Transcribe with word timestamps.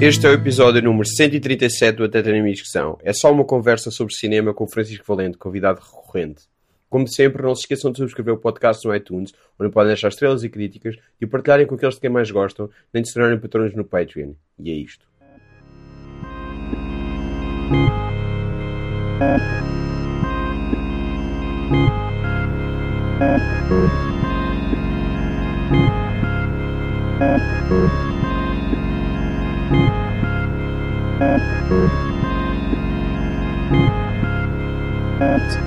Este 0.00 0.28
é 0.28 0.30
o 0.30 0.34
episódio 0.34 0.80
número 0.80 1.04
137 1.04 1.96
do 1.96 2.08
São. 2.64 2.96
É 3.02 3.12
só 3.12 3.32
uma 3.32 3.44
conversa 3.44 3.90
sobre 3.90 4.14
cinema 4.14 4.54
com 4.54 4.64
Francisco 4.64 5.04
Valente, 5.04 5.36
convidado 5.36 5.80
recorrente. 5.80 6.42
Como 6.88 7.08
sempre, 7.08 7.42
não 7.42 7.52
se 7.52 7.62
esqueçam 7.62 7.90
de 7.90 7.98
subscrever 7.98 8.34
o 8.34 8.38
podcast 8.38 8.86
no 8.86 8.94
iTunes, 8.94 9.34
onde 9.58 9.72
podem 9.72 9.88
deixar 9.88 10.06
estrelas 10.06 10.44
e 10.44 10.48
críticas, 10.48 10.94
e 11.20 11.26
partilharem 11.26 11.66
com 11.66 11.74
aqueles 11.74 11.96
de 11.96 12.00
quem 12.00 12.10
mais 12.10 12.30
gostam, 12.30 12.70
nem 12.94 13.02
de 13.02 13.08
se 13.08 13.14
tornarem 13.14 13.40
patrões 13.40 13.74
no 13.74 13.84
Patreon. 13.84 14.34
E 14.60 14.70
é 14.70 14.74
isto. 14.74 15.04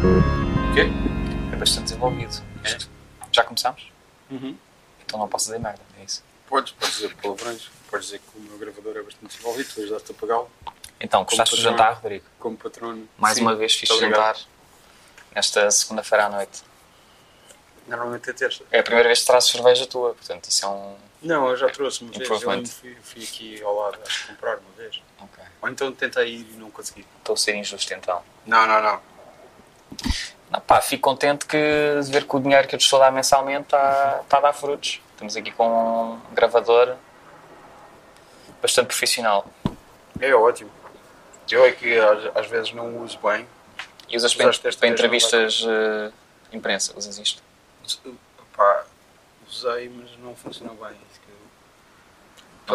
O 0.02 0.74
quê? 0.74 0.88
É 1.52 1.56
bastante 1.58 1.84
desenvolvido. 1.84 2.42
Isto. 2.64 2.90
Já 3.34 3.44
começamos? 3.44 3.92
Uhum. 4.30 4.56
Então 5.04 5.20
não 5.20 5.28
posso 5.28 5.48
dizer 5.48 5.60
merda, 5.60 5.82
é 6.00 6.06
isso. 6.06 6.24
Podes, 6.48 6.72
podes 6.72 6.96
dizer 6.96 7.14
palavrões, 7.16 7.70
podes 7.90 8.06
dizer 8.06 8.20
que 8.20 8.38
o 8.38 8.42
meu 8.42 8.58
gravador 8.58 8.96
é 8.96 9.02
bastante 9.02 9.28
desenvolvido, 9.36 9.74
tu 9.74 9.82
ajudaste 9.82 10.12
a 10.12 10.14
pagá-lo 10.16 10.50
Então, 11.02 11.24
gostaste 11.26 11.56
do 11.58 11.62
jantar, 11.62 11.96
Rodrigo? 11.96 12.26
como 12.40 12.56
patrono. 12.56 13.10
Mais 13.18 13.36
Sim, 13.36 13.42
uma 13.42 13.54
vez 13.56 13.76
fiz 13.76 13.90
jantar 13.90 14.38
nesta 15.36 15.70
segunda-feira 15.70 16.28
à 16.28 16.30
noite. 16.30 16.64
Normalmente 17.88 18.30
é 18.30 18.34
terça. 18.34 18.64
É 18.72 18.80
a 18.80 18.84
primeira 18.84 19.10
vez 19.10 19.20
que 19.20 19.26
trazes 19.26 19.50
cerveja 19.50 19.86
tua, 19.86 20.14
portanto 20.14 20.46
isso 20.46 20.66
é 20.66 20.70
um. 20.70 20.96
Não, 21.22 21.50
eu 21.50 21.58
já 21.58 21.70
trouxe 21.70 22.04
uma 22.04 22.12
vez. 22.14 22.30
Eu 22.30 22.66
fui, 22.66 22.98
fui 23.04 23.24
aqui 23.24 23.62
ao 23.62 23.76
lado 23.76 23.98
a 23.98 24.28
comprar 24.28 24.58
uma 24.60 24.72
vez. 24.78 25.02
Ou 25.62 25.70
então 25.70 25.92
tentei 25.92 26.28
ir 26.28 26.48
e 26.54 26.58
não 26.58 26.72
consegui. 26.72 27.06
Estou 27.20 27.34
a 27.34 27.38
ser 27.38 27.56
injusto 27.56 27.94
então. 27.94 28.22
Não, 28.46 28.66
não, 28.66 28.82
não. 28.82 29.00
Não, 30.50 30.60
pá, 30.62 30.82
fico 30.82 31.04
contente 31.04 31.46
que, 31.46 31.58
de 32.04 32.12
ver 32.12 32.26
que 32.26 32.36
o 32.36 32.40
dinheiro 32.40 32.68
que 32.68 32.76
eu 32.76 32.80
te 32.80 32.84
estou 32.84 33.02
a 33.02 33.06
dar 33.06 33.12
mensalmente 33.12 33.64
está 33.66 34.22
está 34.24 34.38
a 34.38 34.42
dar 34.42 34.54
frutos. 34.54 35.02
Estamos 35.12 35.38
aqui 35.38 35.52
com 35.52 35.68
um 35.68 36.34
gravador 36.34 36.96
bastante 38.62 38.88
profissional. 38.88 39.46
É 40.20 40.34
ótimo. 40.34 40.72
Eu 41.50 41.66
é 41.66 41.72
que 41.72 41.98
às, 41.98 42.38
às 42.38 42.48
vezes 42.48 42.74
não 42.74 43.04
uso 43.04 43.20
bem. 43.20 43.46
E 44.10 44.18
usas 44.18 44.36
Usaste 44.36 44.78
para, 44.78 44.88
entrevistas 44.88 45.66
eh, 45.68 46.12
imprensa, 46.52 46.94
usas 46.98 47.18
isto. 47.18 47.42
Pá, 48.56 48.84
usei, 49.48 49.90
mas 49.90 50.18
não 50.20 50.36
funcionou 50.36 50.76
bem. 50.76 50.98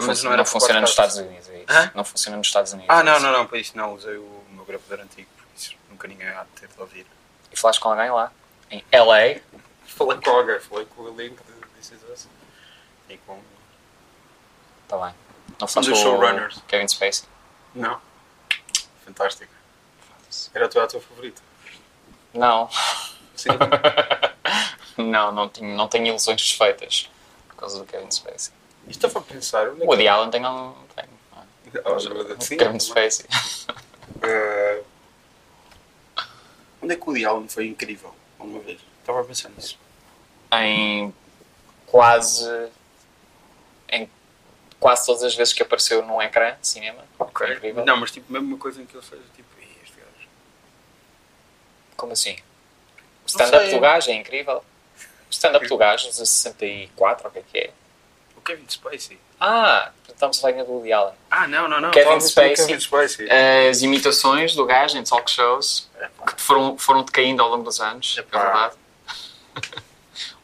Não, 0.01 0.15
fun- 0.15 0.23
não 0.23 0.33
era 0.33 0.37
não 0.39 0.47
funciona 0.47 0.81
nos. 0.81 0.91
Estados 0.91 1.17
Unidos, 1.17 1.49
é 1.49 1.57
isso. 1.59 1.65
Hã? 1.69 1.91
Não 1.95 2.05
funciona 2.05 2.37
nos 2.37 2.47
Estados 2.47 2.73
Unidos. 2.73 2.91
Ah, 2.91 3.01
é 3.01 3.03
não, 3.03 3.21
não, 3.21 3.33
não, 3.33 3.47
para 3.47 3.59
isso 3.59 3.77
não. 3.77 3.95
Usei 3.95 4.17
o 4.17 4.45
meu 4.51 4.65
gravador 4.65 5.01
antigo, 5.01 5.29
porque 5.37 5.51
isso 5.57 5.75
nunca 5.91 6.07
ninguém 6.09 6.29
há 6.29 6.43
de 6.45 6.51
ter 6.61 6.69
de 6.69 6.81
ouvir. 6.81 7.07
E 7.53 7.57
falaste 7.59 7.81
com 7.81 7.89
alguém 7.91 8.11
lá, 8.11 8.31
em 8.71 8.85
LA. 8.93 9.41
Falei 9.87 10.19
com 10.21 10.31
alguém, 10.31 10.61
falei 10.61 10.87
com 10.87 11.03
o 11.03 11.17
link 11.17 11.37
de 11.43 11.53
This 11.81 11.93
Is 11.93 12.03
Us. 12.13 12.29
E 13.09 13.17
com. 13.19 13.41
Está 14.85 14.99
bem. 14.99 15.15
Não 15.61 15.67
falaste 15.69 15.91
com 15.91 15.97
showrunners. 15.97 16.57
o 16.57 16.63
Kevin 16.63 16.89
Spacey. 16.89 17.29
Não. 17.75 18.01
Fantástico. 19.05 19.53
Era 20.53 20.67
o 20.67 20.69
teu 20.69 20.83
ator 20.83 21.01
favorito? 21.01 21.41
Não. 22.35 22.69
Sim. 23.35 23.49
não, 24.99 25.33
não 25.33 25.49
tenho, 25.49 25.75
não 25.77 25.89
tenho 25.89 26.07
ilusões 26.07 26.41
desfeitas 26.41 27.09
por 27.49 27.57
causa 27.57 27.79
do 27.79 27.85
Kevin 27.87 28.11
Spacey. 28.11 28.53
Isto 28.89 29.07
estava 29.07 29.25
a 29.25 29.29
pensar. 29.29 29.69
Onde 29.71 29.83
é 29.83 29.85
O 29.85 29.89
Woody 29.89 30.09
Allen 30.09 30.31
tem 30.31 30.47
um. 30.47 30.73
Tem, 30.95 31.05
é? 31.05 31.71
que... 31.71 31.79
Ah, 32.65 32.73
mas- 32.73 32.85
Spacey. 32.85 33.27
Eh, 34.23 34.83
Onde 36.83 36.95
é 36.95 36.97
que 36.97 37.03
o 37.03 37.07
Woody 37.07 37.25
Allen 37.25 37.49
foi 37.49 37.67
incrível? 37.67 38.15
Uma 38.39 38.61
vez. 38.61 38.81
Estava 39.01 39.21
a 39.21 39.25
pensar 39.25 39.49
nisso. 39.51 39.79
em 40.53 41.13
quase. 41.87 42.69
em 43.89 44.09
quase 44.79 45.07
todas 45.07 45.23
as 45.23 45.35
vezes 45.35 45.53
que 45.53 45.63
apareceu 45.63 46.05
num 46.07 46.21
ecrã 46.23 46.57
de 46.61 46.69
cinema. 46.69 47.03
Foi 47.17 47.53
incrível. 47.55 47.85
Não, 47.85 47.97
mas 47.97 48.11
tipo, 48.11 48.33
mesmo 48.33 48.49
uma 48.49 48.59
coisa 48.59 48.81
em 48.83 48.87
que 48.87 48.97
ele 48.97 49.05
fez, 49.05 49.21
tipo, 49.35 49.49
"Ih, 49.61 49.77
este 49.83 49.97
gajo. 49.97 50.29
Como 51.97 52.13
assim? 52.13 52.37
O 53.25 53.27
stand-up 53.27 53.69
do 53.71 53.81
gajo 53.81 54.11
é 54.11 54.15
incrível. 54.15 54.59
O 54.59 55.31
stand-up 55.31 55.67
do 55.67 55.77
gajo, 55.77 56.09
de 56.09 56.15
64, 56.15 57.25
ou 57.25 57.31
o 57.31 57.33
que 57.33 57.39
é 57.41 57.43
que 57.43 57.59
é? 57.59 57.73
Kevin 58.47 58.65
Spacey. 58.69 59.19
Ah, 59.41 59.91
estamos 60.09 60.39
a 60.39 60.41
falar 60.41 60.63
do 60.65 60.73
Woody 60.73 60.93
Allen. 60.93 61.15
Ah, 61.31 61.47
não, 61.47 61.69
não, 61.69 61.81
não. 61.81 61.91
Kevin 61.91 62.21
Spacey. 62.21 62.67
Kevin 62.67 62.81
Spacey. 62.81 63.29
As 63.69 63.83
imitações 63.83 64.55
do 64.55 64.65
gajo 64.65 64.97
em 64.97 65.05
talk 65.05 65.31
shows 65.31 65.91
que 66.35 66.41
foram, 66.41 66.79
foram 66.79 67.03
decaindo 67.03 67.43
ao 67.43 67.51
longo 67.51 67.65
dos 67.65 67.81
anos, 67.81 68.15
é 68.17 68.21
Epá. 68.21 68.39
verdade. 68.43 68.75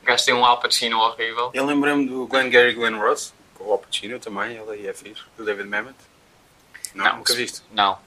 o 0.02 0.04
gajo 0.04 0.24
tem 0.24 0.34
um 0.34 0.44
Al 0.44 0.58
Pacino 0.60 0.98
horrível. 0.98 1.50
Eu 1.54 1.64
lembrei-me 1.64 2.06
do 2.06 2.26
Glenn 2.26 2.50
Gary 2.50 2.74
Glenn 2.74 2.98
Ross, 2.98 3.32
com 3.54 3.64
o 3.64 3.72
Al 3.72 3.78
Pacino 3.78 4.18
também, 4.18 4.56
ele 4.56 4.70
aí 4.70 4.86
é 4.86 4.92
fixe. 4.92 5.22
Do 5.36 5.44
David 5.44 5.68
Mamet. 5.68 5.94
Não, 6.94 7.16
nunca 7.18 7.32
o- 7.32 7.36
viste. 7.36 7.62
Não. 7.70 7.98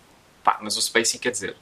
Pá, 0.43 0.59
mas 0.61 0.77
o 0.77 0.81
Spacey 0.81 1.19
quer 1.19 1.31
dizer. 1.31 1.55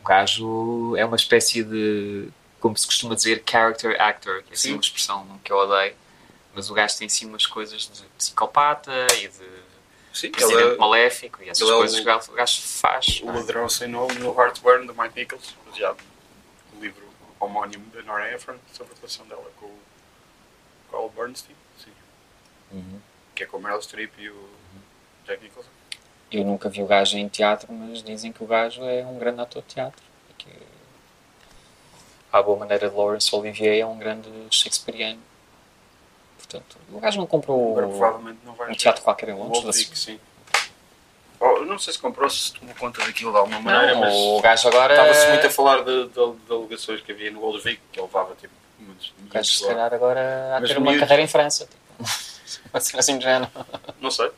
O 0.00 0.04
gajo 0.06 0.96
é 0.96 1.04
uma 1.04 1.16
espécie 1.16 1.62
de. 1.62 2.28
Como 2.60 2.76
se 2.76 2.86
costuma 2.86 3.14
dizer, 3.14 3.42
character 3.48 4.00
actor, 4.00 4.42
que 4.42 4.50
é 4.50 4.54
assim 4.54 4.68
Sim. 4.68 4.72
uma 4.74 4.80
expressão 4.80 5.40
que 5.44 5.52
eu 5.52 5.56
odeio. 5.58 5.94
Mas 6.56 6.70
o 6.70 6.74
gajo 6.74 6.96
tem 6.96 7.06
assim 7.06 7.26
umas 7.26 7.46
coisas 7.46 7.82
de 7.82 8.02
psicopata 8.16 8.90
e 9.20 9.28
de 9.28 9.46
Sim, 10.14 10.30
presidente 10.30 10.62
ele 10.64 10.74
é 10.74 10.76
maléfico 10.78 11.42
e 11.42 11.50
essas 11.50 11.68
é 11.68 11.72
o- 11.72 11.76
coisas 11.76 11.96
que 11.98 12.02
o 12.02 12.06
gajo- 12.06 12.32
o 12.32 12.34
gajo 12.34 12.62
faz. 12.62 13.20
o 13.22 13.28
é? 13.28 13.32
ladrão 13.32 13.68
sem 13.68 13.88
nome 13.88 14.14
no 14.14 14.34
Heartburn, 14.40 14.86
do 14.86 14.94
Mike 14.94 15.14
Nichols, 15.20 15.54
baseado 15.68 15.98
no 16.72 16.80
livro 16.80 17.04
homónimo 17.38 17.84
da 17.90 18.00
Nora 18.02 18.32
Ephron, 18.34 18.56
sobre 18.72 18.94
a 18.94 18.96
relação 18.96 19.26
dela 19.26 19.44
com 19.60 19.66
o 19.66 19.78
Carl 20.90 21.10
Bernstein, 21.10 21.54
sim. 21.84 21.92
Uhum. 22.72 23.00
que 23.34 23.42
é 23.42 23.46
com 23.46 23.58
o 23.58 23.60
Meryl 23.60 23.82
Streep 23.82 24.12
e 24.18 24.30
o 24.30 24.48
Jack 25.26 25.42
Nicholson. 25.44 25.68
Eu 26.32 26.42
nunca 26.44 26.70
vi 26.70 26.82
o 26.82 26.86
gajo 26.86 27.18
em 27.18 27.28
teatro, 27.28 27.70
mas 27.70 28.02
dizem 28.02 28.32
que 28.32 28.42
o 28.42 28.46
gajo 28.46 28.82
é 28.82 29.04
um 29.04 29.18
grande 29.18 29.42
ator 29.42 29.60
de 29.62 29.68
teatro. 29.74 30.02
E 30.30 30.32
que, 30.34 30.50
à 32.32 32.42
boa 32.42 32.58
maneira 32.58 32.88
de 32.88 32.96
Laurence 32.96 33.32
Olivier, 33.36 33.78
é 33.78 33.84
um 33.86 33.98
grande 33.98 34.28
Shakespeareano. 34.50 35.20
Portanto, 36.36 36.76
o 36.92 37.00
gajo 37.00 37.18
não 37.18 37.26
comprou 37.26 37.72
Agora 37.72 37.88
provavelmente 37.88 38.38
não 38.44 38.54
vai 38.54 38.70
um 38.70 38.74
teatro 38.74 39.02
qualquer 39.02 39.30
em 39.30 39.32
O 39.32 39.38
Londres. 39.38 39.64
Old 39.64 39.76
Vic, 39.76 39.98
sim. 39.98 40.20
Oh, 41.38 41.44
eu 41.58 41.66
não 41.66 41.78
sei 41.78 41.92
se 41.92 41.98
comprou, 41.98 42.30
se 42.30 42.52
tomou 42.54 42.74
conta 42.76 43.04
daquilo 43.04 43.30
de 43.30 43.36
alguma 43.38 43.60
maneira, 43.60 43.94
Não, 43.94 44.00
mas 44.00 44.14
o 44.14 44.40
gajo 44.40 44.68
agora. 44.68 44.94
estava-se 44.94 45.28
muito 45.28 45.46
a 45.46 45.50
falar 45.50 45.82
de, 45.84 46.06
de, 46.08 46.32
de 46.46 46.52
alegações 46.52 47.00
que 47.02 47.12
havia 47.12 47.30
no 47.30 47.42
Old 47.42 47.62
Vic, 47.62 47.80
que 47.92 47.98
ele 48.00 48.06
levava 48.06 48.34
tipo 48.36 48.54
muitos 48.78 49.08
O 49.20 49.28
gajo, 49.28 49.50
se 49.50 49.66
calhar, 49.66 49.92
agora 49.92 50.56
há 50.56 50.60
Mas 50.60 50.70
ter 50.70 50.78
uma 50.78 50.84
miúdos- 50.90 51.00
carreira 51.00 51.22
em 51.22 51.28
França. 51.28 51.66
Tipo. 51.66 51.76
Uma 52.72 52.80
cena 52.80 53.00
assim 53.00 53.18
de 53.18 53.24
género. 53.24 53.50
Não 54.00 54.10
sei. 54.10 54.30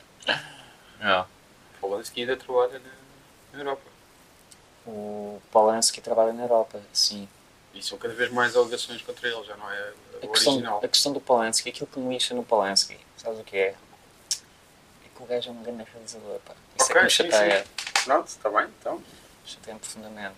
Não. 1.00 1.26
Polanski 1.80 2.20
ainda 2.22 2.36
trabalha 2.36 2.78
na, 2.80 2.91
na 3.53 3.59
Europa. 3.60 3.82
O 4.86 5.41
Polanski 5.53 6.00
trabalha 6.00 6.32
na 6.32 6.42
Europa, 6.44 6.80
sim. 6.92 7.28
E 7.78 7.83
são 7.83 7.97
cada 7.97 8.12
vez 8.12 8.31
mais 8.33 8.56
alegações 8.56 9.00
contra 9.03 9.28
ele, 9.28 9.44
já 9.44 9.56
não 9.56 9.71
é 9.71 9.93
A 10.22 10.27
questão, 10.27 10.53
original. 10.55 10.81
a 10.83 10.89
questão 10.89 11.12
do 11.12 11.21
Polanski, 11.21 11.69
aquilo 11.69 11.87
que 11.87 11.99
me 12.00 12.12
lixa 12.15 12.34
no 12.34 12.43
Polanski, 12.43 12.99
sabes 13.16 13.39
o 13.39 13.44
que 13.44 13.56
é? 13.56 13.69
É 13.69 13.75
que 15.16 15.22
o 15.22 15.27
gajo 15.27 15.49
é 15.49 15.53
um 15.53 15.62
grande 15.62 15.84
realizador, 15.93 16.39
pá. 16.44 16.55
Isso 16.78 16.91
é 16.91 16.94
que 16.94 17.05
me 17.05 17.11
chateia. 17.11 17.65
Pronto, 18.04 18.27
está 18.27 18.51
bem, 18.51 18.66
então. 18.80 19.03
Chateia-me 19.47 19.80
profundamente. 19.80 20.34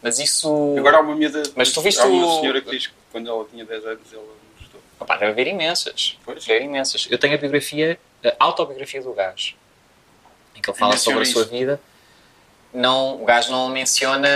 Mas 0.00 0.18
isso. 0.18 0.74
Agora 0.78 0.96
há 0.98 1.00
uma 1.00 1.14
miúda. 1.14 1.42
Mas 1.56 1.72
tu 1.72 1.80
viste 1.82 2.00
há 2.00 2.06
uma 2.06 2.26
o- 2.26 2.40
senhora 2.40 2.60
que 2.62 2.70
diz 2.70 2.86
que 2.86 2.94
quando 3.12 3.28
ela 3.28 3.44
tinha 3.44 3.64
10 3.64 3.84
anos 3.84 4.12
ela 4.12 4.22
não 4.22 4.34
gostou. 4.60 4.80
Opa, 5.00 5.14
deve 5.16 5.32
haver 5.32 5.46
imensas. 5.48 6.16
Pois. 6.24 6.44
Deve 6.44 6.56
haver 6.58 6.64
imensas. 6.66 7.06
Eu 7.10 7.18
tenho 7.18 7.34
a 7.34 7.36
biografia, 7.38 7.98
a 8.24 8.34
autobiografia 8.44 9.02
do 9.02 9.12
gajo, 9.12 9.54
em 10.54 10.62
que 10.62 10.70
ele 10.70 10.78
fala 10.78 10.96
sobre 10.96 11.22
a 11.22 11.26
sua 11.26 11.44
vida. 11.44 11.80
Não, 12.72 13.22
o 13.22 13.24
gajo 13.24 13.50
não 13.50 13.68
menciona 13.68 14.28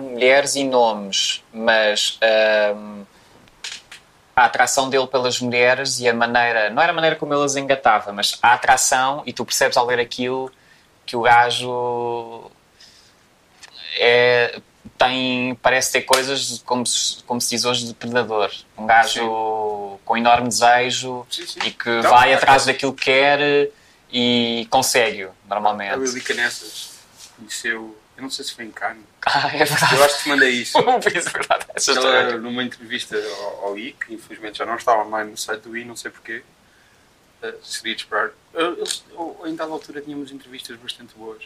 mulheres 0.00 0.54
e 0.56 0.64
nomes, 0.64 1.42
mas 1.52 2.18
ahm, 2.22 3.02
a 4.34 4.44
atração 4.44 4.88
dele 4.88 5.06
pelas 5.06 5.40
mulheres 5.40 6.00
e 6.00 6.08
a 6.08 6.14
maneira, 6.14 6.70
não 6.70 6.82
era 6.82 6.92
a 6.92 6.94
maneira 6.94 7.16
como 7.16 7.34
ele 7.34 7.44
as 7.44 7.54
engatava, 7.54 8.12
mas 8.12 8.38
a 8.42 8.54
atração, 8.54 9.22
e 9.26 9.32
tu 9.32 9.44
percebes 9.44 9.76
ao 9.76 9.84
ler 9.84 10.00
aquilo 10.00 10.50
que 11.04 11.16
o 11.16 11.20
gajo 11.20 12.50
é, 13.98 14.58
tem, 14.98 15.54
parece 15.56 15.92
ter 15.92 16.02
coisas 16.02 16.62
como 16.64 16.86
se, 16.86 17.22
como 17.24 17.40
se 17.40 17.50
diz 17.50 17.64
hoje 17.64 17.86
de 17.86 17.94
predador. 17.94 18.50
Um 18.76 18.86
gajo 18.86 20.00
com 20.04 20.16
enorme 20.16 20.48
desejo 20.48 21.26
Sim, 21.30 21.46
sim. 21.46 21.60
e 21.64 21.70
que 21.70 21.90
Então, 21.90 22.10
vai 22.10 22.32
é 22.32 22.36
atrás 22.36 22.64
daquilo 22.64 22.92
que 22.94 23.04
quer 23.04 23.68
e 24.10 24.66
consegue-o, 24.70 25.28
A 25.28 25.54
normalmente. 25.54 25.98
Lili 25.98 26.20
Canessas 26.22 26.95
conheceu. 27.36 27.96
Eu 28.16 28.22
não 28.22 28.30
sei 28.30 28.44
se 28.44 28.54
foi 28.54 28.64
em 28.64 28.70
Cannes. 28.70 29.04
Ah, 29.28 29.48
é 29.52 29.64
verdade. 29.64 29.96
Eu 29.96 30.04
acho 30.04 30.16
que 30.18 30.22
te 30.22 30.28
mandei 30.28 30.50
isso. 30.50 30.78
é 30.78 30.98
verdade. 31.00 31.66
Essa 31.74 31.92
Ela, 31.92 32.38
numa 32.38 32.62
entrevista 32.62 33.16
ao, 33.16 33.64
ao 33.66 33.78
I, 33.78 33.92
que 33.92 34.14
infelizmente 34.14 34.58
já 34.58 34.64
não 34.64 34.76
estava 34.76 35.02
online 35.02 35.32
no 35.32 35.36
site 35.36 35.62
do 35.62 35.76
I, 35.76 35.84
não 35.84 35.96
sei 35.96 36.12
porquê, 36.12 36.44
Uh, 37.42 37.52
seria 37.62 37.94
de 37.94 38.02
esperar. 38.02 38.30
Em 39.44 39.54
dada 39.54 39.70
altura 39.70 40.00
tínhamos 40.00 40.32
entrevistas 40.32 40.76
bastante 40.78 41.14
boas. 41.14 41.42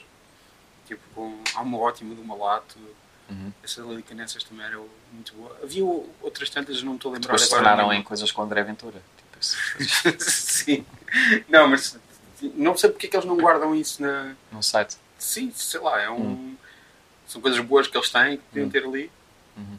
Tipo, 0.87 1.01
com, 1.15 1.43
há 1.55 1.63
uma 1.63 1.79
ótima 1.79 2.15
do 2.15 2.23
Malato. 2.23 2.79
Uhum. 3.29 3.53
Essa 3.63 3.81
Lili 3.83 4.03
Canessas 4.03 4.45
também 4.45 4.67
era 4.67 4.79
muito 5.13 5.35
boa. 5.35 5.57
Havia 5.63 5.85
outras 5.85 6.49
tantas, 6.51 6.83
não 6.83 6.95
estou 6.95 7.11
a 7.11 7.15
lembrar 7.15 7.33
Depois 7.33 7.43
se 7.43 7.51
tornaram 7.51 7.93
em 7.93 8.03
coisas 8.03 8.31
com 8.31 8.43
André 8.43 8.63
Ventura. 8.63 9.03
Tipo, 9.17 10.23
Sim. 10.23 10.85
Não, 11.49 11.69
mas 11.69 11.99
não 12.55 12.77
sei 12.77 12.91
porque 12.91 13.07
é 13.07 13.11
que 13.11 13.17
eles 13.17 13.27
não 13.27 13.37
guardam 13.37 13.75
isso 13.75 14.01
na. 14.03 14.35
no 14.53 14.63
site. 14.63 14.97
Sim, 15.21 15.53
sei 15.55 15.79
lá, 15.81 16.01
é 16.01 16.11
um. 16.11 16.57
São 17.27 17.41
coisas 17.41 17.61
boas 17.61 17.87
que 17.87 17.97
eles 17.97 18.11
têm 18.11 18.39
que 18.39 18.43
podiam 18.45 18.67
Hum. 18.67 18.71
ter 18.71 18.85
ali. 18.85 19.13
Uhum. 19.57 19.79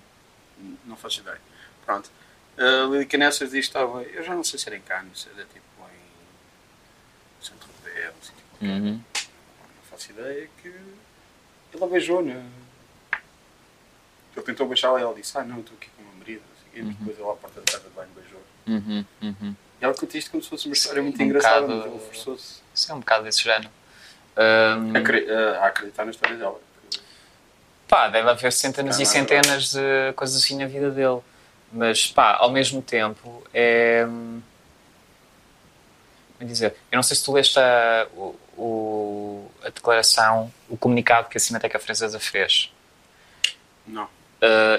Não 0.85 0.95
faço 0.95 1.19
ideia. 1.19 1.41
Pronto. 1.85 2.09
A 2.57 2.85
Lili 2.89 3.05
Canessas 3.05 3.49
diz 3.51 3.65
que 3.65 3.69
estava. 3.77 4.03
Eu 4.03 4.23
já 4.23 4.33
não 4.35 4.43
sei 4.43 4.59
se 4.59 4.67
era 4.69 4.77
em 4.77 4.81
Cannes, 4.81 5.21
se 5.21 5.29
era 5.29 5.43
tipo 5.45 5.65
em. 5.81 7.43
Santo 7.45 7.67
Tropez, 7.67 8.05
não 8.05 8.21
sei 8.21 8.35
o 8.35 8.57
que. 8.59 8.65
Uhum. 8.65 8.93
Não 8.93 9.83
faço 9.89 10.11
ideia 10.11 10.49
que. 10.61 10.67
Ele 11.73 11.83
a 11.83 11.87
beijou, 11.87 12.21
né? 12.21 12.45
Ele 14.35 14.45
tentou 14.45 14.67
beijá-la 14.67 14.99
e 14.99 15.03
ela 15.03 15.13
disse: 15.13 15.37
Ah, 15.37 15.43
não, 15.43 15.59
estou 15.59 15.75
aqui 15.75 15.89
com 15.95 16.03
o 16.03 16.05
meu 16.05 16.15
marido. 16.15 16.41
quê. 16.73 16.81
Uhum. 16.81 16.91
Depois 16.93 17.17
ele 17.19 17.29
à 17.29 17.33
porta 17.33 17.59
de 17.61 17.71
casa 17.71 17.83
de 17.89 17.95
banho 17.95 18.09
beijou. 18.15 18.41
Uhum. 18.67 19.05
Uhum. 19.21 19.55
E 19.81 19.83
ela 19.83 19.93
conta 19.95 20.17
isto 20.17 20.29
como 20.31 20.43
se 20.43 20.49
fosse 20.49 20.67
uma 20.67 20.73
história 20.73 21.01
muito 21.01 21.19
Um 21.21 21.25
engraçada, 21.25 21.61
bocado- 21.67 21.81
mas 21.81 21.91
ele 21.95 22.05
forçou-se 22.05 22.61
Isso 22.73 22.91
é 22.91 22.95
um 22.95 22.99
bocado 22.99 23.23
desse 23.23 23.43
género. 23.43 23.71
Hum, 24.37 24.93
a, 24.95 24.99
acre- 24.99 25.27
a- 25.29 25.59
a 25.63 25.67
acreditar 25.67 26.05
na 26.05 26.11
história 26.11 26.35
dela. 26.37 26.59
Pá, 27.87 28.07
deve 28.07 28.29
haver 28.29 28.53
centenas 28.53 28.97
Ah, 28.97 29.01
e 29.01 29.05
não 29.05 29.11
centenas 29.11 29.71
de 29.73 30.13
coisas 30.15 30.41
assim 30.41 30.57
na 30.57 30.65
vida 30.65 30.89
dele. 30.91 31.19
Mas, 31.73 32.07
pá, 32.07 32.35
ao 32.37 32.49
mesmo 32.51 32.81
tempo, 32.81 33.43
é. 33.53 34.05
hum, 34.07 34.41
Como 36.37 36.49
é 36.49 36.51
dizer? 36.53 36.75
Eu 36.91 36.95
não 36.95 37.03
sei 37.03 37.15
se 37.17 37.23
tu 37.23 37.33
leste 37.33 37.59
a, 37.59 38.07
o, 38.57 39.49
a 39.63 39.69
declaração, 39.69 40.51
o 40.69 40.75
comunicado 40.77 41.29
que 41.29 41.37
a 41.37 41.39
Cinemateca 41.39 41.77
Francesa 41.79 42.19
fez 42.19 42.71
Não. 43.85 44.03
uh, 44.05 44.09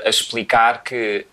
a 0.04 0.08
explicar 0.08 0.82
que, 0.82 1.26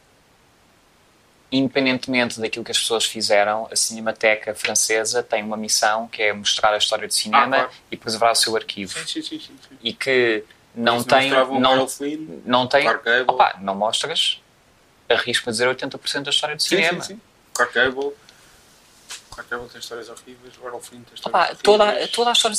independentemente 1.51 2.40
daquilo 2.40 2.63
que 2.63 2.72
as 2.72 2.78
pessoas 2.80 3.06
fizeram, 3.06 3.68
a 3.72 3.75
Cinemateca 3.75 4.54
Francesa 4.54 5.24
tem 5.24 5.44
uma 5.44 5.57
missão 5.57 6.07
que 6.07 6.22
é 6.22 6.34
mostrar 6.34 6.74
a 6.74 6.78
história 6.78 7.07
do 7.07 7.13
cinema 7.13 7.44
Ah, 7.57 7.60
claro. 7.62 7.72
e 7.92 7.98
preservar 7.98 8.31
o 8.31 8.36
seu 8.36 8.56
arquivo. 8.56 8.94
Sim, 9.07 9.22
sim, 9.22 9.40
sim. 9.40 9.51
E 9.81 9.92
que 9.94 10.44
não 10.75 11.04
tem. 11.04 11.31
Não, 11.31 11.88
Flynn, 11.88 12.42
não 12.46 12.68
tem. 12.68 12.88
Opa, 13.28 13.56
não 13.62 13.75
mostras, 13.75 14.40
arrisco 15.10 15.50
a 15.50 15.51
dizer 15.51 15.68
80% 15.68 16.24
da 16.24 16.30
história 16.30 16.56
do 16.56 16.62
cinema. 16.62 17.01
sim, 17.01 17.16
sim. 17.16 17.22
Clark 17.54 17.74
Gable. 17.74 18.12
Clark 19.31 19.50
Gable 19.50 19.69
tem 19.69 19.80
histórias 19.80 20.07
horríveis, 20.10 20.54
o 20.62 20.68
Errol 20.68 20.81
Flynn 20.81 21.02
tem 21.02 21.16
histórias 21.16 21.25
Opa, 21.25 21.40
horríveis. 21.40 21.62
toda, 21.63 21.84
a- 21.90 22.07
toda 22.10 22.30
a, 22.30 22.34
história, 22.34 22.57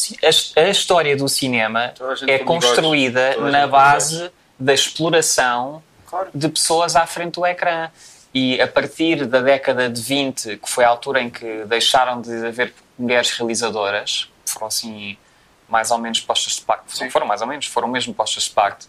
a, 0.57 0.61
a 0.61 0.69
história 0.71 1.17
do 1.17 1.29
cinema 1.29 1.95
é 2.27 2.39
construída 2.41 3.37
na 3.37 3.67
base 3.69 4.31
da 4.59 4.75
exploração 4.75 5.83
Claro. 6.07 6.29
de 6.35 6.49
pessoas 6.49 6.97
à 6.97 7.07
frente 7.07 7.35
do 7.35 7.47
ecrã. 7.47 7.89
E 8.33 8.61
a 8.61 8.69
partir 8.69 9.27
da 9.27 9.41
década 9.41 9.89
de 9.89 10.01
20, 10.01 10.57
que 10.59 10.71
foi 10.71 10.85
a 10.85 10.89
altura 10.89 11.21
em 11.21 11.29
que 11.29 11.65
deixaram 11.67 12.21
de 12.21 12.47
haver 12.47 12.73
mulheres 12.99 13.31
realizadoras, 13.31 14.31
foram 14.47 14.69
assim 14.69 15.17
mais 15.69 15.91
ou 15.91 15.99
menos 15.99 16.21
postas 16.21 16.55
de 16.55 16.63
parte, 16.63 16.97
Sim. 16.97 17.09
foram 17.11 17.27
mais 17.27 17.41
ou 17.41 17.47
menos, 17.47 17.67
foram 17.67 17.89
mesmo 17.89 18.13
postas 18.13 18.45
de 18.45 18.51
parte, 18.51 18.89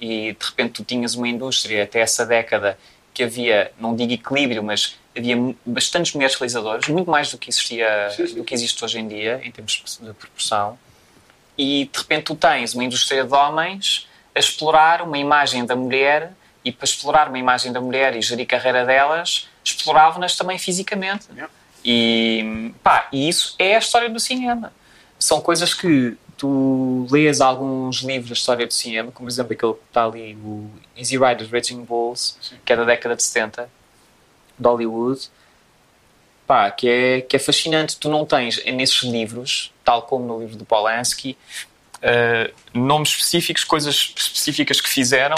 e 0.00 0.32
de 0.38 0.46
repente 0.46 0.72
tu 0.72 0.84
tinhas 0.84 1.14
uma 1.14 1.28
indústria 1.28 1.84
até 1.84 2.00
essa 2.00 2.26
década 2.26 2.76
que 3.14 3.22
havia, 3.22 3.72
não 3.78 3.94
digo 3.94 4.12
equilíbrio, 4.12 4.62
mas 4.62 4.96
havia 5.16 5.36
bastantes 5.64 6.12
mulheres 6.12 6.34
realizadoras, 6.34 6.86
muito 6.88 7.10
mais 7.10 7.30
do 7.30 7.38
que 7.38 7.48
existia, 7.48 8.10
Sim, 8.10 8.26
sim. 8.26 8.34
do 8.34 8.44
que 8.44 8.52
existe 8.52 8.84
hoje 8.84 8.98
em 8.98 9.08
dia, 9.08 9.40
em 9.42 9.50
termos 9.52 9.98
de 10.00 10.12
proporção, 10.14 10.78
e 11.56 11.88
de 11.90 11.98
repente 11.98 12.24
tu 12.24 12.34
tens 12.34 12.74
uma 12.74 12.84
indústria 12.84 13.24
de 13.24 13.32
homens 13.32 14.08
a 14.34 14.38
explorar 14.38 15.02
uma 15.02 15.16
imagem 15.16 15.64
da 15.64 15.74
mulher 15.74 16.32
e 16.66 16.72
para 16.72 16.84
explorar 16.84 17.28
uma 17.28 17.38
imagem 17.38 17.70
da 17.70 17.80
mulher 17.80 18.16
e 18.16 18.20
gerir 18.20 18.44
a 18.44 18.48
carreira 18.48 18.84
delas, 18.84 19.48
exploravam-nas 19.62 20.34
também 20.34 20.58
fisicamente. 20.58 21.28
Yeah. 21.30 21.52
E, 21.84 22.72
pá, 22.82 23.08
e 23.12 23.28
isso 23.28 23.54
é 23.56 23.76
a 23.76 23.78
história 23.78 24.10
do 24.10 24.18
cinema. 24.18 24.72
São 25.16 25.40
coisas 25.40 25.72
que 25.72 26.16
tu 26.36 27.06
lês 27.08 27.40
alguns 27.40 27.98
livros 27.98 28.30
da 28.30 28.34
história 28.34 28.66
do 28.66 28.74
cinema, 28.74 29.12
como 29.12 29.28
por 29.28 29.32
exemplo 29.32 29.52
aquele 29.52 29.74
que 29.74 29.78
está 29.86 30.06
ali, 30.06 30.34
o 30.42 30.68
Easy 30.96 31.16
Riders 31.16 31.48
Raging 31.48 31.84
Bulls, 31.84 32.36
Sim. 32.40 32.56
que 32.64 32.72
é 32.72 32.76
da 32.76 32.82
década 32.82 33.14
de 33.14 33.22
70, 33.22 33.70
de 34.58 34.68
Hollywood, 34.68 35.30
pá, 36.48 36.68
que 36.72 36.88
é, 36.88 37.20
que 37.20 37.36
é 37.36 37.38
fascinante. 37.38 37.96
Tu 37.96 38.10
não 38.10 38.26
tens 38.26 38.60
nesses 38.64 39.04
livros, 39.04 39.72
tal 39.84 40.02
como 40.02 40.26
no 40.26 40.40
livro 40.40 40.56
do 40.56 40.64
Polanski, 40.64 41.38
eh, 42.02 42.52
nomes 42.74 43.10
específicos, 43.10 43.62
coisas 43.62 44.12
específicas 44.16 44.80
que 44.80 44.88
fizeram, 44.88 45.36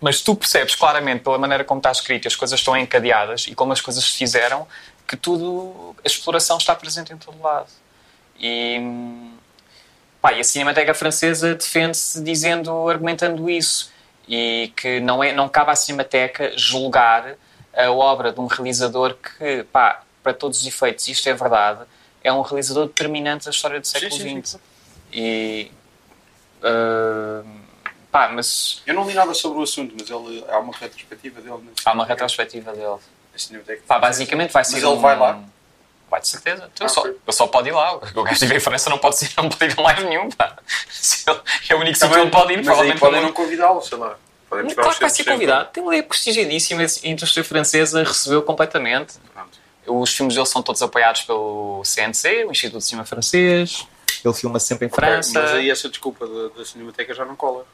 mas 0.00 0.22
tu 0.22 0.34
percebes 0.34 0.74
claramente 0.74 1.22
pela 1.22 1.36
maneira 1.38 1.62
como 1.62 1.78
está 1.78 1.92
escrito, 1.92 2.26
as 2.26 2.34
coisas 2.34 2.58
estão 2.58 2.76
encadeadas 2.76 3.46
e 3.46 3.54
como 3.54 3.72
as 3.72 3.80
coisas 3.80 4.02
se 4.04 4.12
fizeram, 4.12 4.66
que 5.06 5.16
tudo, 5.16 5.94
a 6.02 6.06
exploração 6.06 6.56
está 6.56 6.74
presente 6.74 7.12
em 7.12 7.16
todo 7.16 7.40
lado. 7.42 7.68
E, 8.38 8.80
pá, 10.22 10.32
e 10.32 10.40
a 10.40 10.44
Cinemateca 10.44 10.94
Francesa 10.94 11.54
defende-se 11.54 12.22
dizendo, 12.22 12.88
argumentando 12.88 13.50
isso, 13.50 13.90
e 14.26 14.72
que 14.76 15.00
não, 15.00 15.22
é, 15.22 15.32
não 15.32 15.48
cabe 15.48 15.72
à 15.72 15.76
Cinemateca 15.76 16.52
julgar 16.56 17.34
a 17.76 17.90
obra 17.90 18.32
de 18.32 18.40
um 18.40 18.46
realizador 18.46 19.14
que, 19.14 19.64
pá, 19.64 20.02
para 20.22 20.32
todos 20.32 20.60
os 20.60 20.66
efeitos, 20.66 21.06
isto 21.08 21.28
é 21.28 21.34
verdade, 21.34 21.80
é 22.24 22.32
um 22.32 22.40
realizador 22.40 22.86
determinante 22.86 23.44
da 23.44 23.50
história 23.50 23.80
do 23.80 23.86
século. 23.86 24.12
XX. 24.12 24.58
E. 25.12 25.70
ah, 26.62 27.59
pá, 28.10 28.28
mas 28.28 28.82
Eu 28.86 28.94
não 28.94 29.06
li 29.06 29.14
nada 29.14 29.32
sobre 29.34 29.58
o 29.58 29.62
assunto, 29.62 29.94
mas 29.98 30.10
ele, 30.10 30.44
há 30.48 30.58
uma 30.58 30.72
retrospectiva 30.76 31.40
dele. 31.40 31.58
na 31.84 31.90
há 31.90 31.94
uma 31.94 32.04
retrospectiva 32.04 32.72
dele. 32.72 32.96
Pá, 33.86 33.98
basicamente 33.98 34.52
vai 34.52 34.64
ser. 34.64 34.72
Mas 34.74 34.82
ele 34.82 34.92
um- 34.92 35.00
vai 35.00 35.18
lá. 35.18 35.40
Vai 36.10 36.20
de 36.20 36.28
certeza. 36.28 36.68
Então, 36.74 36.86
Ah, 36.86 36.90
só, 36.90 37.06
ele 37.06 37.16
só 37.30 37.46
pode 37.46 37.68
ir 37.68 37.72
lá. 37.72 37.94
O 37.94 38.22
gajo 38.24 38.40
vive 38.40 38.56
em 38.56 38.60
França 38.60 38.90
não 38.90 38.98
pode, 38.98 39.16
ser, 39.16 39.30
não 39.36 39.48
pode 39.48 39.72
ir 39.72 39.78
a 39.78 39.82
mais 39.82 40.04
nenhum. 40.04 40.28
Pá. 40.30 40.56
É 41.68 41.74
o 41.74 41.78
único 41.78 41.94
sítio 41.94 42.08
Também- 42.08 42.22
onde 42.24 42.30
pode 42.32 42.52
ir, 42.52 42.56
mas 42.56 42.58
aí 42.58 42.64
provavelmente. 42.64 42.98
podem 43.00 43.20
não- 43.20 43.26
não 43.28 43.32
convidá-lo, 43.32 43.80
sei 43.80 43.96
lá. 43.96 44.16
Podem 44.48 44.64
mostrar 44.64 44.82
Claro 44.82 44.96
que 44.98 45.02
vai 45.04 45.10
ser 45.10 45.24
convidado. 45.24 45.68
Tem 45.72 45.80
uma 45.82 45.92
ideia 45.94 46.02
prestigiadíssima. 46.08 46.82
A 46.82 47.08
indústria 47.08 47.44
francesa 47.44 48.02
recebeu 48.02 48.42
completamente. 48.42 49.14
Pronto. 49.32 49.58
Os 50.02 50.10
filmes 50.12 50.34
dele 50.34 50.46
são 50.46 50.60
todos 50.62 50.82
apoiados 50.82 51.22
pelo 51.22 51.80
CNC, 51.84 52.44
o 52.44 52.50
Instituto 52.50 52.80
de 52.80 52.84
Cinema 52.86 53.06
Francês. 53.06 53.86
Ele 54.24 54.34
filma 54.34 54.58
sempre 54.58 54.86
em 54.86 54.90
França. 54.90 55.40
Mas 55.40 55.52
aí 55.52 55.70
essa 55.70 55.88
desculpa 55.88 56.26
da, 56.26 56.48
da 56.58 56.64
Cinemateca 56.64 57.14
já 57.14 57.24
não 57.24 57.36
cola. 57.36 57.64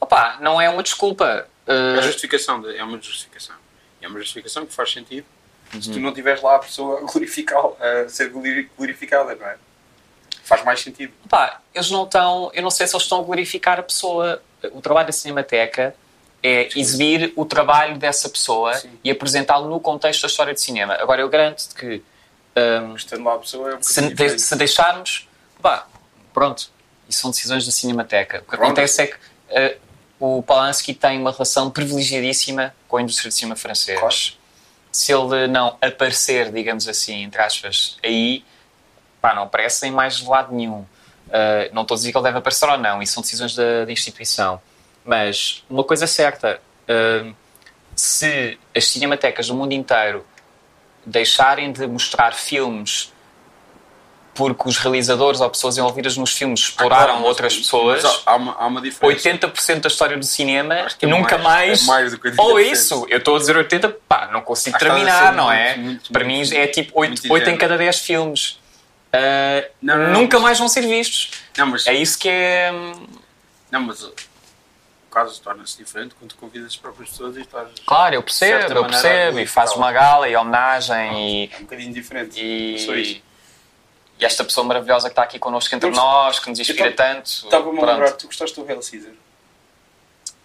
Opa, 0.00 0.38
não 0.40 0.60
é 0.60 0.68
uma 0.68 0.82
desculpa. 0.82 1.46
É 1.66 1.72
Uh, 1.72 1.98
a 1.98 2.02
justificação, 2.02 2.60
de- 2.60 2.76
é 2.76 2.84
uma 2.84 3.00
justificação. 3.00 3.56
É 4.00 4.06
uma 4.06 4.18
justificação 4.20 4.64
que 4.64 4.72
faz 4.72 4.92
sentido 4.92 5.26
se 5.80 5.88
Uhum. 5.88 5.94
tu 5.94 6.00
não 6.00 6.14
tiveres 6.14 6.40
lá 6.42 6.54
a 6.56 6.58
pessoa 6.60 7.00
a, 7.80 8.02
a 8.04 8.08
ser 8.08 8.28
glori- 8.30 8.70
glorificada, 8.76 9.34
não 9.34 9.46
é? 9.46 9.56
Faz 10.44 10.62
mais 10.64 10.80
sentido. 10.80 11.12
Pá, 11.28 11.60
eles 11.74 11.90
não 11.90 12.04
estão. 12.04 12.52
Eu 12.54 12.62
não 12.62 12.70
sei 12.70 12.86
se 12.86 12.94
eles 12.94 13.02
estão 13.02 13.20
a 13.20 13.24
glorificar 13.24 13.80
a 13.80 13.82
pessoa. 13.82 14.40
O 14.72 14.80
trabalho 14.80 15.06
da 15.08 15.12
Cinemateca 15.12 15.92
é 16.40 16.68
exibir 16.78 17.32
o 17.34 17.44
trabalho 17.44 17.98
dessa 17.98 18.28
pessoa 18.28 18.74
Sim. 18.74 18.90
e 19.02 19.10
apresentá-lo 19.10 19.68
no 19.68 19.80
contexto 19.80 20.22
da 20.22 20.28
história 20.28 20.54
de 20.54 20.60
cinema. 20.60 20.94
Agora, 20.94 21.20
eu 21.20 21.28
garanto-te 21.28 21.74
que 21.74 22.00
hum, 22.56 22.94
Estando 22.94 23.24
lá 23.24 23.34
a 23.34 23.38
pessoa 23.38 23.72
é 23.72 23.74
um 23.74 23.82
se, 23.82 24.14
de- 24.14 24.38
se 24.38 24.54
deixarmos. 24.54 25.28
Pá, 25.60 25.88
pronto. 26.32 26.70
Isso 27.08 27.20
são 27.22 27.30
decisões 27.32 27.66
da 27.66 27.72
Cinemateca. 27.72 28.38
O 28.38 28.40
que 28.42 28.46
Pronto. 28.50 28.62
acontece 28.64 29.02
é 29.02 29.06
que 29.08 29.14
uh, 29.16 29.85
o 30.18 30.42
Polanski 30.42 30.94
tem 30.94 31.20
uma 31.20 31.30
relação 31.30 31.70
privilegiadíssima 31.70 32.74
com 32.88 32.96
a 32.96 33.02
indústria 33.02 33.28
de 33.28 33.34
cinema 33.34 33.56
francês. 33.56 33.98
Claro. 33.98 34.14
Se 34.90 35.12
ele 35.12 35.46
não 35.46 35.76
aparecer, 35.80 36.50
digamos 36.50 36.88
assim, 36.88 37.22
entre 37.22 37.40
aspas, 37.40 37.98
aí, 38.02 38.44
pá, 39.20 39.34
não 39.34 39.42
aparece 39.42 39.86
em 39.86 39.90
mais 39.90 40.22
lado 40.22 40.54
nenhum. 40.54 40.86
Uh, 41.26 41.68
não 41.72 41.82
estou 41.82 41.96
a 41.96 41.98
dizer 41.98 42.12
que 42.12 42.18
ele 42.18 42.24
deve 42.24 42.38
aparecer 42.38 42.68
ou 42.68 42.78
não, 42.78 43.02
isso 43.02 43.12
são 43.12 43.22
decisões 43.22 43.54
da, 43.54 43.84
da 43.84 43.92
instituição. 43.92 44.60
Mas 45.04 45.64
uma 45.68 45.84
coisa 45.84 46.04
é 46.04 46.08
certa: 46.08 46.60
uh, 46.88 47.34
se 47.94 48.58
as 48.74 48.86
cinematecas 48.88 49.48
do 49.48 49.54
mundo 49.54 49.72
inteiro 49.72 50.24
deixarem 51.04 51.72
de 51.72 51.86
mostrar 51.86 52.32
filmes 52.32 53.12
porque 54.36 54.68
os 54.68 54.76
realizadores 54.76 55.40
ou 55.40 55.48
pessoas 55.50 55.76
envolvidas 55.78 56.16
nos 56.16 56.32
filmes 56.32 56.60
exploraram 56.60 57.04
Claro, 57.06 57.18
mas- 57.20 57.28
outras 57.28 57.56
pessoas, 57.56 58.22
há, 58.26 58.36
uma, 58.36 58.54
há 58.58 58.66
uma 58.66 58.80
diferença. 58.80 59.28
80% 59.28 59.80
da 59.80 59.88
história 59.88 60.16
do 60.16 60.24
cinema 60.24 60.74
é 61.00 61.06
nunca 61.06 61.38
mais- 61.38 61.84
mais. 61.86 62.12
é 62.12 62.16
mais 62.16 62.38
Ou 62.38 62.54
80%. 62.56 62.72
isso, 62.72 63.06
eu 63.08 63.18
estou 63.18 63.36
a 63.36 63.38
dizer 63.38 63.56
80, 63.56 63.88
pá, 64.08 64.28
não 64.32 64.42
consigo 64.42 64.78
terminar, 64.78 65.32
não 65.32 65.46
muito, 65.46 65.58
é? 65.58 65.76
muito, 65.76 66.12
Para 66.12 66.24
muito, 66.24 66.50
mim 66.50 66.56
é 66.56 66.66
tipo 66.66 66.92
8, 67.00 67.08
muito 67.26 67.26
em 67.26 67.36
ingênuo. 67.40 67.58
cada 67.58 67.76
10 67.78 67.98
filmes. 68.00 68.58
Ah, 69.12 69.64
Não, 69.80 69.96
não, 69.96 70.04
não, 70.12 70.20
nunca 70.20 70.36
mas- 70.38 70.42
mais 70.44 70.58
vão 70.58 70.68
ser 70.68 70.82
vistos. 70.82 71.30
Não, 71.56 71.66
mas, 71.66 71.86
É 71.86 71.94
isso 71.94 72.18
que 72.18 72.28
é. 72.28 72.70
hum, 72.72 73.06
não, 73.70 73.80
mas 73.80 74.02
uh, 74.02 74.12
caso 75.10 75.40
torna-se 75.40 75.78
diferente 75.78 76.14
quando 76.18 76.30
tu 76.32 76.36
convidas 76.36 76.66
as 76.68 76.76
próprias 76.76 77.08
pessoas 77.08 77.36
e 77.36 77.40
estás. 77.40 77.68
Claro, 77.86 78.14
eu 78.14 78.22
percebo, 78.22 78.70
eu 78.74 78.84
percebo. 78.84 79.38
E 79.40 79.46
fazes 79.46 79.74
uma 79.74 79.90
gala 79.90 80.28
e 80.28 80.36
homenagem 80.36 81.44
e, 81.44 81.50
É 81.50 81.56
um 81.56 81.60
bocadinho 81.62 81.94
diferente. 81.94 82.38
e, 82.38 82.78
Só 82.78 82.94
isso. 82.94 83.20
E 84.18 84.24
esta 84.24 84.42
pessoa 84.44 84.66
maravilhosa 84.66 85.08
que 85.08 85.12
está 85.12 85.22
aqui 85.22 85.38
connosco 85.38 85.74
entre 85.74 85.90
nós, 85.90 86.38
que 86.38 86.48
nos 86.48 86.58
inspira 86.58 86.92
tanto. 86.92 87.26
Estava-me 87.28 87.78
a 87.80 87.84
lembrar, 87.84 88.12
tu 88.12 88.26
gostaste 88.26 88.56
do 88.58 88.66
Hail 88.66 88.80
Caesar? 88.80 89.12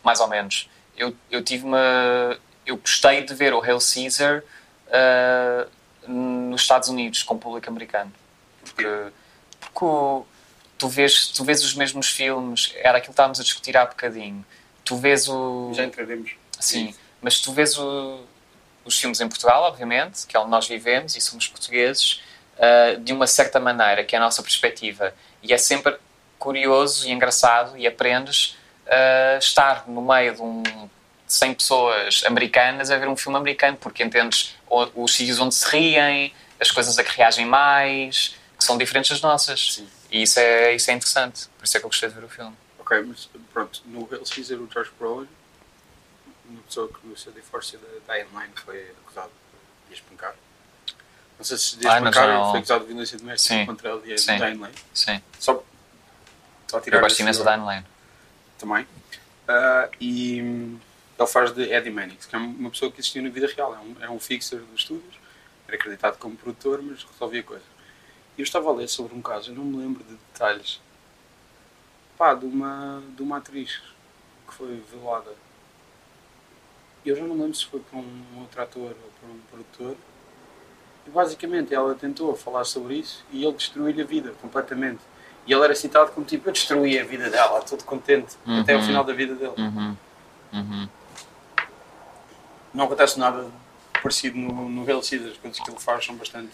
mais 0.03 0.19
ou 0.19 0.27
menos. 0.27 0.67
Eu, 0.97 1.15
eu 1.29 1.43
tive 1.43 1.63
uma. 1.65 2.37
Eu 2.65 2.77
gostei 2.77 3.23
de 3.23 3.33
ver 3.33 3.53
o 3.53 3.61
Hail 3.61 3.77
Caesar 3.79 4.43
ah, 4.91 5.67
nos 6.07 6.61
Estados 6.61 6.89
Unidos 6.89 7.23
com 7.23 7.35
o 7.35 7.37
público 7.39 7.69
americano. 7.69 8.11
Porque, 8.63 8.87
porque 9.59 9.85
o- 9.85 10.25
tu, 10.77 10.87
vês, 10.87 11.27
tu 11.27 11.43
vês 11.43 11.63
os 11.63 11.73
mesmos 11.75 12.09
filmes, 12.09 12.73
era 12.77 12.97
aquilo 12.97 13.05
que 13.05 13.11
estávamos 13.13 13.39
a 13.39 13.43
discutir 13.43 13.77
há 13.77 13.85
bocadinho. 13.85 14.43
Tu 14.83 14.95
vês 14.97 15.27
o. 15.29 15.71
Já 15.73 15.83
entraremos. 15.85 16.31
Sim, 16.59 16.93
mas 17.21 17.39
tu 17.39 17.51
vês 17.53 17.77
o- 17.77 18.23
os 18.83 18.99
filmes 18.99 19.21
em 19.21 19.27
Portugal, 19.29 19.63
obviamente, 19.63 20.25
que 20.27 20.35
é 20.35 20.39
onde 20.39 20.49
nós 20.49 20.67
vivemos 20.67 21.15
e 21.15 21.21
somos 21.21 21.47
portugueses, 21.47 22.21
ah, 22.61 22.95
de 22.99 23.11
uma 23.11 23.25
certa 23.25 23.59
maneira, 23.59 24.03
que 24.03 24.15
é 24.15 24.19
a 24.19 24.21
nossa 24.21 24.43
perspectiva. 24.43 25.13
E 25.41 25.51
é 25.51 25.57
sempre 25.57 25.97
curioso 26.37 27.07
e 27.07 27.11
engraçado 27.11 27.75
e 27.75 27.87
aprendes 27.87 28.55
a 28.87 29.37
estar 29.39 29.87
no 29.87 30.01
meio 30.01 30.35
de 30.35 30.41
um 30.41 30.61
de 30.61 31.35
100 31.37 31.53
pessoas 31.55 32.23
americanas 32.25 32.91
a 32.91 32.97
ver 32.97 33.07
um 33.07 33.15
filme 33.15 33.37
americano, 33.37 33.77
porque 33.77 34.03
entendes 34.03 34.55
os 34.69 35.15
sítios 35.15 35.39
onde 35.39 35.55
se 35.55 35.65
riem, 35.69 36.33
as 36.59 36.69
coisas 36.69 36.99
a 36.99 37.03
que 37.03 37.17
reagem 37.17 37.45
mais, 37.45 38.35
que 38.57 38.63
são 38.63 38.77
diferentes 38.77 39.09
das 39.09 39.21
nossas. 39.21 39.75
Sim. 39.75 39.87
E 40.11 40.21
isso 40.23 40.39
é, 40.39 40.75
isso 40.75 40.91
é 40.91 40.93
interessante. 40.93 41.47
Por 41.57 41.63
isso 41.63 41.77
é 41.77 41.79
que 41.79 41.85
eu 41.85 41.89
gostei 41.89 42.09
de 42.09 42.15
ver 42.15 42.25
o 42.25 42.29
filme. 42.29 42.55
Ok, 42.79 43.01
mas 43.03 43.29
pronto, 43.53 43.81
no 43.85 44.07
Hail 44.11 44.23
Caesar 44.23 44.57
o 44.59 44.69
George 44.69 44.91
Brolin, 44.99 45.29
uma 46.45 46.61
pessoa 46.63 46.89
que 46.89 47.07
no 47.07 47.17
seu 47.17 47.31
divórcio 47.31 47.79
da 47.79 48.13
Diane 48.13 48.29
Lane 48.33 48.53
foi 48.55 48.91
acusado 49.03 49.31
de 49.87 49.95
espancar. 49.95 50.35
Não 51.41 51.45
sei 51.45 51.57
se 51.57 51.75
de 51.77 51.87
Ai, 51.87 51.99
mas 52.01 52.15
espancar 52.15 52.35
não- 52.37 52.51
foi 52.51 52.59
acusado 52.59 52.81
de 52.81 52.87
violência 52.91 53.17
doméstica 53.17 53.55
Sim. 53.55 53.65
contra 53.65 53.89
ele 53.89 54.11
e 54.11 54.13
a 54.13 54.17
Sim. 54.19 54.35
Diane 54.37 54.57
Lane. 54.59 54.75
Sim. 54.93 55.19
Só, 55.39 55.63
só 56.67 56.79
tirar 56.79 56.97
Eu 56.97 57.01
gosto 57.01 57.19
imenso 57.19 57.43
da 57.43 57.55
Diane 57.55 57.65
Lane. 57.65 57.85
também. 58.59 58.87
Ah, 59.47 59.89
e 59.99 60.37
ele 60.37 61.27
faz 61.27 61.51
de 61.51 61.63
Eddie 61.63 61.89
Mannix, 61.89 62.27
que 62.27 62.35
é 62.35 62.37
uma 62.37 62.69
pessoa 62.69 62.91
que 62.91 62.99
existiu 62.99 63.23
na 63.23 63.29
vida 63.29 63.47
real. 63.47 63.73
É 63.73 63.79
um, 63.79 63.95
é 64.01 64.09
um 64.11 64.19
fixer 64.19 64.59
dos 64.59 64.81
estúdios, 64.81 65.15
era 65.67 65.75
acreditado 65.77 66.19
como 66.19 66.35
produtor, 66.37 66.79
mas 66.83 67.03
resolvia 67.11 67.41
coisas. 67.41 67.65
E 68.37 68.41
eu 68.41 68.43
estava 68.43 68.69
a 68.69 68.73
ler 68.73 68.87
sobre 68.87 69.15
um 69.15 69.21
caso, 69.23 69.49
eu 69.49 69.55
não 69.55 69.63
me 69.63 69.77
lembro 69.77 70.03
de 70.03 70.13
detalhes, 70.13 70.79
pá, 72.19 72.35
de 72.35 72.45
uma, 72.45 73.01
de 73.17 73.23
uma 73.23 73.37
atriz 73.37 73.81
que 74.47 74.53
foi 74.53 74.79
violada. 74.91 75.33
Eu 77.03 77.15
já 77.15 77.23
não 77.23 77.33
me 77.33 77.41
lembro 77.41 77.57
se 77.57 77.65
foi 77.65 77.79
por 77.79 77.97
um 77.97 78.23
outro 78.41 78.61
ator 78.61 78.91
ou 79.03 79.11
por 79.19 79.27
um 79.27 79.39
produtor. 79.49 79.97
Basicamente 81.13 81.73
ela 81.73 81.93
tentou 81.95 82.35
falar 82.35 82.63
sobre 82.63 82.95
isso 82.95 83.23
e 83.31 83.43
ele 83.43 83.53
destruiu-lhe 83.53 84.01
a 84.01 84.05
vida 84.05 84.33
completamente. 84.41 84.99
E 85.45 85.53
ele 85.53 85.63
era 85.63 85.75
citado 85.75 86.11
como 86.11 86.25
tipo, 86.25 86.47
eu 86.49 86.53
destruí 86.53 86.99
a 86.99 87.03
vida 87.03 87.29
dela, 87.29 87.61
todo 87.61 87.83
contente, 87.83 88.35
até 88.61 88.75
o 88.75 88.79
Uhum. 88.79 88.85
final 88.85 89.03
da 89.03 89.13
vida 89.13 89.35
dele. 89.35 89.53
Uhum. 89.57 89.95
Uhum. 90.53 90.89
Não 92.73 92.85
acontece 92.85 93.19
nada 93.19 93.47
parecido 94.01 94.37
no, 94.37 94.69
no 94.69 94.81
Hail 94.87 95.01
Caesar, 95.01 95.31
as 95.31 95.37
coisas 95.37 95.59
que 95.59 95.69
ele 95.69 95.79
faz 95.79 96.05
são 96.05 96.15
bastante. 96.15 96.51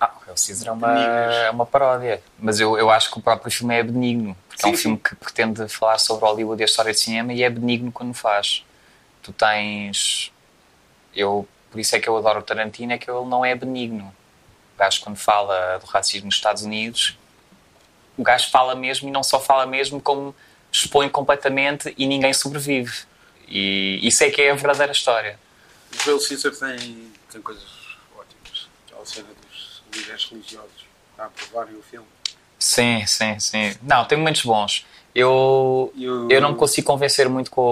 Ah, 0.00 0.12
o 0.16 0.24
Hail 0.30 0.34
Caesar 0.36 0.68
é 0.68 0.72
uma, 0.72 0.88
Benignas. 0.88 1.34
é 1.36 1.50
uma 1.50 1.66
paródia. 1.66 2.22
Mas 2.38 2.60
eu, 2.60 2.76
eu 2.78 2.90
acho 2.90 3.10
que 3.10 3.18
o 3.18 3.22
próprio 3.22 3.50
filme 3.50 3.74
é 3.74 3.82
benigno. 3.82 4.36
Porque 4.48 4.62
é 4.62 4.66
Sim, 4.66 4.72
um 4.72 4.76
sim. 4.76 4.82
filme 4.82 4.98
que 4.98 5.14
pretende 5.16 5.66
falar 5.68 5.98
sobre 5.98 6.24
Hollywood 6.26 6.60
e 6.60 6.64
a 6.64 6.66
história 6.66 6.92
de 6.92 6.98
cinema 7.00 7.32
e 7.32 7.42
é 7.42 7.48
benigno 7.50 7.90
quando 7.90 8.12
faz. 8.14 8.64
Tu 9.22 9.32
tens. 9.32 10.32
Eu, 11.14 11.48
por 11.70 11.78
isso 11.80 11.94
é 11.96 12.00
que 12.00 12.08
eu 12.08 12.16
adoro 12.16 12.40
o 12.40 12.42
Tarantino, 12.42 12.92
é 12.92 12.98
que 12.98 13.10
ele 13.10 13.24
não 13.26 13.44
é 13.44 13.54
benigno. 13.54 14.14
O 14.74 14.78
gajo, 14.78 15.00
quando 15.00 15.16
fala 15.16 15.78
do 15.78 15.86
racismo 15.86 16.26
nos 16.26 16.36
Estados 16.36 16.62
Unidos, 16.62 17.16
o 18.16 18.22
gajo 18.22 18.50
fala 18.50 18.74
mesmo 18.74 19.08
e 19.08 19.12
não 19.12 19.22
só 19.22 19.38
fala 19.40 19.66
mesmo, 19.66 20.00
como 20.00 20.34
expõe 20.72 21.08
completamente 21.08 21.94
e 21.96 22.06
ninguém 22.06 22.32
sobrevive. 22.32 22.92
E 23.48 23.98
isso 24.02 24.22
é 24.24 24.30
que 24.30 24.42
é 24.42 24.50
a 24.50 24.54
verdadeira 24.54 24.92
história. 24.92 25.38
O 26.06 26.08
Hail 26.10 26.18
Caesar 26.20 26.52
tem, 26.52 27.10
tem 27.32 27.40
coisas 27.40 27.64
ótimas. 28.16 28.68
Aquela 28.86 29.06
cena 29.06 29.28
dos 29.42 29.82
líderes 29.94 30.24
religiosos 30.30 30.86
a 31.18 31.24
aprovarem 31.24 31.74
o 31.76 31.82
filme. 31.82 32.06
Sim, 32.58 33.06
sim, 33.06 33.38
sim. 33.40 33.74
Não, 33.82 34.04
tem 34.04 34.18
momentos 34.18 34.42
bons. 34.42 34.84
Eu, 35.14 35.30
o- 35.96 36.28
eu 36.30 36.40
não 36.40 36.52
me 36.52 36.56
consigo 36.58 36.86
convencer 36.86 37.28
muito 37.28 37.50
com 37.50 37.62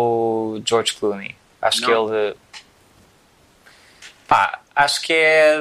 o 0.59 0.62
George 0.67 0.95
Clooney. 0.95 1.37
Acho 1.61 1.81
que 1.83 1.91
Não? 1.91 2.15
ele. 2.15 2.37
Pá, 4.26 4.61
acho 4.75 5.02
que 5.02 5.12
é. 5.12 5.56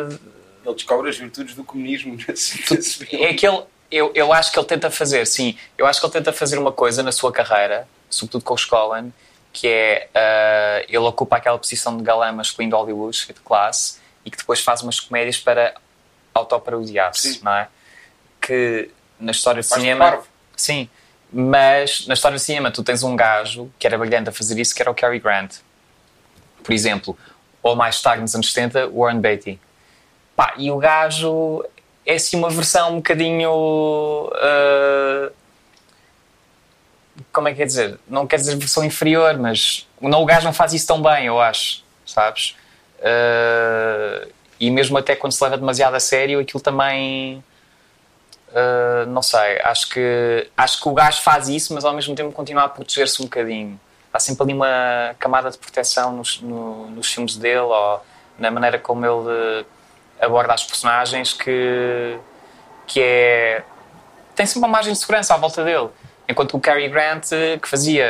Ele 0.66 0.74
descobre 0.74 1.10
as 1.10 1.18
virtudes 1.18 1.56
do 1.56 1.64
comunismo 1.64 2.18
nesse. 2.28 3.04
É 3.16 3.34
que 3.34 3.48
ele. 3.48 3.64
Eu, 3.92 4.12
eu 4.16 4.34
acho 4.34 4.52
que 4.52 4.60
ele 4.60 4.66
tenta 4.66 4.90
fazer, 4.90 5.26
sim. 5.28 5.58
Eu 5.78 5.86
acho 5.86 6.00
que 6.00 6.06
ele 6.06 6.14
tenta 6.14 6.34
fazer 6.34 6.58
uma 6.58 6.72
coisa 6.72 7.04
na 7.04 7.12
sua 7.12 7.32
carreira, 7.32 7.88
sobretudo 8.10 8.44
com 8.44 8.56
os 8.56 8.66
Coen, 8.66 9.14
que 9.54 9.68
é. 9.68 10.10
ah, 10.14 10.84
ele 10.88 10.98
ocupa 10.98 11.38
aquela 11.38 11.58
posição 11.58 11.96
de 11.96 12.04
galã 12.04 12.32
masculino 12.32 12.72
de 12.72 12.76
Hollywood, 12.76 13.28
de 13.28 13.34
classe, 13.42 14.00
e 14.26 14.32
que 14.32 14.38
depois 14.38 14.60
faz 14.60 14.82
umas 14.82 15.00
comédias 15.00 15.38
para 15.38 15.76
autoparodiar-se, 16.34 17.44
não 17.44 17.54
é? 17.54 17.68
Que 18.42 18.90
na 19.20 19.32
história 19.32 19.62
de 19.62 19.68
cinema. 19.68 20.12
parvo. 20.12 20.28
Sim, 20.58 20.90
mas 21.32 22.08
na 22.08 22.14
história 22.14 22.38
do 22.38 22.42
cinema 22.42 22.72
tu 22.72 22.84
tens 22.84 23.04
um 23.04 23.16
gajo 23.16 23.72
que 23.78 23.86
era 23.86 23.98
brilhante 23.98 24.30
a 24.30 24.32
fazer 24.32 24.60
isso, 24.60 24.74
que 24.74 24.82
era 24.82 24.90
o 24.90 24.96
Cary 24.96 25.20
Grant. 25.20 25.56
Por 26.64 26.74
exemplo, 26.74 27.18
ou 27.66 27.76
mais 27.76 28.00
tarde 28.00 28.22
nos 28.22 28.36
anos 28.36 28.54
70, 28.54 28.92
Warren 28.92 29.20
Beatty. 29.20 29.60
Pá, 30.36 30.54
e 30.56 30.70
o 30.70 30.78
gajo 30.78 31.66
é 32.06 32.14
assim 32.14 32.38
uma 32.38 32.52
versão 32.52 32.92
um 32.92 32.96
bocadinho. 32.98 34.30
ah, 34.36 35.32
como 37.34 37.48
é 37.48 37.52
que 37.52 37.58
quer 37.58 37.66
dizer? 37.66 38.00
Não 38.08 38.28
quer 38.28 38.36
dizer 38.36 38.56
versão 38.56 38.84
inferior, 38.84 39.36
mas 39.40 39.88
não, 40.00 40.22
o 40.22 40.26
gajo 40.26 40.46
não 40.46 40.54
faz 40.54 40.74
isso 40.74 40.86
tão 40.86 41.02
bem, 41.02 41.26
eu 41.26 41.42
acho, 41.42 41.84
sabes? 42.06 42.56
Ah, 43.02 44.28
e 44.60 44.70
mesmo 44.70 44.96
até 45.00 45.16
quando 45.16 45.34
se 45.34 45.44
leva 45.44 45.58
demasiado 45.58 45.96
a 45.96 46.00
sério, 46.00 46.40
aquilo 46.40 46.62
também. 46.62 47.44
Uh, 48.52 49.06
não 49.08 49.22
sei, 49.22 49.60
acho 49.64 49.90
que, 49.90 50.48
acho 50.56 50.82
que 50.82 50.88
o 50.88 50.94
gajo 50.94 51.22
faz 51.22 51.50
isso, 51.50 51.74
mas 51.74 51.84
ao 51.84 51.94
mesmo 51.94 52.16
tempo 52.16 52.32
continua 52.32 52.64
a 52.64 52.70
proteger-se 52.70 53.22
um 53.22 53.26
bocadinho. 53.26 53.78
Há 54.16 54.20
sempre 54.20 54.44
ali 54.44 54.54
uma 54.54 55.14
camada 55.20 55.52
de 55.52 55.58
proteção 55.58 56.14
nos, 56.14 56.40
no- 56.42 56.88
nos 56.92 57.12
filmes 57.12 57.36
dele 57.36 57.60
ou 57.60 58.02
na 58.40 58.50
maneira 58.50 58.80
como 58.80 59.06
ele 59.06 59.66
aborda 60.22 60.54
as 60.54 60.64
personagens 60.64 61.34
que, 61.34 62.18
que 62.88 63.02
é. 63.02 63.64
tem 64.36 64.46
sempre 64.46 64.60
uma 64.60 64.70
margem 64.70 64.94
de 64.94 65.00
segurança 65.00 65.34
à 65.34 65.38
volta 65.38 65.64
dele. 65.66 65.90
Enquanto 66.28 66.56
o 66.56 66.60
Cary 66.60 66.88
Grant, 66.88 67.28
que 67.62 67.68
fazia 67.68 68.08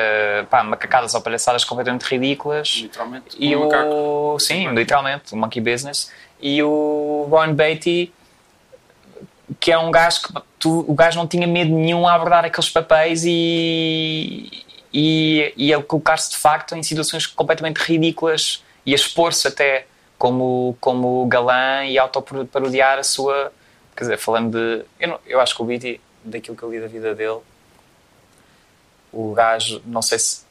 pá, 0.49 0.63
macacadas 0.63 1.13
ou 1.15 1.21
palhaçadas 1.21 1.63
completamente 1.65 2.03
ridículas, 2.03 2.69
Literalmente. 2.83 3.35
e 3.37 3.55
um 3.55 3.61
o. 3.61 3.65
macaco. 3.65 4.37
Sim, 4.39 4.69
literalmente, 4.73 5.33
o 5.33 5.37
Monkey 5.37 5.59
Business. 5.59 6.11
E 6.39 6.61
o 6.63 7.27
Ron 7.29 7.53
Beatty, 7.53 8.13
que 9.59 9.71
é 9.71 9.77
um 9.77 9.91
gajo 9.91 10.21
que 10.21 10.33
tu, 10.59 10.85
o 10.87 10.93
gajo 10.93 11.17
não 11.17 11.27
tinha 11.27 11.45
medo 11.47 11.73
nenhum 11.73 12.07
a 12.07 12.13
abordar 12.13 12.45
aqueles 12.45 12.69
papéis 12.69 13.23
e. 13.25 14.63
e, 14.97 15.51
e 15.57 15.73
a 15.73 15.83
colocar-se 15.83 16.31
de 16.31 16.37
facto 16.37 16.73
em 16.73 16.81
situações 16.81 17.27
completamente 17.27 17.79
ridículas 17.79 18.63
e 18.85 18.93
a 18.93 18.95
expor-se 18.95 19.45
até 19.45 19.87
como, 20.17 20.77
como 20.79 21.25
galã 21.27 21.83
e 21.85 21.97
autoparodiar 21.99 22.97
a 22.97 23.03
sua. 23.03 23.51
Quer 23.93 24.03
dizer, 24.05 24.17
falando 24.17 24.51
de. 24.57 24.85
Eu, 24.97 25.07
não- 25.09 25.19
eu 25.27 25.41
acho 25.41 25.53
que 25.53 25.61
o 25.61 25.65
Beatty, 25.65 25.99
daquilo 26.23 26.55
que 26.55 26.63
eu 26.63 26.71
li 26.71 26.79
da 26.79 26.87
vida 26.87 27.13
dele, 27.13 27.39
o 29.11 29.33
gajo, 29.33 29.81
não 29.85 30.01
sei 30.01 30.17
se 30.19 30.45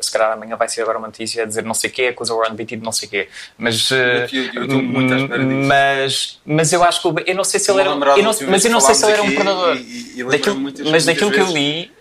se 0.00 0.10
calhar 0.10 0.32
amanhã 0.32 0.56
vai 0.56 0.68
ser 0.68 0.82
agora 0.82 0.98
uma 0.98 1.06
notícia 1.06 1.44
a 1.44 1.46
dizer 1.46 1.62
não 1.62 1.74
sei 1.74 1.88
o 1.90 1.92
quê, 1.92 2.06
acusa 2.06 2.34
o 2.34 2.38
Warren 2.38 2.56
Beatty 2.56 2.76
de 2.76 2.82
não 2.82 2.90
sei 2.90 3.06
o 3.06 3.10
quê. 3.10 3.28
Mas, 3.56 3.88
eh, 3.92 4.26
Eu- 4.32 4.44
eu 4.54 4.62
estou 4.64 4.82
muito 4.82 5.14
à 5.14 5.16
espera 5.18 5.44
disso. 5.44 5.68
mas, 5.68 6.40
mas 6.44 6.72
eu 6.72 6.82
acho 6.82 7.00
que 7.02 7.30
eu 7.30 7.34
não 7.36 7.44
sei 7.44 7.60
se 7.60 7.70
ele 7.70 7.80
era, 7.82 7.90
eu 7.90 8.24
não, 8.24 8.32
mas 8.50 8.64
eu 8.64 8.70
não 8.72 8.80
sei 8.80 8.94
se 8.96 9.04
ele 9.04 9.12
era 9.12 9.22
um 9.22 9.34
predador. 9.34 9.76
Daquilo- 10.32 10.56
mas 10.90 11.04
daquilo 11.04 11.30
que 11.30 11.38
eu 11.40 11.46
li 11.52 11.92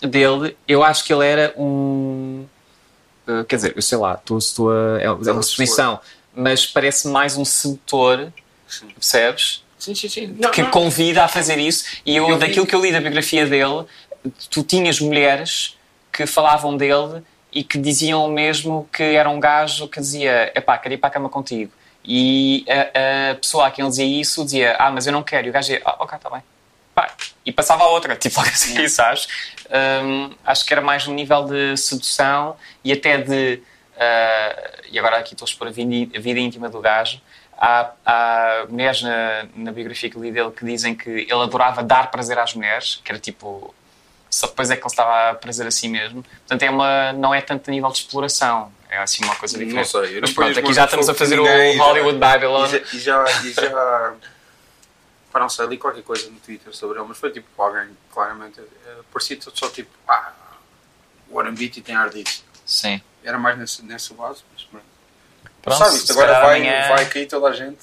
dele, 0.00 0.56
eu 0.66 0.82
acho 0.82 1.04
que 1.04 1.12
ele 1.12 1.26
era 1.26 1.54
um. 1.56 2.44
eh, 3.26 3.44
quer 3.48 3.56
dizer, 3.56 3.72
eu 3.76 3.82
sei 3.82 3.98
lá, 3.98 4.14
estou, 4.14 4.38
estou 4.38 4.70
a, 4.70 5.00
é, 5.00 5.04
é 5.04 5.10
uma 5.10 5.42
suposição, 5.42 6.00
mas 6.34 6.66
parece 6.66 7.08
mais 7.08 7.36
um 7.36 7.44
sedutor, 7.44 8.32
Sim. 8.68 8.88
percebes? 8.88 9.64
Sim, 9.78 9.94
sim, 9.94 10.08
sim. 10.08 10.26
Não, 10.38 10.50
que 10.50 10.62
não. 10.62 10.70
convida 10.70 11.24
a 11.24 11.28
fazer 11.28 11.58
isso. 11.58 11.84
E 12.04 12.16
eu, 12.16 12.28
Eu 12.28 12.38
vi- 12.38 12.46
daquilo 12.46 12.66
que 12.66 12.74
eu 12.74 12.80
li 12.80 12.90
da 12.92 13.00
biografia 13.00 13.46
dele, 13.46 13.84
tu 14.50 14.62
tinhas 14.62 14.98
mulheres 15.00 15.76
que 16.12 16.26
falavam 16.26 16.76
dele 16.76 17.22
e 17.52 17.62
que 17.62 17.78
diziam 17.78 18.26
mesmo 18.28 18.88
que 18.92 19.02
era 19.02 19.28
um 19.30 19.38
gajo 19.38 19.86
que 19.88 20.00
dizia: 20.00 20.50
epá, 20.54 20.76
quero 20.78 20.94
ir 20.94 20.98
para 20.98 21.08
a 21.08 21.12
cama 21.12 21.28
contigo. 21.28 21.70
E 22.04 22.64
a, 22.68 23.32
a 23.32 23.34
pessoa 23.36 23.66
a 23.66 23.70
quem 23.70 23.82
ele 23.84 23.90
dizia 23.90 24.04
isso 24.20 24.44
dizia: 24.44 24.76
ah, 24.78 24.90
mas 24.90 25.06
eu 25.06 25.12
não 25.12 25.22
quero. 25.22 25.46
E 25.46 25.50
o 25.50 25.52
gajo 25.52 25.68
dizia: 25.68 25.82
ah, 25.84 25.96
ok, 26.00 26.16
está 26.16 26.30
bem. 26.30 26.42
Pá, 26.94 27.10
e 27.44 27.52
passava 27.52 27.84
a 27.84 27.88
outra, 27.88 28.16
tipo 28.16 28.38
logo 28.40 28.48
assim, 28.50 28.88
sabes? 28.88 29.28
Um, 29.70 30.30
acho 30.44 30.64
que 30.64 30.72
era 30.72 30.80
mais 30.80 31.06
um 31.06 31.14
nível 31.14 31.44
de 31.44 31.76
sedução 31.76 32.56
e 32.84 32.92
até 32.92 33.18
de. 33.18 33.62
Uh, 33.96 34.86
e 34.90 34.98
agora 34.98 35.18
aqui 35.18 35.34
estou 35.34 35.46
a 35.46 35.48
expor 35.48 35.68
a 35.68 35.70
vida, 35.70 36.16
a 36.16 36.20
vida 36.20 36.38
íntima 36.38 36.68
do 36.68 36.80
gajo. 36.80 37.20
Há, 37.58 37.90
há 38.04 38.66
mulheres 38.68 39.02
na, 39.02 39.46
na 39.56 39.72
biografia 39.72 40.10
que 40.10 40.18
li 40.18 40.30
dele 40.30 40.50
que 40.50 40.64
dizem 40.64 40.94
que 40.94 41.10
ele 41.10 41.42
adorava 41.42 41.82
dar 41.82 42.10
prazer 42.10 42.38
às 42.38 42.54
mulheres, 42.54 43.00
que 43.02 43.10
era 43.10 43.18
tipo. 43.18 43.74
Só 44.28 44.48
depois 44.48 44.70
é 44.70 44.76
que 44.76 44.82
ele 44.82 44.90
estava 44.90 45.30
a 45.30 45.34
prazer 45.34 45.66
a 45.66 45.70
si 45.70 45.88
mesmo. 45.88 46.22
Portanto, 46.22 46.62
é 46.62 46.68
uma, 46.68 47.12
não 47.12 47.34
é 47.34 47.40
tanto 47.40 47.70
a 47.70 47.72
nível 47.72 47.90
de 47.90 47.98
exploração, 47.98 48.70
é 48.90 48.98
assim 48.98 49.24
uma 49.24 49.34
coisa 49.36 49.56
diferente. 49.56 49.94
Não 49.94 50.04
sei, 50.04 50.20
Mas 50.20 50.32
pronto, 50.32 50.58
aqui 50.58 50.72
já 50.74 50.84
estamos 50.84 51.08
a 51.08 51.14
fazer 51.14 51.38
o 51.40 51.44
Hollywood 51.78 52.18
Babylon. 52.18 52.66
E 52.92 52.98
já, 52.98 53.24
e 53.44 53.52
já, 53.52 54.14
não 55.40 55.48
sei, 55.48 55.66
li 55.66 55.78
qualquer 55.78 56.02
coisa 56.02 56.28
no 56.30 56.38
Twitter 56.40 56.74
sobre 56.74 56.98
ele, 56.98 57.08
mas 57.08 57.18
foi 57.18 57.30
tipo 57.30 57.46
alguém, 57.62 57.88
claramente, 58.12 58.60
eh, 58.60 58.98
parecia 59.12 59.38
só 59.40 59.68
tipo, 59.68 59.90
ah, 60.08 60.32
o 61.28 61.38
Arambiti 61.40 61.80
tem 61.80 61.94
ar 61.94 62.10
disso. 62.10 62.44
Sim. 62.64 63.00
Era 63.24 63.38
mais 63.38 63.58
nessa, 63.58 63.82
nessa 63.82 64.14
base, 64.14 64.42
mas 64.52 64.62
pronto. 64.64 64.84
Pronto, 65.62 65.78
Sabe, 65.78 65.96
isto 65.96 66.12
agora 66.12 66.40
vai, 66.40 66.62
vai 66.88 67.08
cair 67.08 67.26
toda 67.26 67.48
a 67.48 67.52
gente. 67.52 67.78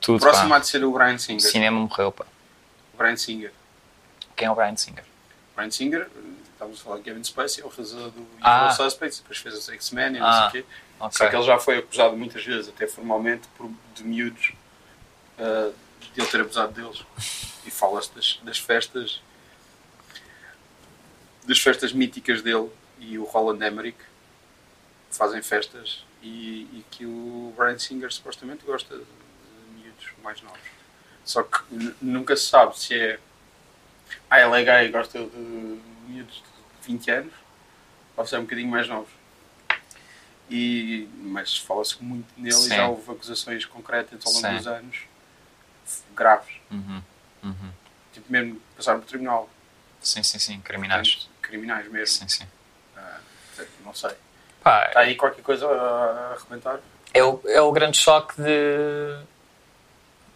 Tudo, 0.00 0.18
O 0.18 0.20
próximo 0.20 0.50
pá. 0.50 0.56
há 0.56 0.58
de 0.60 0.66
ser 0.68 0.84
o 0.84 0.92
Brian 0.92 1.14
O 1.14 1.18
Singer. 1.18 1.50
cinema 1.50 1.80
morreu, 1.80 2.12
pá. 2.12 2.24
O 2.94 2.96
Brian 2.96 3.16
Singer. 3.16 3.52
Quem 4.36 4.46
é 4.46 4.50
o 4.50 4.54
Brian 4.54 4.76
Singer? 4.76 5.04
Brian 5.56 5.70
Singer, 5.70 6.02
eh, 6.02 6.20
estávamos 6.52 6.80
a 6.80 6.84
falar 6.84 6.96
de 6.98 7.02
Kevin 7.02 7.24
Spacey, 7.24 7.64
ele 7.64 7.72
fez 7.72 7.92
a 7.94 8.08
do 8.08 8.26
Ah. 8.40 8.68
Usual 8.70 8.90
Suspects, 8.90 9.18
depois 9.20 9.38
fez 9.38 9.54
os 9.56 9.68
X-Men 9.68 10.16
e 10.16 10.18
não 10.20 10.26
Ah, 10.26 10.50
sei 10.52 10.60
o 10.60 10.64
quê. 10.64 10.70
Ok. 11.00 11.18
Só 11.18 11.28
que 11.28 11.36
ele 11.36 11.44
já 11.44 11.58
foi 11.58 11.78
acusado 11.78 12.16
muitas 12.16 12.44
vezes, 12.44 12.68
até 12.68 12.86
formalmente, 12.86 13.48
por, 13.58 13.68
de 13.94 14.04
miúdos, 14.04 14.52
uh, 15.38 15.74
de 16.14 16.20
ele 16.20 16.30
ter 16.30 16.40
abusado 16.40 16.72
deles. 16.72 17.04
E 17.66 17.70
fala-se 17.70 18.14
das, 18.14 18.40
das 18.42 18.58
festas, 18.58 19.20
das 21.44 21.58
festas 21.58 21.92
míticas 21.92 22.42
dele 22.42 22.70
e 22.98 23.18
o 23.18 23.24
Roland 23.24 23.64
Emmerich 23.64 23.98
fazem 25.10 25.42
festas 25.42 26.04
e, 26.22 26.62
e 26.72 26.84
que 26.90 27.06
o 27.06 27.52
Brian 27.56 27.78
Singer 27.78 28.12
supostamente 28.12 28.64
gosta 28.64 28.96
de, 28.96 29.04
miúdos 29.74 30.06
mais 30.22 30.40
novos. 30.42 30.60
Só 31.24 31.42
que 31.42 31.58
nunca 32.00 32.36
se 32.36 32.44
sabe 32.44 32.78
se 32.78 32.94
é. 32.94 33.18
Ah, 34.30 34.40
ele 34.40 34.60
é 34.60 34.64
gay 34.64 34.88
e 34.88 34.92
gosta 34.92 35.18
de 35.18 35.36
miúdos 36.08 36.36
de 36.36 36.86
20 36.86 37.10
anos 37.10 37.32
ou 38.16 38.26
se 38.26 38.34
é 38.34 38.38
um 38.38 38.42
bocadinho 38.42 38.68
mais 38.68 38.88
novos. 38.88 39.10
E, 40.48 41.08
mas 41.22 41.56
fala-se 41.56 42.00
muito 42.02 42.28
nele 42.36 42.52
Sim. 42.52 42.72
e 42.72 42.76
já 42.76 42.88
houve 42.88 43.10
acusações 43.10 43.64
concretas 43.64 44.24
ao 44.24 44.32
longo 44.32 44.46
Sim. 44.46 44.56
dos 44.56 44.66
anos 44.66 44.98
graves. 46.16 46.54
Uhum. 46.70 47.02
Uhum. 47.44 47.70
Tipo, 48.12 48.32
mesmo 48.32 48.60
passaram 48.76 49.00
por 49.00 49.06
tribunal. 49.06 49.48
Sim, 50.00 50.22
sim, 50.22 50.38
sim. 50.38 50.60
Criminais. 50.60 51.14
Portanto, 51.14 51.30
Criminais 51.42 51.88
mesmo. 51.88 52.06
Sim, 52.06 52.28
sim. 52.28 52.46
Portanto, 53.54 53.70
não 53.84 53.94
sei. 53.94 54.10
Pá, 54.62 54.86
Está 54.88 55.00
aí 55.00 55.14
qualquer 55.14 55.42
coisa 55.42 55.66
a 55.66 55.70
a 55.70 56.32
arrebentar? 56.34 56.80
é 57.14 57.22
o, 57.22 57.40
é 57.46 57.60
o 57.60 57.70
grande 57.72 57.96
choque 57.98 58.34
de 58.42 59.18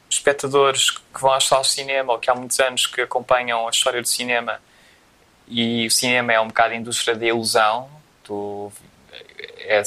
espectadores 0.08 0.90
que 0.90 1.20
vão 1.20 1.32
às 1.32 1.44
salas 1.44 1.68
de 1.68 1.72
cinema 1.74 2.12
ou 2.12 2.18
que 2.18 2.30
há 2.30 2.34
muitos 2.34 2.58
anos 2.60 2.86
que 2.86 3.00
acompanham 3.00 3.66
a 3.66 3.70
história 3.70 4.00
do 4.02 4.08
cinema 4.08 4.60
e 5.46 5.86
o 5.86 5.90
cinema 5.90 6.32
é 6.32 6.40
um 6.40 6.48
bocado 6.48 6.74
a 6.74 6.76
indústria 6.76 7.14
da 7.14 7.26
ilusão 7.26 7.88
tu 8.24 8.72
é, 9.12 9.78
é- 9.78 9.82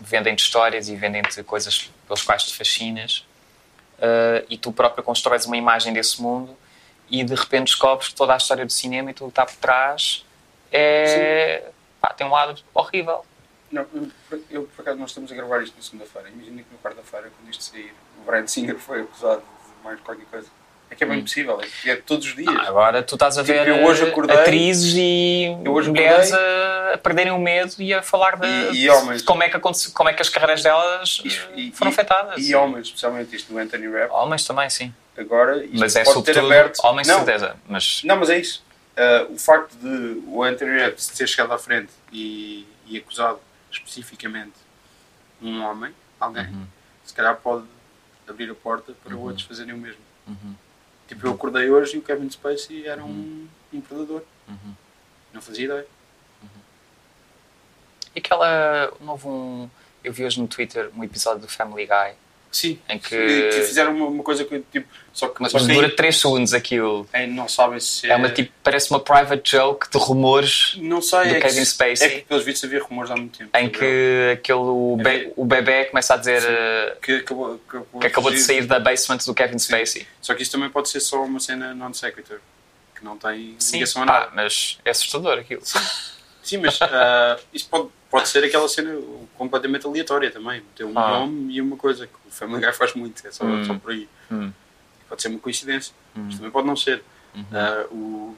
vendem-te 0.00 0.42
histórias 0.44 0.88
e 0.88 0.96
vendem-te 0.96 1.42
coisas 1.42 1.90
pelas 2.06 2.22
quais 2.22 2.44
te 2.44 2.54
fascinas 2.56 3.24
eh, 4.00 4.44
e 4.48 4.56
tu 4.58 4.72
próprio 4.72 5.02
constróis 5.04 5.44
uma 5.46 5.56
imagem 5.56 5.92
desse 5.92 6.20
mundo 6.22 6.56
e 7.10 7.24
de 7.24 7.34
repente 7.34 7.66
descobres 7.66 8.08
que 8.08 8.14
toda 8.14 8.34
a 8.34 8.36
história 8.36 8.64
do 8.66 8.72
cinema 8.72 9.10
e 9.10 9.14
tudo 9.14 9.28
que 9.28 9.32
está 9.40 9.46
por 9.46 9.56
trás 9.56 10.24
é, 10.70 11.70
pá, 12.00 12.12
tem 12.12 12.26
um 12.26 12.30
lado 12.30 12.60
horrível 12.74 13.24
Não, 13.72 13.86
eu, 13.94 14.10
por- 14.28 14.40
eu, 14.50 14.62
por 14.64 14.82
acaso, 14.82 14.98
nós 14.98 15.10
estamos 15.10 15.30
a 15.32 15.34
gravar 15.34 15.62
isto 15.62 15.76
na 15.76 15.82
segunda-feira. 15.82 16.28
Imagina 16.30 16.62
que 16.62 16.68
na 16.72 16.78
quarta-feira, 16.82 17.30
quando 17.36 17.50
isto 17.50 17.64
sair, 17.64 17.92
o 18.20 18.24
Brian 18.24 18.46
Singer 18.46 18.76
foi 18.78 19.02
acusado 19.02 19.40
de 19.42 19.84
mais 19.84 20.00
qualquer 20.00 20.24
coisa. 20.26 20.48
É 20.90 20.94
que 20.94 21.04
é 21.04 21.06
bem 21.06 21.18
Hum. 21.18 21.22
possível, 21.22 21.60
é, 21.60 21.66
que 21.82 21.90
é 21.90 21.96
todos 21.96 22.26
os 22.26 22.34
dias. 22.34 22.48
Ah, 22.48 22.68
agora 22.68 23.02
tu 23.02 23.14
estás 23.14 23.36
a 23.36 23.42
Tipo, 23.44 23.52
ver 23.58 23.68
eh, 23.68 24.08
acordei- 24.08 24.36
atrizes 24.36 24.94
e 24.96 25.54
mulheres 25.64 26.32
a, 26.32 26.94
a 26.94 26.98
perderem 26.98 27.32
o 27.32 27.38
medo 27.38 27.74
e 27.78 27.92
a 27.92 28.02
falar 28.02 28.36
de, 28.36 28.46
E- 28.46 28.84
e 28.84 28.90
homens. 28.90 29.20
de 29.20 29.24
como, 29.26 29.42
é 29.42 29.48
que 29.50 29.56
aconte- 29.56 29.90
como 29.90 30.08
é 30.08 30.14
que 30.14 30.22
as 30.22 30.28
carreiras 30.30 30.62
delas 30.62 31.20
E- 31.54 31.68
eh, 31.68 31.72
foram 31.74 31.90
afetadas. 31.92 32.38
E 32.48 32.54
homens, 32.54 32.86
especialmente 32.86 33.36
isto 33.36 33.52
do 33.52 33.58
Anthony 33.58 33.86
Rapp. 33.86 34.10
Homens 34.12 34.44
também, 34.46 34.68
sim. 34.70 34.92
Agora, 35.16 35.62
isto 35.64 35.78
Mas 35.78 35.94
é 35.96 36.04
pode 36.04 36.22
ter 36.22 36.38
aberto. 36.38 36.78
homens, 36.84 37.06
não, 37.06 37.16
certeza. 37.24 37.56
Mas 37.68 38.02
Não, 38.04 38.16
mas 38.16 38.30
é 38.30 38.38
isso. 38.38 38.64
Ah, 38.96 39.26
o 39.28 39.38
facto 39.38 39.74
de 39.76 40.22
o 40.26 40.42
Anthony 40.42 40.78
Rapp 40.80 40.96
ter 41.16 41.26
chegado 41.28 41.52
à 41.52 41.58
frente 41.58 41.90
e, 42.12 42.66
acusado 42.96 43.38
especificamente 43.70 44.54
um 45.42 45.62
homem, 45.62 45.92
alguém, 46.18 46.46
Uhum. 46.46 46.66
se 47.04 47.12
calhar 47.14 47.36
pode 47.36 47.64
abrir 48.26 48.50
a 48.50 48.54
porta 48.54 48.92
para 49.04 49.14
outros 49.16 49.46
fazerem 49.46 49.74
o 49.74 49.78
mesmo. 49.78 50.00
Uhum. 50.26 50.54
Tipo, 51.08 51.26
eu 51.26 51.32
acordei 51.32 51.70
hoje 51.70 51.96
e 51.96 51.98
o 51.98 52.02
Kevin 52.02 52.30
Spacey 52.30 52.86
era 52.86 53.02
um, 53.02 53.48
um 53.72 53.80
predador. 53.80 54.22
Uhum. 54.46 54.74
Não 55.32 55.40
fazia 55.40 55.64
ideia. 55.64 55.86
E 58.14 58.18
aquela. 58.18 58.92
Houve 59.00 59.26
um. 59.26 59.70
Eu 60.04 60.12
vi 60.12 60.24
hoje 60.24 60.40
no 60.40 60.46
Twitter 60.46 60.90
um 60.94 61.02
episódio 61.02 61.40
do 61.40 61.48
Family 61.48 61.86
Guy 61.86 62.14
Sim. 62.50 62.78
em 62.88 62.98
que. 62.98 63.08
Que 63.50 63.62
fizeram 63.62 63.94
uma, 63.94 64.06
uma 64.06 64.22
coisa 64.22 64.44
que 64.44 64.60
tipo. 64.72 64.88
Só 65.12 65.26
que 65.28 65.42
Mas 65.42 65.52
depois 65.52 65.66
dura 65.68 65.90
3 65.94 66.16
segundos 66.16 66.54
aquilo. 66.54 67.08
é, 67.12 67.26
não 67.26 67.48
sabem 67.48 67.80
se 67.80 68.08
É 68.08 68.14
uma 68.14 68.30
tipo. 68.30 68.52
Parece 68.62 68.90
uma 68.90 69.00
private 69.00 69.50
joke 69.56 69.90
de 69.90 69.98
rumores 69.98 70.76
Não 70.78 71.02
sei, 71.02 71.28
do 71.30 71.34
é 71.36 71.40
Kevin 71.40 71.56
que, 71.60 71.64
Spacey. 71.66 72.06
É 72.06 72.10
que 72.20 72.20
pelos 72.26 72.44
vistos 72.44 72.64
havia 72.64 72.80
rumores 72.82 73.10
há 73.10 73.16
muito 73.16 73.36
tempo. 73.36 73.50
em 73.56 73.68
que 73.68 74.30
aquele, 74.34 74.58
o, 74.60 74.96
be- 74.96 75.32
o 75.36 75.44
bebê 75.44 75.86
começa 75.86 76.14
a 76.14 76.16
dizer 76.16 76.42
eh, 76.46 76.96
Que 77.02 77.12
acabou, 77.16 77.60
acabou, 77.68 78.00
que 78.00 78.06
acabou 78.06 78.30
de 78.30 78.38
sair 78.38 78.64
da 78.66 78.78
basement 78.78 79.18
do 79.26 79.34
Kevin 79.34 79.58
Spacey. 79.58 80.06
Só 80.22 80.34
que 80.34 80.42
isso 80.42 80.52
também 80.52 80.70
pode 80.70 80.88
ser 80.88 81.00
só 81.00 81.22
uma 81.24 81.40
cena 81.40 81.74
non-sequitur. 81.74 82.38
Que 82.96 83.04
não 83.04 83.16
tem 83.18 83.56
Sim, 83.58 83.76
ligação 83.78 84.02
a 84.02 84.06
pá, 84.06 84.12
nada. 84.20 84.32
mas 84.34 84.78
é 84.84 84.90
assustador 84.90 85.38
aquilo. 85.38 85.62
Sim, 86.42 86.58
mas 86.58 86.78
ah, 86.82 87.38
isso 87.52 87.68
pode, 87.68 87.88
pode 88.10 88.28
ser 88.28 88.42
aquela 88.44 88.68
cena 88.68 88.98
completamente 89.36 89.86
aleatória 89.86 90.30
também. 90.30 90.62
Ter 90.74 90.84
um 90.84 90.98
Ah. 90.98 91.20
nome 91.20 91.54
e 91.54 91.60
uma 91.60 91.76
coisa 91.76 92.06
que 92.06 92.14
o 92.26 92.30
Family 92.30 92.64
Guy 92.64 92.72
faz 92.72 92.94
muito. 92.94 93.26
É 93.26 93.30
só, 93.30 93.44
Hum. 93.44 93.64
só 93.64 93.74
por 93.74 93.90
aí. 93.92 94.08
Hum. 94.30 94.52
Pode 95.08 95.22
ser 95.22 95.28
uma 95.28 95.38
coincidência. 95.38 95.94
Hum. 96.16 96.24
Mas 96.26 96.36
também 96.36 96.50
pode 96.50 96.66
não 96.66 96.76
ser. 96.76 97.02
Uhum. 97.34 97.44
Ah, 97.52 97.86
o 97.90 98.36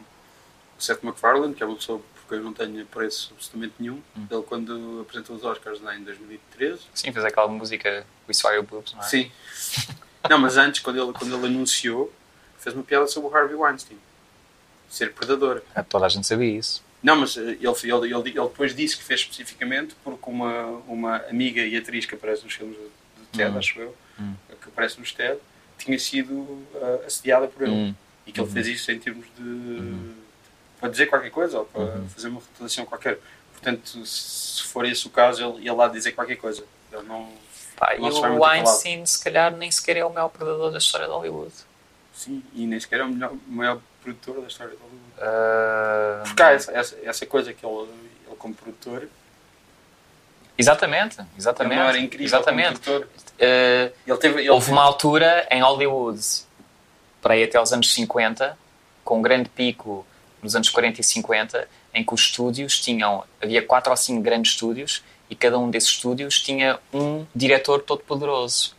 o 0.78 0.82
Seth 0.82 1.02
MacFarlane, 1.02 1.52
que 1.52 1.62
é 1.62 1.66
uma 1.66 1.76
pessoa 1.76 2.00
porque 2.14 2.36
eu 2.36 2.42
não 2.42 2.54
tenho 2.54 2.82
apreço 2.82 3.32
absolutamente 3.34 3.74
nenhum, 3.78 4.00
Hum. 4.16 4.26
ele 4.30 4.42
quando 4.44 5.00
apresentou 5.02 5.36
os 5.36 5.44
Oscars 5.44 5.78
lá 5.82 5.94
em 5.94 6.02
2013, 6.02 6.80
Sim, 6.94 7.12
fez 7.12 7.22
aquela 7.22 7.48
música 7.48 8.06
We 8.26 8.32
Saw 8.32 8.52
Your 8.54 8.62
Boobs, 8.64 8.94
não 8.94 9.00
é? 9.00 9.04
sim. 9.04 9.30
não, 10.30 10.38
mas 10.38 10.56
antes, 10.56 10.80
quando 10.80 11.02
ele, 11.02 11.12
quando 11.12 11.34
ele 11.36 11.46
anunciou, 11.48 12.10
fez 12.58 12.74
uma 12.74 12.82
piada 12.82 13.06
sobre 13.08 13.28
o 13.28 13.36
Harvey 13.36 13.54
Weinstein. 13.56 13.98
Ser 14.88 15.12
predador. 15.12 15.60
Ah, 15.74 15.82
Toda 15.82 16.06
a 16.06 16.08
gente 16.08 16.26
sabia 16.26 16.56
isso. 16.58 16.82
Não, 17.02 17.16
mas 17.16 17.36
eh, 17.36 17.40
ele, 17.40 17.58
ele, 17.60 18.14
ele, 18.14 18.28
ele 18.30 18.48
depois 18.48 18.74
disse 18.74 18.96
que 18.96 19.02
fez 19.04 19.20
especificamente 19.20 19.94
porque 20.04 20.28
uma, 20.30 20.66
uma 20.86 21.16
amiga 21.28 21.62
e 21.62 21.76
atriz 21.76 22.04
que 22.06 22.14
aparece 22.14 22.44
nos 22.44 22.54
filmes 22.54 22.76
do 22.76 22.82
do 23.20 23.26
Ted, 23.36 23.50
Hum. 23.54 23.58
acho 23.58 23.78
eu, 23.80 23.96
Hum. 24.18 24.34
que 24.60 24.68
aparece 24.68 24.98
nos 25.00 25.12
Ted, 25.12 25.38
tinha 25.78 25.98
sido 25.98 26.62
ah, 26.76 27.06
assediada 27.06 27.46
por 27.48 27.62
ele. 27.62 27.72
Hum. 27.72 27.94
E 28.26 28.32
que 28.32 28.38
ele 28.40 28.46
Uhum. 28.46 28.52
fez 28.52 28.66
isso 28.66 28.92
em 28.92 28.98
termos 28.98 29.26
de. 29.38 30.10
para 30.78 30.88
dizer 30.90 31.06
qualquer 31.06 31.30
coisa 31.30 31.58
ou 31.60 31.64
para 31.64 31.80
Uhum. 31.82 32.08
fazer 32.08 32.28
uma 32.28 32.40
retaliação 32.40 32.84
qualquer. 32.86 33.18
Portanto, 33.52 34.04
se 34.06 34.62
for 34.64 34.84
esse 34.84 35.06
o 35.06 35.10
caso, 35.10 35.42
ele 35.42 35.64
ia 35.64 35.72
lá 35.74 35.88
dizer 35.88 36.12
qualquer 36.12 36.36
coisa. 36.36 36.64
Ele 36.92 37.02
não. 37.04 37.28
Pá, 37.76 37.94
e 37.94 38.00
Não 38.00 38.38
o 38.38 38.42
Weinstein, 38.42 39.04
se 39.06 39.22
calhar, 39.24 39.56
nem 39.56 39.70
sequer 39.70 39.96
é 39.96 40.04
o 40.04 40.12
maior 40.12 40.28
predador 40.28 40.70
da 40.70 40.78
história 40.78 41.06
de 41.06 41.12
Hollywood. 41.12 41.52
Sim, 42.14 42.42
e 42.54 42.66
nem 42.66 42.78
sequer 42.78 43.00
é 43.00 43.04
o 43.04 43.08
melhor, 43.08 43.32
o 43.32 43.40
maior 43.50 43.80
produtor 44.02 44.40
da 44.40 44.48
história 44.48 44.74
de 44.74 44.78
Hollywood. 44.82 45.12
Ah, 45.18 46.22
Porque 46.24 46.42
há 46.42 46.50
essa, 46.52 46.72
essa, 46.72 46.98
essa 47.02 47.26
coisa 47.26 47.52
que 47.52 47.64
ele, 47.64 47.88
ele 48.26 48.36
como 48.38 48.54
produtor, 48.54 49.08
Exatamente, 50.60 51.16
exatamente. 51.38 51.80
era 51.80 51.98
incrível 51.98 52.26
exatamente. 52.26 52.80
Ah, 52.90 53.90
Ele 54.06 54.18
teve, 54.18 54.40
ele 54.40 54.50
Houve 54.50 54.70
uma 54.70 54.82
altura 54.82 55.46
em 55.50 55.62
Hollywood, 55.62 56.20
para 57.22 57.32
aí 57.32 57.44
até 57.44 57.56
aos 57.56 57.72
anos 57.72 57.90
50, 57.94 58.58
com 59.02 59.18
um 59.18 59.22
grande 59.22 59.48
pico 59.48 60.06
nos 60.42 60.54
anos 60.54 60.68
40 60.68 61.00
e 61.00 61.04
50, 61.04 61.68
em 61.94 62.04
que 62.04 62.12
os 62.12 62.20
estúdios 62.20 62.78
tinham, 62.78 63.24
havia 63.42 63.62
quatro 63.62 63.90
ou 63.90 63.96
cinco 63.96 64.20
grandes 64.22 64.52
estúdios 64.52 65.02
e 65.30 65.34
cada 65.34 65.58
um 65.58 65.70
desses 65.70 65.90
estúdios 65.90 66.40
tinha 66.40 66.78
um 66.92 67.24
diretor 67.34 67.80
todo 67.80 68.02
poderoso. 68.02 68.74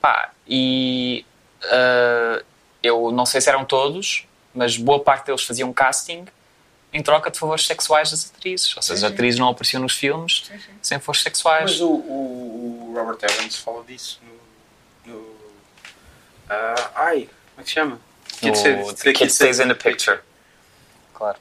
Pá, 0.00 0.30
e 0.46 1.24
ah, 1.64 2.42
eu 2.82 3.10
não 3.12 3.24
sei 3.26 3.40
se 3.40 3.48
eram 3.48 3.64
todos, 3.64 4.26
mas 4.54 4.76
boa 4.76 5.00
parte 5.00 5.26
deles 5.26 5.42
faziam 5.42 5.72
casting 5.72 6.26
em 6.92 7.02
troca 7.02 7.30
de 7.30 7.38
favores 7.38 7.66
sexuais 7.66 8.10
das 8.10 8.30
atrizes. 8.36 8.76
Ou 8.76 8.82
seja, 8.82 9.00
Sim, 9.00 9.06
as 9.06 9.12
atrizes 9.12 9.40
não 9.40 9.48
apareciam 9.48 9.80
nos 9.82 9.94
filmes 9.94 10.44
Sim, 10.46 10.58
sim. 10.58 10.70
sem 10.82 10.98
favores 10.98 11.22
sexuais. 11.22 11.70
Mas 11.70 11.80
o, 11.80 11.88
o, 11.88 12.90
o 12.90 12.94
Robert 12.94 13.18
Evans 13.22 13.56
fala 13.56 13.82
disso 13.84 14.20
no. 15.06 15.12
no 15.14 15.36
ah, 16.50 16.90
ai, 16.96 17.28
como 17.54 17.60
é 17.60 17.62
que 17.62 17.68
se 17.68 17.74
chama? 17.74 17.98
Kid 18.40 18.48
No 18.50 18.54
Stays- 18.56 18.94
The 19.02 19.12
Kid 19.12 19.32
Stays 19.32 19.58
in 19.60 19.68
the 19.68 19.74
Picture. 19.74 20.20
Claro. 21.14 21.38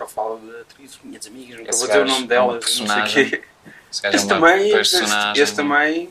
Ele 0.00 0.08
fala 0.08 0.38
de 0.40 0.60
atrizes, 0.60 0.98
minhas 1.04 1.26
amigas, 1.26 1.58
nunca 1.58 1.72
vou 1.76 1.86
dizer 1.86 2.00
o 2.02 2.06
nome 2.06 2.24
é 2.24 2.26
delas, 2.26 2.54
não 2.54 2.62
sei 2.62 2.84
o 2.84 2.86
personagem. 2.88 3.30
quê. 3.30 3.44
Esse 3.90 4.06
é 4.06 4.10
também, 4.28 4.66
esse, 4.66 4.74
personagem. 4.74 5.42
esse 5.42 5.54
também, 5.54 6.10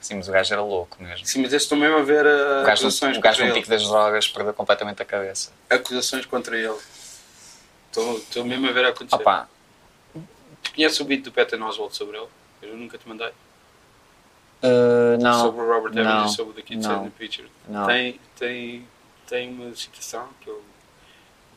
Sim, 0.00 0.14
mas 0.14 0.28
o 0.28 0.32
gajo 0.32 0.52
era 0.54 0.62
louco 0.62 1.02
mesmo. 1.02 1.26
sim, 1.26 1.42
mas 1.42 1.52
estou 1.52 1.76
mesmo 1.76 1.98
a 1.98 2.02
ver 2.02 2.24
uh, 2.24 2.62
O 2.62 2.64
gajo, 2.64 2.82
acusações 2.86 3.16
o 3.18 3.20
gajo 3.20 3.44
no 3.44 3.52
pico 3.52 3.68
das 3.68 3.82
drogas 3.86 4.28
perdeu 4.28 4.54
completamente 4.54 5.02
a 5.02 5.04
cabeça. 5.04 5.52
Acusações 5.68 6.24
contra 6.26 6.56
ele. 6.56 6.76
Estou 7.88 8.16
estou 8.18 8.44
mesmo 8.44 8.68
a 8.68 8.72
ver 8.72 8.86
a 8.86 8.88
acontecer. 8.88 9.16
Opa, 9.20 9.48
Tu 10.62 10.74
conheces 10.74 11.00
o 11.00 11.04
beat 11.04 11.22
do 11.22 11.32
Patton 11.32 11.62
Oswalt 11.62 11.92
sobre 11.92 12.16
ele? 12.16 12.28
Eu 12.62 12.76
nunca 12.76 12.96
te 12.98 13.08
mandei. 13.08 13.28
uh, 14.62 15.20
não. 15.20 15.40
Sobre 15.40 15.62
o 15.62 15.66
Robert 15.72 15.96
Evans 15.98 16.32
e 16.32 16.36
sobre 16.36 16.52
o 16.52 16.54
The 16.54 16.62
Kid 16.62 16.82
não, 16.82 16.90
Stays 16.90 17.00
in 17.06 17.10
the 17.10 17.18
Picture. 17.18 17.48
não. 17.68 17.86
Tem, 17.86 18.20
tem, 18.38 18.88
tem 19.26 19.48
uma 19.50 19.74
citação 19.74 20.28
que 20.40 20.48
eu, 20.48 20.62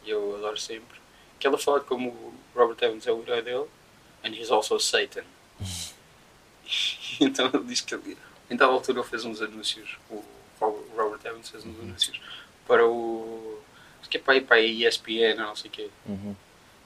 eu 0.05 0.35
adoro 0.37 0.57
sempre. 0.57 0.99
Que 1.39 1.47
ela 1.47 1.57
fala 1.57 1.79
como 1.81 2.09
o 2.09 2.33
Robert 2.55 2.77
Evans 2.81 3.05
é 3.07 3.11
o 3.11 3.21
herói 3.21 3.41
dele 3.41 3.65
and 4.23 4.29
he's 4.33 4.51
also 4.51 4.77
Satan. 4.79 5.23
então 7.19 7.49
ele 7.53 7.63
diz 7.65 7.81
que 7.81 7.93
ele, 7.95 8.17
em 8.53 8.57
tal 8.57 8.71
altura 8.71 8.99
ele 8.99 9.07
fez 9.07 9.25
uns 9.25 9.41
anúncios, 9.41 9.97
o 10.09 10.23
Robert 10.61 11.19
Evans 11.25 11.49
fez 11.49 11.65
uns 11.65 11.79
anúncios 11.79 12.21
para 12.67 12.87
o. 12.87 13.59
Acho 13.99 14.09
que 14.09 14.17
é 14.17 14.19
para 14.19 14.41
para 14.41 14.57
a 14.57 14.61
ESPN 14.61 15.39
ou 15.39 15.47
não 15.47 15.55
sei 15.55 15.69
o 15.69 15.71
quê. 15.71 15.89
Uhum, 16.05 16.35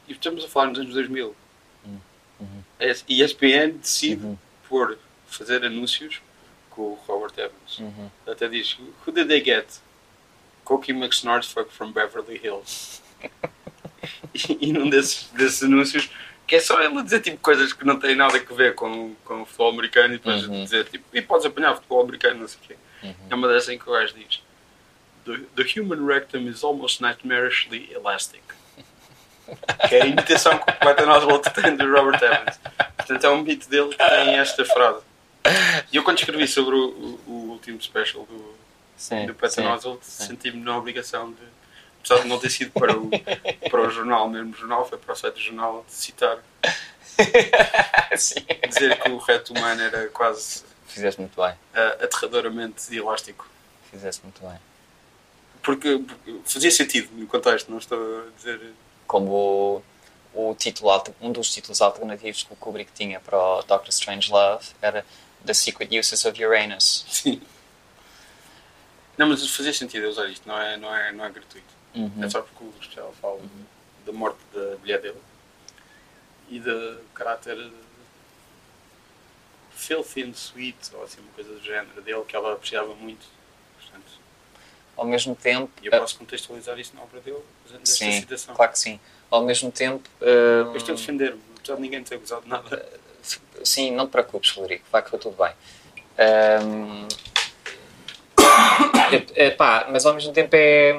E 0.08 0.14
estamos 0.14 0.46
a 0.46 0.48
falar 0.48 0.68
nos 0.68 0.80
anos 0.80 0.94
2000. 0.94 1.36
Uhum. 2.40 2.64
A 2.80 2.86
ESPN 2.86 3.78
decide 3.82 4.24
uhum, 4.24 4.38
por 4.70 4.98
fazer 5.28 5.66
anúncios 5.66 6.22
com 6.70 6.84
o 6.84 7.00
Robert 7.08 7.34
Evans. 7.38 7.80
uhum. 7.80 8.10
Até 8.26 8.48
diz: 8.48 8.78
Who 9.06 9.12
did 9.12 9.28
they 9.28 9.44
get? 9.44 9.68
Cookie 10.64 10.92
McSnortfuck 10.92 11.72
from 11.72 11.92
Beverly 11.92 12.40
Hills. 12.44 13.02
e, 14.34 14.68
e 14.68 14.74
num 14.74 14.90
desses, 14.90 15.30
desses 15.32 15.64
anúncios, 15.64 16.10
que 16.48 16.56
é 16.56 16.60
só 16.62 16.82
ele 16.82 17.04
dizer 17.04 17.20
tipo, 17.22 17.38
coisas 17.40 17.74
que 17.74 17.86
não 17.86 18.00
têm 18.00 18.16
nada 18.16 18.38
a 18.38 18.54
ver 18.54 18.74
com, 18.74 19.14
com 19.26 19.42
o 19.42 19.46
futebol 19.46 19.70
americano 19.72 20.14
e 20.14 20.18
depois 20.18 20.48
Uhum. 20.48 20.64
dizer 20.64 20.86
tipo, 20.86 21.06
e 21.16 21.22
podes 21.22 21.46
apanhar 21.46 21.76
futebol 21.76 22.02
americano, 22.02 22.40
não 22.40 22.48
sei 22.48 22.60
o 22.64 22.68
quê. 22.68 22.76
Uhum. 23.04 23.14
É 23.30 23.36
uma 23.36 23.48
dessas 23.50 23.70
em 23.70 23.78
que 23.78 23.88
o 23.90 23.94
gajo 23.94 24.14
diz: 24.16 24.42
The, 25.26 25.40
the 25.64 25.80
human 25.80 26.06
rectum 26.08 26.48
is 26.48 26.64
almost 26.64 27.02
nightmarishly 27.02 27.92
elastic. 27.94 28.42
que 29.88 29.96
é 29.96 30.02
a 30.04 30.06
imitação 30.06 30.58
que 30.58 30.70
o 30.70 30.74
Patton 30.76 31.10
Oswalt 31.10 31.46
tem 31.54 31.76
do 31.76 31.90
Robert 31.92 32.22
Evans. 32.22 32.60
Portanto, 32.98 33.24
é 33.26 33.30
um 33.30 33.44
beat 33.44 33.68
dele 33.68 33.90
que 33.90 33.98
tem 33.98 34.36
esta 34.36 34.66
frase. 34.66 35.02
E 35.92 35.96
eu, 35.96 36.04
quando 36.04 36.18
escrevi 36.20 36.46
sobre 36.48 36.76
o, 36.76 36.80
o- 36.90 37.22
o 37.28 37.32
último 37.52 37.82
special 37.82 38.26
do, 38.26 38.56
Sim, 38.98 39.26
do 39.26 39.34
Patton. 39.34 39.72
Oswalt, 39.72 40.02
senti-me 40.04 40.62
na 40.62 40.78
obrigação 40.78 41.32
de, 41.32 41.38
apesar 42.08 42.24
de 42.24 42.30
não 42.30 42.40
ter 42.40 42.50
sido 42.50 42.72
para 42.72 42.98
o, 42.98 43.10
para 43.70 43.82
o 43.82 43.90
jornal, 43.90 44.30
mesmo 44.30 44.54
jornal, 44.56 44.88
foi 44.88 44.98
para 44.98 45.12
o 45.12 45.16
site 45.16 45.34
do 45.34 45.40
jornal, 45.42 45.84
de 45.88 45.94
citar, 45.94 46.38
Sim. 48.18 48.46
dizer 48.70 49.00
que 49.02 49.10
o 49.10 49.18
reto 49.18 49.54
humano 49.54 49.82
era 49.82 50.08
quase 50.08 50.64
Fizeste 50.88 51.20
muito 51.20 51.36
bem. 51.36 51.54
ah, 51.74 51.98
aterradoramente 52.02 52.96
elástico. 52.96 53.48
Fizeste 53.92 54.24
muito 54.24 54.42
bem. 54.42 54.58
Porque, 55.62 55.98
porque 56.00 56.40
fazia 56.46 56.72
sentido 56.72 57.10
no 57.14 57.28
contexto, 57.28 57.70
não 57.70 57.78
estou 57.78 57.98
a 57.98 58.38
dizer. 58.38 58.74
Como 59.06 59.32
o, 60.34 60.50
o 60.52 60.56
título, 60.56 60.92
um 61.22 61.32
dos 61.32 61.52
títulos 61.52 61.82
alternativos 61.82 62.44
que 62.44 62.54
o 62.54 62.56
Kubrick 62.56 62.92
tinha 62.94 63.20
para 63.20 63.38
o 63.38 63.64
Doctor 63.64 63.90
Strange 63.90 64.32
Love 64.32 64.66
era 64.82 65.06
The 65.46 65.54
Secret 65.54 65.98
Uses 65.98 66.26
of 66.26 66.46
Uranus. 66.46 67.06
Sim. 67.10 67.42
Não, 69.18 69.28
mas 69.28 69.46
fazia 69.56 69.74
sentido 69.74 70.08
usar 70.08 70.28
isto, 70.28 70.48
não 70.48 70.60
é, 70.60 70.78
não 70.78 70.96
é, 70.96 71.12
não 71.12 71.26
é 71.26 71.30
gratuito. 71.30 71.74
Uhum. 71.96 72.24
É 72.24 72.30
só 72.30 72.42
porque 72.42 72.64
o 72.64 72.74
especial 72.80 73.14
fala 73.20 73.40
da 74.06 74.12
morte 74.12 74.38
da 74.54 74.78
mulher 74.78 75.02
dele 75.02 75.18
e 76.50 76.60
do 76.60 77.02
caráter 77.14 77.58
filthy 79.72 80.24
and 80.24 80.32
sweet, 80.34 80.78
ou 80.94 81.04
assim, 81.04 81.20
uma 81.22 81.32
coisa 81.32 81.52
do 81.54 81.62
género 81.64 82.02
dele 82.02 82.24
que 82.28 82.36
ela 82.36 82.54
apreciava 82.54 82.94
muito. 82.96 83.26
Portanto, 83.80 84.06
Ao 84.96 85.06
mesmo 85.06 85.36
tempo, 85.36 85.72
e 85.82 85.88
eu 85.88 85.92
posso 85.92 86.18
contextualizar 86.18 86.80
isso 86.80 86.96
na 86.96 87.02
obra 87.02 87.20
dele 87.22 87.42
usando 87.66 87.82
esta 87.82 87.96
sim, 87.96 88.12
citação. 88.12 88.56
claro 88.56 88.72
que 88.72 88.80
sim. 88.80 89.00
Ao 89.30 89.44
mesmo 89.44 89.72
tempo, 89.72 90.08
hum, 90.22 90.26
Eu 90.72 90.78
estou 90.78 90.94
a 90.94 90.96
defender-me, 90.98 91.42
apesar 91.58 91.76
de 91.76 91.82
ninguém 91.82 92.04
ter 92.04 92.18
gozado 92.18 92.48
nada. 92.48 92.88
Sim, 93.64 93.92
não 93.92 94.08
te 94.08 94.12
preocupes, 94.12 94.52
Frederico, 94.52 94.86
vai 94.92 95.02
correr 95.02 95.18
tudo 95.18 95.36
bem. 95.36 95.54
Ahm, 96.18 97.08
é- 99.12 99.48
é 99.48 99.52
pá, 99.52 99.88
mas 99.92 100.06
ao 100.06 100.14
mesmo 100.14 100.34
tempo 100.34 100.56
é, 100.56 100.96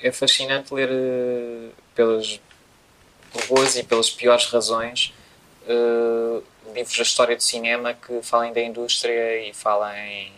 é 0.00 0.12
fascinante 0.12 0.72
ler 0.74 0.88
eh, 0.90 1.70
pelas 1.94 2.40
boas 3.48 3.76
e 3.76 3.82
pelas 3.82 4.10
piores 4.10 4.46
razões 4.46 5.12
eh, 5.66 6.42
livros 6.74 6.96
da 6.96 7.02
história 7.02 7.36
do 7.36 7.42
cinema 7.42 7.94
que 7.94 8.22
falem 8.22 8.52
da 8.52 8.60
indústria 8.60 9.48
e 9.48 9.52
falem 9.54 10.32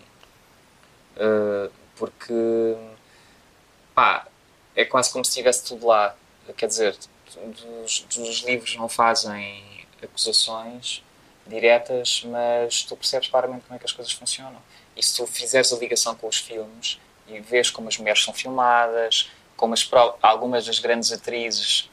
eh, 1.16 1.70
porque 1.96 2.34
pá, 3.94 4.26
é 4.74 4.84
quase 4.84 5.12
como 5.12 5.24
se 5.24 5.30
estivesse 5.30 5.64
tudo 5.64 5.86
lá. 5.86 6.16
Quer 6.56 6.66
dizer, 6.66 6.96
dos, 7.36 8.00
dos 8.14 8.42
livros 8.42 8.74
não 8.76 8.88
fazem 8.88 9.86
acusações 10.02 11.02
diretas, 11.46 12.22
mas 12.26 12.82
tu 12.82 12.96
percebes 12.96 13.28
claramente 13.28 13.64
como 13.66 13.76
é 13.76 13.78
que 13.78 13.84
as 13.86 13.92
coisas 13.92 14.12
funcionam. 14.12 14.60
E 14.96 15.02
se 15.02 15.16
tu 15.16 15.26
fizeres 15.26 15.72
a 15.72 15.76
ligação 15.76 16.14
com 16.14 16.28
os 16.28 16.38
filmes 16.38 17.00
e 17.26 17.40
vês 17.40 17.70
como 17.70 17.88
as 17.88 17.98
mulheres 17.98 18.22
são 18.22 18.32
filmadas, 18.34 19.30
como 19.56 19.74
as 19.74 19.88
algumas 20.22 20.66
das 20.66 20.78
grandes 20.78 21.10
atrizes 21.12 21.90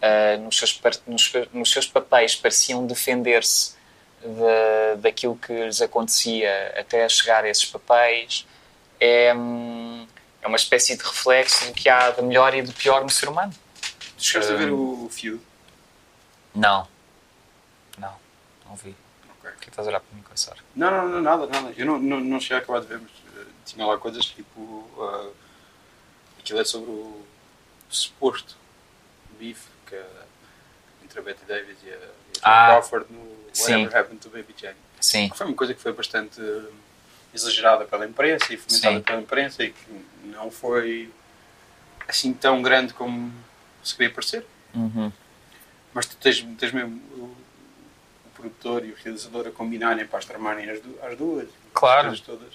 ah, 0.00 0.36
nos, 0.38 0.56
seus, 0.58 0.80
nos, 1.06 1.32
nos 1.52 1.70
seus 1.70 1.86
papéis 1.86 2.34
pareciam 2.36 2.86
defender-se 2.86 3.74
da- 4.22 4.94
daquilo 4.98 5.36
que 5.36 5.52
lhes 5.64 5.80
acontecia 5.80 6.74
até 6.78 7.08
chegar 7.08 7.44
a 7.44 7.48
esses 7.48 7.64
papéis, 7.64 8.46
é, 9.00 9.28
é 10.42 10.46
uma 10.46 10.56
espécie 10.56 10.96
de 10.96 11.02
reflexo 11.02 11.66
do 11.66 11.72
que 11.72 11.88
há 11.88 12.10
de 12.10 12.22
melhor 12.22 12.54
e 12.54 12.62
de 12.62 12.72
pior 12.72 13.02
no 13.02 13.10
ser 13.10 13.28
humano. 13.28 13.52
Tu 14.16 14.24
chegaste 14.24 14.52
a 14.52 14.56
ver 14.56 14.70
Hum. 14.72 15.06
o 15.06 15.08
Feud? 15.10 15.40
Não. 16.54 16.86
Não. 17.98 18.14
Não 18.66 18.76
vi. 18.76 18.94
Que 19.62 19.68
estás 19.68 19.86
a 19.86 19.90
olhar 19.90 20.00
para 20.00 20.16
mim 20.16 20.22
com 20.22 20.34
essa? 20.34 20.54
Não, 20.74 20.90
não, 20.90 21.08
não, 21.08 21.22
nada, 21.22 21.46
nada. 21.46 21.72
Eu 21.76 21.86
não, 21.86 21.98
não, 21.98 22.20
não 22.20 22.40
cheguei 22.40 22.58
a 22.58 22.60
acabar 22.60 22.80
de 22.80 22.86
ver, 22.88 22.98
mas 23.00 23.10
eh, 23.38 23.46
tinha 23.64 23.86
lá 23.86 23.96
coisas 23.96 24.26
tipo. 24.26 24.90
ah, 25.00 25.30
aquilo 26.40 26.60
é 26.60 26.64
sobre 26.64 26.90
o 26.90 27.22
suposto 27.88 28.56
bife 29.38 29.68
que, 29.86 30.00
entre 31.04 31.20
a 31.20 31.22
Betty 31.22 31.44
Davis 31.46 31.76
e 31.84 31.90
a, 31.90 31.92
e 31.92 31.96
a 31.96 32.00
Ah, 32.42 32.66
Crawford 32.72 33.06
no 33.12 33.36
sim. 33.52 33.72
Whatever 33.72 33.96
Happened 33.96 34.20
to 34.20 34.28
Baby 34.30 34.54
Jane. 34.60 34.76
Sim. 35.00 35.28
Que 35.28 35.36
foi 35.38 35.46
uma 35.46 35.56
coisa 35.56 35.72
que 35.74 35.80
foi 35.80 35.92
bastante 35.92 36.40
eh, 36.40 36.70
exagerada 37.32 37.84
pela 37.84 38.04
imprensa 38.06 38.52
e 38.52 38.56
fomentada 38.56 38.96
Sim. 38.96 39.02
pela 39.02 39.20
imprensa 39.22 39.62
e 39.62 39.70
que 39.72 40.06
não 40.24 40.50
foi 40.50 41.08
assim 42.08 42.32
tão 42.34 42.60
grande 42.60 42.92
como 42.92 43.32
se 43.82 43.94
queria 43.94 44.12
parecer. 44.12 44.44
Uhum. 44.74 45.12
Mas 45.94 46.06
tu 46.06 46.16
tens, 46.16 46.40
tens 46.58 46.72
mesmo 46.72 47.36
produtor 48.42 48.84
e 48.84 48.90
o 48.90 48.96
realizador 49.02 49.46
a 49.46 49.50
combinarem 49.50 50.04
para 50.06 50.18
as 50.18 50.24
tramarem 50.24 50.68
as, 50.68 50.80
du- 50.80 50.98
as 51.02 51.16
duas. 51.16 51.48
Claro. 51.72 52.10
As 52.10 52.20
todas. 52.20 52.48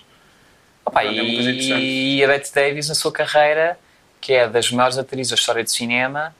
Opa, 0.85 1.03
é 1.03 1.07
coisa 1.07 1.51
interessante. 1.51 1.81
e 1.81 2.23
a 2.23 2.27
Bette 2.27 2.53
Davis, 2.53 2.89
na 2.89 2.95
sua 2.95 3.11
carreira, 3.11 3.77
que 4.21 4.33
é 4.33 4.47
das 4.47 4.71
maiores 4.71 4.97
atrizes 4.97 5.29
da 5.31 5.35
história 5.35 5.63
do 5.63 5.69
cinema, 5.69 6.35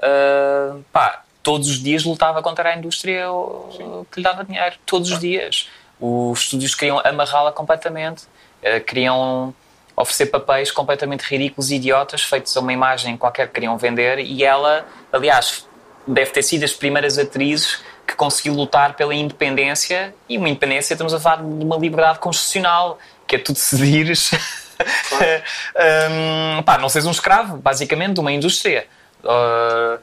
ah, 0.00 0.76
pá, 0.92 1.24
todos 1.42 1.68
os 1.68 1.82
dias 1.82 2.04
lutava 2.04 2.42
contra 2.42 2.70
a 2.70 2.76
indústria 2.76 3.30
uh, 3.32 4.06
que 4.10 4.20
lhe 4.20 4.24
dava 4.24 4.44
dinheiro. 4.44 4.76
Todos 4.84 5.10
os 5.10 5.18
dias. 5.18 5.68
Os 6.00 6.40
estúdios 6.40 6.74
queriam 6.74 7.00
amarrá-la 7.04 7.50
completamente, 7.52 8.24
ah, 8.64 8.80
queriam 8.80 9.54
oferecer 9.96 10.26
papéis 10.26 10.70
completamente 10.70 11.22
ridículos 11.22 11.72
e 11.72 11.76
idiotas, 11.76 12.22
feitos 12.22 12.56
a 12.56 12.60
uma 12.60 12.72
imagem 12.72 13.16
qualquer 13.16 13.48
que 13.48 13.54
queriam 13.54 13.76
vender, 13.76 14.20
e 14.20 14.44
ela, 14.44 14.86
aliás, 15.12 15.66
deve 16.06 16.30
ter 16.30 16.42
sido 16.42 16.64
as 16.64 16.72
primeiras 16.72 17.18
atrizes 17.18 17.82
que 18.08 18.16
conseguiu 18.16 18.54
lutar 18.54 18.94
pela 18.94 19.14
independência, 19.14 20.14
e 20.28 20.38
uma 20.38 20.48
independência, 20.48 20.94
estamos 20.94 21.12
a 21.12 21.20
falar 21.20 21.36
de 21.36 21.64
uma 21.64 21.76
liberdade 21.76 22.18
constitucional, 22.18 22.98
que 23.26 23.36
é 23.36 23.38
tu 23.38 23.52
decidires 23.52 24.30
Hum, 24.78 26.62
pá, 26.62 26.78
não 26.78 26.88
seres 26.88 27.06
um 27.06 27.10
escravo, 27.10 27.56
basicamente, 27.56 28.14
de 28.14 28.20
uma 28.20 28.32
indústria. 28.32 28.86
Uh, 29.24 30.00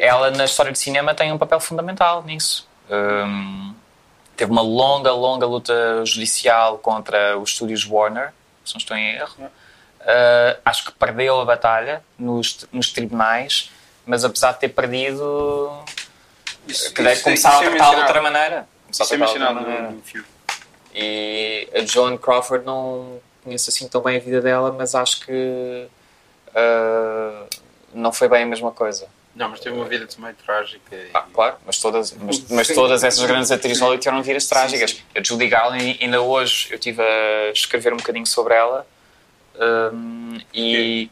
ela, 0.00 0.30
na 0.30 0.44
história 0.44 0.72
do 0.72 0.78
cinema, 0.78 1.14
tem 1.14 1.32
um 1.32 1.38
papel 1.38 1.60
fundamental 1.60 2.22
nisso. 2.24 2.68
Hum, 2.90 3.74
teve 4.36 4.50
uma 4.50 4.62
longa, 4.62 5.12
longa 5.12 5.46
luta 5.46 6.04
judicial 6.04 6.78
contra 6.78 7.38
os 7.38 7.50
estúdios 7.50 7.86
Warner, 7.88 8.32
se 8.64 8.74
não 8.74 8.78
estou 8.78 8.96
em 8.96 9.14
erro. 9.14 9.44
Uh, 10.00 10.58
acho 10.64 10.86
que 10.86 10.92
perdeu 10.92 11.40
a 11.40 11.44
batalha 11.44 12.02
nos, 12.18 12.66
nos 12.72 12.90
tribunais, 12.90 13.70
mas 14.04 14.24
apesar 14.24 14.52
de 14.52 14.60
ter 14.60 14.70
perdido, 14.70 15.84
Isso, 16.66 16.92
que 16.92 17.02
deve 17.02 17.14
isso- 17.14 17.24
começar 17.24 17.48
isso 17.50 17.62
a 17.62 17.64
é 17.64 17.70
tratá-la 17.70 17.94
de 17.94 18.00
outra 18.02 18.22
maneira. 18.22 18.68
Começar 18.84 19.02
a 19.02 19.06
Isso 19.06 19.14
é 19.14 19.16
de 19.16 19.22
outra 19.22 19.38
mencionado 19.38 19.66
maneira. 19.66 19.90
no, 19.90 20.02
filme. 20.02 20.26
E 20.94 21.68
a 21.74 21.84
Joan 21.86 22.16
Crawford 22.16 22.64
não 22.64 23.20
conheço 23.44 23.70
assim 23.70 23.88
tão 23.88 24.00
bem 24.02 24.16
a 24.16 24.20
vida 24.20 24.40
dela, 24.40 24.72
mas 24.76 24.94
acho 24.94 25.20
que 25.20 25.86
uh, 26.48 27.46
não 27.94 28.12
foi 28.12 28.28
bem 28.28 28.42
a 28.42 28.46
mesma 28.46 28.70
coisa. 28.72 29.08
Não, 29.34 29.48
mas 29.48 29.60
teve 29.60 29.76
uma 29.76 29.84
vida 29.84 30.06
também 30.06 30.34
trágica. 30.34 30.94
E... 30.94 31.10
Ah, 31.14 31.24
claro, 31.32 31.56
mas 31.64 31.78
todas, 31.78 32.12
mas, 32.12 32.44
mas 32.50 32.68
todas 32.68 33.04
essas 33.04 33.24
grandes 33.24 33.50
atrizes 33.52 33.78
de 33.78 33.84
Hollywood 33.84 34.02
tiveram 34.02 34.22
vidas 34.22 34.46
trágicas. 34.46 34.90
Sim, 34.90 34.96
sim. 34.96 35.02
A 35.14 35.22
Judy 35.22 35.48
Garland, 35.48 35.98
ainda 36.00 36.20
hoje, 36.20 36.68
eu 36.70 36.74
estive 36.74 37.00
a 37.00 37.52
escrever 37.52 37.92
um 37.92 37.96
bocadinho 37.96 38.26
sobre 38.26 38.54
ela 38.54 38.84
um, 39.94 40.40
e 40.52 41.08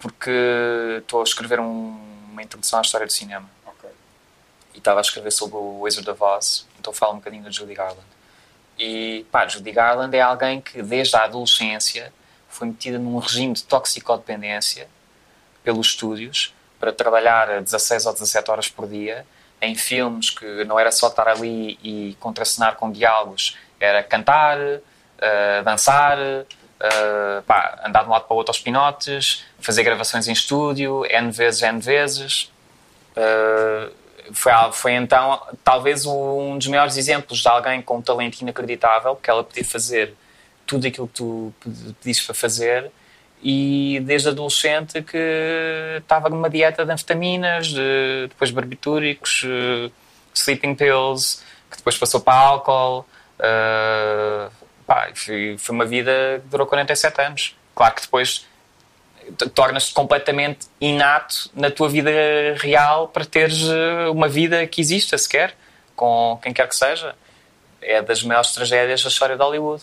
porque 0.00 0.30
estou 0.98 1.20
a 1.20 1.24
escrever 1.24 1.60
um, 1.60 1.96
uma 2.32 2.42
introdução 2.42 2.80
à 2.80 2.82
história 2.82 3.06
do 3.06 3.12
cinema. 3.12 3.48
E 4.76 4.78
estava 4.78 5.00
a 5.00 5.02
escrever 5.02 5.32
sobre 5.32 5.56
o 5.56 5.80
Wizard 5.80 6.08
of 6.08 6.22
Oz, 6.22 6.66
então 6.78 6.92
falo 6.92 7.14
um 7.14 7.16
bocadinho 7.16 7.42
da 7.42 7.50
Judy 7.50 7.74
Garland. 7.74 8.06
E 8.78 9.26
pá, 9.32 9.48
Judy 9.48 9.72
Garland 9.72 10.14
é 10.14 10.20
alguém 10.20 10.60
que 10.60 10.82
desde 10.82 11.16
a 11.16 11.24
adolescência 11.24 12.12
foi 12.48 12.68
metida 12.68 12.98
num 12.98 13.18
regime 13.18 13.54
de 13.54 13.64
toxicodependência 13.64 14.88
pelos 15.64 15.88
estúdios 15.88 16.54
para 16.78 16.92
trabalhar 16.92 17.62
16 17.62 18.06
ou 18.06 18.12
17 18.12 18.50
horas 18.50 18.68
por 18.68 18.86
dia 18.86 19.26
em 19.60 19.74
filmes 19.74 20.30
que 20.30 20.64
não 20.64 20.78
era 20.78 20.92
só 20.92 21.08
estar 21.08 21.26
ali 21.26 21.78
e 21.82 22.16
contracenar 22.20 22.76
com 22.76 22.92
diálogos, 22.92 23.56
era 23.80 24.02
cantar, 24.02 24.58
uh, 24.58 25.64
dançar, 25.64 26.18
uh, 26.18 27.42
pá, 27.46 27.82
andar 27.84 28.02
de 28.02 28.08
um 28.08 28.12
lado 28.12 28.26
para 28.26 28.34
o 28.34 28.36
outro 28.36 28.50
aos 28.50 28.60
pinotes, 28.60 29.44
fazer 29.58 29.82
gravações 29.82 30.28
em 30.28 30.32
estúdio, 30.32 31.04
N 31.06 31.30
vezes, 31.30 31.62
N 31.62 31.80
vezes. 31.80 32.52
Uh, 33.16 33.90
foi, 34.32 34.52
foi 34.72 34.92
então 34.92 35.40
talvez 35.62 36.06
um 36.06 36.58
dos 36.58 36.66
maiores 36.66 36.96
exemplos 36.96 37.40
de 37.40 37.48
alguém 37.48 37.82
com 37.82 37.98
um 37.98 38.02
talento 38.02 38.40
inacreditável, 38.40 39.14
porque 39.14 39.30
ela 39.30 39.44
podia 39.44 39.64
fazer 39.64 40.14
tudo 40.66 40.86
aquilo 40.86 41.06
que 41.08 41.14
tu 41.14 41.54
pediste 42.00 42.26
para 42.26 42.34
fazer 42.34 42.90
e 43.42 44.00
desde 44.04 44.28
adolescente 44.28 45.02
que 45.02 45.98
estava 45.98 46.28
numa 46.28 46.48
dieta 46.48 46.84
de 46.84 46.92
anfetaminas, 46.92 47.68
de, 47.68 48.26
depois 48.28 48.50
barbitúricos, 48.50 49.44
uh, 49.44 49.92
sleeping 50.34 50.74
pills, 50.74 51.42
que 51.70 51.76
depois 51.76 51.96
passou 51.96 52.20
para 52.20 52.34
álcool. 52.34 53.06
Uh, 53.38 54.50
pá, 54.86 55.10
foi, 55.14 55.56
foi, 55.58 55.74
uma 55.74 55.84
vida 55.84 56.40
que 56.42 56.48
durou 56.48 56.66
47 56.66 57.20
anos. 57.20 57.56
Claro 57.74 57.94
que 57.94 58.02
depois 58.02 58.46
tornas-te 59.54 59.92
completamente 59.92 60.66
inato 60.80 61.50
na 61.54 61.70
tua 61.70 61.88
vida 61.88 62.10
real 62.56 63.08
para 63.08 63.24
teres 63.24 63.68
eh, 63.68 64.08
uma 64.08 64.28
vida 64.28 64.66
que 64.66 64.80
exista 64.80 65.18
sequer, 65.18 65.54
com 65.94 66.38
quem 66.42 66.52
quer 66.52 66.68
que 66.68 66.76
seja. 66.76 67.14
É 67.82 68.02
das 68.02 68.22
maiores 68.22 68.52
tragédias 68.52 69.02
da 69.02 69.08
história 69.08 69.36
de 69.36 69.42
Hollywood. 69.42 69.82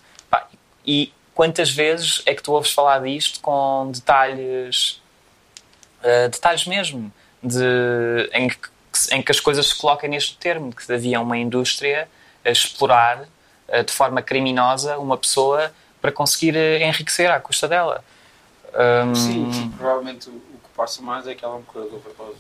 E 0.86 1.13
quantas 1.34 1.69
vezes 1.69 2.21
é 2.25 2.34
que 2.34 2.43
tu 2.43 2.51
ouves 2.51 2.71
falar 2.71 2.99
disto 2.99 3.39
com 3.39 3.89
detalhes, 3.91 5.01
uh, 6.03 6.29
detalhes 6.29 6.65
mesmo, 6.65 7.12
de, 7.41 8.29
em, 8.34 8.49
que, 8.49 8.58
em 9.12 9.21
que 9.21 9.32
as 9.32 9.39
coisas 9.39 9.67
se 9.67 9.75
colocam 9.75 10.10
neste 10.10 10.36
termo, 10.38 10.73
que 10.73 10.91
havia 10.91 11.21
uma 11.21 11.38
indústria 11.38 12.10
a 12.43 12.49
explorar 12.49 13.21
uh, 13.69 13.84
de 13.84 13.93
forma 13.93 14.21
criminosa 14.21 14.97
uma 14.97 15.17
pessoa 15.17 15.71
para 16.01 16.12
conseguir 16.12 16.56
enriquecer 16.82 17.32
à 17.32 17.39
custa 17.39 17.67
dela. 17.67 18.03
Um, 18.74 19.16
sim, 19.16 19.72
provavelmente 19.78 20.30
o, 20.30 20.34
o, 20.34 20.58
que 20.64 20.70
passa 20.76 21.02
mais 21.02 21.28
é 21.28 21.36
que 21.36 21.46
ela 21.46 21.60
morreu 21.60 21.90
de 21.90 21.96
overdose. 21.96 22.38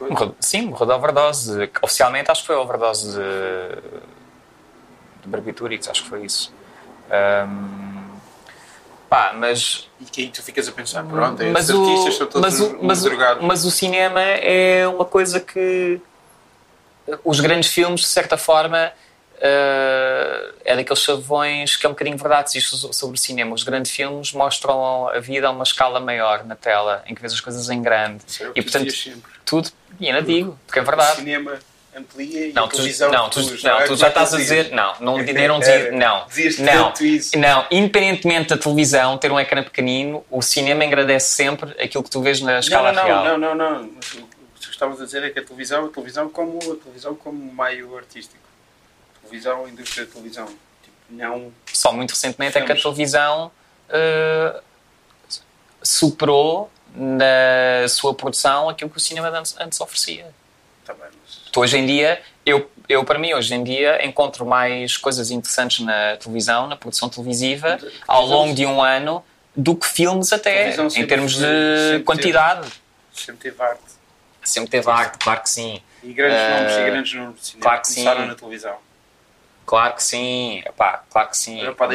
Morreu, 0.00 0.36
sim, 0.40 0.62
morreu 0.62 0.86
de 0.86 0.92
overdose. 0.92 1.70
Oficialmente 1.82 2.30
acho 2.30 2.42
que 2.42 2.46
foi 2.46 2.56
overdose 2.56 3.12
de, 3.12 3.82
de 5.22 5.28
barbitúricos, 5.28 5.88
acho 5.88 6.04
que 6.04 6.08
foi 6.08 6.24
isso. 6.24 6.52
Um, 7.10 7.96
Pá, 9.08 9.32
mas. 9.34 9.88
E 10.00 10.04
que 10.04 10.22
aí 10.22 10.28
tu 10.28 10.42
ficas 10.42 10.68
a 10.68 10.72
pensar, 10.72 11.04
pronto, 11.04 11.40
é 11.40 11.50
mas 11.50 11.70
o, 11.70 11.80
artistas 11.82 12.16
são 12.16 12.26
todos 12.26 12.42
mas 12.42 12.60
o, 12.60 12.78
mas, 12.82 13.04
o, 13.04 13.10
mas 13.42 13.64
o 13.64 13.70
cinema 13.70 14.20
é 14.20 14.86
uma 14.88 15.04
coisa 15.04 15.38
que. 15.38 16.00
Os 17.24 17.38
grandes 17.38 17.70
filmes, 17.70 18.00
de 18.00 18.08
certa 18.08 18.36
forma, 18.36 18.92
uh, 19.36 20.54
é 20.64 20.76
daqueles 20.76 21.02
chavões 21.02 21.76
que 21.76 21.86
é 21.86 21.88
um 21.88 21.92
bocadinho 21.92 22.16
verdade 22.16 22.56
isto 22.56 22.92
sobre 22.92 23.16
o 23.16 23.20
cinema. 23.20 23.54
Os 23.54 23.62
grandes 23.62 23.92
filmes 23.92 24.32
mostram 24.32 25.08
a 25.08 25.18
vida 25.20 25.48
a 25.48 25.50
uma 25.50 25.64
escala 25.64 26.00
maior 26.00 26.44
na 26.44 26.56
tela, 26.56 27.02
em 27.06 27.14
que 27.14 27.20
vês 27.20 27.32
as 27.32 27.40
coisas 27.40 27.68
em 27.70 27.80
grande. 27.82 28.22
e 28.54 28.62
portanto, 28.62 28.92
tudo. 29.44 29.70
E 29.98 30.08
ainda 30.08 30.22
digo, 30.22 30.58
porque 30.66 30.78
é 30.78 30.82
verdade. 30.82 31.12
O 31.12 31.16
cinema 31.16 31.58
amplia 31.96 32.48
e 32.48 32.52
não, 32.52 32.64
a 32.64 32.68
televisão 32.68 33.10
não, 33.10 33.30
tu, 33.30 33.40
não, 33.40 33.86
tu 33.86 33.96
já 33.96 34.08
estás 34.08 34.34
a 34.34 34.36
dizer 34.36 34.70
não, 34.70 34.94
não, 35.00 35.16
nem 35.24 35.48
não 35.48 35.58
dizer 35.58 35.92
não, 35.92 36.26
não, 36.58 36.92
não, 37.36 37.66
independentemente 37.70 38.50
da 38.50 38.58
televisão 38.58 39.16
ter 39.16 39.32
um 39.32 39.40
ecrã 39.40 39.62
pequenino, 39.62 40.24
o 40.30 40.42
cinema 40.42 40.84
engrandece 40.84 41.34
sempre 41.34 41.70
aquilo 41.82 42.04
que 42.04 42.10
tu 42.10 42.20
vês 42.20 42.40
na 42.40 42.58
escala 42.58 42.92
não, 42.92 43.02
não, 43.02 43.08
real. 43.08 43.24
Não, 43.24 43.38
não, 43.38 43.54
não, 43.54 43.82
não. 43.82 43.86
O 43.86 44.58
que 44.58 44.70
estavas 44.70 45.00
a 45.00 45.06
dizer 45.06 45.24
é 45.24 45.30
que 45.30 45.38
a 45.38 45.42
televisão, 45.42 45.86
a 45.86 45.88
televisão 45.88 46.28
como 46.28 46.58
a 46.58 46.76
televisão 46.76 47.14
como 47.14 47.64
meio 47.64 47.96
artístico, 47.96 48.45
televisão, 49.26 49.64
a 49.64 49.68
indústria 49.68 50.06
da 50.06 50.12
televisão, 50.12 50.46
tipo, 50.46 50.96
não. 51.10 51.52
Só 51.72 51.92
muito 51.92 52.10
recentemente 52.10 52.52
filmes. 52.52 52.70
é 52.70 52.74
que 52.74 52.78
a 52.78 52.82
televisão 52.82 53.50
uh, 53.88 54.62
superou 55.82 56.70
na 56.94 57.86
sua 57.88 58.14
produção 58.14 58.68
aquilo 58.68 58.90
que 58.90 58.96
o 58.96 59.00
cinema 59.00 59.28
antes, 59.28 59.54
antes 59.60 59.80
oferecia. 59.80 60.26
Tá 60.84 60.94
bem, 60.94 61.06
Tu, 61.52 61.60
hoje 61.60 61.78
em 61.78 61.86
dia, 61.86 62.20
eu, 62.44 62.70
eu 62.88 63.04
para 63.04 63.18
mim, 63.18 63.32
hoje 63.34 63.54
em 63.54 63.62
dia, 63.62 64.04
encontro 64.04 64.46
mais 64.46 64.96
coisas 64.96 65.30
interessantes 65.30 65.84
na 65.84 66.16
televisão, 66.16 66.66
na 66.66 66.76
produção 66.76 67.08
televisiva, 67.08 67.78
ao 68.06 68.24
longo 68.24 68.54
de 68.54 68.64
um 68.64 68.82
ano, 68.82 69.24
do 69.54 69.74
que 69.74 69.86
filmes 69.86 70.32
até, 70.32 70.74
em 70.76 71.06
termos 71.06 71.36
de 71.36 72.02
quantidade. 72.04 72.62
Teve, 72.62 72.74
sempre 73.12 73.50
teve 73.50 73.62
arte. 73.62 73.82
Sempre 74.42 74.70
teve 74.70 74.90
arte, 74.90 75.18
claro 75.18 75.42
que 75.42 75.50
sim. 75.50 75.82
E 76.02 76.12
grandes 76.12 76.38
uh, 76.38 76.50
nomes 76.50 76.72
e 76.72 76.84
grandes 76.84 77.14
nomes 77.14 77.40
de 77.40 77.46
cinema 77.46 77.62
claro 77.62 77.82
que 77.82 77.88
começaram 77.88 78.20
sim. 78.20 78.28
na 78.28 78.34
televisão. 78.34 78.85
Claro 79.66 79.94
que 79.94 80.02
sim, 80.02 80.62
epá, 80.64 81.02
claro 81.10 81.28
que 81.28 81.36
sim. 81.36 81.60
Olha 81.60 81.72
para 81.72 81.88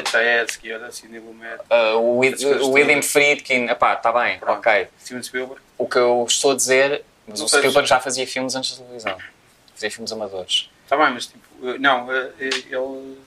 olha 0.74 0.92
Lumet. 1.20 1.62
Uh, 1.72 1.98
o, 1.98 2.20
o 2.66 2.72
William 2.72 3.02
Friedkin, 3.02 3.66
está 3.96 4.12
bem, 4.12 4.38
Pronto. 4.40 4.60
ok. 4.60 4.88
Steven 5.02 5.24
Spielberg. 5.24 5.62
O 5.78 5.88
que 5.88 5.98
eu 5.98 6.26
estou 6.28 6.52
a 6.52 6.56
dizer, 6.56 7.04
mas 7.26 7.42
o 7.42 7.48
Spielberg 7.48 7.88
já 7.88 8.00
fazia 8.00 8.28
filmes 8.28 8.56
antes 8.56 8.78
da 8.78 8.84
televisão 8.84 9.18
fazer 9.82 9.90
filmes 9.90 10.12
amadores. 10.12 10.70
Está 10.84 10.96
bem, 10.96 11.14
mas 11.14 11.26
tipo, 11.26 11.40
eh, 11.64 11.78
não, 11.80 12.12
eh, 12.14 12.30
eh, 12.40 12.50
ele. 12.70 13.18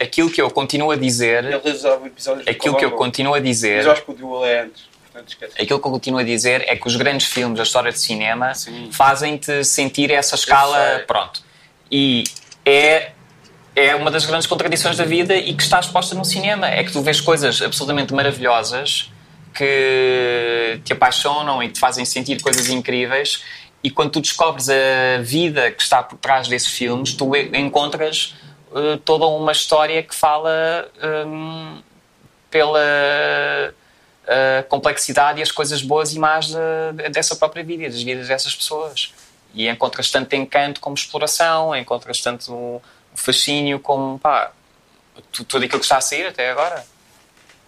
Aquilo 0.00 0.30
que 0.30 0.40
eu 0.40 0.50
continuo 0.50 0.90
a 0.90 0.96
dizer. 0.96 1.44
Ele 1.44 1.58
realizava 1.58 2.06
episódios 2.06 2.46
Aquilo 2.46 2.76
que 2.76 2.84
eu 2.84 2.92
continuo 2.92 3.34
a 3.34 3.40
dizer. 3.40 3.78
Mas 3.78 3.86
acho 3.88 4.04
que 4.04 4.10
o 4.12 4.14
Duel 4.14 4.44
é 4.44 4.60
antes. 4.60 4.88
Aquilo 5.60 5.80
que 5.80 5.86
eu 5.86 5.90
continuo 5.90 6.20
a 6.20 6.22
dizer 6.22 6.62
é 6.68 6.76
que 6.76 6.86
os 6.86 6.94
grandes 6.94 7.26
filmes 7.26 7.56
da 7.56 7.64
história 7.64 7.90
de 7.90 7.98
cinema 7.98 8.52
fazem-te 8.92 9.64
sentir 9.64 10.12
essa 10.12 10.36
escala. 10.36 11.02
Pronto. 11.06 11.42
E 11.90 12.22
é 12.64 13.10
é 13.86 13.94
uma 13.94 14.10
das 14.10 14.24
grandes 14.24 14.46
contradições 14.46 14.96
da 14.96 15.04
vida 15.04 15.36
e 15.36 15.54
que 15.54 15.62
está 15.62 15.78
exposta 15.80 16.14
no 16.14 16.24
cinema. 16.24 16.68
É 16.68 16.82
que 16.82 16.92
tu 16.92 17.02
vês 17.02 17.20
coisas 17.20 17.62
absolutamente 17.62 18.12
maravilhosas 18.12 19.10
que 19.54 20.80
te 20.84 20.92
apaixonam 20.92 21.62
e 21.62 21.68
te 21.68 21.78
fazem 21.80 22.04
sentir 22.04 22.40
coisas 22.40 22.68
incríveis 22.68 23.42
e 23.82 23.90
quando 23.90 24.10
tu 24.10 24.20
descobres 24.20 24.68
a 24.68 25.22
vida 25.22 25.70
que 25.70 25.82
está 25.82 26.02
por 26.02 26.18
trás 26.18 26.48
desses 26.48 26.68
filmes, 26.68 27.14
tu 27.14 27.34
encontras 27.36 28.34
uh, 28.72 28.96
toda 28.98 29.26
uma 29.26 29.52
história 29.52 30.02
que 30.02 30.14
fala 30.14 30.90
um, 31.26 31.80
pela 32.50 32.80
uh, 34.24 34.68
complexidade 34.68 35.38
e 35.38 35.42
as 35.42 35.52
coisas 35.52 35.80
boas 35.80 36.12
e 36.12 36.18
más 36.18 36.48
de, 36.48 37.08
dessa 37.10 37.36
própria 37.36 37.62
vida, 37.62 37.84
das 37.84 38.02
vidas 38.02 38.26
dessas 38.26 38.54
pessoas. 38.54 39.14
E 39.54 39.68
encontras 39.68 40.10
tanto 40.10 40.34
encanto 40.34 40.80
como 40.80 40.94
exploração, 40.94 41.74
encontras 41.74 42.20
tanto 42.20 42.82
fascínio 43.18 43.80
como 43.80 44.18
pá, 44.18 44.52
tudo 45.32 45.64
aquilo 45.64 45.80
que 45.80 45.84
está 45.84 45.98
a 45.98 46.00
sair 46.00 46.26
até 46.26 46.50
agora. 46.50 46.84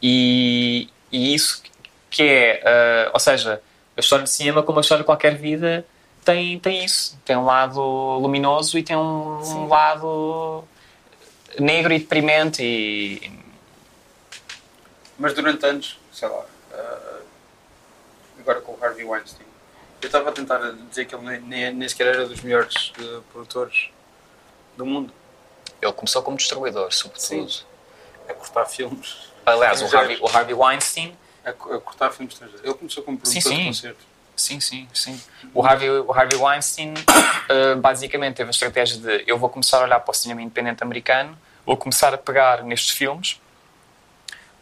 E, 0.02 0.88
e 1.12 1.34
isso 1.34 1.62
que 2.08 2.22
é, 2.22 2.62
uh, 3.06 3.10
ou 3.12 3.20
seja, 3.20 3.62
a 3.96 4.00
história 4.00 4.24
de 4.24 4.30
cinema, 4.30 4.62
como 4.62 4.78
a 4.78 4.80
história 4.80 5.02
de 5.02 5.06
qualquer 5.06 5.36
vida, 5.36 5.86
tem, 6.24 6.58
tem 6.58 6.84
isso. 6.84 7.18
Tem 7.24 7.36
um 7.36 7.44
lado 7.44 7.80
luminoso 7.80 8.78
e 8.78 8.82
tem 8.82 8.96
um, 8.96 9.38
um 9.40 9.68
lado 9.68 10.64
negro 11.58 11.92
e 11.92 11.98
deprimente. 11.98 12.62
E... 12.62 13.40
Mas 15.18 15.34
durante 15.34 15.64
anos, 15.66 15.98
sei 16.12 16.28
lá, 16.28 16.38
uh, 16.38 17.22
agora 18.40 18.60
com 18.60 18.72
o 18.72 18.78
Harvey 18.84 19.04
Weinstein, 19.04 19.46
eu 20.02 20.06
estava 20.06 20.30
a 20.30 20.32
tentar 20.32 20.58
dizer 20.88 21.04
que 21.04 21.14
ele 21.14 21.40
nem, 21.40 21.74
nem 21.74 21.88
sequer 21.88 22.08
era 22.08 22.26
dos 22.26 22.40
melhores 22.40 22.92
uh, 22.98 23.22
produtores 23.32 23.90
do 24.76 24.86
mundo. 24.86 25.12
Ele 25.80 25.92
começou 25.92 26.22
como 26.22 26.36
distribuidor, 26.36 26.92
sobretudo. 26.92 27.50
Sim. 27.50 27.64
A 28.28 28.34
cortar 28.34 28.66
filmes. 28.66 29.30
Aliás, 29.44 29.82
o 29.82 29.96
Harvey, 29.96 30.18
o 30.20 30.26
Harvey 30.26 30.54
Weinstein. 30.54 31.16
A, 31.44 31.50
a 31.50 31.52
cortar 31.52 32.10
filmes 32.10 32.34
estrangeiros. 32.34 32.64
Ele 32.64 32.74
começou 32.74 33.02
como 33.02 33.18
produtor 33.18 33.42
sim, 33.42 33.48
sim. 33.48 33.56
de 33.56 33.66
concertos. 33.66 34.10
Sim, 34.40 34.58
sim, 34.58 34.88
sim. 34.94 35.20
O 35.52 35.64
Harvey, 35.64 35.90
o 35.90 36.12
Harvey 36.12 36.38
Weinstein 36.38 36.94
uh, 36.94 37.76
basicamente 37.80 38.36
teve 38.36 38.48
a 38.48 38.50
estratégia 38.50 38.98
de 38.98 39.24
eu 39.26 39.38
vou 39.38 39.50
começar 39.50 39.78
a 39.78 39.84
olhar 39.84 40.00
para 40.00 40.12
o 40.12 40.14
cinema 40.14 40.40
independente 40.40 40.82
americano, 40.82 41.36
vou 41.66 41.76
começar 41.76 42.14
a 42.14 42.18
pegar 42.18 42.62
nestes 42.64 42.94
filmes, 42.94 43.38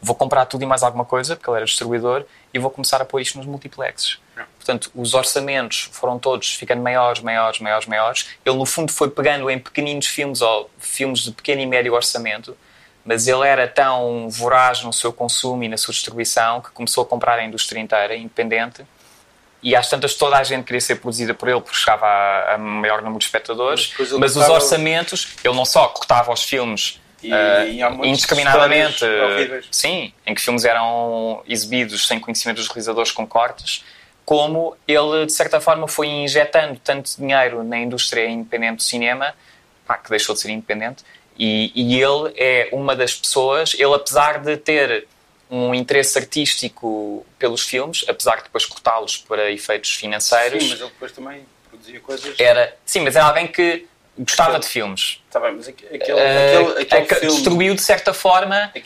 vou 0.00 0.16
comprar 0.16 0.46
tudo 0.46 0.64
e 0.64 0.66
mais 0.66 0.82
alguma 0.82 1.04
coisa, 1.04 1.36
porque 1.36 1.48
ele 1.48 1.58
era 1.58 1.66
distribuidor, 1.66 2.24
e 2.52 2.58
vou 2.58 2.70
começar 2.70 3.00
a 3.00 3.04
pôr 3.04 3.20
isto 3.20 3.38
nos 3.38 3.46
multiplexes. 3.46 4.18
Portanto, 4.56 4.90
os 4.94 5.14
orçamentos 5.14 5.88
foram 5.92 6.18
todos 6.18 6.54
ficando 6.54 6.82
maiores, 6.82 7.22
maiores, 7.22 7.58
maiores, 7.60 7.86
maiores. 7.86 8.28
Ele, 8.44 8.56
no 8.56 8.66
fundo, 8.66 8.92
foi 8.92 9.10
pegando 9.10 9.48
em 9.50 9.58
pequeninos 9.58 10.06
filmes 10.06 10.42
ou 10.42 10.70
filmes 10.78 11.20
de 11.20 11.32
pequeno 11.32 11.60
e 11.62 11.66
médio 11.66 11.94
orçamento, 11.94 12.56
mas 13.04 13.26
ele 13.26 13.46
era 13.46 13.66
tão 13.66 14.28
voraz 14.28 14.82
no 14.82 14.92
seu 14.92 15.12
consumo 15.12 15.64
e 15.64 15.68
na 15.68 15.76
sua 15.76 15.92
distribuição 15.94 16.60
que 16.60 16.70
começou 16.70 17.02
a 17.02 17.06
comprar 17.06 17.38
a 17.38 17.44
indústria 17.44 17.80
inteira, 17.80 18.14
independente, 18.14 18.84
e 19.62 19.74
às 19.74 19.88
tantas 19.88 20.14
toda 20.14 20.36
a 20.36 20.44
gente 20.44 20.64
queria 20.64 20.80
ser 20.80 20.96
produzida 20.96 21.34
por 21.34 21.48
ele 21.48 21.60
porque 21.60 21.76
chegava 21.76 22.06
a, 22.06 22.54
a 22.54 22.58
maior 22.58 22.98
número 23.02 23.18
de 23.18 23.24
espectadores, 23.24 23.92
Mas 23.98 24.12
mas 24.12 24.36
os 24.36 24.42
orçamentos, 24.54 25.28
ele 25.42 25.54
não 25.54 25.64
só 25.64 25.88
cortava 25.88 26.32
os 26.32 26.44
filmes 26.44 27.00
E- 27.22 27.32
muitas 27.90 28.08
indiscriminadamente, 28.10 29.04
sim, 29.72 30.12
em 30.24 30.34
que 30.34 30.40
filmes 30.40 30.64
eram 30.64 31.42
exibidos 31.48 32.06
sem 32.06 32.20
conhecimento 32.20 32.58
dos 32.58 32.68
realizadores 32.68 33.10
com 33.10 33.26
cortes, 33.26 33.84
como 34.28 34.76
ele, 34.86 35.24
de 35.24 35.32
certa 35.32 35.58
forma, 35.58 35.88
foi 35.88 36.06
injetando 36.06 36.78
tanto 36.84 37.16
dinheiro 37.16 37.64
na 37.64 37.78
indústria 37.78 38.28
independente 38.28 38.76
do 38.76 38.82
cinema, 38.82 39.34
pá, 39.86 39.96
que 39.96 40.10
deixou 40.10 40.34
de 40.34 40.42
ser 40.42 40.50
independente, 40.50 41.02
e, 41.38 41.72
e 41.74 41.98
ele 41.98 42.34
é 42.36 42.68
uma 42.70 42.94
das 42.94 43.14
pessoas, 43.14 43.72
ele 43.72 43.94
apesar 43.94 44.40
de 44.40 44.54
ter 44.58 45.08
um 45.50 45.74
interesse 45.74 46.18
artístico 46.18 47.24
pelos 47.38 47.62
filmes, 47.62 48.04
apesar 48.06 48.36
de 48.36 48.42
depois 48.42 48.66
cortá-los 48.66 49.16
para 49.16 49.50
efeitos 49.50 49.94
financeiros, 49.94 50.62
Sim, 50.62 50.68
mas 50.68 50.80
ele 50.82 50.90
depois 50.90 51.12
também 51.12 51.46
produzia 51.70 51.98
coisas. 52.00 52.38
era, 52.38 52.76
sim, 52.84 53.00
mas 53.00 53.16
era 53.16 53.24
alguém 53.24 53.46
que 53.46 53.86
gostava 54.18 54.58
de 54.58 54.66
filmes. 54.66 55.20
Tá 55.30 55.38
bem, 55.40 55.54
mas 55.54 55.68
aque- 55.68 55.86
aquele, 55.86 56.18
Eh, 56.18 56.56
aquele, 56.80 57.06
que 57.06 57.14
filme. 57.16 57.34
distribuiu, 57.34 57.74
de 57.74 57.82
certa 57.82 58.12
forma, 58.12 58.72
de, 58.74 58.78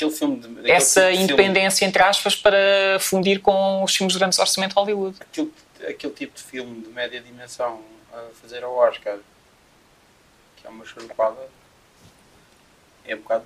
essa 0.71 1.01
tipo 1.01 1.11
de 1.13 1.17
filme- 1.17 1.23
independência, 1.25 1.85
entre 1.87 2.03
aspas, 2.03 2.35
para 2.37 2.99
fundir 3.01 3.41
com 3.41 3.83
os 3.83 3.95
filmes 3.97 4.13
de 4.13 4.19
grandes 4.19 4.39
orçamento 4.39 4.71
de 4.71 4.77
Hollywood. 4.77 5.17
aquele, 5.21 5.53
aquele 5.89 6.13
tipo 6.13 6.37
de 6.37 6.43
filme 6.43 6.81
de 6.83 6.89
média 6.91 7.21
dimensão 7.21 7.81
a 8.13 8.23
fazer 8.41 8.63
ao 8.63 8.75
Oscar, 8.77 9.17
que 10.57 10.67
é 10.67 10.71
uma 10.71 10.85
charupada, 10.85 11.37
é 13.07 13.15
um 13.15 13.19
bocado. 13.19 13.45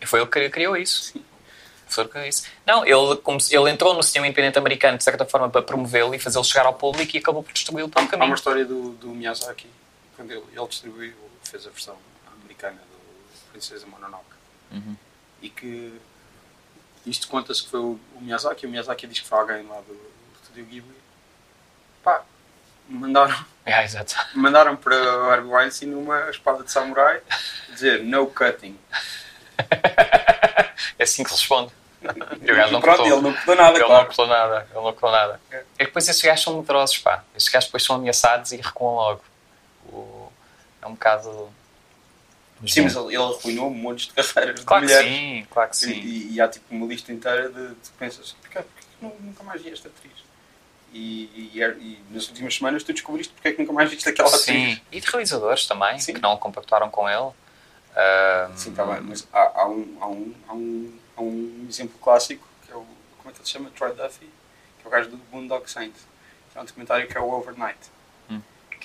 E 0.00 0.06
foi 0.06 0.20
ele 0.20 0.28
que 0.28 0.48
criou 0.50 0.76
isso. 0.76 1.12
Foi 1.88 2.02
ele 2.02 2.08
que 2.08 2.12
criou 2.14 2.28
isso. 2.28 2.44
Não, 2.66 2.84
ele, 2.84 3.16
como 3.22 3.38
ele 3.50 3.70
entrou 3.70 3.94
no 3.94 4.02
cinema 4.02 4.26
independente 4.26 4.58
americano, 4.58 4.98
de 4.98 5.04
certa 5.04 5.24
forma, 5.24 5.48
para 5.48 5.62
promovê-lo 5.62 6.14
e 6.14 6.18
fazê-lo 6.18 6.44
chegar 6.44 6.66
ao 6.66 6.74
público 6.74 7.16
e 7.16 7.18
acabou 7.18 7.42
por 7.42 7.52
distribuí-lo 7.52 7.88
pelo 7.88 8.02
Há 8.04 8.04
uma 8.08 8.10
caminho. 8.10 8.34
história 8.34 8.64
do, 8.64 8.90
do 8.92 9.08
Miyazaki, 9.08 9.66
ele, 10.22 10.34
ele 10.52 10.66
distribuiu, 10.68 11.14
fez 11.44 11.66
a 11.66 11.70
versão 11.70 11.96
americana 12.40 12.76
do 12.78 13.50
Princesa 13.52 13.86
Mononoke. 13.86 14.24
Uhum. 14.72 14.96
E 15.42 15.48
que 15.50 16.00
isto 17.06 17.28
conta-se 17.28 17.62
que 17.62 17.70
foi 17.70 17.80
o, 17.80 18.00
o 18.14 18.20
Miyazaki, 18.20 18.66
o 18.66 18.68
Miyazaki 18.68 19.06
diz 19.06 19.20
que 19.20 19.26
foi 19.28 19.38
alguém 19.38 19.66
lá 19.66 19.76
do, 19.80 19.94
do 19.94 20.10
Estúdio 20.42 20.64
Ghibli. 20.66 20.96
Pá, 22.02 22.22
mandaram, 22.88 23.36
Ah, 23.66 23.82
exato. 23.84 24.14
mandaram 24.34 24.76
para 24.76 24.94
o 24.96 25.30
Harvey 25.30 25.50
Weinstein 25.50 25.92
uma 25.94 26.30
espada 26.30 26.62
de 26.64 26.70
samurai 26.70 27.20
dizer 27.70 28.02
no 28.04 28.26
cutting. 28.28 28.78
É 30.98 31.02
assim 31.04 31.22
que 31.24 31.30
se 31.30 31.36
responde. 31.36 31.72
E 32.42 32.52
o 32.52 32.56
gajo 32.56 32.72
não 32.72 32.80
Pronto, 32.80 32.98
cortou. 32.98 33.06
ele 33.18 33.22
não 33.22 33.32
cortou 33.34 33.54
nada, 33.56 33.70
Ele 33.72 33.78
não 33.80 33.86
claro. 33.88 34.06
cortou 34.06 34.26
nada. 34.26 34.66
Ele 34.70 34.74
não 34.74 34.82
cortou 34.82 35.10
nada. 35.10 35.40
É 35.50 35.58
que 35.78 35.84
depois 35.86 36.08
esses 36.08 36.22
gajos 36.22 36.44
são 36.44 36.56
medrosos, 36.58 36.98
pá. 36.98 37.24
Estes 37.34 37.52
gajos 37.52 37.66
depois 37.68 37.82
são 37.82 37.96
ameaçados 37.96 38.52
e 38.52 38.56
recuam 38.56 38.94
logo. 38.94 39.22
É 40.86 40.88
um 40.88 40.92
bocado... 40.94 41.50
Sim, 42.66 42.82
mas 42.82 42.96
ele, 42.96 43.06
ele 43.08 43.16
arruinou 43.16 43.68
montes 43.68 44.06
de 44.06 44.14
carreiras 44.14 44.64
Claro 44.64 44.86
de 44.86 44.92
que 44.92 44.98
mulheres. 44.98 45.18
sim, 45.18 45.46
claro 45.50 45.70
que 45.70 45.76
sim. 45.76 45.92
E, 45.92 46.32
e 46.34 46.40
há 46.40 46.48
tipo 46.48 46.64
uma 46.74 46.86
lista 46.86 47.12
inteira 47.12 47.50
de, 47.50 47.68
de 47.68 47.90
pensas, 47.98 48.34
porquê, 48.40 48.60
porquê 48.62 49.14
nunca 49.20 49.42
mais 49.44 49.60
vi 49.60 49.70
esta 49.70 49.88
atriz? 49.88 50.12
E, 50.92 51.52
e, 51.54 51.60
e 51.60 52.02
nas 52.10 52.28
últimas 52.28 52.54
semanas 52.54 52.82
tu 52.82 52.94
descobriste 52.94 53.34
porque 53.34 53.48
é 53.48 53.52
que 53.52 53.58
nunca 53.60 53.74
mais 53.74 53.90
viste 53.90 54.08
aquela 54.08 54.28
atriz. 54.28 54.44
Sim, 54.44 54.80
e 54.90 55.00
de 55.00 55.06
realizadores 55.06 55.66
também, 55.66 55.98
Sim. 55.98 56.14
que 56.14 56.20
não 56.22 56.38
compactuaram 56.38 56.88
com 56.88 57.06
ele. 57.06 57.30
Ahm, 57.94 58.56
Sim, 58.56 58.70
está 58.70 58.86
bem, 58.86 59.00
mas 59.02 59.28
há, 59.32 59.60
há, 59.60 59.68
um, 59.68 59.98
há, 60.00 60.06
um, 60.06 60.34
há, 60.48 60.52
um, 60.54 60.98
há 61.18 61.20
um 61.22 61.66
exemplo 61.68 61.98
clássico 61.98 62.46
que 62.64 62.72
é 62.72 62.74
o. 62.74 62.86
Como 63.18 63.28
é 63.28 63.32
que 63.32 63.38
ele 63.38 63.44
se 63.44 63.50
chama? 63.52 63.70
Troy 63.76 63.92
Duffy, 63.94 64.30
que 64.78 64.84
é 64.84 64.88
o 64.88 64.90
gajo 64.90 65.10
do 65.10 65.18
Boondock 65.30 65.70
Saints. 65.70 66.00
Que 66.52 66.58
é 66.58 66.62
um 66.62 66.64
documentário 66.64 67.06
que 67.06 67.18
é 67.18 67.20
o 67.20 67.28
Overnight. 67.30 67.78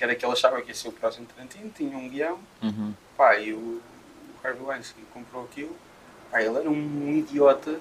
Que 0.02 0.06
era 0.06 0.16
que 0.16 0.26
ele 0.26 0.34
achava 0.34 0.60
que 0.64 0.70
ia 0.70 0.74
ser 0.74 0.88
o 0.88 0.92
próximo 0.92 1.28
Tarantino, 1.28 1.70
tinha 1.78 1.96
um 1.96 2.10
guião, 2.10 2.40
uhum. 2.64 2.92
pá, 3.16 3.38
e 3.38 3.54
o, 3.54 3.58
o 3.60 3.82
Harvey 4.44 4.64
Weinstein 4.64 5.06
comprou 5.14 5.44
aquilo, 5.44 5.78
pá, 6.32 6.42
ele 6.42 6.58
era 6.58 6.68
um 6.68 7.18
idiota. 7.20 7.80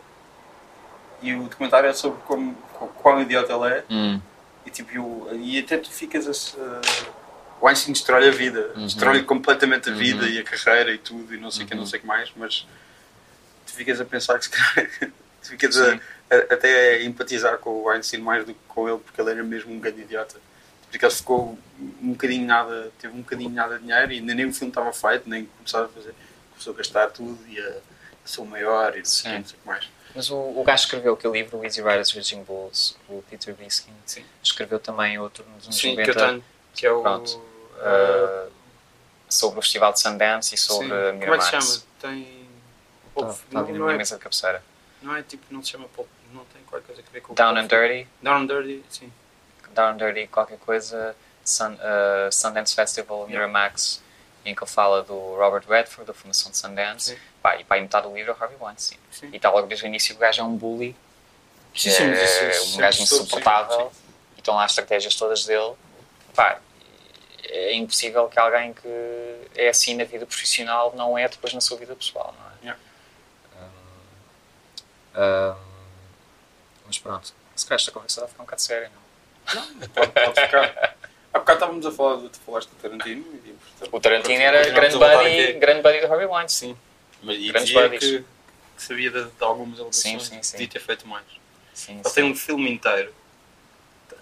E 1.23 1.33
o 1.35 1.45
documentário 1.45 1.89
é 1.89 1.95
sobre 1.95 2.21
como, 2.27 2.55
qu- 2.79 2.89
quão 2.89 3.23
idiota 3.23 3.55
ele 3.55 3.69
é. 3.75 3.85
Hum, 3.89 4.21
E, 4.67 4.71
tipo, 4.71 4.91
eu- 4.95 5.31
e 5.41 5.59
até 5.61 5.79
tu 5.79 5.91
ficas 5.91 6.29
a. 6.29 6.35
se- 6.35 6.59
O 7.59 7.67
Einstein 7.67 7.95
destrói 7.95 8.29
a 8.29 8.31
vida, 8.31 8.71
Uhum. 8.77 8.85
destrói 8.85 9.23
completamente 9.23 9.89
a 9.89 9.93
vida 9.95 10.25
Uhum. 10.25 10.29
e 10.31 10.39
a 10.41 10.45
carreira 10.45 10.93
e 10.93 10.99
tudo, 10.99 11.35
e 11.35 11.39
não 11.39 11.51
sei 11.51 11.65
o 11.65 11.69
que, 11.69 11.75
não 11.75 11.87
sei 11.87 11.99
o 12.01 12.03
que 12.03 12.07
mais, 12.07 12.31
mas 12.37 12.67
tu 13.67 13.73
ficas 13.73 13.99
a 13.99 14.05
pensar 14.05 14.39
que 14.39 14.45
se 14.45 14.51
calhar. 14.51 14.91
tu 15.43 15.49
ficas 15.49 15.79
a, 15.81 15.95
a- 15.95 16.53
até 16.55 16.97
a 16.97 17.03
empatizar 17.03 17.57
com 17.57 17.71
o 17.85 17.89
Einstein 17.89 18.21
mais 18.21 18.45
do 18.45 18.53
que 18.53 18.61
com 18.69 18.87
ele, 18.87 18.99
porque 18.99 19.19
ele 19.23 19.31
era 19.31 19.43
mesmo 19.43 19.73
um 19.73 19.81
grande 19.81 20.03
idiota. 20.03 20.37
Porque 20.91 21.05
ele 21.05 21.15
ficou 21.15 21.59
um 22.03 22.13
bocadinho 22.13 22.47
nada, 22.47 22.91
teve 22.99 23.15
um 23.15 23.23
bocadinho 23.23 23.51
nada 23.51 23.77
de 23.79 23.85
dinheiro 23.85 24.13
e 24.13 24.17
ainda 24.17 24.35
nem 24.35 24.47
o 24.47 24.53
filme 24.53 24.71
estava 24.71 24.93
feito, 24.93 25.29
nem 25.29 25.47
começava 25.47 25.87
a 25.87 25.89
fazer. 25.89 26.15
Começou 26.51 26.75
a 26.75 26.77
gastar 26.77 27.11
tudo 27.11 27.39
e 27.49 27.59
a, 27.61 27.69
a 28.25 28.29
ser 28.29 28.41
o 28.41 28.45
maior 28.45 28.95
e 28.95 28.99
não 28.99 29.05
sei 29.05 29.33
o 29.33 29.37
que, 29.37 29.37
Sim. 29.37 29.39
não 29.39 29.45
sei 29.45 29.57
o 29.57 29.61
que 29.61 29.67
mais. 29.67 29.89
Mas 30.15 30.31
o, 30.31 30.37
o 30.37 30.65
gajo 30.65 30.83
que 30.83 30.87
escreveu 30.87 31.15
aquele 31.15 31.35
livro, 31.35 31.59
o 31.59 31.65
Easy 31.65 31.81
Riders 31.81 32.11
Raging 32.13 32.43
Bulls, 32.43 32.97
o 33.09 33.23
Peter 33.31 33.55
Biskin, 33.55 33.93
Sim. 34.05 34.25
escreveu 34.43 34.81
também 34.81 35.19
outro 35.19 35.45
nos 35.55 35.65
anos 35.65 35.77
Sim, 35.77 35.91
90 35.93 36.03
que 36.03 36.19
eu 36.19 36.27
tenho, 36.27 36.45
que 36.75 36.87
é 36.87 36.93
o. 36.93 37.03
Pronto. 37.03 37.43
ah, 37.79 38.47
uh, 38.49 38.53
sobre 39.29 39.61
o 39.61 39.63
Festival 39.63 39.93
de 39.93 40.01
Sundance 40.01 40.55
e 40.55 40.59
sobre 40.59 40.89
sim. 40.89 40.93
a 40.93 40.97
Como 40.97 41.07
é 41.07 41.13
que 41.13 41.19
Miramax. 41.19 41.45
se 41.45 41.51
chama? 41.51 41.83
Tem. 42.01 42.41
Está 43.17 43.27
tá 43.27 43.63
na 43.63 43.79
não, 43.79 43.91
é, 43.91 43.97
mesa 43.97 44.17
de 44.17 44.23
cabeceira. 44.23 44.63
não 45.03 45.15
é 45.15 45.23
tipo, 45.23 45.45
não 45.51 45.63
se 45.63 45.71
chama 45.71 45.87
Pulp, 45.89 46.09
não 46.33 46.45
tem 46.47 46.63
qualquer 46.65 46.87
coisa 46.87 47.03
a 47.07 47.13
ver 47.13 47.21
com 47.21 47.33
o 47.33 47.37
Down 47.37 47.57
and 47.57 47.67
Dirty, 47.67 48.09
Down 48.23 48.43
and 48.43 48.47
Dirty, 48.47 48.85
sim. 48.89 49.13
Down 49.75 49.97
Dirty, 49.97 50.27
qualquer 50.27 50.59
coisa, 50.59 51.17
Sun, 51.45 51.73
uh, 51.75 52.33
Sundance 52.33 52.75
Festival, 52.75 53.27
Miramax, 53.27 54.03
em 54.45 54.55
que 54.55 54.63
ele 54.63 54.71
fala 54.71 55.03
do 55.03 55.37
Robert 55.37 55.65
Redford, 55.69 56.07
da 56.07 56.15
Fundação 56.15 56.51
de 56.51 56.57
Sundance, 56.57 57.13
Sim. 57.13 57.19
pá, 57.43 57.57
e 57.57 57.65
pá, 57.65 57.81
metade 57.81 58.09
do 58.09 58.15
livro 58.15 58.33
é 58.33 58.35
o 58.35 58.43
Harvey 58.43 58.57
Weinstein. 58.61 58.99
Sim. 59.11 59.31
E 59.33 59.37
está 59.37 59.51
logo 59.51 59.67
desde 59.67 59.85
o 59.85 59.89
início 59.89 60.15
o 60.15 60.19
gajo 60.19 60.41
é 60.41 60.45
um 60.45 60.57
bully, 60.57 60.97
Sim, 61.75 61.91
sim, 61.91 62.03
é 62.03 62.51
isso 62.51 62.75
um 62.75 62.79
gajo 62.79 63.03
insuportável, 63.03 63.93
e 64.37 64.41
estão 64.41 64.55
lá 64.55 64.65
as 64.65 64.73
estratégias 64.73 65.15
todas 65.15 65.45
dele. 65.45 65.75
Pá, 66.35 66.59
é 67.45 67.75
impossível 67.75 68.29
que 68.29 68.39
alguém 68.39 68.73
que 68.73 69.49
é 69.55 69.69
assim 69.69 69.95
na 69.95 70.05
vida 70.05 70.27
profissional 70.27 70.93
não 70.97 71.17
é 71.17 71.29
depois 71.29 71.53
na 71.53 71.61
sua 71.61 71.77
vida 71.77 71.95
pessoal, 71.95 72.35
não 72.39 72.47
é? 72.47 72.51
Yeah. 72.63 72.81
Hum, 73.57 75.55
hum, 75.55 75.57
mas 76.87 76.99
pronto, 76.99 77.35
se 77.55 77.67
calhar 77.67 77.81
esta 77.81 77.93
conversa 77.93 78.21
vai 78.21 78.31
ficar 78.31 78.43
um 78.43 78.47
bocado 78.47 78.63
séria, 78.63 78.91
não? 78.95 79.00
Pode, 79.95 80.13
pode 80.13 80.41
ficar. 80.41 80.97
Há 81.33 81.39
bocado 81.39 81.57
estávamos 81.59 81.87
a 81.87 81.93
falar, 81.93 82.29
tu 82.29 82.41
falaste 82.41 82.69
do 82.71 82.77
Tarantino 82.77 83.25
e 83.45 83.53
portanto, 83.53 83.97
O 83.97 84.01
Tarantino 84.01 84.43
era 84.43 84.69
grande 84.71 84.99
buddy, 84.99 85.53
grande 85.55 85.83
buddy 85.83 86.01
do 86.01 86.13
Harvey 86.13 86.27
Weinstein. 86.27 86.71
Sim. 86.75 86.79
Mas 87.23 87.37
e 87.37 87.49
Grandes 87.49 87.69
dizia 87.69 87.89
buddies. 87.89 88.11
que, 88.11 88.19
que 88.77 88.83
sabia 88.83 89.11
de, 89.11 89.25
de 89.25 89.45
algumas 89.45 89.79
alegações 89.79 90.23
Sim, 90.25 90.35
sim, 90.37 90.43
sim. 90.43 90.53
podia 90.53 90.69
ter 90.69 90.81
feito 90.81 91.07
mais. 91.07 91.25
Sim, 91.75 91.95
Ele 91.95 92.05
sim. 92.09 92.15
tem 92.15 92.25
um 92.25 92.35
filme 92.35 92.71
inteiro. 92.71 93.15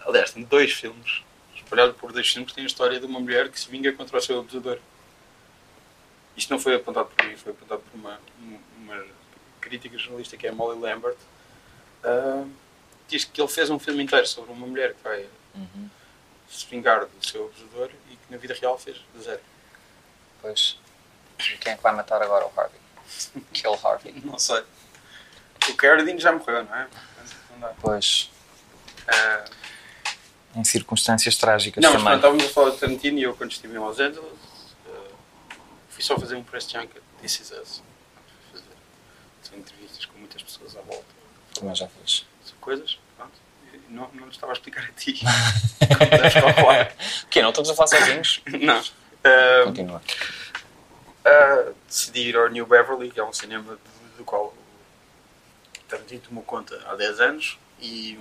Aliás, 0.06 0.32
tem 0.32 0.42
dois 0.42 0.72
filmes. 0.72 1.22
Espalhado 1.54 1.94
por 1.94 2.12
dois 2.12 2.28
filmes, 2.28 2.52
tem 2.52 2.64
a 2.64 2.66
história 2.66 2.98
de 2.98 3.06
uma 3.06 3.20
mulher 3.20 3.48
que 3.50 3.58
se 3.60 3.68
vinga 3.70 3.92
contra 3.92 4.16
o 4.18 4.20
seu 4.20 4.40
abusador. 4.40 4.78
Isto 6.36 6.50
não 6.52 6.58
foi 6.60 6.74
apontado 6.76 7.08
por 7.14 7.26
mim, 7.26 7.36
foi 7.36 7.52
apontado 7.52 7.82
por 7.82 7.98
uma, 7.98 8.18
uma 8.78 9.04
crítica 9.60 9.98
jornalista 9.98 10.36
que 10.36 10.46
é 10.46 10.50
a 10.50 10.52
Molly 10.52 10.78
Lambert. 10.80 11.16
Ah, 12.04 12.44
diz 13.08 13.24
que 13.24 13.40
ele 13.40 13.48
fez 13.48 13.70
um 13.70 13.78
filme 13.78 14.02
inteiro 14.02 14.26
sobre 14.26 14.52
uma 14.52 14.66
mulher 14.66 14.94
que 14.94 15.02
vai 15.02 15.26
Uhum. 15.54 15.88
se 16.48 16.66
vingar 16.66 17.04
do 17.06 17.26
seu 17.26 17.46
abusador 17.46 17.90
e 18.10 18.16
que 18.16 18.30
na 18.30 18.36
vida 18.36 18.54
real 18.54 18.78
fez 18.78 18.96
zero. 19.20 19.40
Pois. 20.40 20.78
E 21.40 21.56
quem 21.58 21.72
é 21.72 21.76
que 21.76 21.82
vai 21.82 21.92
matar 21.94 22.22
agora 22.22 22.46
o 22.46 22.52
Harvey? 22.60 22.78
Kill 23.52 23.74
Harvey. 23.82 24.20
Não 24.24 24.38
sei. 24.38 24.62
O 25.68 25.74
Carradine 25.74 26.18
já 26.20 26.32
morreu, 26.32 26.64
não 26.64 26.74
é? 26.76 26.88
Não. 27.58 27.74
Pois. 27.80 28.30
Ah, 29.08 29.44
Em 30.54 30.64
circunstâncias 30.64 31.36
trágicas 31.36 31.82
Não, 31.82 31.92
mas 31.94 32.02
também. 32.02 32.20
pronto, 32.20 32.36
estávamos 32.36 32.44
a 32.44 32.54
falar 32.54 32.70
de 32.70 32.78
Tarantino 32.78 33.18
e 33.18 33.22
eu 33.22 33.34
quando 33.36 33.50
estive 33.52 33.74
em 33.74 33.78
Los 33.78 33.98
Angeles 33.98 34.24
eh, 34.86 35.10
fui 35.90 36.02
só 36.04 36.18
fazer 36.18 36.36
um 36.36 36.42
press 36.44 36.68
junket, 36.70 37.02
This 37.20 37.40
Is 37.40 37.50
Us. 37.52 37.82
Fazer 38.52 39.56
entrevistas 39.56 40.04
com 40.06 40.18
muitas 40.18 40.42
pessoas 40.42 40.76
à 40.76 40.80
volta, 40.82 41.04
Também 41.54 41.74
já 41.74 41.88
fiz. 41.88 42.24
Coisas, 42.68 42.98
pronto. 43.16 43.32
Não, 43.88 44.10
não 44.12 44.28
estava 44.28 44.52
a 44.52 44.54
explicar 44.54 44.84
a 44.84 44.92
ti. 44.92 45.20
como 45.80 46.10
deves 46.10 46.34
calcular. 46.34 46.94
O 47.24 47.26
quê? 47.28 47.40
Não 47.40 47.48
estamos 47.48 47.70
a 47.70 47.74
falar 47.74 47.86
sozinhos? 47.88 48.42
não. 48.60 48.82
Eh, 49.24 49.62
Continua. 49.64 50.02
eh, 51.24 51.72
decidi 51.86 52.28
ir 52.28 52.36
ao 52.36 52.48
New 52.50 52.66
Beverly, 52.66 53.10
que 53.10 53.18
é 53.18 53.24
um 53.24 53.32
cinema 53.32 53.72
do, 53.72 54.16
do 54.18 54.24
qual 54.24 54.52
Tarantino 55.88 56.20
tomou 56.20 56.44
conta 56.44 56.78
há 56.86 56.94
10 56.94 57.20
anos 57.20 57.58
e 57.80 58.18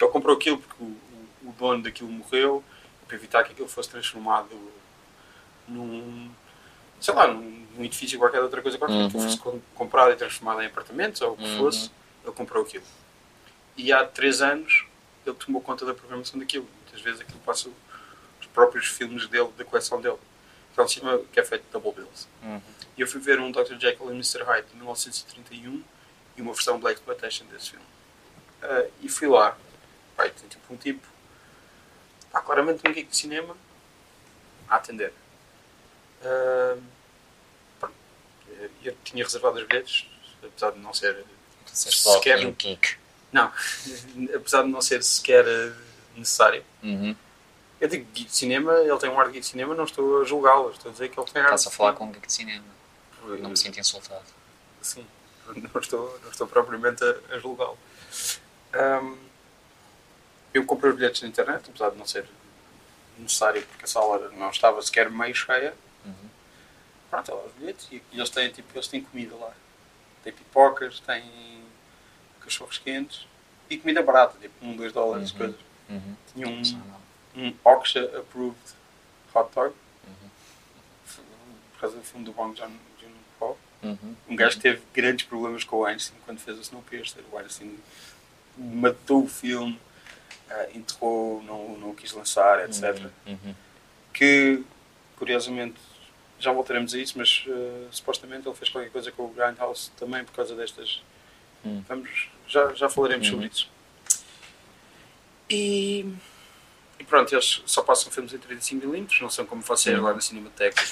ele 0.00 0.10
comprou 0.10 0.34
aquilo 0.36 0.56
porque 0.58 0.82
o, 0.82 0.96
o, 1.42 1.52
dono 1.58 1.82
daquilo 1.82 2.08
morreu 2.10 2.64
para 3.06 3.16
evitar 3.16 3.44
que 3.44 3.52
aquilo 3.52 3.68
fosse 3.68 3.90
transformado 3.90 4.48
num 5.68 6.30
sei 7.00 7.12
lá, 7.14 7.26
num, 7.28 7.66
num 7.76 7.84
edifício 7.84 8.18
qualquer 8.18 8.40
outra 8.40 8.62
coisa 8.62 8.78
qualquer, 8.78 8.96
Uhum. 8.96 9.06
que 9.10 9.12
fosse 9.20 9.36
com- 9.38 9.60
comprado 9.74 10.12
e 10.12 10.16
transformado 10.16 10.62
em 10.62 10.66
apartamentos 10.66 11.20
ou 11.20 11.34
o 11.34 11.36
que 11.36 11.44
Uhum. 11.44 11.56
fosse, 11.58 11.90
ele 12.24 12.32
comprou 12.32 12.62
aquilo. 12.64 12.84
E 13.78 13.92
há 13.92 14.04
3 14.04 14.42
anos 14.42 14.84
ele 15.24 15.36
tomou 15.36 15.62
conta 15.62 15.86
da 15.86 15.94
programação 15.94 16.38
daquilo. 16.38 16.68
Muitas 16.82 17.00
vezes 17.00 17.20
aquilo 17.20 17.38
passa 17.40 17.70
os 18.40 18.46
próprios 18.48 18.86
filmes 18.88 19.26
dele, 19.28 19.50
da 19.56 19.64
coleção 19.64 20.00
dele. 20.00 20.18
Que 20.74 20.80
é 20.80 20.82
um 20.82 20.88
cinema 20.88 21.18
que 21.32 21.40
é 21.40 21.44
feito 21.44 21.64
de 21.64 21.70
double 21.70 21.92
bills. 21.92 22.26
Uhum. 22.42 22.60
E 22.96 23.00
eu 23.00 23.06
fui 23.06 23.20
ver 23.20 23.38
um 23.40 23.50
Dr. 23.52 23.78
Jekyll 23.78 24.10
e 24.10 24.14
Mr. 24.14 24.42
Hyde 24.42 24.68
de 24.68 24.76
1931 24.76 25.82
e 26.36 26.42
uma 26.42 26.52
versão 26.52 26.78
Black 26.80 26.98
Exploitation 26.98 27.46
desse 27.46 27.70
filme. 27.70 27.84
Ah, 28.62 28.86
e 29.00 29.08
fui 29.08 29.28
lá, 29.28 29.56
pai, 30.16 30.30
tem 30.30 30.48
tipo 30.48 30.74
um 30.74 30.76
tipo, 30.76 31.06
pá, 32.32 32.40
claramente 32.40 32.80
um 32.88 32.92
geek 32.92 33.08
de 33.08 33.16
cinema, 33.16 33.56
a 34.68 34.76
atender. 34.76 35.12
Pronto, 37.78 37.94
eu 38.82 38.96
tinha 39.04 39.22
reservado 39.24 39.58
os 39.58 39.64
bilhetes, 39.66 40.06
apesar 40.42 40.72
de 40.72 40.78
não 40.80 40.92
ser. 40.92 41.14
Logo 41.16 41.26
Sequer- 42.18 42.46
o 42.48 42.54
kick. 42.54 42.96
Não, 43.32 43.52
apesar 44.34 44.62
de 44.62 44.68
não 44.68 44.80
ser 44.80 45.02
sequer 45.02 45.44
ah, 45.46 45.76
necessário. 46.16 46.64
Uhum. 46.82 47.14
Eu 47.80 47.88
digo 47.88 48.04
geek 48.12 48.30
de 48.30 48.36
cinema, 48.36 48.72
ele 48.74 48.98
tem 48.98 49.10
um 49.10 49.20
ar 49.20 49.26
de 49.26 49.32
geek 49.32 49.44
de 49.44 49.50
cinema, 49.50 49.74
não 49.74 49.84
estou 49.84 50.22
a 50.22 50.24
julgá-lo, 50.24 50.70
estou 50.70 50.90
a 50.90 50.92
dizer 50.92 51.08
que 51.08 51.20
ele 51.20 51.30
tem 51.30 51.42
ar 51.42 51.46
Estás 51.46 51.66
a 51.66 51.70
falar 51.70 51.92
com 51.92 52.06
um 52.06 52.12
geek 52.12 52.26
de 52.26 52.32
cinema. 52.32 52.64
Não 53.40 53.50
me 53.50 53.56
sinto 53.56 53.78
insultado. 53.78 54.24
Sim, 54.80 55.06
não 55.46 55.80
estou, 55.80 56.18
não 56.22 56.30
estou 56.30 56.46
propriamente 56.46 57.04
a, 57.04 57.34
a 57.34 57.38
julgá-lo. 57.38 57.78
Ahm, 58.72 59.16
eu 60.52 60.64
comprei 60.64 60.90
os 60.90 60.96
bilhetes 60.96 61.22
na 61.22 61.28
internet, 61.28 61.68
apesar 61.68 61.90
de 61.90 61.98
não 61.98 62.06
ser 62.06 62.26
necessário, 63.18 63.64
porque 63.66 63.84
a 63.84 63.88
sala 63.88 64.30
não 64.30 64.50
estava 64.50 64.80
sequer 64.82 65.10
meio 65.10 65.34
cheia. 65.34 65.74
Uhum. 66.04 66.28
Pronto, 67.10 67.34
lá 67.34 67.44
os 67.44 67.52
bilhetes 67.52 67.88
e, 67.90 68.02
e 68.12 68.18
eles 68.18 68.30
têm, 68.30 68.50
tipo, 68.50 68.68
eles 68.74 68.88
têm 68.88 69.02
comida 69.02 69.34
lá. 69.36 69.52
Tem 70.24 70.32
pipocas, 70.32 71.00
têm 71.00 71.62
cachorros 72.48 72.78
quentes 72.78 73.26
e 73.68 73.76
comida 73.76 74.02
barata, 74.02 74.36
tipo 74.40 74.54
1, 74.64 74.76
2 74.76 74.92
dólares, 74.92 75.30
Uhum. 75.32 75.38
coisas. 75.38 75.56
Uhum. 75.90 76.14
Tinha 76.34 76.48
um, 76.48 76.62
um 77.36 77.54
OXA 77.64 78.00
approved 78.18 78.58
hot 79.34 79.50
dog, 79.54 79.74
Uhum. 80.06 80.30
por 81.72 81.80
causa 81.80 81.96
do 81.96 82.02
filme 82.02 82.24
do 82.24 82.32
Bong 82.32 82.56
Joon 82.58 82.70
Ho. 83.40 83.56
Uhum. 83.82 84.16
Um 84.28 84.34
gajo 84.36 84.58
teve 84.58 84.82
grandes 84.94 85.26
problemas 85.26 85.62
com 85.64 85.76
o 85.76 85.84
Einstein 85.84 86.18
quando 86.24 86.38
fez 86.40 86.58
o 86.58 86.62
Snowpiercer. 86.62 87.22
O 87.30 87.38
Einstein 87.38 87.78
matou 88.56 89.22
o 89.24 89.28
filme, 89.28 89.78
ah, 90.50 90.66
enterrou, 90.74 91.42
não, 91.42 91.78
não 91.78 91.90
o 91.90 91.94
quis 91.94 92.12
lançar, 92.12 92.64
etc. 92.68 93.10
Uhum. 93.26 93.54
Que, 94.12 94.64
curiosamente, 95.16 95.76
já 96.40 96.50
voltaremos 96.52 96.92
a 96.94 96.98
isso, 96.98 97.16
mas 97.16 97.44
ah, 97.48 97.88
supostamente 97.92 98.48
ele 98.48 98.56
fez 98.56 98.68
qualquer 98.70 98.90
coisa 98.90 99.12
com 99.12 99.26
o 99.26 99.28
Grindhouse 99.28 99.90
também 99.96 100.24
por 100.24 100.32
causa 100.32 100.54
destas. 100.56 101.00
Hum. 101.68 101.84
Vamos, 101.88 102.28
já, 102.46 102.72
já 102.74 102.88
falaremos 102.88 103.26
Uhum. 103.28 103.32
sobre 103.34 103.46
isso. 103.48 103.68
E, 105.50 106.06
e 106.98 107.04
pronto, 107.04 107.34
eles 107.34 107.62
só 107.66 107.82
passam 107.82 108.10
filmes 108.12 108.32
em 108.32 108.38
35mm, 108.38 109.20
não 109.22 109.30
são 109.30 109.46
como 109.46 109.62
vocês 109.62 109.96
Uhum. 109.98 110.04
lá 110.04 110.12
na 110.14 110.20
Cinemateca. 110.20 110.82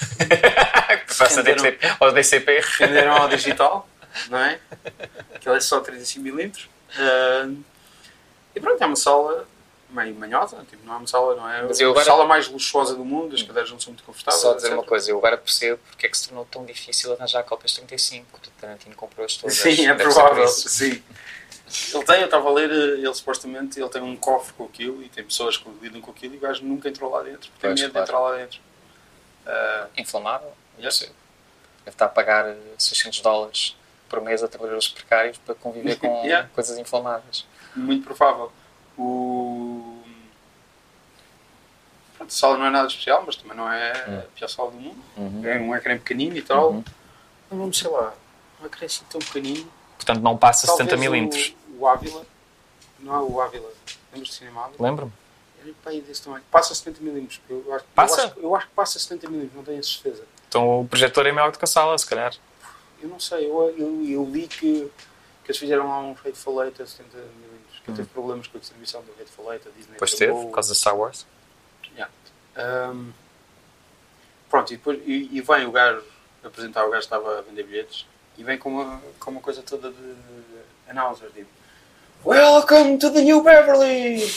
Passa 1.17 1.43
Venderam- 1.43 1.63
DCP, 1.63 1.95
ao 1.99 2.11
DCP. 2.11 2.61
venderam 2.79 3.11
ao 3.17 3.27
digital, 3.29 3.89
não 4.29 4.37
é? 4.39 4.59
Aquilo 5.35 5.55
é 5.55 5.59
só 5.59 5.81
35mm. 5.81 6.65
Ah, 6.97 7.49
e 8.55 8.59
pronto, 8.59 8.81
é 8.81 8.85
uma 8.85 8.95
sala 8.95 9.47
meio 9.89 10.13
manhosa, 10.15 10.57
tipo, 10.69 10.85
não 10.85 10.95
é 10.95 10.97
uma 10.97 11.07
sala, 11.07 11.35
não 11.35 11.49
é 11.49 11.61
Mas 11.63 11.79
eu 11.79 11.89
a 11.89 11.91
agora- 11.91 12.05
sala 12.05 12.25
mais 12.25 12.47
luxuosa 12.47 12.95
do 12.95 13.05
mundo, 13.05 13.35
as 13.35 13.41
cadeiras 13.41 13.71
não 13.71 13.79
são 13.79 13.91
muito 13.93 14.03
confortáveis. 14.03 14.41
Só 14.41 14.53
dizer 14.53 14.67
etc. 14.67 14.77
uma 14.77 14.85
coisa, 14.85 15.09
eu 15.11 15.17
agora 15.17 15.37
percebo 15.37 15.79
porque 15.89 16.05
é 16.05 16.09
que 16.09 16.17
se 16.17 16.27
tornou 16.27 16.45
tão 16.45 16.65
difícil 16.65 17.13
arranjar 17.13 17.43
cópias 17.43 17.71
35, 17.73 18.39
que 18.39 18.49
o 18.49 18.51
Tarantino 18.59 18.95
comprou-as 18.95 19.37
todas. 19.37 19.55
Sim, 19.55 19.87
é 19.87 19.93
provável, 19.93 20.47
sim. 20.47 21.01
Ele 21.93 22.03
tem, 22.05 22.19
eu 22.19 22.25
estava 22.25 22.47
a 22.49 22.53
ler, 22.53 22.71
eh, 22.71 22.99
ele 22.99 23.13
supostamente 23.13 23.77
ele 23.79 23.89
tem 23.89 24.01
um 24.01 24.15
cofre 24.15 24.53
com 24.53 24.63
aquilo 24.65 25.03
e 25.03 25.09
tem 25.09 25.23
pessoas 25.23 25.57
que 25.57 25.69
lidam 25.81 25.99
com 26.01 26.11
aquilo 26.11 26.33
e 26.35 26.37
o 26.37 26.39
gajo 26.39 26.63
nunca 26.63 26.87
entrou 26.87 27.11
lá 27.11 27.21
dentro, 27.23 27.49
porque 27.51 27.67
tem 27.67 27.69
medo 27.75 27.91
claro. 27.91 27.93
de 27.93 27.99
entrar 28.11 28.19
lá 28.19 28.35
dentro. 28.37 28.59
Ah, 29.45 29.87
Inflamável? 29.97 30.53
Yeah. 30.79 30.95
Deve 30.99 31.11
estar 31.87 32.05
a 32.05 32.09
pagar 32.09 32.47
eh, 32.49 32.57
600 32.77 33.19
dólares 33.21 33.75
por 34.09 34.21
mês 34.21 34.41
a 34.43 34.47
trabalhadores 34.47 34.87
precários 34.87 35.37
para 35.39 35.55
conviver 35.55 35.97
com 35.97 36.07
Yeah. 36.23 36.49
coisas 36.55 36.77
inflamáveis. 36.77 37.45
muito 37.75 38.05
provável. 38.05 38.51
O... 38.97 39.66
Pronto, 42.27 42.35
a 42.35 42.39
sala 42.39 42.57
não 42.57 42.65
é 42.65 42.69
nada 42.69 42.87
especial, 42.87 43.23
mas 43.25 43.35
também 43.35 43.55
não 43.57 43.71
é 43.71 44.05
Hum. 44.07 44.19
a 44.19 44.21
pior 44.35 44.47
sala 44.47 44.71
do 44.71 44.77
mundo. 44.77 44.97
Uhum. 45.17 45.45
É 45.45 45.57
um 45.59 45.75
ecrã 45.75 45.97
pequenino 45.97 46.35
e 46.37 46.41
tal. 46.41 46.71
Uhum. 46.71 46.83
Mas 47.49 47.59
vamos, 47.59 47.77
sei 47.77 47.89
lá, 47.89 48.13
um 48.61 48.65
ecrã 48.65 48.85
assim 48.85 49.03
tão 49.09 49.19
pequenino. 49.19 49.71
Portanto, 49.95 50.21
não 50.21 50.37
passa 50.37 50.67
Talvez 50.67 50.89
70 50.89 50.99
milímetros. 51.01 51.55
O, 51.69 51.81
o 51.83 51.87
Ávila, 51.87 52.25
não 52.99 53.15
é 53.15 53.19
o 53.19 53.41
Ávila, 53.41 53.69
lembras 54.13 54.29
do 54.29 54.33
cinema 54.35 54.65
Ávila? 54.65 54.87
Lembro-me. 54.87 55.11
Era 55.63 55.73
para 55.81 55.91
aí 55.91 56.01
desse 56.01 56.21
tamanho. 56.21 56.43
Passa 56.51 56.75
70 56.75 57.01
milímetros. 57.01 57.41
Eu 57.49 57.73
acho, 57.73 57.85
Passa? 57.95 58.21
Eu 58.21 58.25
acho, 58.27 58.39
eu 58.39 58.55
acho 58.55 58.67
que 58.67 58.73
passa 58.73 58.99
70 58.99 59.27
milímetros, 59.27 59.55
não 59.57 59.63
tenho 59.63 59.79
a 59.79 59.83
certeza. 59.83 60.23
Então 60.47 60.81
o 60.81 60.87
projetor 60.87 61.25
é 61.25 61.31
maior 61.31 61.51
do 61.51 61.57
que 61.57 61.63
a 61.65 61.67
sala, 61.67 61.97
se 61.97 62.05
calhar. 62.05 62.33
Eu 63.01 63.09
não 63.09 63.19
sei, 63.19 63.45
eu, 63.45 63.75
eu, 63.77 64.05
eu 64.07 64.23
li 64.25 64.47
que, 64.47 64.89
que 65.43 65.51
eles 65.51 65.57
fizeram 65.57 65.87
lá 65.87 65.99
um 65.99 66.11
Hateful 66.11 66.63
Eight 66.63 66.81
a 66.81 66.85
70 66.85 67.17
milímetros. 67.17 67.79
Que 67.83 67.91
ele 67.91 67.97
teve 67.97 68.09
problemas 68.09 68.47
com 68.47 68.57
a 68.57 68.59
distribuição 68.59 69.01
do 69.01 69.11
Hateful 69.13 69.51
Eight, 69.53 69.67
a 69.67 69.71
Disney 69.71 69.95
Hum. 69.95 69.99
Pegou- 69.99 70.17
teve, 70.17 70.31
por 70.33 70.51
causa 70.51 70.73
de 70.73 70.79
Star 70.79 70.95
Wars. 70.97 71.25
Um, 72.57 73.11
pronto, 74.49 74.73
e, 74.73 74.77
depois, 74.77 74.99
e, 75.05 75.29
e 75.31 75.41
vem 75.41 75.65
o 75.65 75.71
gajo 75.71 76.03
apresentar, 76.43 76.85
o 76.85 76.89
gajo 76.89 77.03
estava 77.03 77.39
a 77.39 77.41
vender 77.41 77.63
bilhetes 77.63 78.05
e 78.37 78.43
vem 78.43 78.57
com 78.57 78.69
uma, 78.69 79.01
com 79.19 79.31
uma 79.31 79.41
coisa 79.41 79.61
toda 79.61 79.91
de 79.91 80.15
announcer, 80.89 81.29
tipo 81.31 81.49
Welcome 82.25 82.97
to 82.97 83.11
the 83.11 83.21
New 83.21 83.41
Beverly! 83.41 84.27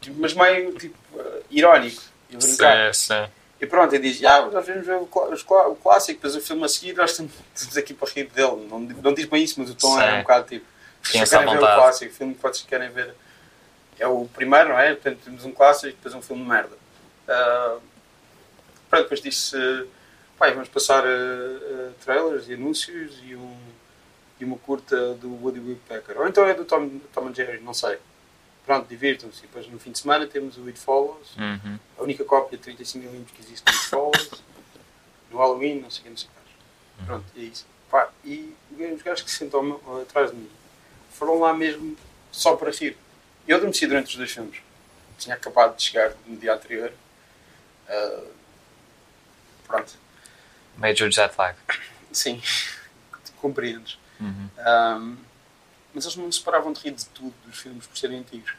Tipo, 0.00 0.20
mas 0.20 0.32
meio 0.34 0.72
tipo 0.78 0.96
uh, 1.14 1.44
irónico 1.50 2.02
e 2.30 2.36
brincar. 2.36 2.94
sim. 2.94 3.26
E 3.60 3.66
pronto, 3.66 3.94
ele 3.94 4.10
diz: 4.10 4.22
ah, 4.24 4.48
nós 4.52 4.66
vamos 4.66 4.86
ver 4.86 4.96
o, 4.96 5.02
o 5.04 5.76
clássico, 5.76 6.20
depois 6.20 6.36
o 6.36 6.40
filme 6.40 6.64
a 6.64 6.68
seguir, 6.68 6.94
nós 6.94 7.10
estamos 7.10 7.76
aqui 7.76 7.94
para 7.94 8.08
rir 8.10 8.24
dele. 8.24 8.66
Não, 8.68 8.80
não 8.80 9.14
diz 9.14 9.24
bem 9.26 9.42
isso, 9.42 9.60
mas 9.60 9.70
o 9.70 9.74
tom 9.74 9.94
Sim. 9.96 10.02
é 10.02 10.14
um 10.14 10.20
bocado 10.20 10.46
tipo: 10.46 10.66
vocês 11.02 11.28
querem 11.28 11.50
ver 11.50 11.56
o 11.56 11.60
clássico, 11.60 12.12
o 12.12 12.14
filme 12.14 12.34
que 12.34 12.42
vocês 12.42 12.62
querem 12.62 12.90
ver 12.90 13.14
é 13.98 14.06
o 14.06 14.26
primeiro, 14.26 14.70
não 14.70 14.78
é? 14.78 14.94
Portanto, 14.94 15.20
temos 15.24 15.44
um 15.44 15.52
clássico 15.52 15.88
e 15.88 15.92
depois 15.92 16.14
um 16.14 16.22
filme 16.22 16.42
de 16.42 16.48
merda. 16.48 16.85
Ah, 17.28 17.78
pronto, 18.88 19.02
depois 19.04 19.20
disse: 19.20 19.56
pai, 20.38 20.52
vamos 20.52 20.68
passar 20.68 21.04
ah, 21.04 21.92
trailers 22.04 22.48
e 22.48 22.54
anúncios 22.54 23.20
e, 23.24 23.34
um, 23.34 23.56
e 24.40 24.44
uma 24.44 24.58
curta 24.58 25.14
do 25.14 25.30
Woody 25.42 25.60
Woodpecker. 25.60 26.18
Ou 26.18 26.28
então 26.28 26.46
é 26.46 26.54
do 26.54 26.64
Tom, 26.64 27.00
Tom 27.12 27.28
and 27.28 27.34
Jerry, 27.34 27.60
não 27.60 27.74
sei. 27.74 27.98
Pronto, 28.64 28.88
divirtam-se. 28.88 29.38
E 29.38 29.42
depois 29.42 29.68
no 29.68 29.78
fim 29.78 29.92
de 29.92 29.98
semana 29.98 30.26
temos 30.26 30.58
o 30.58 30.66
It 30.66 30.78
Follows. 30.78 31.36
Uhum. 31.36 31.78
A 31.98 32.02
única 32.02 32.24
cópia 32.24 32.58
de 32.58 32.72
35mm 32.72 33.26
que 33.34 33.42
existe 33.42 33.64
no 33.64 33.72
It 33.72 33.88
Follows. 33.88 34.42
no 35.30 35.38
Halloween, 35.38 35.80
não 35.80 35.90
sei 35.90 36.00
o 36.00 36.04
que, 36.04 36.10
não 36.10 36.16
sei 36.16 36.28
o 36.28 36.30
que 36.30 36.36
mais. 36.36 37.06
Pronto, 37.06 37.24
é 37.36 37.40
isso. 37.40 37.66
Pá, 37.90 38.10
e 38.24 38.54
os 38.72 39.02
gajos 39.02 39.22
que 39.22 39.30
se 39.30 39.36
sentam 39.36 39.80
atrás 40.02 40.30
de 40.30 40.36
mim 40.36 40.50
foram 41.12 41.38
lá 41.38 41.54
mesmo 41.54 41.96
só 42.32 42.56
para 42.56 42.70
rir. 42.70 42.96
Eu 43.46 43.56
adormeci 43.56 43.86
durante 43.86 44.08
os 44.08 44.16
dois 44.16 44.30
filmes. 44.30 44.58
Tinha 45.18 45.34
acabado 45.34 45.76
de 45.76 45.82
chegar 45.82 46.12
no 46.26 46.36
dia 46.36 46.54
anterior. 46.54 46.92
Ah, 47.88 48.24
pronto, 49.66 49.94
Major 50.76 51.10
jet 51.10 51.34
lag. 51.38 51.56
sim, 52.12 52.40
compreendes. 53.40 53.98
Uhum. 54.20 54.48
Ahm, 54.58 55.16
mas 55.94 56.04
eles 56.04 56.16
não 56.16 56.30
se 56.30 56.40
paravam 56.40 56.72
de 56.72 56.80
rir 56.80 56.92
de 56.92 57.06
tudo 57.06 57.34
dos 57.46 57.58
filmes 57.58 57.86
por 57.86 57.96
serem 57.96 58.18
antigos. 58.18 58.52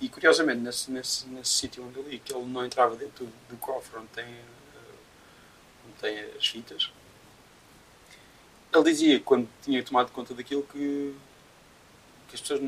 E 0.00 0.08
curiosamente, 0.08 0.60
nesse, 0.60 0.90
nesse, 0.90 1.26
nesse 1.28 1.50
sítio 1.50 1.84
onde 1.86 1.98
eu 1.98 2.08
li, 2.08 2.18
que 2.18 2.32
ele 2.32 2.44
não 2.46 2.64
entrava 2.64 2.94
dentro 2.96 3.28
do 3.48 3.56
cofre 3.56 3.98
onde 3.98 4.08
tem, 4.08 4.24
eh, 4.24 4.94
onde 5.86 5.94
tem 6.00 6.20
as 6.36 6.46
fitas, 6.46 6.90
ele 8.72 8.84
dizia, 8.84 9.20
quando 9.20 9.48
tinha 9.62 9.82
tomado 9.82 10.10
conta 10.10 10.34
daquilo, 10.34 10.62
que, 10.64 11.14
que 12.28 12.34
as 12.34 12.40
pessoas. 12.40 12.60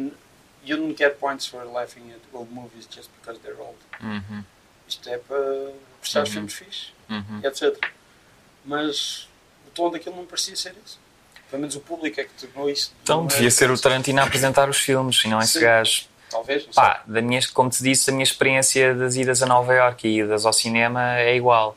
You 0.65 0.77
don't 0.77 0.97
get 0.97 1.19
points 1.21 1.47
for 1.47 1.63
laughing 1.65 2.13
at 2.13 2.21
old 2.33 2.53
movies 2.53 2.89
just 2.91 3.09
because 3.21 3.41
they're 3.41 3.61
old. 3.61 3.79
Uhum. 4.01 4.45
Isto 4.89 5.09
é 5.09 5.19
para 5.19 5.73
apreciar 6.07 6.23
os 6.23 6.29
Uhum. 6.29 6.35
filmes 6.35 6.55
fixes, 6.55 6.93
Uhum. 7.09 7.41
etc. 7.45 7.91
Mas 8.65 9.29
o 9.67 9.71
tom 9.71 9.91
daquilo 9.91 10.17
não 10.17 10.25
parecia 10.25 10.57
ser 10.57 10.75
isso. 10.85 10.99
Pelo 11.51 11.61
menos 11.61 11.77
o 11.77 11.81
público 11.81 12.21
é 12.21 12.25
que 12.25 12.31
tornou 12.47 12.69
isso. 12.69 12.93
Então 13.03 13.25
é- 13.25 13.29
devia 13.29 13.51
ser 13.51 13.71
o 13.71 13.79
Tarantino 13.79 14.21
a 14.21 14.25
apresentar 14.25 14.69
os 14.69 14.79
filmes 14.79 15.23
e 15.25 15.29
não 15.29 15.41
esse 15.41 15.55
Sim. 15.55 15.61
gajo. 15.61 16.03
Talvez, 16.29 16.67
não 16.67 16.73
sei. 16.73 16.83
Pá, 16.83 17.03
da 17.07 17.23
minha, 17.23 17.41
como 17.55 17.71
te 17.71 17.83
disse, 17.83 18.11
a 18.11 18.13
minha 18.13 18.25
experiência 18.25 18.95
das 18.95 19.15
idas 19.15 19.43
a 19.43 19.47
Nova 19.47 19.73
Iorque 19.73 20.09
e 20.09 20.21
idas 20.23 20.45
ao 20.45 20.53
cinema 20.53 21.19
é 21.19 21.37
igual. 21.37 21.77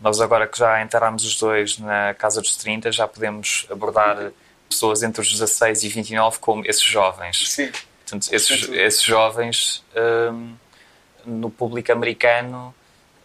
Nós 0.00 0.20
agora 0.20 0.46
que 0.46 0.56
já 0.58 0.80
entramos 0.82 1.24
os 1.24 1.36
dois 1.36 1.78
na 1.78 2.14
Casa 2.14 2.40
dos 2.40 2.56
30 2.56 2.92
já 2.92 3.06
podemos 3.08 3.66
abordar 3.70 4.30
pessoas 4.68 5.02
entre 5.02 5.20
os 5.20 5.30
16 5.30 5.82
e 5.82 5.88
29 5.88 6.38
como 6.38 6.64
esses 6.64 6.82
jovens. 6.82 7.50
Sim. 7.50 7.70
Portanto, 8.04 8.32
esses, 8.32 8.68
esses 8.68 9.02
jovens 9.02 9.84
hum, 10.32 10.54
no 11.26 11.50
público 11.50 11.90
americano 11.92 12.74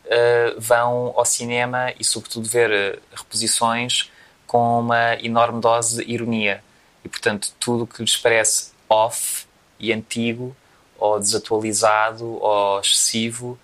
uh, 0.08 0.60
vão 0.60 1.14
ao 1.16 1.26
cinema 1.26 1.94
e, 2.00 2.04
sobretudo, 2.04 2.48
ver 2.48 2.70
uh, 2.70 3.02
reposições 3.16 4.12
com 4.46 4.80
uma 4.80 5.16
enorme 5.16 5.62
dose 5.62 6.04
de 6.04 6.12
ironia. 6.12 6.64
E, 7.04 7.10
portanto, 7.10 7.52
tudo 7.60 7.86
que 7.86 8.02
lhes 8.02 8.18
parece 8.18 8.72
off 8.90 9.46
e 9.80 9.94
antigo, 9.94 10.56
ou 10.98 11.20
desatualizado, 11.20 12.42
ou 12.42 12.80
excessivo, 12.80 13.60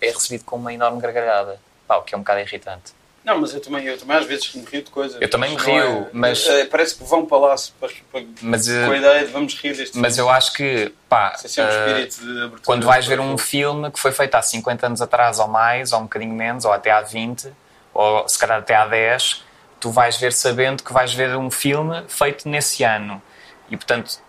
é 0.00 0.10
recebido 0.10 0.44
com 0.44 0.56
uma 0.56 0.72
enorme 0.72 1.00
gargalhada. 1.00 1.60
Pá, 1.86 1.96
o 1.96 2.02
que 2.02 2.14
é 2.14 2.18
um 2.18 2.20
bocado 2.20 2.40
irritante. 2.40 2.95
Não, 3.26 3.40
mas 3.40 3.52
eu 3.52 3.60
também, 3.60 3.84
eu 3.84 3.98
também 3.98 4.16
às 4.16 4.24
vezes 4.24 4.54
me 4.54 4.64
rio 4.64 4.82
de 4.82 4.90
coisas. 4.90 5.20
Eu 5.20 5.28
também 5.28 5.50
me 5.50 5.56
rio, 5.56 5.74
é- 5.74 6.08
mas- 6.12 6.46
é, 6.46 6.64
parece 6.64 6.94
que 6.94 7.02
vão 7.02 7.26
para 7.26 7.38
lá 7.38 7.56
para, 7.80 7.90
para, 8.12 8.22
Mas, 8.40 8.68
com 8.68 8.72
uh, 8.72 8.92
a 8.92 8.96
ideia 8.96 9.26
de 9.26 9.32
vamos 9.32 9.54
rir 9.56 9.76
deste 9.76 9.98
mas 9.98 10.16
eu 10.16 10.30
acho 10.30 10.52
que, 10.52 10.94
pá, 11.08 11.34
uh, 11.36 12.60
quando 12.64 12.86
vais 12.86 13.04
ver 13.04 13.18
um 13.18 13.36
filme 13.36 13.90
que 13.90 13.98
foi 13.98 14.12
feito 14.12 14.36
há 14.36 14.42
50 14.42 14.86
anos 14.86 15.02
atrás 15.02 15.40
ou 15.40 15.48
mais, 15.48 15.92
ou 15.92 15.98
um 15.98 16.02
bocadinho 16.04 16.34
menos, 16.34 16.64
ou 16.64 16.72
até 16.72 16.92
há 16.92 17.00
20, 17.00 17.48
ou 17.92 18.28
se 18.28 18.38
calhar 18.38 18.60
até 18.60 18.76
há 18.76 18.86
10, 18.86 19.42
tu 19.80 19.90
vais 19.90 20.16
ver 20.18 20.32
sabendo 20.32 20.84
que 20.84 20.92
vais 20.92 21.12
ver 21.12 21.36
um 21.36 21.50
filme 21.50 22.04
feito 22.06 22.48
nesse 22.48 22.84
ano. 22.84 23.20
E, 23.68 23.76
portanto, 23.76 24.20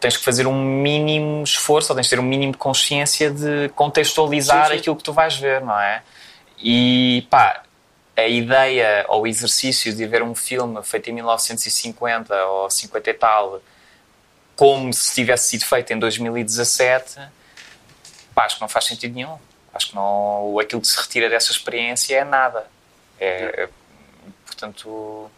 tens 0.00 0.16
que 0.16 0.24
fazer 0.24 0.48
um 0.48 0.60
mínimo 0.60 1.44
esforço, 1.44 1.92
ou 1.92 1.94
tens 1.94 2.06
de 2.06 2.10
ter 2.10 2.18
um 2.18 2.24
mínimo 2.24 2.50
de 2.50 2.58
consciência 2.58 3.30
de 3.30 3.68
contextualizar 3.76 4.66
Sim, 4.66 4.72
sim. 4.72 4.78
aquilo 4.80 4.96
que 4.96 5.04
tu 5.04 5.12
vais 5.12 5.36
ver, 5.36 5.60
não 5.60 5.78
é? 5.78 6.02
E, 6.58 7.24
pá, 7.30 7.62
a 8.24 8.28
ideia 8.28 9.04
ou 9.08 9.22
o 9.22 9.26
exercício 9.26 9.94
de 9.94 10.06
ver 10.06 10.22
um 10.22 10.34
filme 10.34 10.82
feito 10.82 11.10
em 11.10 11.12
1950 11.14 12.34
ou 12.46 12.70
50 12.70 13.10
e 13.10 13.14
tal, 13.14 13.62
como 14.56 14.92
se 14.92 15.14
tivesse 15.14 15.48
sido 15.48 15.64
feito 15.64 15.92
em 15.92 15.98
2017, 15.98 17.18
pá, 18.34 18.44
acho 18.44 18.56
que 18.56 18.60
não 18.60 18.68
faz 18.68 18.84
sentido 18.86 19.14
nenhum. 19.14 19.38
Acho 19.72 19.90
que 19.90 19.94
não, 19.94 20.58
aquilo 20.58 20.80
que 20.80 20.88
se 20.88 21.00
retira 21.00 21.28
dessa 21.28 21.52
experiência 21.52 22.16
é 22.16 22.24
nada. 22.24 22.66
É, 23.18 23.62
é, 23.62 23.68
portanto, 24.44 25.30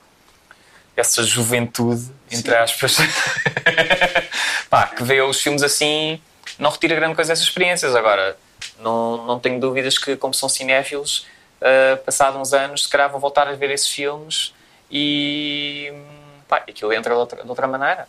essa 0.96 1.22
juventude, 1.22 2.10
entre 2.30 2.52
Sim. 2.52 2.58
aspas, 2.58 2.96
pá, 4.70 4.86
que 4.86 5.02
vê 5.02 5.20
os 5.20 5.40
filmes 5.40 5.62
assim, 5.62 6.20
não 6.58 6.70
retira 6.70 6.94
grande 6.96 7.14
coisa 7.14 7.32
dessas 7.32 7.44
experiências. 7.44 7.94
Agora, 7.94 8.36
não, 8.78 9.24
não 9.26 9.38
tenho 9.38 9.60
dúvidas 9.60 9.98
que, 9.98 10.16
como 10.16 10.34
são 10.34 10.48
cinéfilos, 10.48 11.26
uh, 11.62 12.04
passados 12.04 12.40
uns 12.40 12.52
anos, 12.52 12.84
se 12.84 12.88
calhar 12.88 13.10
vão 13.10 13.20
voltar 13.20 13.48
a 13.48 13.52
ver 13.52 13.70
esses 13.70 13.88
filmes 13.88 14.54
e 14.90 15.92
pá, 16.48 16.58
aquilo 16.58 16.92
entra 16.92 17.14
de 17.14 17.20
outra, 17.20 17.42
de 17.42 17.48
outra 17.48 17.66
maneira. 17.66 18.08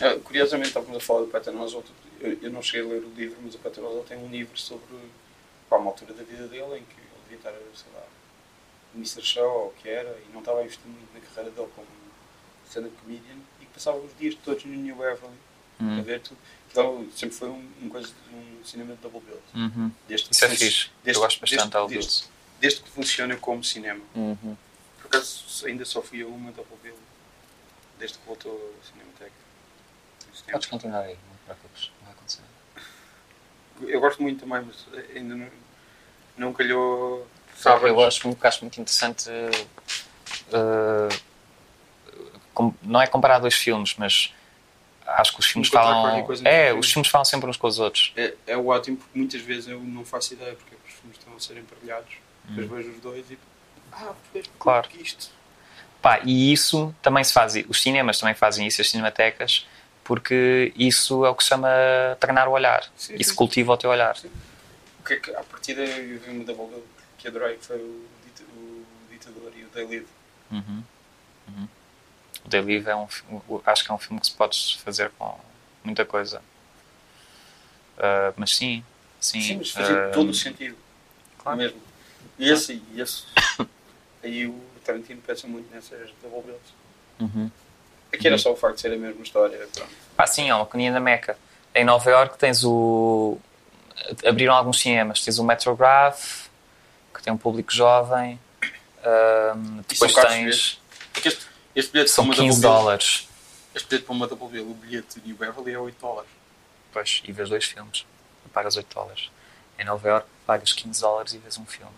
Ah, 0.00 0.16
Curiosamente, 0.24 0.68
estávamos 0.68 0.96
a 0.96 1.00
falar 1.00 1.20
do 1.20 1.26
Peter 1.26 1.54
Oswalt. 1.54 1.86
Eu, 2.20 2.38
eu 2.40 2.50
não 2.50 2.62
cheguei 2.62 2.88
a 2.88 2.94
ler 2.94 3.04
o 3.04 3.12
livro, 3.14 3.36
mas 3.42 3.54
o 3.54 3.86
Oswalt 3.86 4.06
tem 4.06 4.16
um 4.16 4.28
livro 4.28 4.56
sobre 4.56 4.96
pá, 5.68 5.76
uma 5.76 5.90
altura 5.90 6.14
da 6.14 6.22
vida 6.22 6.46
dele 6.46 6.78
em 6.78 6.84
que 6.84 7.00
ele 7.00 7.20
devia 7.24 7.36
estar, 7.36 7.52
sei 7.74 7.92
lá, 7.94 8.02
Mr. 8.94 9.22
Show 9.22 9.50
ou 9.50 9.66
o 9.68 9.72
que 9.72 9.88
era, 9.88 10.16
e 10.26 10.32
não 10.32 10.40
estava 10.40 10.60
a 10.60 10.64
investir 10.64 10.86
muito 10.86 11.12
na 11.12 11.20
carreira 11.20 11.50
dele 11.50 11.68
como 11.74 11.86
stand-up 12.68 12.94
comedian 13.02 13.36
e 13.60 13.66
que 13.66 13.72
passava 13.72 13.98
os 13.98 14.16
dias 14.18 14.34
todos 14.44 14.64
no 14.64 14.72
New 14.72 14.96
Beverly 14.96 15.36
Hum. 15.80 15.98
a 15.98 16.02
ver 16.02 16.20
tudo. 16.20 16.38
Então, 16.70 17.06
sempre 17.14 17.36
foi 17.36 17.48
um, 17.48 17.70
um, 17.82 17.88
coisa, 17.88 18.08
um 18.32 18.64
cinema 18.64 18.94
de 18.94 19.00
double 19.02 19.20
bill. 19.20 19.40
Uhum. 19.54 19.90
Desde 20.08 20.28
que 20.28 20.34
Isso 20.34 20.44
é 20.44 20.48
fixe. 20.48 20.90
desde- 21.04 21.18
Eu 21.18 21.20
gosto 21.20 21.40
bastante 21.40 21.62
desde- 21.70 21.88
desde- 21.88 22.08
isso. 22.08 22.30
Desde 22.60 22.80
que 22.80 22.90
funciona 22.90 23.36
como 23.36 23.62
cinema. 23.62 24.00
Uhum. 24.14 24.56
Por 24.98 25.06
acaso 25.06 25.66
ainda 25.66 25.84
só 25.84 26.00
fui 26.00 26.22
a 26.22 26.26
uma 26.26 26.50
double 26.52 26.76
bill 26.82 26.98
desde 27.98 28.16
que 28.18 28.26
voltou 28.26 28.52
a 28.80 28.86
Cinemateca. 28.86 29.32
No 30.28 30.34
cinema. 30.36 30.52
Podes 30.52 30.68
continuar 30.68 31.00
aí, 31.00 31.14
não 31.28 31.36
te 31.36 31.44
preocupes, 31.44 31.90
não 32.00 32.06
vai 32.06 32.14
acontecer. 32.14 32.42
Eu 33.92 34.00
gosto 34.00 34.22
muito 34.22 34.40
também, 34.40 34.62
mas 34.64 34.86
ainda 35.14 35.34
não, 35.34 35.48
não 36.38 36.52
calhou 36.54 37.26
Sabe, 37.56 37.88
eu 37.88 38.00
acho, 38.02 38.26
muito- 38.26 38.44
acho 38.46 38.60
muito 38.62 38.80
interessante. 38.80 39.28
uh, 40.52 41.22
com- 42.54 42.74
não 42.82 43.00
é 43.00 43.06
comparar 43.06 43.38
dois 43.38 43.54
filmes, 43.54 43.94
mas 43.98 44.32
acho 45.06 45.32
que 45.34 45.40
os 45.40 45.46
filmes 45.46 45.68
Encontrar 45.68 45.84
falam. 45.84 46.26
É, 46.44 46.72
os 46.72 46.90
filmes 46.92 47.08
falam 47.10 47.24
sempre 47.24 47.48
uns 47.48 47.56
com 47.56 47.66
os 47.66 47.78
outros. 47.78 48.12
É, 48.16 48.34
é 48.46 48.56
ótimo 48.56 48.96
porque 48.96 49.18
muitas 49.18 49.40
vezes 49.40 49.68
eu 49.68 49.80
não 49.80 50.04
faço 50.04 50.34
ideia 50.34 50.54
porque 50.54 50.74
os 50.86 50.92
filmes 50.94 51.18
estão 51.18 51.34
a 51.36 51.40
ser 51.40 51.56
emparelhados. 51.58 52.14
Depois 52.44 52.68
vejo 52.84 52.96
os 52.96 53.00
dois 53.02 53.30
e. 53.30 53.38
Ah, 53.92 54.12
porque 54.32 54.48
Hum. 54.48 54.52
Claro. 54.58 54.88
porque 54.88 55.02
isto. 55.02 55.30
Pá, 56.00 56.20
e 56.24 56.52
isso 56.52 56.94
também 57.00 57.22
se 57.22 57.32
faz. 57.32 57.54
Os 57.68 57.80
cinemas 57.80 58.18
também 58.18 58.34
fazem 58.34 58.66
isso, 58.66 58.80
as 58.80 58.90
cinematecas, 58.90 59.66
porque 60.02 60.72
isso 60.76 61.24
é 61.24 61.30
o 61.30 61.34
que 61.34 61.44
se 61.44 61.50
chama 61.50 61.68
treinar 62.18 62.48
o 62.48 62.52
olhar. 62.52 62.84
Sim, 62.96 63.14
Isso 63.16 63.30
sim. 63.30 63.36
cultiva 63.36 63.72
o 63.72 63.76
teu 63.76 63.90
olhar. 63.90 64.16
O 64.98 65.04
que 65.04 65.14
é 65.14 65.16
que, 65.20 65.30
à 65.34 65.42
partida, 65.44 65.82
eu 65.82 66.18
vi 66.18 66.30
uma 66.30 66.44
double 66.44 66.66
bill 66.66 66.84
que 67.18 67.28
adorei, 67.28 67.56
que 67.56 67.66
foi 67.66 67.76
o, 67.76 67.80
o 68.56 68.84
Ditador 69.10 69.52
e 69.56 69.62
o 69.64 69.68
They 69.68 69.86
Live. 69.86 70.06
Uhum. 70.50 70.82
Uhum. 71.48 71.68
O 72.44 72.48
The 72.48 72.60
Live 72.60 72.88
é 72.88 72.96
um 72.96 73.06
acho 73.64 73.84
que 73.84 73.90
é 73.90 73.94
um 73.94 73.98
filme 73.98 74.20
que 74.20 74.26
se 74.26 74.32
pode 74.32 74.78
fazer 74.78 75.10
com 75.18 75.38
muita 75.84 76.04
coisa. 76.04 76.42
Ah, 77.98 78.32
mas 78.36 78.56
sim, 78.56 78.84
sim. 79.20 79.40
Sim, 79.40 79.56
mas 79.58 79.70
fazia 79.70 80.06
ah, 80.06 80.10
todo 80.10 80.30
o 80.30 80.34
sentido. 80.34 80.76
claro. 81.38 81.58
Mesmo. 81.58 81.80
E 82.38 82.50
esse, 82.50 82.82
e 82.92 83.00
esse. 83.00 83.24
aí 84.22 84.46
o 84.46 84.60
Tarantino 84.84 85.20
pensa 85.22 85.46
muito 85.46 85.72
nessas 85.72 86.10
double 86.22 86.42
bills. 86.42 86.72
Uhum. 87.20 87.50
Aqui 88.12 88.26
era 88.26 88.36
só 88.36 88.52
o 88.52 88.56
facto 88.56 88.76
de 88.76 88.80
ser 88.82 88.92
a 88.92 88.96
mesma 88.96 89.22
história. 89.22 89.56
Pronto. 89.72 89.90
Pá, 90.16 90.26
sim, 90.26 90.50
é 90.50 90.54
uma 90.54 90.66
conia 90.66 90.92
da 90.92 91.00
Meca. 91.00 91.36
Em 91.74 91.84
Nova 91.84 92.10
York 92.10 92.36
tens 92.38 92.64
o. 92.64 93.38
Abriram 94.26 94.54
alguns 94.54 94.80
cinemas. 94.80 95.24
Tens 95.24 95.38
o 95.38 95.44
Metrograph, 95.44 96.48
que 97.14 97.22
tem 97.22 97.32
um 97.32 97.38
público 97.38 97.72
jovem. 97.72 98.38
Ahm, 99.04 99.80
E 99.88 99.94
depois 99.94 100.12
tens. 100.12 100.80
este, 101.24 101.46
este 101.74 101.92
bilhete 101.92 102.10
São 102.10 102.24
para 102.26 102.34
uma 102.34 102.42
15 102.44 102.60
double 102.60 102.70
bill- 102.76 102.84
dólares. 102.84 103.28
Este 103.74 103.88
bilhete 103.88 104.06
para 104.06 104.14
uma 104.14 104.26
double 104.26 104.48
bill, 104.48 104.70
o 104.70 104.74
bilhete 104.74 105.20
de 105.20 105.26
New 105.28 105.36
Beverly 105.36 105.72
é 105.72 105.78
8 105.78 105.96
dólares. 106.00 106.30
Pois, 106.92 107.22
e 107.24 107.32
vês 107.32 107.48
dois 107.48 107.64
filmes. 107.64 108.04
Pagas 108.52 108.76
8 108.76 108.94
dólares. 108.94 109.30
Em 109.78 109.84
Nova 109.84 110.06
York 110.08 110.26
pagas 110.46 110.72
15 110.72 111.00
dólares 111.00 111.32
e 111.32 111.38
vês 111.38 111.56
um 111.58 111.64
filme. 111.64 111.92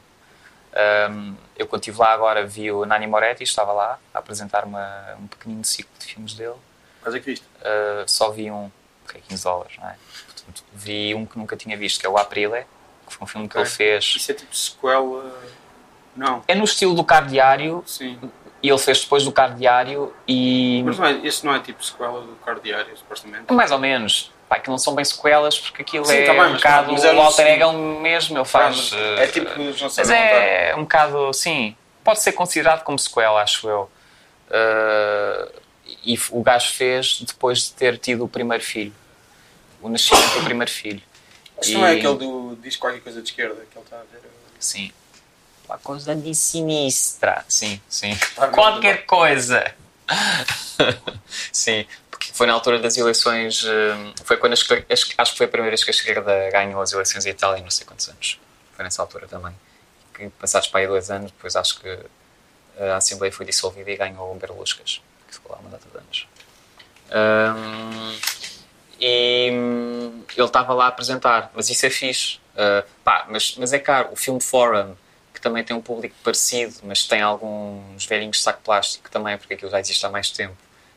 Ahm, 0.76 1.34
eu 1.56 1.66
quando 1.66 1.82
estive 1.82 1.98
lá 1.98 2.12
agora 2.12 2.46
vi 2.46 2.70
o 2.70 2.84
Nani 2.84 3.06
Moretti, 3.06 3.42
estava 3.42 3.72
lá 3.72 3.98
a 4.12 4.18
apresentar 4.18 4.64
uma, 4.64 5.14
um 5.20 5.26
pequenino 5.26 5.64
ciclo 5.64 5.92
de 5.98 6.06
filmes 6.06 6.34
dele. 6.34 6.54
Quais 7.02 7.14
é 7.14 7.20
que 7.20 7.26
viste? 7.26 7.44
Uh, 7.60 8.08
só 8.08 8.30
vi 8.30 8.50
um, 8.50 8.70
que 9.08 9.18
é 9.18 9.20
15 9.20 9.42
dólares, 9.44 9.76
não 9.78 9.88
é? 9.88 9.96
Portanto, 10.34 10.64
vi 10.72 11.14
um 11.14 11.26
que 11.26 11.38
nunca 11.38 11.56
tinha 11.56 11.76
visto, 11.76 12.00
que 12.00 12.06
é 12.06 12.08
o 12.08 12.16
Aprile, 12.16 12.64
que 13.06 13.14
foi 13.14 13.24
um 13.24 13.26
filme 13.26 13.48
que 13.48 13.56
Ok. 13.58 13.62
ele 13.68 13.70
fez. 13.76 14.14
Isso 14.16 14.30
é 14.30 14.34
tipo 14.34 14.56
sequela. 14.56 15.40
Não. 16.16 16.42
É 16.48 16.54
no 16.54 16.64
estilo 16.64 16.94
do 16.94 17.04
Car 17.04 17.26
Diário, 17.26 17.82
Sim. 17.86 18.18
E 18.64 18.68
ele 18.70 18.78
fez 18.78 19.02
depois 19.02 19.22
do 19.24 19.30
Car 19.30 19.54
Diário, 19.54 20.10
e 20.26 20.82
Mas 20.86 20.98
não 20.98 21.04
é, 21.06 21.12
esse 21.22 21.44
não 21.44 21.54
é 21.54 21.60
tipo 21.60 21.84
sequela 21.84 22.22
do 22.22 22.34
Cardiário, 22.36 22.96
supostamente. 22.96 23.52
mais 23.52 23.70
ou 23.70 23.78
menos. 23.78 24.32
Pá, 24.48 24.58
que 24.58 24.70
não 24.70 24.78
são 24.78 24.94
bem 24.94 25.04
sequelas, 25.04 25.58
porque 25.60 25.82
aquilo 25.82 26.04
Sim, 26.06 26.14
é 26.16 26.24
tá 26.24 26.32
bem, 26.32 26.40
um 26.40 26.44
mas- 26.52 26.56
bocado. 26.62 26.92
mas 26.92 27.04
é 27.04 27.10
o 27.10 27.14
no 27.14 27.20
alter 27.20 27.46
estilo- 27.46 27.70
ego 27.70 28.00
mesmo, 28.00 28.38
ele 28.38 28.44
faz. 28.46 28.92
é 28.94 29.24
uh, 29.26 29.32
tipo 29.32 29.48
os 29.50 29.80
não 29.80 29.88
Mas 29.88 29.92
sabem 29.92 30.16
é 30.16 30.74
um 30.76 30.82
bocado, 30.82 31.30
sim, 31.34 31.76
pode 32.02 32.20
ser 32.20 32.32
considerado 32.32 32.82
como 32.84 32.98
sequela, 32.98 33.42
acho 33.42 33.68
eu. 33.68 33.90
Uh, 34.48 35.52
e 36.02 36.18
o 36.30 36.42
gajo 36.42 36.72
fez 36.72 37.20
depois 37.20 37.64
de 37.64 37.72
ter 37.72 37.98
tido 37.98 38.24
o 38.24 38.28
primeiro 38.28 38.64
filho. 38.64 38.94
O 39.82 39.90
nascimento 39.90 40.38
do 40.38 40.44
primeiro 40.44 40.70
filho. 40.70 41.02
Isso 41.60 41.74
não 41.74 41.86
é 41.86 41.92
aquele 41.92 42.14
do. 42.16 42.56
diz 42.62 42.76
qualquer 42.76 43.00
coisa 43.00 43.20
de 43.20 43.28
esquerda 43.28 43.56
que 43.70 43.76
ele 43.76 43.84
está 43.84 43.96
a 43.96 44.00
ver. 44.10 44.22
Sim. 44.58 44.90
Uma 45.66 45.78
coisa 45.78 46.14
de 46.14 46.34
sinistra. 46.34 47.44
Sim, 47.48 47.80
sim. 47.88 48.14
Tá? 48.36 48.48
Qualquer 48.48 49.06
coisa. 49.06 49.74
sim, 51.52 51.86
porque 52.10 52.30
foi 52.32 52.46
na 52.46 52.52
altura 52.52 52.78
das 52.78 52.96
eleições. 52.96 53.64
hum, 53.64 54.12
Foi 54.24 54.36
quando 54.36 54.52
a 54.52 54.54
esquerda- 54.54 54.86
acho 54.92 55.06
que 55.08 55.14
acho 55.16 55.32
que 55.32 55.38
foi 55.38 55.46
a 55.46 55.48
primeira 55.48 55.70
vez 55.70 55.82
que 55.84 55.90
a 55.90 55.94
esquerda 55.94 56.50
ganhou 56.50 56.80
as 56.82 56.92
eleições 56.92 57.24
em 57.26 57.30
Itália, 57.30 57.62
não 57.62 57.70
sei 57.70 57.86
quantos 57.86 58.08
anos. 58.08 58.38
Foi 58.74 58.84
nessa 58.84 59.00
altura 59.02 59.26
também. 59.26 59.54
Que 60.14 60.28
passados 60.30 60.68
para 60.68 60.80
aí 60.80 60.86
dois 60.86 61.10
anos, 61.10 61.30
depois 61.32 61.56
acho 61.56 61.80
que 61.80 61.98
a 62.78 62.96
Assembleia 62.96 63.32
foi 63.32 63.46
dissolvida 63.46 63.90
e 63.90 63.96
ganhou 63.96 64.32
o 64.32 64.34
Berluscas, 64.38 65.00
que 65.28 65.34
ficou 65.34 65.52
lá 65.52 65.58
uma 65.58 65.70
data 65.70 65.86
de 65.90 65.96
anos. 65.96 66.28
Hum, 67.10 68.18
e 69.00 69.50
hum, 69.52 70.22
ele 70.36 70.46
estava 70.46 70.72
lá 70.74 70.84
a 70.86 70.88
apresentar, 70.88 71.50
mas 71.54 71.68
isso 71.70 71.84
é 71.86 71.90
fixe. 71.90 72.38
Uh, 72.54 72.86
pá, 73.02 73.26
mas, 73.28 73.56
mas 73.58 73.72
é 73.72 73.78
caro. 73.78 74.10
O 74.12 74.16
filme 74.16 74.40
Forum, 74.40 74.94
também 75.44 75.62
tem 75.62 75.76
um 75.76 75.80
público 75.82 76.16
parecido, 76.24 76.74
mas 76.84 77.06
tem 77.06 77.20
alguns 77.20 78.06
velhinhos 78.06 78.38
de 78.38 78.42
saco 78.42 78.62
plástico 78.62 79.10
também, 79.10 79.36
porque 79.36 79.52
aquilo 79.52 79.70
já 79.70 79.78
existe 79.78 80.04
há 80.06 80.08
mais 80.08 80.30
tempo, 80.30 80.56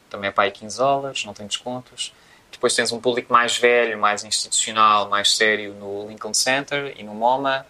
também 0.09 0.29
é 0.29 0.31
para 0.31 0.45
aí 0.45 0.51
15 0.51 0.77
dólares, 0.77 1.25
não 1.25 1.33
tem 1.33 1.45
descontos. 1.45 2.13
Depois 2.49 2.73
tens 2.73 2.93
um 2.93 2.99
público 3.01 3.31
mais 3.31 3.57
velho, 3.57 3.97
mais 3.99 4.23
institucional, 4.23 5.09
mais 5.09 5.35
sério 5.35 5.73
no 5.73 6.07
Lincoln 6.07 6.33
Center 6.33 6.93
e 6.97 7.03
no 7.03 7.13
MoMA, 7.13 7.67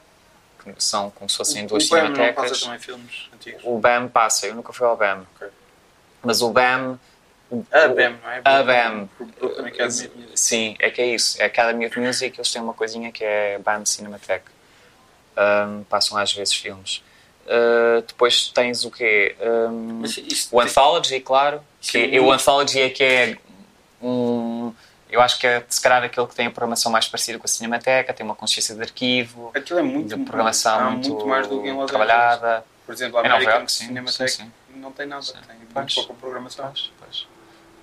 que 0.64 0.72
são 0.78 1.10
como 1.10 1.28
se 1.28 1.36
fossem 1.36 1.66
duas 1.66 1.88
o 1.88 1.90
BAM 1.90 2.10
não 2.10 2.14
passa 2.14 2.20
cinematecas. 2.20 2.62
também 2.62 2.80
filmes 2.80 3.30
antigos. 3.34 3.62
O 3.64 3.80
BAM 3.80 4.08
passa, 4.08 4.46
eu 4.46 4.54
nunca 4.54 4.72
fui 4.72 4.86
ao 4.86 4.96
BAM. 4.96 5.26
Ok. 5.36 5.48
Mas 6.22 6.42
o 6.44 6.52
BAM. 6.52 7.00
A 7.72 7.88
BAM, 7.88 8.18
não 8.22 8.30
é? 8.30 8.42
A 8.44 8.64
BAM. 8.64 9.10
Sim, 10.36 10.76
é 10.78 10.92
que 10.92 11.02
é 11.02 11.08
isso. 11.08 11.42
É 11.42 11.46
a 11.46 11.48
Academy 11.48 11.88
of 11.88 12.00
Music, 12.00 12.38
eles 12.38 12.52
têm 12.52 12.62
uma 12.62 12.76
coisinha 12.76 13.12
que 13.12 13.24
é 13.24 13.58
BAM 13.58 13.84
Cinematheque. 13.84 14.57
Um, 15.38 15.84
passam 15.84 16.18
às 16.18 16.34
vezes 16.34 16.54
filmes. 16.56 17.04
Uh, 17.46 18.02
depois 18.08 18.48
tens 18.50 18.84
o 18.84 18.92
quê? 18.92 19.36
Um, 19.40 20.02
o 20.02 20.04
tem- 20.04 20.62
Anthology, 20.62 21.20
claro. 21.22 21.62
Isso 21.80 21.92
Que, 21.92 21.98
é 22.16 22.20
o 22.20 22.24
muito- 22.24 22.32
Anthology 22.42 22.82
é 22.82 22.90
que 22.90 23.04
é 23.04 23.38
um. 24.02 24.74
Eu 25.10 25.22
acho 25.22 25.40
que 25.40 25.48
é, 25.48 25.64
se 25.70 25.80
calhar, 25.82 26.04
aquele 26.04 26.28
que 26.28 26.36
tem 26.36 26.48
a 26.48 26.52
programação 26.52 26.92
mais 26.92 27.08
parecida 27.08 27.40
com 27.40 27.46
a 27.46 27.48
Cinemateca, 27.48 28.14
tem 28.14 28.26
uma 28.26 28.36
consciência 28.36 28.76
de 28.76 28.82
arquivo, 28.82 29.52
Aquilo 29.56 29.80
é 29.80 29.84
muito, 29.84 30.18
de 30.18 30.22
programação 30.26 30.80
há 30.80 30.90
muito, 30.90 31.26
mais 31.26 31.48
do 31.48 31.62
que 31.62 31.70
em 31.70 31.74
Los 31.74 31.88
trabalhada. 31.90 32.66
Por 32.86 32.94
exemplo, 32.94 33.18
a 33.18 33.22
Em 33.22 33.24
Nova 33.26 33.36
American 33.36 33.60
York, 33.60 33.72
sim, 33.72 33.86
Cinematheque 33.88 34.30
sim, 34.32 34.52
não 34.76 34.92
tem 34.92 35.06
nada, 35.06 35.22
Sim. 35.22 35.34
tem 35.48 35.56
muito 35.56 35.74
Pois. 35.74 35.94
pouca 35.94 36.14
programação. 36.16 36.66
Pois, 36.66 36.92
pois. 37.00 37.28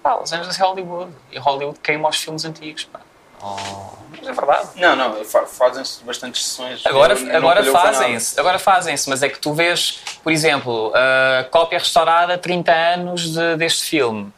Pá, 0.02 0.14
Los 0.16 0.32
Angeles 0.32 0.58
é 0.60 0.62
Hollywood. 0.62 1.12
E 1.32 1.38
Hollywood 1.38 1.78
queima 1.80 2.08
os 2.10 2.16
filmes 2.16 2.44
antigos. 2.44 2.84
Pá. 2.84 3.00
Oh, 3.46 3.94
mas 4.18 4.26
é 4.28 4.32
verdade. 4.32 4.68
Não, 4.76 4.96
não, 4.96 5.24
fa- 5.24 5.44
fazem-se 5.46 6.02
bastantes 6.04 6.42
sessões. 6.46 6.80
Agora, 6.86 7.14
Eu 7.18 7.36
agora 7.36 7.62
fazem-se, 7.64 8.40
agora 8.40 8.58
fazem-se, 8.58 9.08
mas 9.10 9.22
é 9.22 9.28
que 9.28 9.38
tu 9.38 9.52
vês, 9.52 10.00
por 10.22 10.32
exemplo, 10.32 10.92
a 10.94 11.44
cópia 11.44 11.78
restaurada 11.78 12.38
30 12.38 12.72
anos 12.72 13.32
de- 13.32 13.56
deste 13.56 13.84
filme. 13.84 14.32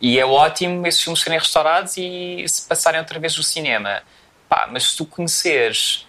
E 0.00 0.18
é 0.18 0.26
ótimo 0.26 0.86
esses 0.86 1.00
filmes 1.00 1.22
serem 1.22 1.38
restaurados 1.38 1.96
e 1.96 2.44
se 2.46 2.62
passarem 2.68 3.00
outra 3.00 3.18
vez 3.18 3.36
no 3.36 3.42
cinema. 3.42 4.02
Pá, 4.48 4.68
mas 4.70 4.90
se 4.90 4.96
tu 4.96 5.06
conheceres 5.06 6.06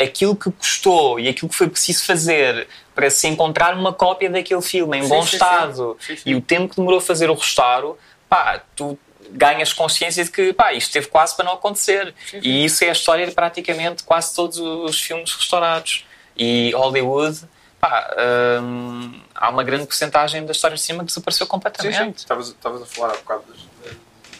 aquilo 0.00 0.34
que 0.34 0.50
custou 0.50 1.20
e 1.20 1.28
aquilo 1.28 1.48
que 1.48 1.56
foi 1.56 1.68
preciso 1.68 2.04
fazer 2.04 2.66
para 2.94 3.10
se 3.10 3.26
encontrar 3.28 3.74
uma 3.74 3.92
cópia 3.92 4.30
daquele 4.30 4.62
filme 4.62 4.98
em 4.98 5.02
Sim, 5.02 5.08
bom 5.08 5.22
sim, 5.26 5.34
estado 5.36 5.96
sim. 6.00 6.16
e 6.24 6.34
o 6.34 6.40
tempo 6.40 6.68
que 6.70 6.76
demorou 6.76 6.98
a 6.98 7.02
fazer 7.02 7.28
o 7.30 7.34
restauro, 7.34 7.98
pá, 8.28 8.60
tu 8.74 8.98
ganhas 9.30 9.72
consciência 9.72 10.24
de 10.24 10.30
que 10.30 10.52
pá, 10.52 10.72
isto 10.72 10.92
teve 10.92 11.06
quase 11.08 11.34
para 11.36 11.44
não 11.44 11.52
acontecer. 11.54 12.14
Sim, 12.30 12.40
sim. 12.40 12.48
E 12.48 12.64
isso 12.64 12.84
é 12.84 12.88
a 12.88 12.92
história 12.92 13.26
de 13.26 13.32
praticamente 13.32 14.02
quase 14.02 14.34
todos 14.34 14.58
os 14.58 15.00
filmes 15.00 15.32
restaurados. 15.32 16.04
E 16.36 16.72
Hollywood, 16.74 17.40
pá, 17.80 18.14
hum, 18.62 19.20
há 19.34 19.50
uma 19.50 19.62
grande 19.62 19.86
porcentagem 19.86 20.44
da 20.44 20.52
história 20.52 20.76
do 20.76 20.80
cinema 20.80 21.04
que 21.04 21.08
desapareceu 21.08 21.46
Sim, 21.46 21.50
completamente. 21.50 21.96
sim. 21.98 22.10
Estavas 22.16 22.48
estavas 22.48 22.82
a 22.82 22.86
falar 22.86 23.12
há 23.14 23.16
bocado 23.16 23.44
de- 23.52 23.90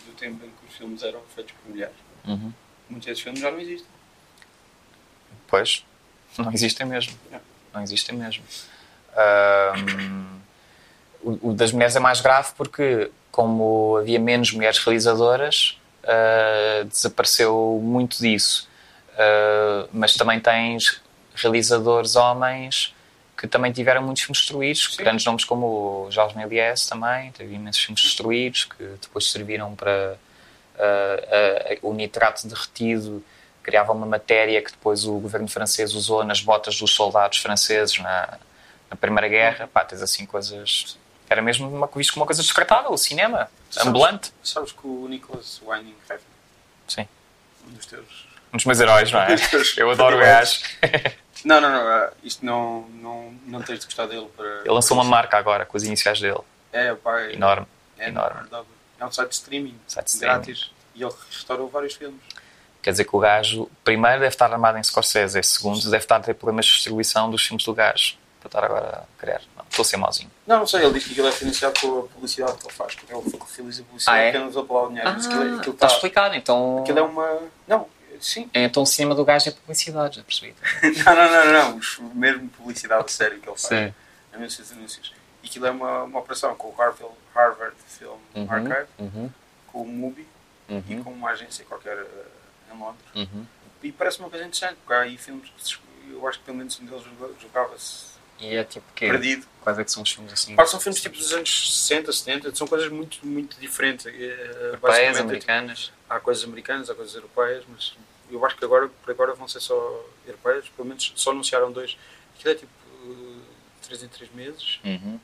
do 0.07 0.13
tempo 0.19 0.45
em 0.45 0.49
que 0.49 0.71
os 0.71 0.77
filmes 0.77 1.03
eram 1.03 1.21
feitos 1.35 1.55
por 1.63 1.71
mulheres. 1.71 1.95
Uhum. 2.27 2.53
Muitos 2.89 3.07
desses 3.07 3.23
filmes 3.23 3.41
já 3.41 3.51
não 3.51 3.61
existem. 3.61 3.87
Pois, 5.47 5.85
não 6.39 6.53
existem 6.53 6.87
mesmo. 6.87 7.15
Não. 7.31 7.41
Não 7.75 7.83
existem 7.83 8.15
mesmo. 8.17 8.43
Ahm, 9.17 10.41
o, 11.23 11.51
o 11.51 11.55
das 11.55 11.73
mulheres 11.73 11.95
é 11.97 12.01
mais 12.01 12.21
grave 12.21 12.53
porque, 12.57 13.11
como 13.35 13.97
havia 13.97 14.21
menos 14.21 14.53
mulheres 14.53 14.79
realizadoras, 14.79 15.77
ah, 16.05 16.85
desapareceu 16.89 17.81
muito 17.83 18.19
disso. 18.19 18.69
Ah, 19.19 19.89
mas 19.93 20.15
também 20.15 20.39
tens 20.39 21.03
realizadores 21.35 22.15
homens 22.15 22.95
que 23.37 23.49
também 23.49 23.73
tiveram 23.73 24.03
muitos 24.03 24.23
filmes 24.23 24.39
destruídos, 24.39 24.95
Sim. 24.95 25.03
grandes 25.03 25.25
nomes 25.27 25.45
como 25.45 26.07
o 26.07 26.11
Jorge 26.13 26.37
Méliès 26.37 26.87
também, 26.87 27.33
teve 27.33 27.55
imensos 27.57 27.83
filmes 27.83 28.03
destruídos 28.03 28.65
que 28.65 28.85
depois 29.03 29.29
serviram 29.29 29.75
para 29.75 30.17
ah, 30.79 31.77
o 31.83 31.93
nitrato 31.93 32.47
derretido 32.47 33.21
criava 33.65 33.93
uma 33.93 34.07
matéria 34.07 34.63
que 34.63 34.71
depois 34.71 35.05
o 35.05 35.19
governo 35.19 35.49
francês 35.49 35.93
usou 35.95 36.23
nas 36.23 36.41
botas 36.41 36.79
dos 36.79 36.95
soldados 36.95 37.39
franceses 37.39 37.99
na, 37.99 38.39
na 38.91 38.97
Primeira 38.97 39.27
Guerra. 39.27 39.67
Pá, 39.67 39.85
tens 39.85 40.03
assim 40.03 40.25
coisas. 40.27 40.99
Era 41.35 41.43
mesmo 41.43 41.69
uma, 41.69 41.89
visto 41.89 42.13
como 42.13 42.23
uma 42.23 42.27
coisa 42.27 42.43
descartável, 42.43 42.97
cinema, 42.97 43.51
Sabes- 43.69 43.89
ambulante. 43.89 44.33
Sabes 44.43 44.71
que 44.71 44.87
o 44.87 45.09
Nicholas 45.09 45.61
Winding 45.67 45.97
Refn, 46.09 46.23
Sim. 46.87 47.09
um 47.69 47.73
dos 47.73 47.87
teus. 47.87 48.29
Um 48.53 48.57
dos 48.57 48.65
meus 48.67 48.79
heróis, 48.79 49.11
não 49.11 49.19
é? 49.21 49.35
Eu 49.77 49.91
adoro 49.91 50.17
o 50.17 50.21
gajo. 50.21 50.61
Não, 51.45 51.61
não, 51.61 51.69
não. 51.69 51.87
ah, 51.89 52.11
Isto 52.23 52.47
não, 52.47 52.83
não, 52.89 53.35
não 53.47 53.61
tens 53.61 53.81
de 53.81 53.85
gostar 53.85 54.07
dele 54.07 54.27
para. 54.35 54.47
Ele 54.61 54.71
lançou 54.71 54.97
uma 54.97 55.05
marca 55.05 55.37
agora 55.37 55.67
com 55.67 55.77
as 55.77 55.83
iniciais 55.83 56.19
dele. 56.19 56.39
É, 56.73 56.95
pá, 56.95 57.21
é, 57.21 57.35
Enorme. 57.35 57.67
É, 57.99 58.09
enorme. 58.09 58.49
É 58.99 59.05
um 59.05 59.13
site 59.13 59.29
de 59.29 59.35
streaming. 59.35 59.79
Site 59.87 60.07
de 60.07 60.11
streaming. 60.13 60.37
grátis. 60.37 60.71
E 60.95 61.03
ele 61.03 61.13
restaurou 61.31 61.69
vários 61.69 61.95
filmes. 61.97 62.19
Quer 62.81 62.93
dizer 62.93 63.05
que 63.05 63.15
o 63.15 63.19
gajo, 63.19 63.69
primeiro, 63.83 64.21
deve 64.21 64.29
estar 64.35 64.51
armado 64.51 64.79
em 64.79 64.83
Scorsese, 64.83 65.43
segundo, 65.43 65.83
deve 65.91 66.05
estar 66.05 66.17
a 66.17 66.21
ter 66.21 66.33
problemas 66.35 66.65
de 66.65 66.73
distribuição 66.73 67.31
dos 67.31 67.45
filmes 67.45 67.65
do 67.65 67.75
gajo. 67.75 68.17
Para 68.41 68.49
estar 68.49 68.65
agora 68.65 69.05
a 69.05 69.21
querer. 69.21 69.43
Não, 69.75 69.83
estou 69.83 69.83
a 69.83 69.87
ser 69.87 69.97
mauzinho. 69.97 70.31
Não, 70.47 70.59
não 70.61 70.67
sei, 70.67 70.85
ele 70.85 70.93
diz 70.95 71.05
que 71.05 71.11
aquilo 71.13 71.27
é 71.29 71.33
financiado 71.33 71.81
pela 71.81 72.03
publicidade 72.05 72.59
que 72.59 72.67
ele 72.67 72.73
faz. 72.73 72.95
Que 72.95 73.05
ele 73.13 73.23
realiza 73.57 73.83
publicidade 73.83 74.19
Ah, 74.19 74.23
é? 74.23 74.33
que 74.33 74.39
não 74.39 74.49
usou 74.49 74.65
para 74.65 74.77
lá 74.77 74.83
o 74.85 74.89
dinheiro. 74.89 75.11
mas 75.13 75.27
aquilo, 75.27 75.43
é- 75.43 75.57
aquilo, 75.59 75.75
está 75.75 75.89
tá- 75.89 75.95
explicado, 75.95 76.35
então. 76.37 76.79
aquilo 76.81 76.99
é 76.99 77.03
uma. 77.03 77.39
Não, 77.67 77.89
sim. 78.21 78.49
Então 78.55 78.83
o 78.83 78.87
cinema 78.87 79.15
do 79.15 79.25
gajo 79.25 79.49
é 79.49 79.53
publicidade, 79.53 80.17
já 80.17 80.23
percebi. 80.23 80.55
Não, 81.05 81.15
não, 81.17 81.31
não, 81.31 81.53
não. 81.53 81.77
Os- 81.79 81.99
Mesmo 82.15 82.49
publicidade 82.51 83.11
séria 83.13 83.39
que 83.39 83.49
ele 83.49 83.57
faz. 83.59 83.63
Sim. 83.63 83.95
Anúncios, 84.33 84.73
anúncios. 84.73 85.13
E 85.43 85.47
aquilo 85.49 85.67
é 85.67 85.71
uma, 85.71 86.05
uma 86.05 86.19
operação 86.21 86.55
com 86.57 86.69
o 86.69 86.75
Harvard, 86.77 87.13
Harvard 87.35 87.77
Film 87.87 88.17
Uhum, 88.35 88.47
Archive, 88.51 88.87
uhum, 88.99 89.31
com 89.67 89.83
o 89.83 89.87
MUBI 89.87 90.27
e 90.69 90.75
uhum, 90.95 91.05
com 91.05 91.11
uma 91.11 91.31
agência 91.31 91.65
qualquer 91.67 91.97
eh, 91.99 92.73
em 92.73 92.79
Londres. 92.79 93.05
uhum. 93.15 93.45
E 93.83 93.93
parece 93.93 94.19
uma 94.21 94.31
coisa 94.31 94.45
interessante, 94.47 94.77
porque 94.77 94.95
há 94.95 95.01
aí 95.01 95.19
filmes 95.19 95.51
que 95.51 96.13
eu 96.13 96.27
acho 96.27 96.39
que 96.39 96.45
pelo 96.47 96.57
menos 96.57 96.79
um 96.81 96.87
deles 96.87 97.03
joga- 97.05 97.33
jogava-se 97.41 98.14
E 98.41 98.55
é 98.57 98.65
tipo 98.65 98.85
quê? 98.95 99.09
perdido. 99.09 99.47
Quais 99.63 99.79
é 99.79 99.85
que 99.85 99.91
são 99.91 100.03
os 100.03 100.11
filmes 100.13 100.33
assim? 100.33 100.57
São 100.67 100.79
filmes 100.81 101.01
tipo 101.01 101.17
dos 101.17 101.33
anos 101.33 101.73
60, 101.85 102.13
70, 102.13 102.55
são 102.55 102.67
coisas 102.67 102.91
muito, 102.91 103.25
muito 103.27 103.59
diferentes. 103.59 104.07
Eh, 104.07 104.11
Europeias, 104.73 105.17
americanas? 105.19 105.93
há 106.11 106.21
coisas 106.21 106.45
americanas, 106.45 106.91
há 106.91 106.95
coisas 106.95 107.15
europeias, 107.15 107.65
mas 107.69 107.95
eu 108.31 108.45
acho 108.45 108.57
que 108.57 108.65
agora, 108.65 108.89
por 108.89 109.11
agora 109.11 109.33
vão 109.35 109.49
ser 109.49 109.61
só 109.61 110.05
europeias, 110.27 110.69
pelo 110.69 110.89
menos 110.89 111.13
só 111.17 111.31
anunciaram 111.31 111.73
dois. 111.73 111.97
Aquilo 112.37 112.51
é 112.53 112.55
tipo 112.57 112.73
3 113.83 114.03
em 114.03 114.09
3 114.09 114.31
meses, 114.35 114.81
Uhum. 114.85 115.19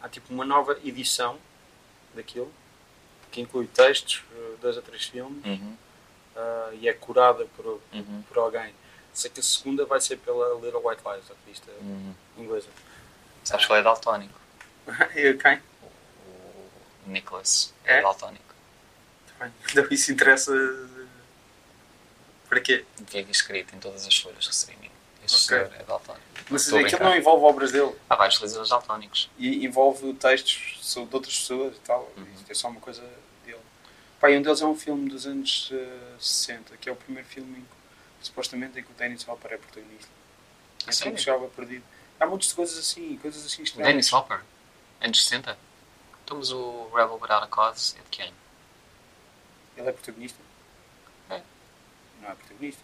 há 0.00 0.08
tipo 0.08 0.32
uma 0.32 0.44
nova 0.44 0.78
edição 0.84 1.38
daquilo, 2.14 2.50
que 3.30 3.40
inclui 3.40 3.66
textos, 3.66 4.22
eh, 4.34 4.54
dois 4.62 4.78
a 4.78 4.82
três 4.82 5.04
filmes, 5.04 5.44
Uhum. 5.44 5.76
ah, 6.36 6.70
e 6.80 6.88
é 6.88 6.92
curada 6.94 7.44
por, 7.56 7.80
Uhum. 7.92 8.22
por 8.28 8.38
alguém. 8.38 8.72
Sei 9.12 9.30
que 9.30 9.40
a 9.40 9.42
segunda 9.42 9.84
vai 9.84 10.00
ser 10.00 10.16
pela 10.18 10.54
Little 10.60 10.80
White 10.86 11.02
Lies, 11.04 11.30
a 11.30 11.34
revista 11.44 11.70
Uhum. 11.80 12.14
inglesa. 12.38 12.68
Sabes 13.44 13.66
que 13.66 13.72
ele 13.72 13.80
é 13.80 13.82
daltónico? 13.82 14.38
E 15.14 15.34
quem? 15.34 15.60
O 17.06 17.10
Nicholas 17.10 17.72
É? 17.84 17.98
é 17.98 18.02
daltónico. 18.02 18.54
Bem. 19.38 19.52
Então 19.70 19.86
isso 19.90 20.12
interessa. 20.12 20.52
Para 22.48 22.60
quê? 22.60 22.84
Devia 22.98 23.24
vir 23.24 23.30
escrito 23.30 23.74
em 23.74 23.78
todas 23.78 24.06
as 24.06 24.16
folhas 24.16 24.44
de 24.44 24.50
streaming. 24.50 24.90
Este 25.24 25.52
Ok. 25.54 25.68
senhor 25.68 25.80
é 25.80 25.84
daltónico. 25.84 26.24
Mas 26.50 26.62
Estou 26.64 26.78
aquilo 26.80 27.04
não 27.04 27.16
envolve 27.16 27.44
obras 27.44 27.70
dele. 27.70 27.94
Há 28.08 28.16
vários 28.16 28.36
realizadores 28.38 28.70
daltónicos. 28.70 29.30
e 29.38 29.64
envolve 29.64 30.12
textos 30.14 30.78
so- 30.82 31.06
de 31.06 31.14
outras 31.14 31.38
pessoas 31.38 31.76
e 31.76 31.80
tal. 31.80 32.10
Uhum. 32.16 32.26
Isto 32.34 32.50
é 32.50 32.54
só 32.54 32.68
uma 32.68 32.80
coisa 32.80 33.02
dele. 33.44 33.58
Pá, 34.20 34.30
e 34.30 34.36
um 34.38 34.42
deles 34.42 34.60
é 34.60 34.66
um 34.66 34.74
filme 34.76 35.08
dos 35.08 35.26
anos 35.26 35.70
eh, 35.72 35.98
60, 36.18 36.76
que 36.76 36.88
é 36.88 36.92
o 36.92 36.96
primeiro 36.96 37.26
filme 37.28 37.58
em 37.58 37.62
que, 37.62 37.68
supostamente 38.20 38.78
em 38.78 38.82
que 38.82 38.90
o 38.90 38.94
Dennis 38.94 39.26
Hopper 39.26 39.52
é 39.52 39.56
protagonista. 39.56 40.08
É 40.86 40.92
sério? 40.92 41.02
filme 41.02 41.16
que 41.16 41.22
chegava 41.22 41.48
perdido. 41.48 41.84
Há 42.18 42.26
muitas 42.26 42.52
coisas 42.52 42.78
assim, 42.78 43.16
coisas 43.16 43.44
assim 43.44 43.62
estranhas. 43.62 43.88
Dennis 43.88 44.12
Hopper, 44.12 44.40
anos 45.00 45.22
60. 45.24 45.56
Então, 46.24 46.38
mas 46.38 46.50
o 46.50 46.88
Rebel 46.94 47.18
Without 47.20 47.44
a 47.44 47.46
Cause 47.46 47.96
é 47.98 48.02
de 48.02 48.08
quem? 48.10 48.32
Ele 49.76 49.88
é 49.88 49.92
protagonista? 49.92 50.38
É. 51.30 51.40
Não 52.20 52.30
é 52.30 52.34
protagonista. 52.34 52.82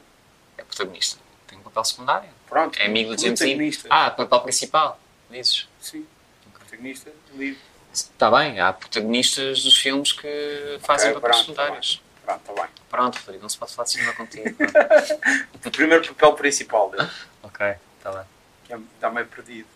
É 0.59 0.65
protagonista. 0.65 1.21
Tem 1.47 1.59
um 1.59 1.63
papel 1.63 1.85
secundário. 1.85 2.29
Pronto. 2.49 2.79
É 2.79 2.87
amigo 2.87 3.15
do 3.15 3.21
James. 3.21 3.39
Protagonista. 3.39 3.89
Ah, 3.91 4.11
papel 4.11 4.41
principal. 4.41 5.01
Dizes. 5.31 5.69
Sim. 5.81 6.07
Protagonista, 6.55 7.13
livre. 7.35 7.61
Está 7.93 8.31
bem, 8.31 8.61
há 8.61 8.73
protagonistas 8.73 9.63
dos 9.63 9.77
filmes 9.77 10.13
que 10.13 10.79
fazem 10.81 11.11
Ok, 11.11 11.21
papéis 11.21 11.43
pronto, 11.43 11.57
secundários. 11.57 12.03
Pronto, 12.27 12.41
está 12.51 12.53
bem. 12.63 12.71
Pronto, 12.91 13.19
Rodrigo, 13.21 13.43
não 13.43 13.49
se 13.49 13.57
pode 13.57 13.73
falar 13.75 13.85
de 13.87 13.93
cinema 13.93 14.13
contigo. 14.15 14.57
O 15.65 15.71
primeiro 15.71 16.07
papel 16.15 16.33
principal 16.35 16.91
dele. 16.91 17.09
ok, 17.43 17.75
está 17.99 18.13
bem. 18.13 18.25
que 18.65 18.73
é- 18.75 18.79
está 18.95 19.11
meio 19.11 19.27
perdido. 19.27 19.69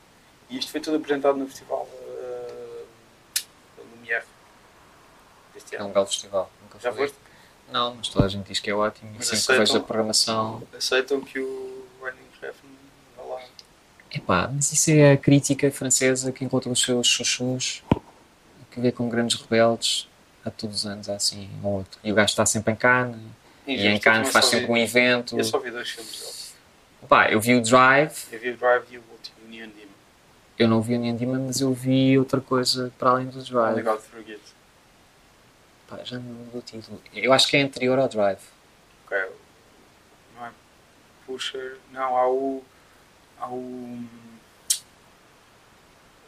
E 0.48 0.58
isto 0.58 0.70
foi 0.72 0.80
tudo 0.80 0.96
apresentado 0.96 1.36
no 1.38 1.46
festival 1.46 1.88
uh, 1.92 2.86
Lumière 3.78 4.24
deste 5.54 5.76
É 5.76 5.80
um 5.80 5.84
ano. 5.86 5.94
belo 5.94 6.06
festival. 6.06 6.50
Nunca 6.62 6.78
Já 6.80 6.92
foste? 6.92 7.16
Não, 7.70 7.94
mas 7.94 8.08
toda 8.08 8.24
a 8.26 8.28
gente 8.28 8.46
diz 8.48 8.58
que 8.58 8.68
é 8.70 8.74
ótimo. 8.74 9.10
E 9.12 9.18
Mas 9.18 9.26
sempre 9.28 9.42
que 9.42 9.48
vejo 9.52 9.60
a 9.60 9.62
aceitam- 9.64 9.86
programação. 9.86 10.62
Aceitam 10.76 11.20
que 11.20 11.38
o 11.38 11.86
Running 12.00 12.28
Refn 12.40 12.66
vá 13.16 13.22
lá. 13.34 13.40
Epá, 14.10 14.48
mas 14.52 14.72
isso 14.72 14.90
é 14.90 15.12
a 15.12 15.16
crítica 15.16 15.70
francesa 15.70 16.32
que 16.32 16.44
encontra 16.44 16.68
os 16.68 16.80
seus 16.80 17.06
chuchus, 17.06 17.82
que 18.72 18.80
vê 18.80 18.90
como 18.90 19.08
grandes 19.08 19.40
rebeldes 19.40 20.08
há 20.44 20.50
todos 20.50 20.76
os 20.80 20.86
anos, 20.86 21.08
há 21.08 21.14
assim 21.16 21.48
um 21.62 21.66
ou 21.66 21.72
outro. 21.78 21.98
E 22.02 22.10
o 22.12 22.14
gajo 22.14 22.28
está 22.30 22.44
sempre 22.46 22.72
em 22.72 22.76
Cannes, 22.76 23.16
e 23.66 23.72
em 23.74 23.86
Injusto, 23.88 24.00
Cannes 24.04 24.30
faz 24.32 24.44
sempre 24.46 24.70
um 24.70 24.74
vi- 24.74 24.80
evento. 24.82 25.38
Eu 25.38 25.44
só 25.44 25.58
vi 25.58 25.70
dois 25.70 25.88
filmes 25.90 26.18
dele. 26.18 27.08
Pá, 27.08 27.30
eu 27.30 27.40
vi 27.40 27.54
o 27.56 27.62
Drive, 27.62 28.12
Eu 28.32 28.38
vi 28.40 28.50
o 28.50 28.56
Drive 28.56 28.84
e 28.90 28.98
o 28.98 29.02
último, 29.10 29.36
Neon 29.48 29.68
Demon. 29.68 29.90
Eu 30.58 30.68
não 30.68 30.82
vi 30.82 30.94
o 30.96 30.98
Neon 31.00 31.16
Demon, 31.16 31.46
mas 31.46 31.60
eu 31.60 31.72
vi 31.72 32.18
outra 32.18 32.40
coisa 32.40 32.92
para 32.98 33.10
além 33.10 33.26
do 33.28 33.38
Only 33.38 33.50
Drive. 33.50 33.82
God 33.82 34.00
Forget. 34.00 34.40
Pá, 35.88 35.98
já 36.04 36.18
não 36.18 36.28
lembro 36.32 36.60
do 36.60 36.62
título. 36.62 37.00
Eu 37.14 37.32
acho 37.32 37.48
que 37.48 37.56
é 37.56 37.62
anterior 37.62 37.98
ao 37.98 38.08
Drive. 38.08 38.40
Ok. 39.06 39.18
Não 40.36 40.46
é 40.46 40.50
Pusher. 41.26 41.78
Não, 41.90 42.16
há 42.16 42.28
o. 42.28 42.62
Há 43.40 43.48
o. 43.48 44.04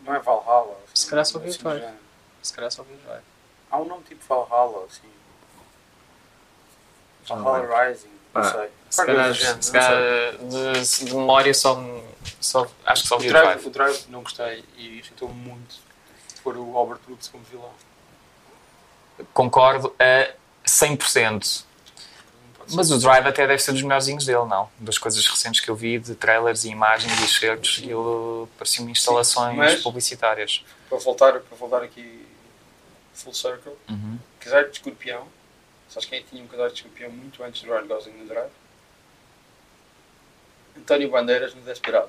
Não 0.05 0.15
é 0.15 0.19
Valhalla. 0.19 0.77
Se 0.95 1.07
calhar 1.09 1.25
só 1.25 1.39
vi 1.39 1.47
o 1.47 1.51
assim 1.51 1.63
Drive. 1.63 1.95
Se 2.43 2.53
calhar 2.55 2.71
só 2.73 2.83
vi 2.83 2.95
o 2.95 2.97
Drive. 3.07 3.23
Há 3.73 3.79
um 3.81 3.85
nome 3.87 4.03
tipo 4.05 4.23
Valhalla, 4.29 4.85
assim. 4.87 5.09
Valhalla 7.27 7.89
Rising. 7.89 8.09
Não 8.35 8.41
Ah, 8.43 8.45
sei. 8.53 8.69
Se 8.91 9.07
calhar, 9.07 9.35
se 9.35 9.73
de, 9.73 11.05
de 11.07 11.15
memória 11.15 11.55
só, 11.55 11.83
só 12.41 12.67
acho 12.85 13.03
que 13.03 13.09
só 13.09 13.17
vi 13.19 13.29
O 13.29 13.33
drive, 13.33 13.67
o 13.67 13.71
drive 13.71 14.05
não 14.09 14.23
gostei 14.23 14.65
e 14.77 14.99
irritou-me 14.99 15.35
muito 15.35 15.77
pôr 16.45 16.57
o 16.59 16.77
Albert 16.77 17.01
Woods 17.09 17.29
como 17.29 17.43
vilão. 17.45 17.71
Concordo 19.33 19.95
a 19.99 20.31
100%. 20.67 21.31
Não 21.31 21.41
pode 22.55 22.71
ser. 22.71 22.77
Mas 22.77 22.91
o 22.91 22.99
Drive 22.99 23.27
até 23.27 23.47
deve 23.47 23.63
ser 23.63 23.73
dos 23.73 23.83
melhorzinhos 23.83 24.27
dele, 24.27 24.45
não? 24.47 24.69
Das 24.79 24.99
coisas 24.99 25.25
recentes 25.27 25.61
que 25.61 25.71
eu 25.71 25.77
vi, 25.77 25.99
de 25.99 26.15
trailers 26.15 26.65
e 26.65 26.71
imagens 26.71 27.13
e 27.21 27.29
certos, 27.29 27.79
aquilo 27.79 28.49
pareciam 28.59 28.89
instalações 28.89 29.57
mas- 29.57 29.83
publicitárias. 29.83 30.65
para, 30.89 30.99
voltar, 30.99 31.33
para 31.41 31.57
voltar 31.57 31.83
aqui 31.83 32.22
full 33.15 33.35
circle, 33.35 33.77
Uhum. 33.89 34.19
casar 34.41 34.65
de 34.65 34.71
escorpião. 34.73 35.27
Sabes 35.89 36.09
quem 36.09 36.23
tinha 36.23 36.43
um 36.43 36.47
casar 36.47 36.69
de 36.69 36.75
escorpião 36.77 37.11
muito 37.11 37.43
antes 37.43 37.63
do 37.63 37.71
Ryan 37.73 37.87
Gosling 37.87 38.13
no 38.15 38.27
drive? 38.27 38.51
António 40.77 41.11
Bandeiras 41.11 41.55
no 41.55 41.61
Desperado. 41.63 42.09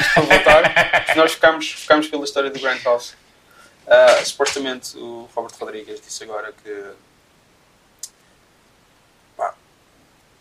Isto 0.00 0.14
para 0.14 0.22
voltar, 0.22 1.14
nós 1.16 1.32
ficámos, 1.32 1.72
ficámos 1.72 2.08
pela 2.08 2.24
história 2.24 2.50
do 2.50 2.60
Grand 2.60 2.78
House. 2.84 3.16
Ah, 3.86 4.24
supostamente 4.24 4.96
o 4.96 5.28
Robert 5.34 5.54
Rodrigues 5.58 6.00
disse 6.00 6.22
agora 6.24 6.52
que 6.62 6.92
pá, 9.36 9.54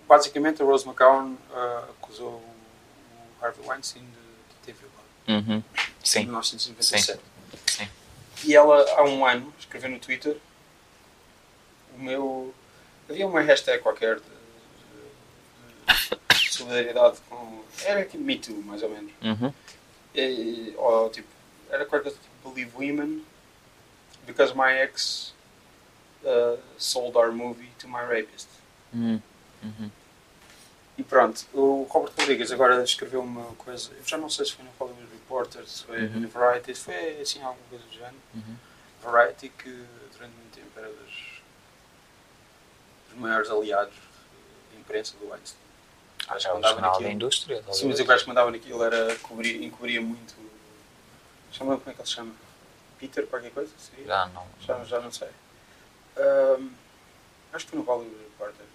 basicamente 0.08 0.62
a 0.62 0.66
Rose 0.66 0.86
McGowan 0.88 1.36
ah, 1.54 1.86
acusou 2.00 2.36
o 2.36 3.46
Harvey 3.46 3.68
Weinstein 3.68 4.04
de, 4.06 4.12
de 4.12 4.56
ter 4.66 4.74
violado 4.74 5.04
Uhum. 5.28 5.58
em 5.58 6.06
Sim. 6.06 6.20
1997. 6.26 7.20
Sim. 7.68 7.88
E 8.46 8.56
ela, 8.56 8.86
há 8.98 9.04
um 9.04 9.26
ano, 9.26 9.53
escreveu 9.74 9.90
no 9.90 10.00
Twitter 10.00 10.38
o 11.96 12.00
meu. 12.02 12.54
Havia 13.10 13.28
uma 13.28 13.42
hashtag 13.42 13.82
qualquer 13.82 14.18
de, 14.20 14.22
de- 15.90 16.40
de 16.40 16.54
solidariedade 16.54 17.18
com. 17.30 17.64
Era 17.84 18.06
tipo 18.06 18.24
Me 18.24 18.38
Too, 18.38 18.62
mais 18.62 18.84
ou 18.84 18.90
menos. 18.90 19.12
Uhum. 19.22 19.54
E, 20.16 20.74
ou 20.78 21.10
tipo. 21.10 21.28
Era 21.70 21.86
qualquer 21.86 22.04
coisa 22.12 22.18
tipo 22.22 22.50
Believe 22.52 22.72
Women 22.76 23.26
because 24.28 24.54
my 24.56 24.72
ex 24.82 25.34
uh, 26.24 26.58
sold 26.78 27.18
our 27.18 27.32
movie 27.32 27.70
to 27.80 27.88
my 27.88 28.02
rapist. 28.02 28.48
Uhum. 28.94 29.20
Uhum. 29.64 29.90
E 30.96 31.02
pronto, 31.04 31.44
o 31.54 31.88
Robert 31.90 32.14
Rodrigues 32.20 32.52
agora 32.52 32.84
escreveu 32.84 33.22
uma 33.22 33.46
coisa, 33.56 33.90
eu 33.98 34.06
já 34.06 34.16
não 34.16 34.30
sei 34.30 34.46
se 34.46 34.54
foi 34.54 34.64
no 34.64 34.70
Hollywood 34.78 35.08
Reporter, 35.12 35.68
se 35.68 35.84
foi 35.86 36.04
Uhum. 36.06 36.20
no 36.20 36.28
Variety, 36.28 36.76
se 36.76 36.84
foi 36.84 37.20
assim 37.20 37.42
alguma 37.42 37.66
coisa 37.68 37.84
do 37.84 37.92
género. 37.94 38.16
Uhum. 38.36 38.56
Variety 39.04 39.50
que 39.50 39.70
durante 40.14 40.34
muito 40.36 40.54
tempo 40.56 40.70
era 40.80 40.88
dos, 40.88 41.42
dos 43.10 43.20
maiores 43.20 43.50
aliados 43.50 43.96
de 44.72 44.80
imprensa 44.80 45.16
do 45.18 45.30
Weinstein. 45.30 45.60
Ah, 46.28 46.40
já 46.40 46.54
o 46.54 46.62
jornal 46.62 47.02
da 47.02 47.10
indústria. 47.12 47.62
Sim, 47.74 47.90
mas 47.90 48.00
o 48.00 48.06
gajo 48.06 48.24
que 48.24 48.28
mandava 48.30 48.50
naquilo 48.50 48.82
era 48.84 49.16
cobrir, 49.20 49.62
encobria 49.62 50.02
muito. 50.02 50.34
Chama 51.52 51.78
como 51.78 51.90
é 51.90 51.94
que 51.94 52.00
ele 52.02 52.08
se 52.08 52.14
chama? 52.16 52.34
Peter, 52.98 53.28
qualquer 53.28 53.52
coisa? 53.52 53.72
Seria? 53.78 54.06
Já 54.06 54.26
não. 54.28 54.48
Já, 54.62 54.84
já 54.86 55.00
não 55.02 55.12
sei. 55.12 55.28
Ahm, 56.18 56.70
acho 57.52 57.66
que 57.66 57.72
foi 57.72 57.80
no 57.80 57.86
Hollywood 57.86 58.16
Reporter. 58.24 58.66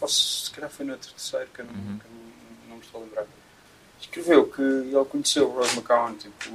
Ou 0.00 0.08
se, 0.08 0.50
calhar 0.50 0.68
foi 0.70 0.84
no 0.84 0.92
outro 0.92 1.10
terceiro, 1.10 1.48
que 1.54 1.60
eu, 1.60 1.64
não, 1.64 1.72
Uhum. 1.72 1.98
que 1.98 2.04
eu 2.04 2.10
não, 2.10 2.68
não 2.68 2.76
me 2.76 2.82
estou 2.82 3.00
a 3.00 3.04
lembrar. 3.04 3.26
Escreveu 4.00 4.46
que 4.50 4.60
ele 4.60 5.04
conheceu 5.06 5.48
o 5.48 5.54
Rose 5.54 5.74
McGowan 5.76 6.14
tipo 6.16 6.50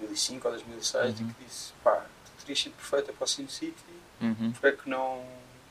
2005 0.00 0.46
ou 0.48 0.52
2006 0.54 1.20
Uhum. 1.20 1.28
e 1.30 1.32
que 1.34 1.44
disse: 1.44 1.72
pá, 1.84 2.04
tu 2.24 2.32
terias 2.44 2.60
sido 2.60 2.74
perfeita 2.76 3.12
para 3.12 3.24
o 3.24 3.28
Sin 3.28 3.48
City, 3.48 3.74
Uhum. 4.20 4.52
porque 4.52 4.66
é 4.66 4.72
que 4.72 4.88
não. 4.88 5.24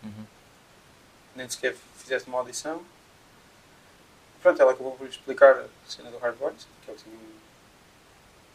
Uhum. 0.04 0.26
nem 1.36 1.48
sequer 1.50 1.76
fizeste 1.98 2.28
uma 2.30 2.40
audição? 2.40 2.82
Pronto, 4.42 4.62
ela 4.62 4.72
acabou 4.72 4.94
por 4.94 5.08
explicar 5.08 5.54
a 5.58 5.66
cena 5.88 6.10
do 6.10 6.18
Hard 6.18 6.36
Boys, 6.38 6.66
que 6.84 6.92
ele 6.92 6.98
tinha 6.98 7.20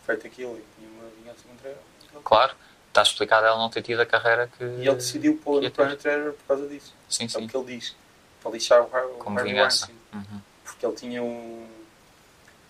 feito 0.06 0.26
aquilo 0.26 0.56
e 0.58 0.64
tinha 0.76 0.90
uma 0.90 1.08
vingança 1.10 1.40
contra 1.46 1.68
ele. 1.70 1.78
Claro, 2.24 2.54
está 2.88 3.02
explicado 3.02 3.46
ela 3.46 3.58
não 3.58 3.68
ter 3.68 3.82
tido 3.82 4.00
a 4.00 4.06
carreira 4.06 4.48
que. 4.56 4.64
E 4.64 4.86
ele 4.86 4.94
decidiu 4.94 5.36
pô-la 5.44 5.60
no. 5.62 5.70
Planet 5.70 6.00
Terror 6.00 6.32
por 6.32 6.44
causa 6.46 6.66
disso. 6.68 6.94
Sim, 7.08 7.24
É 7.24 7.28
sim. 7.28 7.44
o 7.44 7.48
que 7.48 7.56
ele 7.56 7.76
diz. 7.78 7.94
Para 8.42 8.52
lixar 8.52 8.82
o, 8.82 8.94
Har 8.96 9.04
o 9.06 9.14
Como 9.14 9.38
Harvey. 9.38 9.54
Weinstein. 9.54 9.94
Uhum. 10.12 10.40
Porque 10.64 10.86
ele 10.86 10.94
tinha 10.96 11.22
um. 11.22 11.68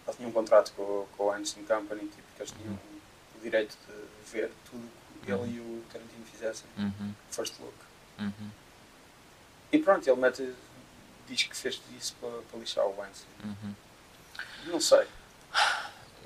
Ele 0.06 0.16
tinha 0.16 0.28
um 0.28 0.32
contrato 0.32 0.72
com, 0.76 1.06
com 1.16 1.30
a 1.30 1.32
Weinstein 1.34 1.64
Company, 1.64 2.00
tipo, 2.02 2.22
que 2.36 2.42
eles 2.42 2.52
tinham 2.52 2.74
o 2.74 2.93
direito 3.44 3.76
de 3.86 4.30
ver 4.30 4.50
tudo 4.70 4.88
que 5.24 5.32
Uhum. 5.32 5.44
ele 5.44 5.56
e 5.56 5.60
o 5.60 5.82
Tarantino 5.92 6.24
fizessem. 6.30 6.66
Uhum. 6.76 7.14
First 7.30 7.54
look. 7.60 7.74
Uhum. 8.18 8.50
E 9.72 9.78
pronto, 9.78 10.06
ele 10.08 10.20
mete, 10.20 10.54
diz 11.28 11.42
que 11.44 11.56
fez 11.56 11.80
isso 11.98 12.14
para, 12.20 12.30
para 12.50 12.58
lixar 12.60 12.84
o 12.86 12.94
Weinstein. 12.98 13.28
Uhum. 13.44 13.74
Não 14.66 14.80
sei. 14.80 15.06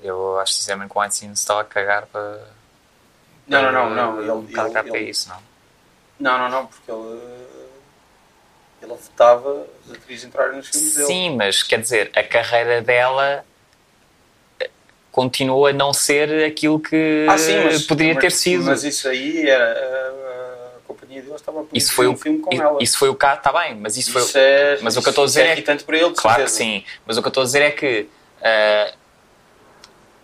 Eu 0.01 0.39
acho 0.39 0.53
sinceramente 0.53 0.91
que 0.91 0.97
o 0.97 1.01
Weinstein 1.01 1.31
estava 1.31 1.61
a 1.61 1.65
cagar 1.65 2.05
para. 2.07 2.47
Não, 3.47 3.71
não, 3.71 3.89
não, 3.89 4.21
Ele, 4.43 4.53
cá 4.53 4.69
para 4.83 4.97
ele- 4.97 5.09
isso, 5.09 5.27
não. 5.29 5.41
não, 6.19 6.37
não, 6.37 6.49
não, 6.49 6.67
porque 6.67 6.91
ele. 6.91 7.47
Ele 8.81 8.95
vetava 8.95 9.67
as 9.85 9.91
atrizes 9.91 10.23
entrarem 10.25 10.55
nos 10.57 10.69
filmes 10.69 10.93
dele. 10.95 11.07
Sim, 11.07 11.35
mas 11.35 11.63
quer 11.63 11.81
dizer, 11.81 12.11
a 12.17 12.23
carreira 12.23 12.81
dela 12.81 13.45
continua 15.11 15.69
a 15.71 15.73
não 15.73 15.91
ser 15.93 16.45
aquilo 16.45 16.79
que 16.79 17.25
Ah, 17.29 17.37
sim, 17.37 17.63
mas, 17.65 17.83
poderia 17.83 18.13
mas- 18.13 18.21
ter 18.21 18.31
sido. 18.31 18.63
Mas 18.65 18.83
isso 18.83 19.07
aí 19.07 19.47
era. 19.49 19.63
A, 19.65 20.77
a 20.77 20.79
companhia 20.87 21.21
dele 21.21 21.35
estava 21.35 21.61
a 21.61 21.63
isso 21.73 21.93
foi 21.93 22.07
um 22.07 22.13
o, 22.13 22.17
filme 22.17 22.39
com 22.39 22.53
ela. 22.53 22.77
isso 22.81 22.97
foi 22.97 23.09
o 23.09 23.15
caso, 23.15 23.37
está 23.39 23.51
bem, 23.51 23.75
mas 23.75 23.97
isso, 23.97 24.11
foi. 24.11 24.23
é, 24.41 24.77
mas 24.81 24.95
o 24.97 25.01
que 25.01 25.07
eu 25.07 25.11
estou 25.11 25.23
a 25.23 25.27
dizer 25.27 25.41
isso 25.41 25.47
é 25.47 25.51
é 25.51 25.55
que- 25.55 25.59
irritante 25.61 25.83
para 25.83 25.97
ele, 25.97 26.11
Claro 26.15 26.43
que 26.43 26.51
sim, 26.51 26.83
mas 27.05 27.17
o 27.17 27.21
que 27.21 27.27
eu 27.27 27.29
estou 27.29 27.41
a 27.41 27.45
dizer 27.45 27.61
é 27.61 27.71
que 27.71 28.07
ah, 28.41 28.91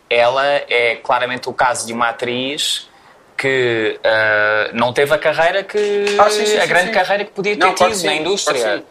ela 0.10 0.46
é 0.46 0.96
claramente 1.04 1.50
o 1.50 1.54
caso 1.54 1.86
de 1.88 1.94
uma 1.94 2.10
atriz 2.10 2.88
que 3.38 4.00
ah, 4.04 4.70
não 4.74 4.94
teve 4.94 5.14
a 5.14 5.18
carreira 5.18 5.64
que. 5.64 6.06
Ah, 6.18 6.30
sim, 6.30 6.46
sim, 6.46 6.58
a 6.58 6.66
grande 6.66 6.92
carreira 6.92 7.26
que 7.26 7.32
podia 7.32 7.56
ter 7.58 7.66
Não, 7.66 7.74
tido 7.76 8.04
na 8.04 8.16
indústria. 8.16 8.84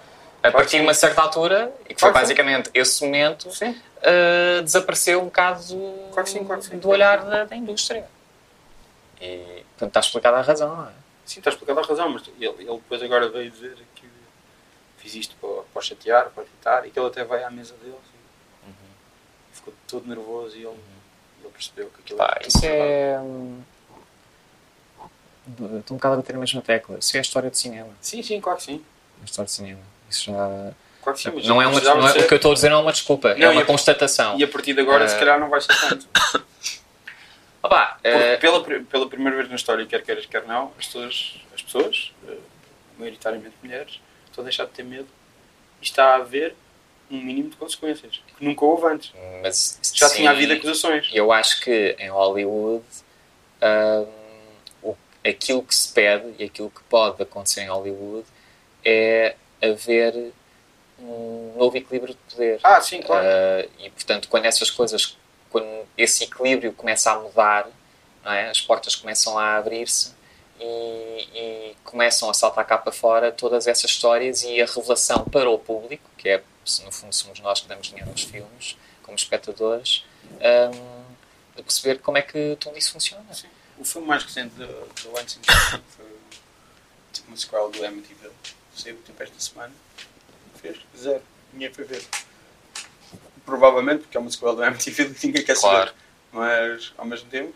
A 0.42 0.51
partir 0.51 0.76
de 0.76 0.82
uma 0.82 0.92
certa 0.92 1.22
altura, 1.22 1.72
e 1.88 1.95
que 1.95 2.01
foi 2.01 2.12
basicamente 2.12 2.68
esse 2.74 3.03
momento, 3.03 3.49
Ah, 4.05 4.61
desapareceu 4.62 5.20
um 5.22 5.26
bocado 5.26 5.62
Claro 6.12 6.28
sim, 6.28 6.44
claro 6.44 6.62
sim. 6.62 6.78
do 6.78 6.88
olhar 6.88 7.24
da, 7.24 7.44
da 7.44 7.57
indústria. 7.57 8.07
E, 9.20 9.64
portanto, 9.70 9.88
está 9.88 10.00
explicada 10.00 10.36
a 10.38 10.42
razão, 10.42 10.76
não 10.76 10.86
é? 10.88 10.92
Sim, 11.24 11.40
está 11.40 11.50
explicado 11.50 11.80
a 11.80 11.82
razão, 11.82 12.09
mas 12.11 12.22
ele, 12.38 12.46
ele 12.46 12.64
depois 12.76 13.02
agora 13.02 13.28
veio 13.30 13.50
dizer 13.50 13.76
que 13.94 14.07
fiz 14.98 15.14
isto 15.14 15.34
para, 15.40 15.62
para 15.72 15.82
chatear, 15.82 16.30
para 16.30 16.42
irritar, 16.44 16.86
e 16.86 16.90
que 16.90 16.98
ele 16.98 17.07
até 17.09 17.24
veio 17.24 17.46
à 17.46 17.50
mesa 17.50 17.74
dele 17.76 17.94
Uhum. 18.66 18.72
ficou 19.52 19.74
todo 19.88 20.07
nervoso 20.07 20.57
e 20.57 20.64
ele, 20.64 20.78
ele 21.42 21.52
percebeu 21.52 21.88
que 21.90 22.00
aquilo 22.00 22.18
Pá, 22.18 22.38
isso 22.46 22.61
é. 22.64 23.18
hum, 23.20 23.62
Estou 25.78 25.94
um 25.94 25.98
bocado 25.98 26.14
a 26.14 26.16
bater 26.18 26.32
na 26.32 26.38
mesma 26.40 26.62
tecla. 26.62 26.98
Isso 26.98 27.14
é 27.16 27.18
a 27.18 27.22
história 27.22 27.50
de 27.50 27.59
cinema. 27.59 27.90
Sim, 28.00 28.22
sim, 28.22 28.40
claro 28.40 28.59
que 28.59 28.64
sim. 28.64 28.84
A 29.20 29.24
história 29.26 29.46
de 29.46 29.52
cinema. 29.52 29.80
Isso 30.09 30.24
já. 30.24 30.72
Claro 31.05 31.16
que 31.18 31.22
sim 31.22 31.30
mas 31.34 31.46
Não 31.46 31.61
é 31.62 31.66
uma, 31.66 31.78
não 31.80 32.09
é- 32.09 32.12
ser- 32.12 32.20
o 32.20 32.26
que 32.26 32.32
eu 32.34 32.36
estou 32.36 32.50
a 32.50 32.55
dizer 32.55 32.70
não 32.70 32.78
é 32.78 32.82
uma 32.82 32.92
desculpa, 32.92 33.28
é 33.28 33.34
Não, 33.36 33.50
uma 33.52 33.61
e 33.61 33.62
a- 33.62 33.66
constatação. 33.66 34.38
E 34.38 34.42
a 34.44 34.48
partir 34.48 34.72
de 34.74 34.80
agora, 34.80 35.05
Eh, 35.05 35.09
se 35.09 35.18
calhar, 35.18 35.38
não 35.38 35.48
vai 35.50 35.61
ser 35.61 35.78
tanto. 35.78 36.07
Opa, 37.62 37.98
Porque 38.02 38.09
eh, 38.09 38.36
pela, 38.36 38.62
pela 38.62 39.09
primeira 39.09 39.36
vez 39.36 39.48
na 39.48 39.57
história, 39.57 39.86
quer 39.86 40.02
queiras, 40.02 40.26
quer 40.26 40.44
não, 40.44 40.72
as 40.78 40.86
pessoas, 40.86 41.34
as 41.55 41.62
pessoas 41.62 42.12
eh, 42.28 42.36
maioritariamente 42.98 43.55
mulheres, 43.62 44.00
estão 44.26 44.42
a 44.42 44.44
deixar 44.44 44.64
de 44.66 44.72
ter 44.72 44.82
medo 44.82 45.09
e 45.80 45.84
está 45.84 46.12
a 46.12 46.16
haver 46.16 46.55
um 47.11 47.20
mínimo 47.20 47.50
de 47.50 47.57
consequências 47.57 48.20
que 48.36 48.44
nunca 48.44 48.64
houve 48.64 48.86
antes. 48.86 49.12
mas 49.42 49.78
Já 49.94 50.09
sim, 50.09 50.16
tinha 50.16 50.30
havido 50.30 50.52
acusações. 50.55 51.09
Eu 51.12 51.32
acho 51.32 51.61
que 51.61 51.96
em 51.98 52.09
Hollywood 52.11 52.84
hum, 53.62 54.07
o- 54.82 54.96
aquilo 55.26 55.62
que 55.62 55.74
se 55.74 55.92
pede 55.92 56.34
e 56.38 56.44
aquilo 56.44 56.70
que 56.70 56.82
pode 56.84 57.22
acontecer 57.22 57.62
em 57.62 57.68
Hollywood 57.68 58.26
é 58.84 59.36
haver 59.62 60.32
um 61.05 61.55
novo 61.57 61.76
equilíbrio 61.76 62.14
de 62.14 62.34
poder. 62.34 62.61
Ah, 62.62 62.80
sim, 62.80 63.00
claro. 63.00 63.26
Uh, 63.26 63.70
e 63.78 63.90
portanto, 63.90 64.28
quando 64.28 64.46
essas 64.46 64.70
coisas, 64.70 65.16
quando 65.50 65.66
esse 65.96 66.24
equilíbrio 66.24 66.72
começa 66.72 67.11
a 67.11 67.18
mudar, 67.20 67.68
é? 68.24 68.48
as 68.48 68.61
portas 68.61 68.96
começam 68.96 69.38
a 69.38 69.57
abrir-se 69.57 70.12
e, 70.59 71.28
e 71.34 71.76
começam 71.84 72.30
a 72.30 72.34
saltar 72.34 72.64
cá 72.66 72.78
para 72.78 72.92
fora 72.92 73.30
todas 73.30 73.66
essas 73.66 73.90
histórias 73.90 74.42
e 74.42 74.61
a 74.61 74.66
revelação 74.66 75.24
para 75.24 75.50
o 75.50 75.59
público, 75.59 76.09
que 76.16 76.28
é, 76.28 76.42
se 76.64 76.82
no 76.84 76.92
fundo 76.92 77.14
somos 77.14 77.40
nós 77.40 77.61
que 77.61 77.68
damos 77.68 77.88
dinheiro 77.88 78.11
aos 78.11 78.22
filmes, 78.22 78.76
como 79.02 79.16
espectadores, 79.16 80.05
um, 80.32 81.05
a 81.59 81.62
perceber 81.62 81.98
como 82.00 82.18
é 82.18 82.22
que 82.22 82.57
tudo 82.59 82.76
isso 82.78 82.92
funciona. 82.92 83.32
Sim. 83.32 83.48
O 83.78 83.84
filme 83.84 84.07
mais 84.07 84.22
recente 84.22 84.55
do, 84.55 84.66
do 84.66 85.12
Weinstein 85.12 85.42
foi 85.96 86.07
tipo 87.12 87.28
uma 87.28 87.36
sequela 87.36 87.68
do 87.68 87.84
Amityville. 87.84 88.32
Saiu 88.74 88.96
tipo 89.05 89.22
esta 89.22 89.38
semana. 89.38 89.72
Fez 90.65 90.81
zero. 90.97 91.23
Ninguém 91.53 91.71
foi 91.75 91.85
ver. 91.85 92.03
Provavelmente 93.45 94.01
porque 94.05 94.17
é 94.17 94.21
uma 94.21 94.31
sequela 94.31 94.57
do 94.57 94.65
Amityville 94.65 95.15
e 95.23 95.27
ninguém 95.27 95.45
quer 95.45 95.57
Claro. 95.61 95.89
saber. 95.91 95.95
Mas 96.33 96.93
ao 96.97 97.05
mesmo 97.05 97.29
tempo, 97.29 97.55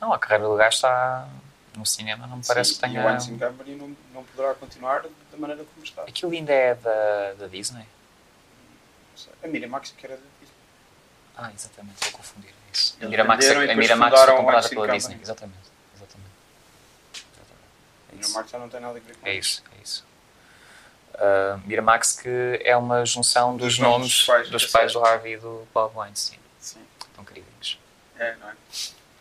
Não, 0.00 0.10
a 0.12 0.18
carreira 0.18 0.44
do 0.48 0.56
gajo 0.56 0.74
está 0.76 1.28
no 1.76 1.84
cinema, 1.84 2.26
não 2.26 2.38
me 2.38 2.46
parece 2.46 2.70
sim, 2.74 2.80
que 2.80 2.86
e 2.86 2.88
tenha. 2.88 3.02
o 3.02 3.06
Weinstein 3.06 3.38
Company 3.38 3.74
não, 3.76 3.94
não 4.14 4.24
poderá 4.24 4.54
continuar 4.54 5.02
da 5.02 5.36
maneira 5.36 5.64
como 5.64 5.84
está. 5.84 6.02
Aquilo 6.02 6.32
ainda 6.32 6.52
é 6.52 6.74
da, 6.76 7.34
da 7.34 7.46
Disney? 7.46 7.84
A 9.44 9.46
Miramax 9.48 9.90
que 9.90 10.06
era 10.06 10.16
da 10.16 10.22
Disney. 10.40 10.54
Ah, 11.36 11.52
exatamente, 11.54 11.96
estou 12.02 12.08
a 12.08 12.12
confundir 12.22 12.50
é 12.50 12.72
isso. 12.72 12.96
A 13.02 13.06
Miramax, 13.06 13.44
e 13.44 13.50
a 13.70 13.76
Miramax 13.76 14.20
foi 14.20 14.32
o 14.32 14.36
comprada 14.38 14.68
pela. 14.70 14.88
Disney. 14.88 15.18
Exatamente. 15.20 15.58
exatamente. 15.94 16.28
A 18.12 18.16
Miramax 18.16 18.50
já 18.50 18.58
não 18.58 18.68
tem 18.70 18.80
nada 18.80 18.96
a 18.98 19.00
ver 19.00 19.16
com 19.16 19.26
É 19.26 19.34
isso, 19.34 19.62
é 19.78 19.82
isso. 19.82 20.04
Ah, 21.18 21.58
Miramax 21.66 22.12
que 22.12 22.60
é 22.62 22.76
uma 22.76 23.04
junção 23.04 23.56
dos, 23.56 23.74
Dos 23.74 23.78
nomes 23.80 24.08
dos 24.08 24.24
pais, 24.24 24.50
dos 24.50 24.66
pais 24.66 24.92
do 24.92 25.04
Harvey 25.04 25.34
e 25.34 25.36
do 25.36 25.66
Bob 25.74 25.96
Weinstein. 25.96 26.38
Sim. 26.60 26.80
Estão 27.00 27.24
queridinhos. 27.24 27.78
É, 28.16 28.36
não 28.36 28.48
é? 28.48 28.54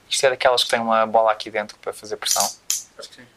Isto 0.08 0.26
é 0.26 0.30
daquelas 0.30 0.64
que 0.64 0.70
têm 0.70 0.80
uma 0.80 1.06
bola 1.08 1.32
aqui 1.32 1.50
dentro 1.50 1.78
para 1.80 1.92
fazer 1.92 2.18
pressão. 2.18 2.44
Acho 2.98 3.10
que 3.10 3.16
sim. 3.16 3.28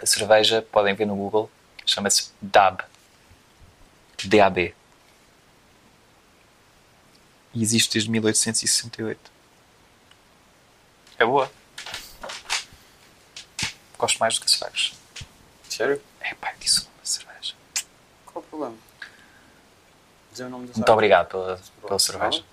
A 0.00 0.06
cerveja, 0.06 0.62
podem 0.62 0.94
ver 0.94 1.06
no 1.06 1.16
Google, 1.16 1.50
chama-se 1.84 2.30
DAB. 2.40 2.82
D-A-B. 4.24 4.74
E 7.54 7.62
existe 7.62 7.94
desde 7.94 8.10
1868. 8.10 9.18
É 11.18 11.24
boa. 11.24 11.50
Gosto 13.96 14.18
mais 14.18 14.38
do 14.38 14.44
que 14.44 14.50
cerveja. 14.50 14.97
Sério? 15.78 16.02
É 16.20 16.34
pá, 16.34 16.52
disse 16.58 16.80
uma 16.80 17.04
cerveja. 17.04 17.54
Qual 18.26 18.42
o 18.44 18.48
problema? 18.48 18.76
Dizer 20.32 20.46
o 20.46 20.50
nome 20.50 20.66
da 20.66 20.72
Muito 20.72 20.84
sala. 20.84 20.92
obrigado 20.92 21.28
pela, 21.28 21.60
pela 21.80 21.98
cerveja. 22.00 22.44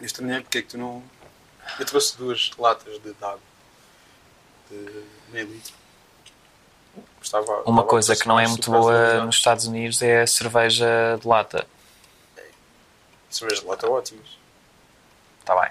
Eu 0.00 0.06
estranhei 0.06 0.40
porque 0.40 0.58
é 0.58 0.62
que 0.62 0.68
tu 0.70 0.76
não. 0.78 1.04
Eu 1.78 1.86
trouxe 1.86 2.16
duas 2.16 2.50
latas 2.58 3.00
de 3.00 3.12
DAB 3.12 3.38
de 4.68 5.04
meio 5.28 5.46
litro. 5.46 5.72
Estava, 7.22 7.52
Uma 7.58 7.60
estava 7.60 7.84
coisa 7.84 8.16
que 8.16 8.26
não 8.26 8.40
é 8.40 8.48
muito 8.48 8.68
da 8.68 8.76
boa 8.76 9.24
nos 9.24 9.36
Estados 9.36 9.68
Unidos 9.68 10.02
é 10.02 10.22
a 10.22 10.26
cerveja 10.26 11.16
de 11.20 11.28
lata. 11.28 11.64
Cervejas 13.30 13.62
de 13.62 13.68
lata 13.68 13.88
ótimas. 13.88 14.36
Está 15.38 15.60
bem. 15.60 15.70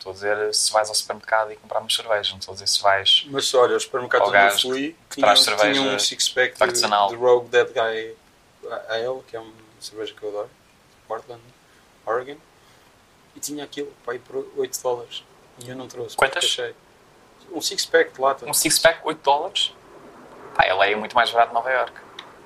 Estou 0.00 0.12
a 0.12 0.14
dizer 0.14 0.54
se 0.54 0.72
vais 0.72 0.88
ao 0.88 0.94
supermercado 0.94 1.52
e 1.52 1.56
comprar 1.56 1.78
uma 1.80 1.90
cerveja. 1.90 2.30
Não 2.32 2.38
estou 2.38 2.52
a 2.52 2.54
dizer 2.54 2.66
se 2.68 2.80
vais. 2.82 3.24
Mas 3.28 3.52
olha, 3.52 3.76
os 3.76 3.82
supermercados 3.82 4.28
Ao 4.28 4.34
onde 4.34 4.54
eu 4.54 4.58
fui 4.58 4.96
que 5.10 5.16
tinham, 5.16 5.26
traz 5.26 5.40
cerveja 5.42 5.72
tinham 5.80 5.94
um 5.94 5.98
six-pack 5.98 6.58
de, 6.58 6.80
de 6.80 7.14
Rogue 7.16 7.48
Dead 7.50 7.68
Guy 7.68 8.16
Ale, 8.88 9.22
que 9.28 9.36
é 9.36 9.40
uma 9.40 9.52
cerveja 9.78 10.14
que 10.14 10.22
eu 10.22 10.30
adoro, 10.30 10.50
Portland, 11.06 11.42
Oregon, 12.06 12.36
e 13.36 13.40
tinha 13.40 13.62
aquilo 13.62 13.92
para 14.02 14.14
ir 14.14 14.20
por 14.20 14.46
8 14.56 14.82
dólares. 14.82 15.22
E 15.58 15.68
eu 15.68 15.76
não 15.76 15.86
trouxe. 15.86 16.16
Quantas? 16.16 16.44
achei- 16.44 16.74
Um 17.52 17.60
six-pack 17.60 18.12
de 18.14 18.20
lata. 18.22 18.46
Um 18.46 18.54
six-pack, 18.54 19.00
8 19.04 19.22
dólares? 19.22 19.74
Pá, 20.54 20.64
ela 20.64 20.86
é 20.86 20.96
muito 20.96 21.14
mais 21.14 21.30
barato 21.30 21.48
de 21.50 21.54
Nova 21.54 21.70
York. 21.70 21.92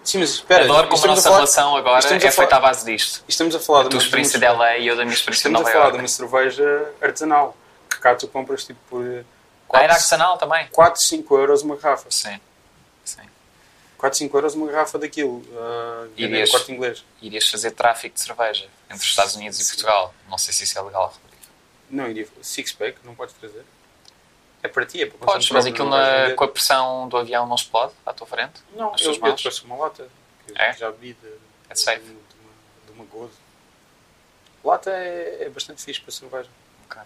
Sim, 0.04 0.18
mas 0.18 0.30
espera. 0.30 0.64
Adoro 0.64 0.88
como 0.88 1.02
a 1.02 1.06
nossa 1.08 1.22
falar- 1.22 1.36
relação 1.36 1.76
agora 1.76 1.98
é 2.16 2.30
feita 2.30 2.56
à 2.56 2.60
base 2.60 2.84
disto. 2.84 3.24
Estamos 3.26 3.54
a 3.54 3.60
falar 3.60 3.80
A 3.80 3.82
de 3.84 3.88
tua 3.90 3.98
uma- 3.98 4.04
experiência 4.04 4.38
de 4.38 4.44
LA 4.44 4.76
e 4.78 4.86
eu 4.86 4.96
da 4.96 5.02
minha 5.04 5.14
experiência 5.14 5.48
de 5.48 5.54
Estamos 5.56 5.60
a 5.60 5.62
Nova 5.62 5.72
falar 5.72 5.90
de 5.92 5.98
uma 5.98 6.08
cerveja 6.08 6.92
artesanal. 7.00 7.56
Que 7.88 7.98
cá 7.98 8.14
tu 8.14 8.28
compras 8.28 8.64
tipo 8.64 8.78
por 8.90 9.02
Ah, 9.02 9.08
era 9.08 9.24
4, 9.66 9.92
artesanal 9.94 10.36
também? 10.38 10.68
4 10.70 11.02
5 11.02 11.36
euros 11.38 11.62
uma 11.62 11.76
garrafa. 11.76 12.06
Sim. 12.10 12.38
Sim. 13.04 13.22
4, 13.96 14.18
5 14.18 14.36
euros 14.36 14.54
uma 14.54 14.66
garrafa 14.70 14.98
daquilo. 14.98 15.38
Uh, 15.38 16.10
vês- 16.16 16.50
corte 16.50 16.70
inglês. 16.72 17.04
Irias 17.22 17.48
fazer 17.48 17.70
tráfico 17.70 18.14
de 18.14 18.20
cerveja 18.20 18.66
entre 18.90 18.96
os 19.02 19.04
Estados 19.04 19.34
Unidos 19.36 19.58
e 19.60 19.64
Portugal. 19.64 20.14
Não 20.28 20.36
sei 20.36 20.52
se 20.52 20.64
isso 20.64 20.78
é 20.78 20.82
legal, 20.82 21.06
Rodrigo. 21.06 21.42
Não, 21.90 22.08
iria. 22.08 22.28
Six-pack, 22.42 22.98
não 23.04 23.14
podes 23.14 23.34
trazer. 23.40 23.64
É 24.64 24.68
para 24.68 24.86
ti, 24.86 25.02
é 25.02 25.06
para 25.06 25.18
Podes, 25.18 25.50
mas 25.50 25.66
aquilo 25.66 25.90
na- 25.90 26.32
com 26.34 26.42
a 26.44 26.48
pressão 26.48 27.06
do 27.06 27.18
avião 27.18 27.46
não 27.46 27.54
explode 27.54 27.92
à 28.06 28.14
tua 28.14 28.26
frente? 28.26 28.54
Não, 28.74 28.94
eu, 28.98 29.12
eu 29.12 29.36
trouxe 29.36 29.62
uma 29.62 29.76
lata. 29.76 30.08
Que 30.46 30.52
eu 30.52 30.56
É? 30.56 30.72
já 30.72 30.90
bebi 30.90 31.12
de, 31.12 31.28
É 31.68 31.74
de, 31.74 31.80
safe. 31.80 32.00
de, 32.00 32.10
uma, 32.12 32.86
de 32.86 32.92
uma 32.92 33.04
gozo. 33.04 33.34
Lata 34.64 34.90
é, 34.90 35.44
é 35.44 35.48
bastante 35.50 35.82
fixe 35.84 36.00
para 36.00 36.10
cerveja. 36.10 36.48
Ok. 36.88 37.02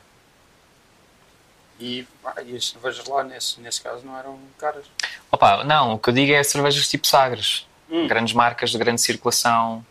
E, 1.81 2.07
ah, 2.25 2.41
e 2.43 2.57
as 2.57 2.69
cervejas 2.69 3.05
lá, 3.09 3.25
nesse, 3.25 3.61
nesse 3.61 3.83
caso, 3.83 4.07
não 4.07 4.17
eram 4.17 4.39
caras. 4.57 4.87
Opa, 5.31 5.65
não, 5.65 5.95
o 5.95 5.99
que 5.99 6.11
eu 6.11 6.15
digo 6.15 6.33
é 6.33 6.43
cervejas 6.45 6.89
tipo 6.89 7.09
Sagres. 7.09 7.67
Hum. 7.91 8.07
Grandes 8.07 8.35
marcas 8.35 8.71
de 8.71 8.79
grande 8.79 9.01
circulação, 9.01 9.85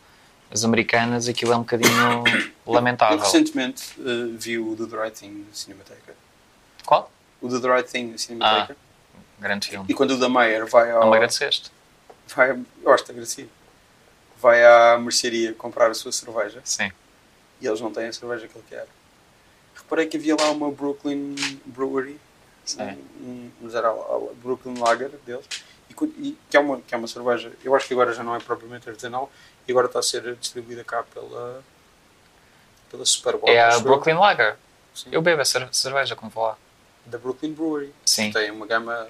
as 0.50 0.64
americanas, 0.64 1.28
aquilo 1.28 1.52
é 1.52 1.56
um 1.58 1.62
bocadinho 1.64 2.24
Eu 2.66 2.72
lamentável. 2.74 3.18
recentemente 3.20 3.94
eh, 4.00 4.30
vi 4.38 4.58
o 4.58 4.74
Do 4.76 4.88
the 4.88 4.96
Right 4.96 5.20
Thing 5.20 5.46
na 5.48 5.54
Cinemateca. 5.54 6.16
Qual? 6.86 7.12
O 7.42 7.48
Do 7.48 7.62
the 7.62 7.68
Right 7.68 7.90
Thing 7.92 8.12
na 8.12 8.18
Cinemateca. 8.18 8.76
Grande 9.40 9.68
filme. 9.70 9.86
E 9.90 9.94
quando 9.94 10.12
o 10.12 10.20
da 10.20 10.28
Meyer 10.30 10.66
vai 10.66 10.92
ao. 10.92 11.02
Não 11.02 11.10
me 11.12 11.18
agradeceste? 11.18 11.72
vai, 12.36 12.52
eu 12.84 12.92
acho 12.94 13.04
que 13.06 13.12
agradecido. 13.12 13.50
Vai 14.40 14.64
à 14.66 14.98
mercearia 15.00 15.54
comprar 15.54 15.90
a 15.90 15.94
sua 15.94 16.12
cerveja 16.12 16.62
Sim. 16.64 16.92
e 17.62 17.68
eles 17.68 17.80
não 17.82 17.92
têm 17.92 18.08
a 18.08 18.14
cerveja 18.14 18.48
que 18.48 18.58
ele 18.58 18.66
quer. 18.70 18.86
Reparei 19.76 20.08
que 20.08 20.18
havia 20.18 20.36
lá 20.40 20.52
uma 20.52 20.72
Brooklyn 20.72 21.36
Brewery, 21.66 22.20
Sim. 22.66 22.82
um, 23.22 23.52
um, 23.62 23.76
era 23.78 23.90
a- 23.90 24.34
Brooklyn 24.44 24.78
Lager 24.80 25.10
deles, 25.26 25.46
e, 25.90 25.94
e 26.28 26.38
que, 26.50 26.58
é 26.58 26.60
uma, 26.60 26.82
que 26.82 26.94
é 26.94 26.98
uma 26.98 27.08
cerveja, 27.08 27.52
eu 27.64 27.74
acho 27.76 27.88
que 27.88 27.94
agora 27.94 28.14
já 28.14 28.24
não 28.24 28.36
é 28.36 28.40
propriamente 28.40 28.90
artesanal, 28.90 29.32
e 29.68 29.72
agora 29.72 29.88
está 29.88 30.00
a 30.00 30.04
ser 30.04 30.36
distribuída 30.36 30.84
cá 30.84 31.04
pela, 31.04 31.64
pela 32.92 33.06
Superboc. 33.06 33.50
É 33.50 33.62
a. 33.62 33.80
Brooklyn 33.80 34.16
Lager. 34.16 34.56
Sim. 34.94 35.10
Eu 35.12 35.22
bebo 35.22 35.42
a 35.42 35.46
cer- 35.46 35.70
cerveja 35.72 36.16
quando 36.16 36.32
vou 36.34 36.44
lá. 36.46 36.58
Da 37.08 37.18
Brooklyn 37.18 37.54
Brewery. 37.54 37.94
Sim. 38.06 38.32
Tem 38.32 38.52
uma 38.52 38.66
gama 38.68 39.08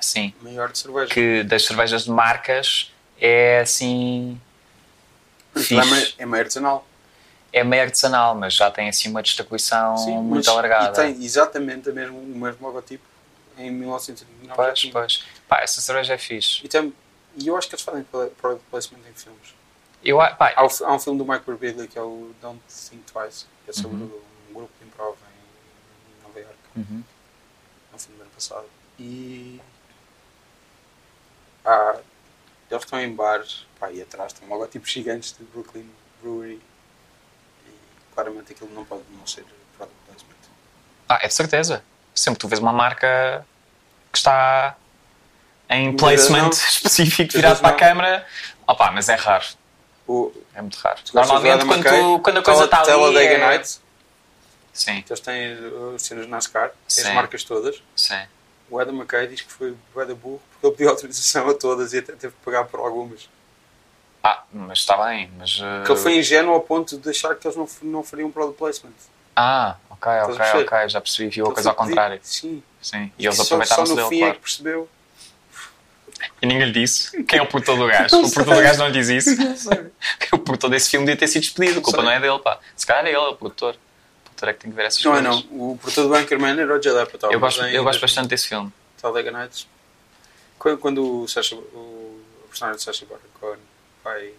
Sim. 0.00 0.34
maior 0.42 0.70
de 0.70 0.78
cerveja. 0.78 1.12
Que 1.12 1.42
das 1.44 1.64
cervejas 1.64 2.04
de 2.04 2.10
marcas 2.10 2.92
é 3.20 3.60
assim. 3.60 4.40
É, 5.56 6.22
é 6.22 6.26
meio 6.26 6.42
artesanal. 6.42 6.86
É 7.52 7.64
meio 7.64 7.82
artesanal, 7.84 8.34
mas 8.34 8.52
já 8.52 8.70
tem 8.70 8.88
assim 8.88 9.08
uma 9.08 9.22
distribuição 9.22 9.94
muito 10.22 10.44
mas- 10.44 10.48
alargada. 10.48 11.08
E 11.08 11.14
tem 11.14 11.24
exatamente 11.24 11.88
o 11.88 11.94
mesmo, 11.94 12.18
o 12.18 12.22
mesmo 12.38 12.66
logotipo 12.66 13.04
em 13.56 13.70
1999. 13.70 14.48
já 14.48 14.54
Pois, 14.54 14.84
pois. 14.92 15.24
Pá, 15.48 15.60
essa 15.62 15.80
cerveja 15.80 16.12
é 16.14 16.18
fixe. 16.18 16.60
E, 16.64 16.68
tem, 16.68 16.92
e 17.38 17.46
eu 17.46 17.56
acho 17.56 17.68
que 17.68 17.74
eles 17.74 17.84
fazem 17.84 18.02
product 18.04 18.64
placement 18.70 18.98
em 19.08 19.14
filmes. 19.14 19.54
Eu, 20.04 20.18
pá, 20.18 20.52
Há, 20.56 20.60
há 20.84 20.94
um 20.94 20.98
filme 20.98 21.18
do 21.18 21.24
Mike 21.24 21.44
Birbiglia 21.46 21.86
que 21.86 21.98
é 21.98 22.02
o 22.02 22.32
Don't 22.42 22.60
Think 22.68 23.02
Twice, 23.10 23.46
que 23.64 23.70
é 23.70 23.72
sobre 23.72 23.96
Uhum. 23.96 24.20
um 24.50 24.54
grupo 24.54 24.72
de 24.78 24.86
improv 24.86 25.16
em 25.16 26.22
Nova 26.26 26.38
York. 26.38 26.54
Uhum. 26.76 27.02
É 27.02 27.15
um 27.96 27.98
filme 27.98 28.16
do 28.18 28.22
ano 28.22 28.30
passado. 28.32 28.66
E. 28.98 29.60
Há, 31.64 31.96
eles 32.70 32.84
estão 32.84 33.00
em 33.00 33.12
bares, 33.14 33.66
pá, 33.78 33.90
e 33.90 34.00
atrás 34.02 34.32
estão 34.32 34.48
logotipos 34.48 34.90
gigantes 34.90 35.34
de 35.36 35.44
Brooklyn 35.44 35.88
Brewery. 36.22 36.60
E 37.66 37.70
claramente 38.14 38.52
aquilo 38.52 38.70
não 38.72 38.84
pode 38.84 39.02
não 39.18 39.26
ser 39.26 39.44
product 39.76 39.98
placement. 40.06 40.34
Ah, 41.08 41.18
é 41.22 41.28
de 41.28 41.34
certeza. 41.34 41.82
Sempre 42.14 42.38
que 42.38 42.40
tu 42.42 42.48
vês 42.48 42.60
uma 42.60 42.72
marca 42.72 43.44
que 44.12 44.18
está 44.18 44.76
em 45.68 45.96
placement 45.96 46.42
não. 46.42 46.50
específico 46.50 47.32
virado 47.32 47.60
para 47.60 47.70
a 47.70 47.74
câmara, 47.74 48.26
opá, 48.66 48.90
mas 48.90 49.08
é 49.08 49.14
raro. 49.14 49.44
O, 50.06 50.32
É 50.54 50.62
muito 50.62 50.76
raro. 50.76 51.00
Normalmente, 51.12 51.66
quando, 51.66 51.82
tu- 51.84 52.20
quando 52.22 52.38
a 52.38 52.42
coisa 52.42 52.64
está 52.64 52.82
ali. 52.82 53.18
É... 53.18 53.38
Nights, 53.38 53.82
Sim, 54.76 55.00
que 55.02 55.10
eles 55.10 55.20
têm 55.20 55.56
as 55.94 56.02
cenas 56.02 56.26
de 56.26 56.30
NASCAR, 56.30 56.68
têm 56.68 56.76
Sim. 56.86 57.08
as 57.08 57.14
marcas 57.14 57.42
todas. 57.42 57.82
sim. 57.96 58.22
O 58.68 58.80
Adam 58.80 58.96
McKay 58.96 59.28
diz 59.28 59.42
que 59.42 59.52
foi 59.52 59.76
bué 59.94 60.04
da 60.04 60.14
burro 60.14 60.42
porque 60.50 60.66
ele 60.66 60.74
pediu 60.74 60.90
autorização 60.94 61.48
a 61.48 61.54
todas 61.54 61.92
e 61.92 61.98
até 61.98 62.12
teve 62.14 62.34
que 62.34 62.44
pagar 62.44 62.64
por 62.64 62.80
algumas. 62.80 63.28
Ah, 64.24 64.42
mas 64.52 64.80
está 64.80 64.96
bem. 65.06 65.30
Mas, 65.38 65.58
uh, 65.60 65.84
Que 65.84 65.92
ele 65.92 66.00
foi 66.00 66.18
ingênuo 66.18 66.52
ao 66.52 66.60
ponto 66.60 66.98
de 66.98 67.08
achar 67.08 67.36
que 67.36 67.46
eles 67.46 67.56
não, 67.56 67.68
não 67.82 68.02
fariam 68.02 68.28
product 68.30 68.58
placement. 68.58 68.92
Ah, 69.36 69.76
ok, 69.88 70.12
ok, 70.24 70.62
ok. 70.62 70.88
Já 70.88 71.00
percebi. 71.00 71.28
Viu 71.28 71.44
a 71.44 71.48
Ele 71.48 71.54
coisa 71.54 71.68
ao 71.70 71.76
contrário. 71.76 72.18
Sim. 72.22 72.60
Sim. 72.82 73.12
E 73.16 73.22
que 73.22 73.26
eles 73.28 73.38
aproveitaram-se 73.38 73.88
só 73.92 73.94
no 73.94 73.96
dele, 73.96 74.08
fim 74.08 74.16
é 74.16 74.20
claro. 74.20 74.34
que 74.34 74.40
percebeu. 74.40 74.88
E 76.42 76.46
ninguém 76.46 76.66
lhe 76.66 76.72
disse. 76.72 77.22
Quem 77.22 77.38
é 77.38 77.42
o 77.42 77.46
produtor 77.46 77.76
do 77.78 77.86
gajo? 77.88 78.16
O 78.16 78.30
produtor 78.32 78.56
do 78.56 78.62
gajo 78.62 78.78
não 78.80 78.88
lhe 78.88 78.92
diz 78.94 79.08
isso. 79.08 79.30
o 80.32 80.38
produtor 80.38 80.70
desse 80.70 80.90
filme 80.90 81.06
devia 81.06 81.18
ter 81.18 81.28
sido 81.28 81.42
despedido. 81.42 81.78
A 81.78 81.82
culpa 81.82 81.98
Sei. 81.98 82.04
não 82.04 82.12
é 82.12 82.18
dele, 82.18 82.38
pá. 82.40 82.58
Se 82.74 82.84
calhar 82.84 83.06
é 83.06 83.10
ele, 83.10 83.18
é 83.18 83.28
o 83.28 83.36
produtor. 83.36 83.76
É 84.42 84.52
que 84.52 84.68
ver 84.68 84.84
essas 84.86 85.02
Não 85.04 85.16
é 85.16 85.22
coisas. 85.22 85.44
não. 85.50 85.70
O 85.72 85.78
produtor 85.78 86.08
do 86.08 86.14
Anchorman 86.14 86.60
era 86.60 86.72
o 86.78 86.82
Judd 86.82 86.98
Apatow. 87.00 87.32
Eu 87.32 87.40
gosto, 87.40 87.62
em- 87.64 87.72
eu 87.72 87.82
gosto 87.84 88.00
bastante 88.00 88.28
desse 88.28 88.48
filme. 88.48 88.72
Talladega 89.00 89.30
Nights. 89.30 89.66
Quando, 90.58 90.78
quando 90.78 91.22
o, 91.22 91.28
Sacha, 91.28 91.54
o, 91.54 91.58
o 91.58 92.48
personagem 92.48 92.76
de 92.78 92.82
Sacha 92.84 93.06
Baron 93.06 93.20
Cohen 93.40 93.58
vai 94.04 94.32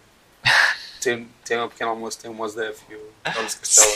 tem, 1.00 1.28
tem 1.44 1.60
um 1.60 1.68
pequeno 1.68 1.90
almoço, 1.90 2.18
tem 2.18 2.30
o 2.30 2.34
Mos 2.34 2.54
Def 2.54 2.78
e 2.90 2.94
o 2.94 3.12
Elvis 3.24 3.54
Castelo. 3.54 3.90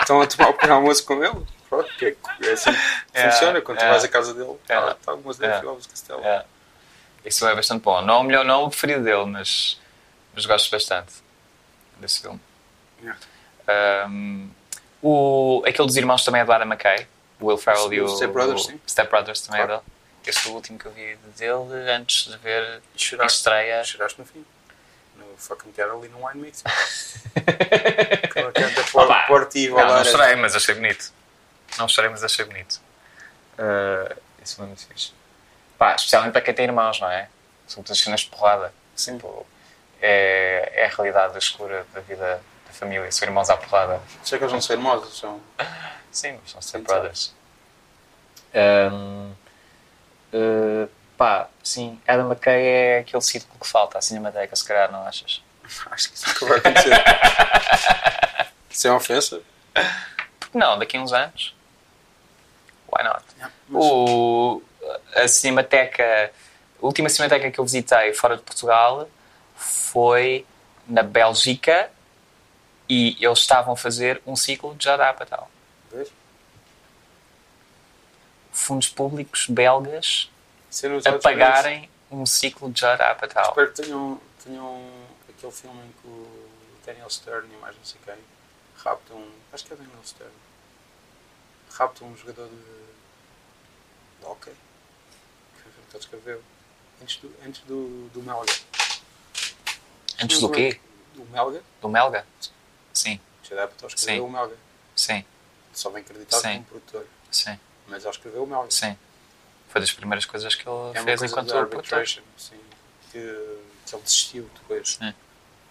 Estão 0.00 0.20
a 0.20 0.26
tomar 0.26 0.50
o 0.50 0.52
pequeno 0.54 0.74
almoço 0.74 1.04
com 1.04 1.22
ele. 1.24 1.46
Pronto, 1.68 1.88
que 1.96 2.04
é, 2.06 2.16
é 2.42 2.52
assim 2.52 2.72
que 2.72 2.78
É, 3.14 3.30
funciona. 3.30 3.60
Quando 3.62 3.78
tu 3.78 3.84
é. 3.84 3.88
vais 3.90 4.04
à 4.04 4.08
casa 4.08 4.34
dele, 4.34 4.56
É. 4.68 4.74
está 4.78 4.94
tá 4.94 5.14
o 5.14 5.18
Mos 5.18 5.38
Def 5.38 5.50
É. 5.50 5.60
e 5.62 5.66
o 5.66 5.70
Elvis 5.70 5.86
Castelo. 5.86 6.22
É. 6.24 6.44
Isso 7.24 7.46
é 7.46 7.54
bastante 7.54 7.82
bom. 7.82 8.02
Não 8.02 8.14
é 8.14 8.18
o 8.18 8.22
melhor, 8.24 8.44
não 8.44 8.62
é 8.62 8.64
o 8.66 8.68
preferido 8.68 9.04
dele, 9.04 9.24
mas, 9.26 9.80
mas 10.34 10.44
gosto 10.44 10.70
bastante 10.70 11.12
desse 11.98 12.20
filme. 12.20 12.40
Yeah. 13.00 13.18
Um, 14.08 14.50
o, 15.02 15.62
aquele 15.66 15.86
dos 15.86 15.96
irmãos 15.96 16.24
também 16.24 16.40
é 16.40 16.44
do 16.44 16.52
Adam 16.52 16.66
McKay. 16.68 17.06
O 17.40 17.46
Will 17.46 17.58
Ferrell 17.58 17.92
e 17.92 18.00
O 18.00 18.04
o 18.04 18.08
Step 18.16 18.32
Brothers, 18.32 18.60
o 18.62 18.64
sim. 18.66 18.80
Step 18.86 19.10
Brothers 19.10 19.40
também 19.40 19.60
é 19.60 19.66
Claro. 19.66 19.80
dele. 19.82 19.92
Esse 20.24 20.38
foi 20.40 20.52
o 20.52 20.54
último 20.54 20.78
que 20.78 20.86
eu 20.86 20.92
vi 20.92 21.16
dele 21.36 21.90
antes 21.90 22.26
de 22.30 22.36
ver 22.38 22.80
E 22.94 23.20
a 23.20 23.26
estreia. 23.26 23.82
choraste 23.84 24.18
no 24.20 24.24
fim. 24.24 24.44
No 25.16 25.24
fucking 25.36 25.72
quero 25.72 25.98
ali 25.98 26.08
no 26.08 26.24
Wine 26.24 26.42
Mix. 26.42 26.62
Aquela 28.22 28.52
canta 28.52 28.84
por, 28.84 29.02
Opa! 29.04 29.24
por 29.26 29.48
ti, 29.48 29.68
Não, 29.68 29.84
não 29.86 30.04
chorei, 30.04 30.36
mas 30.36 30.54
achei 30.54 30.74
bonito. 30.74 31.12
Não 31.78 31.88
chorei, 31.88 32.10
mas 32.10 32.22
achei 32.22 32.44
bonito. 32.44 32.80
Uh, 33.58 34.16
isso 34.42 34.56
foi 34.56 34.66
muito 34.66 34.86
fixe. 34.86 35.12
Pá, 35.78 35.94
especialmente 35.96 36.32
para 36.32 36.40
quem 36.42 36.54
tem 36.54 36.66
irmãos, 36.66 37.00
não 37.00 37.10
é? 37.10 37.28
São 37.66 37.82
todas 37.82 37.98
cenas 37.98 38.20
de 38.20 38.28
porrada. 38.28 38.72
Sim. 38.94 39.16
Tipo, 39.16 39.44
é, 40.00 40.70
é 40.74 40.84
a 40.86 40.88
realidade 40.88 41.36
escura 41.38 41.84
da 41.92 42.00
vida 42.00 42.22
da 42.24 42.40
família. 42.82 43.10
São 43.12 43.26
irmãos 43.28 43.48
à 43.48 43.56
porrada. 43.56 44.00
Sei 44.24 44.38
que 44.38 44.44
eles 44.44 44.52
vão 44.52 44.60
ser 44.60 44.72
hermosos, 44.74 45.18
são. 45.18 45.40
Sim, 46.10 46.38
mas 46.40 46.50
são 46.50 46.60
Step 46.60 46.84
Brothers. 46.84 47.32
Um, 48.54 49.32
uh, 50.34 50.88
pá, 51.16 51.48
sim, 51.62 51.98
Adam 52.06 52.28
McKay 52.30 52.62
é 52.66 52.98
aquele 52.98 53.22
círculo 53.22 53.58
que 53.58 53.66
falta 53.66 53.96
à 53.98 54.02
Cinemateca, 54.02 54.54
se 54.54 54.62
calhar, 54.62 54.92
não 54.92 55.06
achas? 55.06 55.42
Acho 55.90 56.10
que 56.10 56.16
isso 56.16 56.28
nunca 56.28 56.46
vai 56.46 56.58
acontecer. 56.58 56.92
Isso 58.68 58.86
é 58.86 58.90
uma 58.90 58.96
ofensa. 58.96 59.38
Porque 60.40 60.56
não, 60.56 60.78
daqui 60.78 60.96
a 60.96 61.00
uns 61.00 61.12
anos. 61.12 61.54
Why 62.90 63.04
not? 63.04 63.22
Yeah, 63.36 63.54
mas- 63.68 63.84
O, 63.84 64.62
a 65.14 65.28
Cinemateca, 65.28 66.32
a 66.82 66.86
última 66.86 67.10
Cinemateca 67.10 67.50
que 67.50 67.58
eu 67.58 67.64
visitei 67.64 68.14
fora 68.14 68.36
de 68.36 68.42
Portugal 68.42 69.06
foi 69.54 70.46
na 70.88 71.02
Bélgica 71.02 71.90
e 72.92 73.16
eles 73.24 73.38
estavam 73.38 73.72
a 73.72 73.76
fazer 73.76 74.20
um 74.26 74.36
ciclo 74.36 74.74
de 74.74 74.86
Apatow. 74.86 75.48
Vês? 75.90 76.12
Fundos 78.52 78.90
públicos 78.90 79.46
belgas 79.48 80.30
é 81.02 81.08
a 81.08 81.18
pagarem 81.18 81.88
um 82.10 82.26
ciclo 82.26 82.70
de 82.70 82.80
Judd 82.80 83.00
Apatow. 83.00 83.48
Espero 83.48 83.72
que 83.72 83.82
tenham, 83.82 84.20
tenham 84.44 84.90
aquele 85.26 85.52
filme 85.52 85.80
em 85.86 85.92
que 86.02 86.06
o 86.06 86.48
Daniel 86.84 87.08
Stern 87.08 87.48
e 87.50 87.56
mais 87.56 87.74
não 87.74 87.84
sei 87.84 87.98
quem 88.04 88.14
raptam. 88.76 89.24
Acho 89.50 89.64
que 89.64 89.72
é 89.72 89.74
o 89.74 89.78
Daniel 89.78 90.04
Stern. 90.04 90.34
Raptam 91.72 92.08
um 92.08 92.16
jogador 92.16 92.46
de. 92.46 92.56
de 94.20 94.26
hockey. 94.26 94.52
Que 95.54 95.62
foi 95.62 95.70
o 95.70 95.86
que 95.88 95.96
ele 95.96 95.98
escreveu. 95.98 96.42
Antes 97.00 97.16
do, 97.16 97.34
antes 97.46 97.62
do, 97.62 98.10
do 98.10 98.22
Melga. 98.22 98.52
Antes 100.22 100.40
do 100.40 100.50
quê? 100.50 100.78
Do 101.14 101.24
Melga. 101.24 101.62
Do 101.80 101.88
Melga? 101.88 102.26
Sim, 103.02 103.20
Já 103.48 103.56
dá 103.56 103.66
para 103.66 103.86
escrever 103.88 104.14
Sim. 104.14 104.20
o 104.20 104.28
Melga. 104.30 104.54
sim, 104.94 105.24
Só 105.72 105.90
bem 105.90 106.02
acreditado 106.02 106.40
Sim. 106.40 106.52
como 106.54 106.64
produtor. 106.66 107.06
sim, 107.30 107.58
Mas 107.88 108.02
ele 108.04 108.10
escreveu 108.10 108.44
o 108.44 108.46
Melga. 108.46 108.70
sim. 108.70 108.96
Foi 109.68 109.80
das 109.80 109.90
primeiras 109.92 110.24
coisas 110.26 110.54
que 110.54 110.68
ele 110.68 110.90
É 110.98 111.02
fez 111.02 111.22
enquanto 111.22 111.48
produtor. 111.68 112.06
sim, 112.06 112.20
que, 113.10 113.18
que 113.18 113.94
ele 113.94 114.02
desistiu 114.02 114.48
depois 114.60 114.96
Sim. 115.00 115.14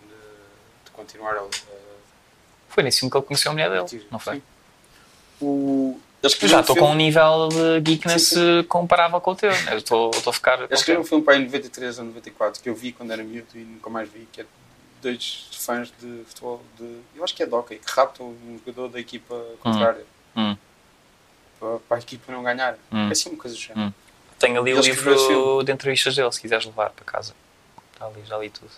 de, 0.02 0.08
de 0.86 0.92
continuar 0.92 1.36
a, 1.38 1.42
a 1.42 1.48
Foi 2.68 2.84
nesse 2.84 3.00
filme 3.00 3.12
que 3.12 3.18
ele 3.18 3.26
conheceu 3.26 3.52
a 3.52 3.54
mulher 3.54 3.70
dele, 3.70 3.88
Sim. 3.88 4.06
não 4.12 4.18
foi? 4.20 4.42
O, 5.40 6.00
eles 6.22 6.38
Eu 6.42 6.48
já 6.50 6.62
estou 6.62 6.76
um 6.76 6.80
com 6.80 6.86
um 6.86 6.88
filme- 6.90 7.04
nível 7.04 7.50
de 7.50 7.82
geekness 7.82 8.28
Sim, 8.30 8.60
eh, 8.60 8.64
comparável 8.64 9.20
com 9.22 9.32
o 9.32 9.36
teu. 9.36 9.52
Eu 9.52 9.78
estou 9.78 10.12
estou 10.12 10.30
a 10.32 10.34
ficar. 10.34 10.60
Eles 10.62 10.80
escreveram 10.80 11.02
um 11.02 11.08
filme 11.08 11.24
para 11.24 11.34
aí 11.36 11.42
em 11.42 11.46
93 11.46 11.98
ou 12.00 12.06
94 12.06 12.62
que 12.62 12.70
eu 12.70 12.76
vi 12.76 12.92
quando 12.92 13.12
era 13.12 13.24
miúdo 13.24 13.48
e 13.56 13.60
nunca 13.64 13.90
mais 13.90 14.08
vi, 14.10 14.28
que 14.32 14.42
é 14.42 14.46
dois 15.02 15.48
fãs 15.52 15.92
de 16.00 16.24
futebol 16.26 16.62
de. 16.78 17.00
Eu 17.16 17.24
acho 17.24 17.34
que 17.36 17.44
é 17.44 17.46
de 17.46 17.54
hockey, 17.54 17.78
que 17.80 17.92
raptam 17.92 18.28
um 18.28 18.60
jogador 18.66 18.90
da 18.90 19.00
equipa 19.00 19.36
contrária 19.60 20.06
Hum. 20.36 20.56
para, 21.60 21.80
para 21.80 21.98
a 21.98 22.00
equipa 22.00 22.32
não 22.32 22.44
ganhar. 22.44 22.78
Hum. 22.92 23.10
É 23.10 23.12
assim 23.12 23.30
uma 23.30 23.38
coisa 23.38 23.56
do 23.56 23.62
género. 23.62 23.88
Hum. 23.90 23.94
Tenho 24.40 24.60
ali 24.60 24.74
o 24.74 24.78
Ele 24.80 24.90
escreveu 24.90 25.14
esse 25.16 25.28
livro 25.28 25.64
de 25.64 25.72
entrevistas 25.72 26.16
dele, 26.16 26.32
se 26.32 26.42
quiseres 26.42 26.66
levar 26.66 26.90
para 26.92 27.06
casa. 27.06 27.34
Está 27.94 28.06
ali, 28.08 28.24
já 28.26 28.38
li 28.38 28.50
tudo. 28.50 28.72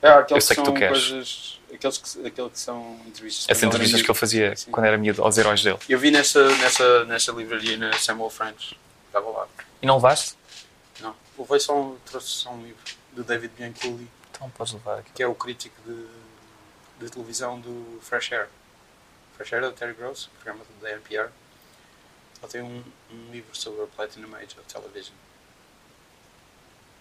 É, 0.00 0.08
aqueles 0.08 0.42
Eu 0.44 0.46
sei 0.46 0.56
que 0.56 0.62
que 0.62 0.64
tu 0.64 0.70
são 0.70 0.74
queres. 0.74 1.08
coisas. 1.08 1.60
Aqueles 1.72 1.98
que, 1.98 2.26
aqueles 2.26 2.52
que 2.52 2.58
são 2.58 3.00
entrevistas. 3.06 3.46
Essas 3.48 3.62
entrevistas 3.62 4.02
que 4.02 4.10
ele 4.10 4.18
fazia 4.18 4.56
Sim. 4.56 4.70
quando 4.70 4.86
era 4.86 4.96
miúdo 4.98 5.22
aos 5.22 5.36
heróis 5.38 5.62
dele. 5.62 5.78
Eu 5.88 5.98
vi 5.98 6.10
nessa, 6.10 6.48
nessa, 6.56 7.04
nessa 7.04 7.32
livraria 7.32 7.76
na 7.76 7.92
Samuel 7.94 8.30
French. 8.30 8.76
Estava 9.06 9.28
lá. 9.30 9.46
E 9.80 9.86
não 9.86 9.96
levaste? 9.96 10.34
Não. 11.00 11.14
Levei 11.38 11.60
só 11.60 11.78
um, 11.78 11.96
trouxe 12.06 12.28
só 12.28 12.50
um 12.50 12.62
livro 12.62 12.78
de 13.12 13.22
David 13.22 13.52
Bianculli, 13.56 14.08
Então 14.42 14.50
podes 14.50 14.72
levar 14.72 14.98
aqui. 14.98 15.12
que 15.12 15.22
é 15.22 15.26
o 15.26 15.36
crítico 15.36 15.80
de, 15.86 16.08
de 16.98 17.10
televisão 17.12 17.60
do 17.60 18.00
Fresh 18.02 18.32
Air. 18.32 18.48
Fresh 19.36 19.52
Air 19.52 19.62
é 19.62 19.66
do 19.68 19.72
Terry 19.72 19.94
Gross, 19.94 20.28
programa 20.34 20.64
da 20.80 20.90
NPR. 20.90 21.30
Ele 22.42 22.50
tem 22.50 22.60
um, 22.60 22.82
um 23.12 23.30
livro 23.30 23.54
sobre 23.54 23.84
a 23.84 23.86
Platinum 23.86 24.34
Age 24.34 24.58
of 24.58 24.64
Television. 24.66 25.14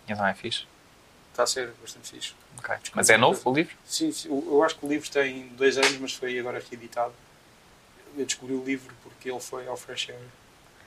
Então 0.07 0.25
é 0.25 0.35
fixe. 0.35 0.67
Está 1.31 1.43
a 1.43 1.47
ser 1.47 1.71
bastante 1.81 2.11
fixe. 2.11 2.35
Mas 2.93 3.09
é 3.09 3.17
novo 3.17 3.49
o 3.49 3.53
livro? 3.55 3.75
Sim, 3.85 4.11
sim, 4.11 4.29
eu 4.29 4.63
acho 4.63 4.75
que 4.75 4.85
o 4.85 4.89
livro 4.89 5.09
tem 5.09 5.47
dois 5.49 5.77
anos, 5.77 5.97
mas 5.97 6.13
foi 6.13 6.37
agora 6.37 6.63
reeditado. 6.69 7.13
Eu 8.15 8.25
descobri 8.25 8.53
o 8.53 8.63
livro 8.63 8.93
porque 9.01 9.31
ele 9.31 9.39
foi 9.39 9.67
ao 9.67 9.75
Fresh 9.75 10.11
Air 10.11 10.19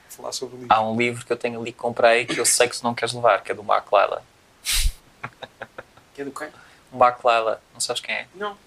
falar 0.07 0.31
sobre 0.31 0.55
o 0.55 0.59
livro. 0.59 0.73
Há 0.73 0.81
um 0.81 0.95
livro 0.95 1.25
que 1.25 1.33
eu 1.33 1.37
tenho 1.37 1.59
ali 1.59 1.73
que 1.73 1.79
comprei 1.79 2.25
que 2.25 2.39
eu 2.39 2.45
sei 2.45 2.69
que 2.69 2.79
tu 2.79 2.83
não 2.83 2.95
queres 2.95 3.13
levar, 3.13 3.43
que 3.43 3.51
é 3.51 3.55
do 3.55 3.63
Mark 3.63 3.87
Lyle. 3.91 4.21
Que 6.15 6.21
é 6.21 6.25
do 6.25 6.31
quem? 6.31 6.47
Um 6.93 6.97
Lyle, 6.97 7.57
não 7.73 7.79
sabes 7.79 8.01
quem 8.01 8.15
é? 8.15 8.25
Não. 8.33 8.57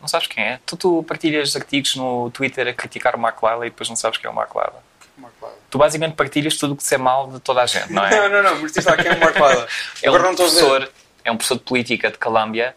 Não 0.00 0.06
sabes 0.06 0.26
quem 0.26 0.44
é? 0.44 0.60
Tu, 0.66 0.76
tu 0.76 1.02
partilhas 1.04 1.56
artigos 1.56 1.96
no 1.96 2.30
Twitter 2.30 2.68
a 2.68 2.74
criticar 2.74 3.16
o 3.16 3.18
Mark 3.18 3.42
Lyle 3.42 3.66
e 3.66 3.70
depois 3.70 3.88
não 3.88 3.96
sabes 3.96 4.18
quem 4.18 4.28
é 4.28 4.30
o. 4.30 4.34
Mark 4.34 4.54
Lyle. 4.54 4.84
Tu 5.70 5.78
basicamente 5.78 6.14
partilhas 6.14 6.56
tudo 6.56 6.74
o 6.74 6.76
que 6.76 6.94
é 6.94 6.98
mal 6.98 7.30
de 7.30 7.40
toda 7.40 7.62
a 7.62 7.66
gente, 7.66 7.92
não 7.92 8.04
é? 8.04 8.10
Não, 8.28 8.28
não, 8.28 8.42
não, 8.42 8.60
mas 8.60 8.72
diz 8.72 8.84
lá 8.84 8.96
quem 8.96 9.06
é 9.06 9.14
o 9.14 9.20
Mark 9.20 9.36
Lyle. 9.36 9.66
É 10.02 10.10
um, 10.10 10.34
professor, 10.34 10.90
é 11.24 11.32
um 11.32 11.36
professor 11.36 11.56
de 11.56 11.64
política 11.64 12.10
de 12.10 12.18
Colômbia 12.18 12.76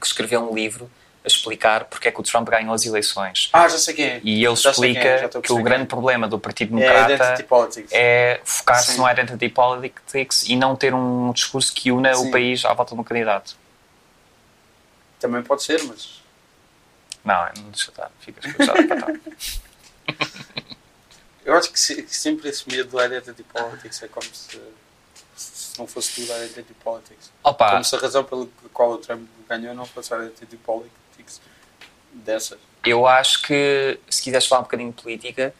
que 0.00 0.06
escreveu 0.06 0.50
um 0.50 0.54
livro 0.54 0.90
a 1.26 1.28
explicar 1.28 1.84
porque 1.86 2.08
é 2.08 2.12
que 2.12 2.20
o 2.20 2.22
Trump 2.22 2.48
ganhou 2.48 2.72
as 2.72 2.86
eleições. 2.86 3.50
Ah, 3.52 3.68
já 3.68 3.76
sei 3.78 3.92
quem 3.94 4.04
é. 4.06 4.20
E 4.22 4.44
ele 4.44 4.54
Já 4.56 4.70
é, 4.70 4.72
explica 4.72 5.26
a 5.26 5.42
que 5.42 5.52
o 5.52 5.62
grande 5.62 5.86
quem 5.86 5.86
problema 5.86 6.28
do 6.28 6.38
Partido 6.38 6.78
É 6.80 6.92
Democrata 7.04 7.42
Politics. 7.44 7.90
é 7.92 8.40
focar-se 8.44 8.96
no 8.96 9.10
identity 9.10 9.48
politics 9.48 10.44
e 10.48 10.54
não 10.56 10.76
ter 10.76 10.94
um 10.94 11.32
discurso 11.32 11.72
que 11.74 11.90
una 11.90 12.14
Sim. 12.14 12.28
o 12.28 12.30
país 12.30 12.64
à 12.64 12.72
volta 12.72 12.94
de 12.94 13.00
um 13.00 13.04
candidato. 13.04 13.56
Também 15.18 15.42
pode 15.42 15.62
ser, 15.64 15.82
mas. 15.84 16.22
Não, 17.24 17.34
não 17.56 17.70
deixa 17.70 17.90
estar. 17.90 18.10
Ficas 18.20 18.52
com 18.52 18.62
a 18.62 18.66
chave 18.66 18.86
para 18.86 18.96
estar. 18.96 19.12
Eu 21.44 21.54
acho 21.54 21.70
que, 21.70 21.78
se- 21.78 22.02
que 22.02 22.16
sempre 22.16 22.48
esse 22.48 22.68
medo 22.68 22.90
do 22.90 23.00
Identity 23.04 23.42
Politics 23.44 24.02
é 24.02 24.08
como 24.08 24.26
se, 24.32 24.60
se 25.36 25.78
não 25.78 25.86
fosse 25.86 26.14
tudo 26.16 26.32
Identity 26.44 26.74
Politics. 26.82 27.30
Opa, 27.42 27.70
Como 27.70 27.84
se 27.84 27.94
a 27.94 27.98
razão 27.98 28.24
pela 28.24 28.48
qual 28.72 28.92
o 28.92 28.98
Trump 28.98 29.28
ganhou 29.48 29.72
não 29.74 29.86
fosse 29.86 30.12
Identity 30.14 30.56
Politics 30.56 30.96
dessas. 32.12 32.58
eu 32.84 33.06
acho 33.06 33.42
que, 33.42 33.98
se 34.08 34.22
quiseres 34.22 34.46
falar 34.46 34.60
um 34.60 34.64
bocadinho 34.64 34.92
de 34.92 35.02
política, 35.02 35.54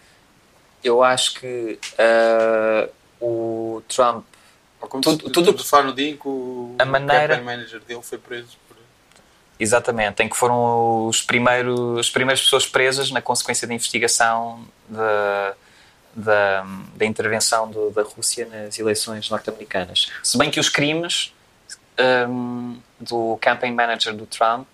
eu 0.82 1.02
acho 1.02 1.34
que 1.40 1.78
ah, 1.98 2.88
o 3.20 3.82
Trump 3.88 4.24
Ou 4.80 4.88
como 4.88 5.02
Tudo- 5.02 5.26
se, 5.26 5.32
tudo- 5.32 5.52
tudo 5.52 5.64
falar 5.64 5.84
no 5.84 5.94
dia 5.94 6.10
em 6.10 6.16
que 6.16 6.28
o 6.28 6.74
A 6.78 6.84
maneira- 6.84 7.36
campaign 7.36 7.44
manager 7.44 7.80
dele 7.80 8.02
foi 8.02 8.18
preso 8.18 8.56
por. 8.68 8.76
Exatamente, 9.58 10.22
em 10.22 10.28
que 10.28 10.36
foram 10.36 11.06
os 11.08 11.22
primeiros, 11.22 11.98
as 11.98 12.10
primeiras 12.10 12.42
pessoas 12.42 12.66
presas 12.66 13.10
na 13.10 13.22
consequência 13.22 13.66
da 13.66 13.72
investigação 13.72 14.66
da, 14.86 15.54
da, 16.14 16.66
da 16.94 17.06
intervenção 17.06 17.70
do- 17.70 17.90
da 17.90 18.02
Rússia 18.02 18.46
nas 18.46 18.78
eleições 18.78 19.30
norte-americanas. 19.30 20.12
Se 20.22 20.36
bem 20.36 20.50
que 20.50 20.60
os 20.60 20.68
crimes 20.68 21.32
hum, 22.28 22.78
do 23.00 23.38
campaign 23.40 23.74
manager 23.74 24.14
do 24.14 24.26
Trump 24.26 24.68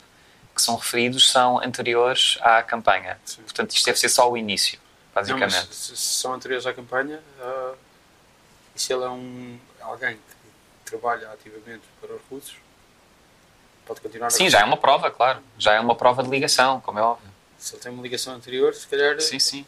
que 0.63 0.67
são 0.67 0.77
referidos 0.77 1.29
são 1.29 1.59
anteriores 1.63 2.39
à 2.41 2.63
campanha. 2.63 3.19
Sim. 3.25 3.43
Portanto, 3.43 3.73
isto 3.73 3.85
deve 3.85 3.99
ser 3.99 4.09
só 4.09 4.31
o 4.31 4.37
início, 4.37 4.79
Não, 4.79 5.15
basicamente. 5.15 5.55
mas 5.55 5.77
se, 5.77 5.97
são 5.97 6.33
anteriores 6.33 6.67
à 6.67 6.73
campanha, 6.73 7.21
ah, 7.41 7.75
e 8.75 8.81
se 8.81 8.93
ele 8.93 9.05
é 9.05 9.09
um, 9.09 9.59
alguém 9.81 10.15
que 10.15 10.91
trabalha 10.91 11.31
ativamente 11.33 11.83
para 12.01 12.15
os 12.15 12.21
russos, 12.31 12.55
pode 13.85 14.01
continuar 14.01 14.29
a 14.29 14.31
Sim, 14.31 14.49
já 14.49 14.61
é 14.61 14.65
uma 14.65 14.77
prova, 14.77 15.11
claro. 15.11 15.43
Já 15.59 15.75
é 15.75 15.81
uma 15.81 15.97
prova 15.97 16.23
de 16.23 16.31
ligação, 16.31 16.81
como 16.81 16.99
é 16.99 17.03
óbvio. 17.03 17.31
Se 17.59 17.75
ele 17.75 17.83
tem 17.83 17.93
uma 17.93 18.03
ligação 18.03 18.35
anterior, 18.35 18.73
se 18.75 18.87
calhar. 18.87 19.21
Sim, 19.21 19.39
sim. 19.39 19.67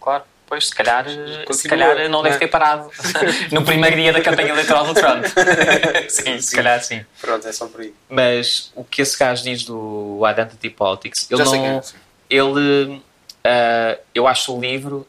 Claro. 0.00 0.24
Pois, 0.48 0.68
se 0.68 0.74
calhar, 0.74 1.04
se 1.50 1.68
calhar 1.68 2.08
não 2.08 2.22
deve 2.22 2.36
né? 2.36 2.38
ter 2.40 2.48
parado 2.48 2.90
no 3.52 3.62
primeiro 3.62 3.96
dia 3.96 4.14
da 4.14 4.22
campanha 4.22 4.48
eleitoral 4.48 4.86
do 4.86 4.94
Trump. 4.94 5.22
sim, 6.08 6.40
se 6.40 6.56
calhar 6.56 6.82
sim. 6.82 7.04
Pronto, 7.20 7.46
é 7.46 7.52
só 7.52 7.66
por 7.66 7.82
aí. 7.82 7.94
Mas 8.08 8.72
o 8.74 8.82
que 8.82 9.02
esse 9.02 9.18
gajo 9.18 9.44
diz 9.44 9.62
do 9.64 10.22
Identity 10.30 10.70
Politics, 10.70 11.30
ele 11.30 11.44
Já 11.44 11.50
não. 11.50 11.64
é. 11.64 11.82
Ele. 12.30 13.02
ah, 13.44 13.98
eu 14.14 14.26
acho 14.26 14.56
o 14.56 14.60
livro 14.60 15.06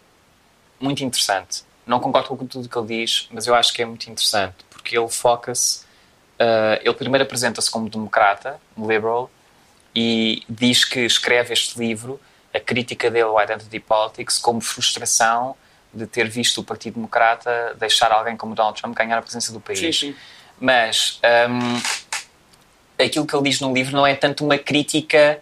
muito 0.77 1.05
interessante. 1.05 1.63
Não 1.87 2.01
concordo 2.01 2.35
com 2.35 2.45
tudo 2.45 2.67
que 2.67 2.77
ele 2.77 3.01
diz, 3.01 3.29
mas 3.31 3.47
eu 3.47 3.55
acho 3.55 3.73
que 3.73 3.81
é 3.81 3.85
muito 3.85 4.09
interessante 4.11 4.55
porque 4.69 4.97
ele 4.97 5.07
foca-se. 5.07 5.85
ah, 6.37 6.79
ele 6.83 6.93
primeiro 6.95 7.23
apresenta-se 7.23 7.71
como 7.71 7.89
democrata, 7.89 8.59
liberal, 8.77 9.31
e 9.95 10.43
diz 10.49 10.83
que 10.83 10.99
escreve 10.99 11.53
este 11.53 11.79
livro, 11.79 12.19
a 12.53 12.59
crítica 12.59 13.09
dele 13.09 13.25
ao 13.25 13.41
Identity 13.41 13.79
Politics, 13.79 14.37
como 14.37 14.61
frustração 14.61 15.55
de 15.93 16.05
ter 16.05 16.27
visto 16.27 16.61
o 16.61 16.63
Partido 16.63 16.95
Democrata 16.95 17.75
deixar 17.79 18.11
alguém 18.11 18.37
como 18.37 18.53
Donald 18.53 18.79
Trump 18.79 18.95
ganhar 18.95 19.17
a 19.17 19.21
presença 19.21 19.51
do 19.51 19.59
país. 19.59 19.79
Sim, 19.79 19.91
sim. 19.91 20.15
Mas 20.59 21.19
hum, 21.49 21.81
aquilo 23.03 23.25
que 23.25 23.35
ele 23.35 23.43
diz 23.49 23.59
no 23.59 23.73
livro 23.73 23.95
não 23.95 24.05
é 24.05 24.15
tanto 24.15 24.43
uma 24.43 24.57
crítica 24.57 25.41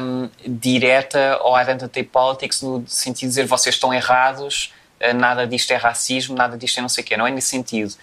hum, 0.00 0.30
direta 0.46 1.34
ao 1.34 1.60
identity 1.60 2.02
politics, 2.04 2.62
no 2.62 2.84
sentido 2.86 3.28
de 3.28 3.28
dizer 3.28 3.46
vocês 3.46 3.74
estão 3.74 3.92
errados, 3.92 4.72
eh, 5.00 5.12
nada 5.12 5.46
disto 5.46 5.70
é 5.72 5.76
racismo, 5.76 6.36
nada 6.36 6.56
disto 6.56 6.78
é 6.78 6.80
não 6.80 6.88
sei 6.88 7.02
o 7.02 7.06
quê. 7.06 7.16
Não 7.16 7.26
é 7.26 7.30
nesse 7.30 7.48
sentido. 7.48 7.94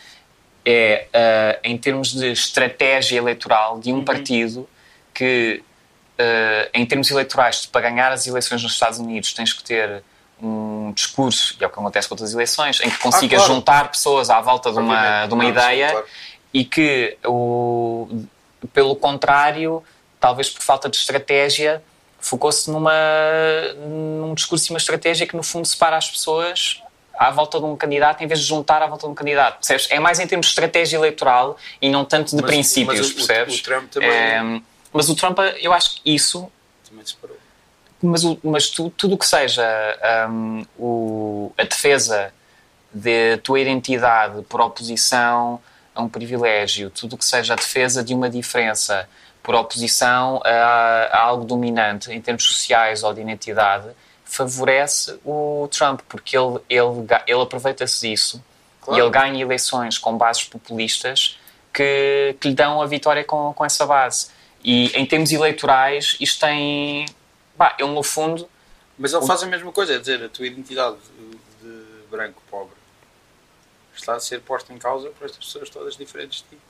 É 0.66 1.08
eh, 1.12 1.60
em 1.64 1.78
termos 1.78 2.14
de 2.14 2.32
estratégia 2.32 3.18
eleitoral 3.18 3.80
de 3.80 3.92
um 3.92 4.04
partido 4.04 4.70
que, 5.14 5.64
em 6.74 6.86
termos 6.86 7.09
eleitorais, 7.11 7.66
para 7.66 7.82
ganhar 7.82 8.11
as 8.11 8.28
eleições 8.28 8.61
nos 8.64 8.74
Estados 8.74 8.99
Unidos, 8.99 9.34
tens 9.34 9.51
que 9.53 9.64
ter 9.64 10.03
um 10.41 10.91
discurso, 10.93 11.55
e 11.59 11.64
é 11.64 11.68
o 11.68 11.70
que 11.70 11.80
acontece 11.80 12.07
com 12.07 12.14
outras 12.16 12.34
eleições, 12.34 12.80
em 12.82 12.89
que 12.89 12.97
consigas 12.99 13.39
claro. 13.39 13.53
juntar 13.53 13.89
pessoas 13.89 14.30
à 14.30 14.41
volta 14.41 14.72
de 14.72 14.80
uma, 14.80 15.26
de 15.26 15.34
uma 15.34 15.43
sim, 15.43 15.49
ideia 15.49 15.91
claro. 15.91 16.05
e 16.53 16.66
que, 16.66 17.18
o, 17.26 18.26
pelo 18.74 18.95
contrário, 18.95 19.82
talvez 20.20 20.49
por 20.49 20.61
falta 20.61 20.89
de 20.89 20.97
estratégia, 20.97 21.82
focou-se 22.20 22.70
numa, 22.70 22.91
num 23.86 24.34
discurso 24.34 24.70
e 24.70 24.74
uma 24.74 24.78
estratégia 24.80 25.26
que, 25.28 25.36
no 25.36 25.43
fundo, 25.43 25.66
separa 25.68 25.97
as 25.97 26.09
pessoas 26.09 26.82
à 27.18 27.30
volta 27.32 27.59
de 27.59 27.66
um 27.66 27.76
candidato 27.76 28.24
em 28.24 28.28
vez 28.28 28.39
de 28.39 28.45
juntar 28.47 28.82
à 28.82 28.88
volta 28.88 29.05
de 29.05 29.11
um 29.11 29.16
candidato. 29.16 29.57
Percebes? 29.59 29.88
É 29.91 29.99
mais 29.99 30.20
em 30.20 30.28
termos 30.28 30.47
de 30.47 30.51
estratégia 30.51 30.97
eleitoral 30.97 31.57
e 31.82 31.89
não 31.89 32.03
tanto 32.03 32.36
de 32.36 32.41
Mas- 32.41 32.51
princípios, 32.51 32.99
mas 32.99 33.09
o- 33.09 33.11
o- 33.11 33.16
percebes? 33.16 33.59
o 33.59 33.64
Trump 33.64 33.89
também- 33.91 34.09
É, 34.09 34.61
mas 34.94 35.10
o 35.10 35.16
Trump, 35.16 35.38
eu 35.60 35.74
acho 35.74 35.96
que 35.96 36.14
isso 36.14 36.50
Também 36.88 37.06
se 37.06 37.16
parou. 37.16 37.36
mas, 38.02 38.24
o- 38.24 38.38
mas 38.44 38.70
tu- 38.70 38.89
tudo 38.91 39.16
o 39.16 39.18
que 39.18 39.26
seja 39.26 39.64
hum, 40.30 40.66
o- 40.78 41.52
a 41.58 41.64
defesa 41.64 42.34
da 42.94 43.38
tua 43.41 43.60
identidade 43.60 44.41
por 44.44 44.62
oposição 44.62 45.60
a 45.96 46.02
um 46.02 46.08
privilégio, 46.10 46.89
tudo 46.89 47.14
o 47.14 47.18
que 47.18 47.26
seja 47.26 47.54
a 47.54 47.56
defesa 47.56 48.04
de 48.04 48.14
uma 48.14 48.30
diferença 48.30 49.08
por 49.41 49.56
oposição 49.56 50.41
a, 50.46 51.10
a 51.12 51.22
algo 51.24 51.44
dominante 51.44 52.12
em 52.12 52.22
termos 52.22 52.44
sociais 52.46 53.04
ou 53.04 53.14
de 53.14 53.22
identidade, 53.22 53.89
favorece 54.24 55.20
o 55.26 55.68
Trump, 55.72 56.02
porque 56.08 56.38
ele, 56.38 56.60
ele, 56.70 57.06
ele 57.28 57.41
aproveita-se 57.41 58.08
disso 58.10 58.44
Claro. 58.82 59.00
e 59.00 59.04
ele 59.04 59.10
ganha 59.12 59.41
eleições 59.41 59.98
com 59.98 60.18
bases 60.18 60.44
populistas 60.44 61.39
que, 61.74 62.36
que 62.39 62.50
lhe 62.50 62.54
dão 62.56 62.82
a 62.82 62.86
vitória 62.86 63.24
com, 63.24 63.54
com 63.54 63.64
essa 63.66 63.86
base. 63.86 64.28
E 64.64 64.88
em 64.97 65.05
termos 65.05 65.32
eleitorais, 65.32 66.16
isto 66.20 66.39
tem. 66.39 67.05
Pá, 67.57 67.76
ele 67.80 67.91
no 67.91 68.03
fundo. 68.03 68.47
Mas 68.97 69.14
ele 69.14 69.26
faz 69.26 69.43
a 69.43 69.47
mesma 69.47 69.72
coisa, 69.72 69.95
é 69.95 69.99
dizer, 69.99 70.24
a 70.24 70.30
tua 70.30 70.45
identidade 70.45 70.97
de, 71.61 71.84
branco 72.09 72.41
pobre 72.49 72.76
está 73.95 74.16
a 74.16 74.20
ser 74.20 74.41
posta 74.41 74.72
em 74.72 74.78
causa 74.78 75.09
por 75.09 75.26
estas 75.26 75.43
pessoas 75.43 75.70
todas 75.70 75.97
diferentes 75.97 76.43
de 76.43 76.55
ti. 76.55 76.61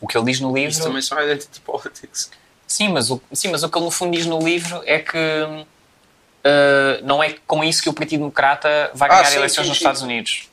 O 0.00 0.06
que 0.06 0.16
ele 0.16 0.26
diz 0.26 0.40
no 0.40 0.52
livro. 0.52 0.70
Isso 0.70 0.82
também 0.82 1.00
são 1.00 1.20
identity 1.22 1.60
politics. 1.60 2.30
Sim, 2.66 2.88
mas 2.88 3.10
o, 3.10 3.20
sim, 3.32 3.48
mas 3.48 3.62
o 3.62 3.68
que 3.68 3.78
ele 3.78 3.84
no 3.84 3.90
fundo 3.90 4.16
diz 4.16 4.26
no 4.26 4.38
livro 4.38 4.82
é 4.84 4.98
que 4.98 5.18
uh, 5.18 7.04
não 7.04 7.22
é 7.22 7.36
com 7.46 7.62
isso 7.62 7.82
que 7.82 7.88
o 7.88 7.92
Partido 7.92 8.20
Democrata 8.20 8.90
vai 8.94 9.08
Ah, 9.08 9.16
ganhar 9.16 9.26
sim, 9.26 9.36
eleições 9.36 9.64
sim, 9.64 9.68
nos. 9.68 9.78
Estados 9.78 10.02
Unidos. 10.02 10.48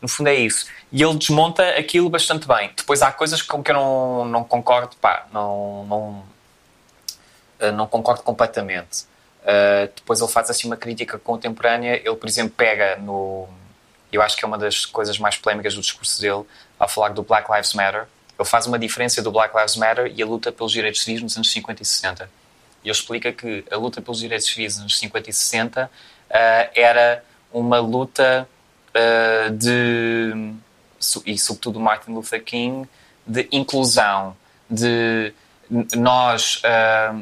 No 0.00 0.08
fundo 0.08 0.28
é 0.28 0.34
isso. 0.34 0.66
E 0.92 1.02
ele 1.02 1.16
desmonta 1.16 1.68
aquilo 1.70 2.08
bastante 2.08 2.46
bem. 2.46 2.70
Depois 2.76 3.02
há 3.02 3.10
coisas 3.10 3.42
com 3.42 3.62
que 3.62 3.70
eu 3.70 3.74
não, 3.74 4.24
não 4.24 4.44
concordo, 4.44 4.96
pá, 4.96 5.26
não, 5.32 5.84
não, 5.84 7.68
uh, 7.68 7.72
não 7.72 7.86
concordo 7.86 8.22
completamente. 8.22 9.02
Uh, 9.42 9.90
depois 9.94 10.20
ele 10.20 10.30
faz 10.30 10.50
assim 10.50 10.66
uma 10.66 10.76
crítica 10.76 11.18
contemporânea. 11.18 11.96
Ele, 11.96 12.16
por 12.16 12.28
exemplo, 12.28 12.54
pega 12.56 12.96
no. 12.96 13.48
Eu 14.12 14.22
acho 14.22 14.36
que 14.36 14.44
é 14.44 14.48
uma 14.48 14.58
das 14.58 14.86
coisas 14.86 15.18
mais 15.18 15.36
polémicas 15.36 15.74
do 15.74 15.80
discurso 15.80 16.20
dele, 16.20 16.44
ao 16.78 16.88
falar 16.88 17.10
do 17.10 17.22
Black 17.22 17.50
Lives 17.50 17.74
Matter. 17.74 18.06
Ele 18.38 18.48
faz 18.48 18.66
uma 18.66 18.78
diferença 18.78 19.22
do 19.22 19.30
Black 19.30 19.56
Lives 19.56 19.76
Matter 19.76 20.12
e 20.14 20.22
a 20.22 20.26
luta 20.26 20.52
pelos 20.52 20.72
direitos 20.72 21.02
civis 21.02 21.22
nos 21.22 21.36
anos 21.36 21.50
50 21.50 21.82
e 21.82 21.84
60. 21.84 22.30
E 22.84 22.88
ele 22.88 22.92
explica 22.92 23.32
que 23.32 23.64
a 23.70 23.76
luta 23.76 24.00
pelos 24.00 24.20
direitos 24.20 24.46
civis 24.46 24.74
nos 24.74 24.82
anos 24.82 24.98
50 24.98 25.30
e 25.30 25.32
60 25.32 25.90
ah, 26.30 26.70
era 26.74 27.24
uma 27.52 27.78
luta 27.78 28.48
ah, 28.94 29.48
de. 29.50 30.54
E 31.24 31.38
sobretudo 31.38 31.80
Martin 31.80 32.12
Luther 32.12 32.42
King, 32.42 32.88
de 33.26 33.48
inclusão, 33.52 34.36
de 34.70 35.32
nós. 35.96 36.60
ah, 36.64 37.14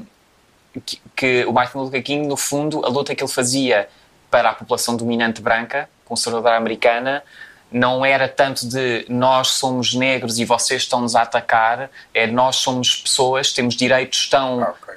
que, 0.84 1.00
que 1.14 1.44
o 1.44 1.52
Martin 1.52 1.78
Luther 1.78 2.02
King, 2.02 2.26
no 2.26 2.36
fundo, 2.36 2.84
a 2.84 2.88
luta 2.88 3.14
que 3.14 3.22
ele 3.22 3.30
fazia 3.30 3.88
para 4.30 4.50
a 4.50 4.54
população 4.54 4.96
dominante 4.96 5.40
branca, 5.40 5.88
conservadora 6.04 6.56
americana, 6.56 7.22
não 7.70 8.04
era 8.04 8.28
tanto 8.28 8.66
de 8.68 9.04
nós 9.08 9.48
somos 9.48 9.94
negros 9.94 10.38
e 10.38 10.44
vocês 10.44 10.82
estão-nos 10.82 11.14
a 11.16 11.22
atacar, 11.22 11.90
é 12.12 12.26
nós 12.26 12.56
somos 12.56 12.96
pessoas, 12.96 13.52
temos 13.52 13.74
direitos 13.74 14.28
tão 14.28 14.62
Ah, 14.62 14.70
ok. 14.70 14.94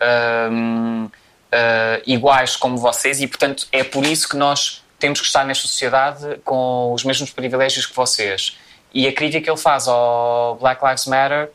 hum, 0.52 1.10
ah, 1.52 2.02
iguais 2.06 2.56
como 2.56 2.78
vocês 2.78 3.22
e, 3.22 3.28
portanto, 3.28 3.68
é 3.72 3.84
por 3.84 4.06
isso 4.06 4.28
que 4.28 4.36
nós 4.36 4.84
temos 5.00 5.20
que 5.22 5.28
estar 5.28 5.46
nesta 5.46 5.68
sociedade 5.68 6.40
com 6.44 6.92
os 6.94 7.04
mesmos 7.04 7.32
privilégios 7.32 7.86
que 7.86 7.96
vocês. 7.96 8.58
E 8.98 9.08
a 9.08 9.14
crítica 9.14 9.44
que 9.44 9.50
ele 9.52 9.60
faz 9.60 9.88
ao 9.88 10.56
Black 10.56 10.84
Lives 10.84 11.06
Matter 11.06 11.52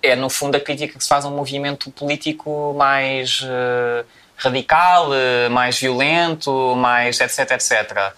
é 0.00 0.14
no 0.14 0.30
fundo 0.30 0.56
a 0.56 0.60
crítica 0.60 0.96
que 0.96 1.02
se 1.02 1.08
faz 1.08 1.24
a 1.24 1.28
um 1.28 1.34
movimento 1.34 1.90
político 1.90 2.72
mais 2.78 3.44
eh, 3.44 4.04
radical, 4.36 5.12
eh, 5.12 5.48
mais 5.48 5.80
violento, 5.80 6.76
mais 6.76 7.20
etc, 7.20 7.50
etc. 7.50 8.12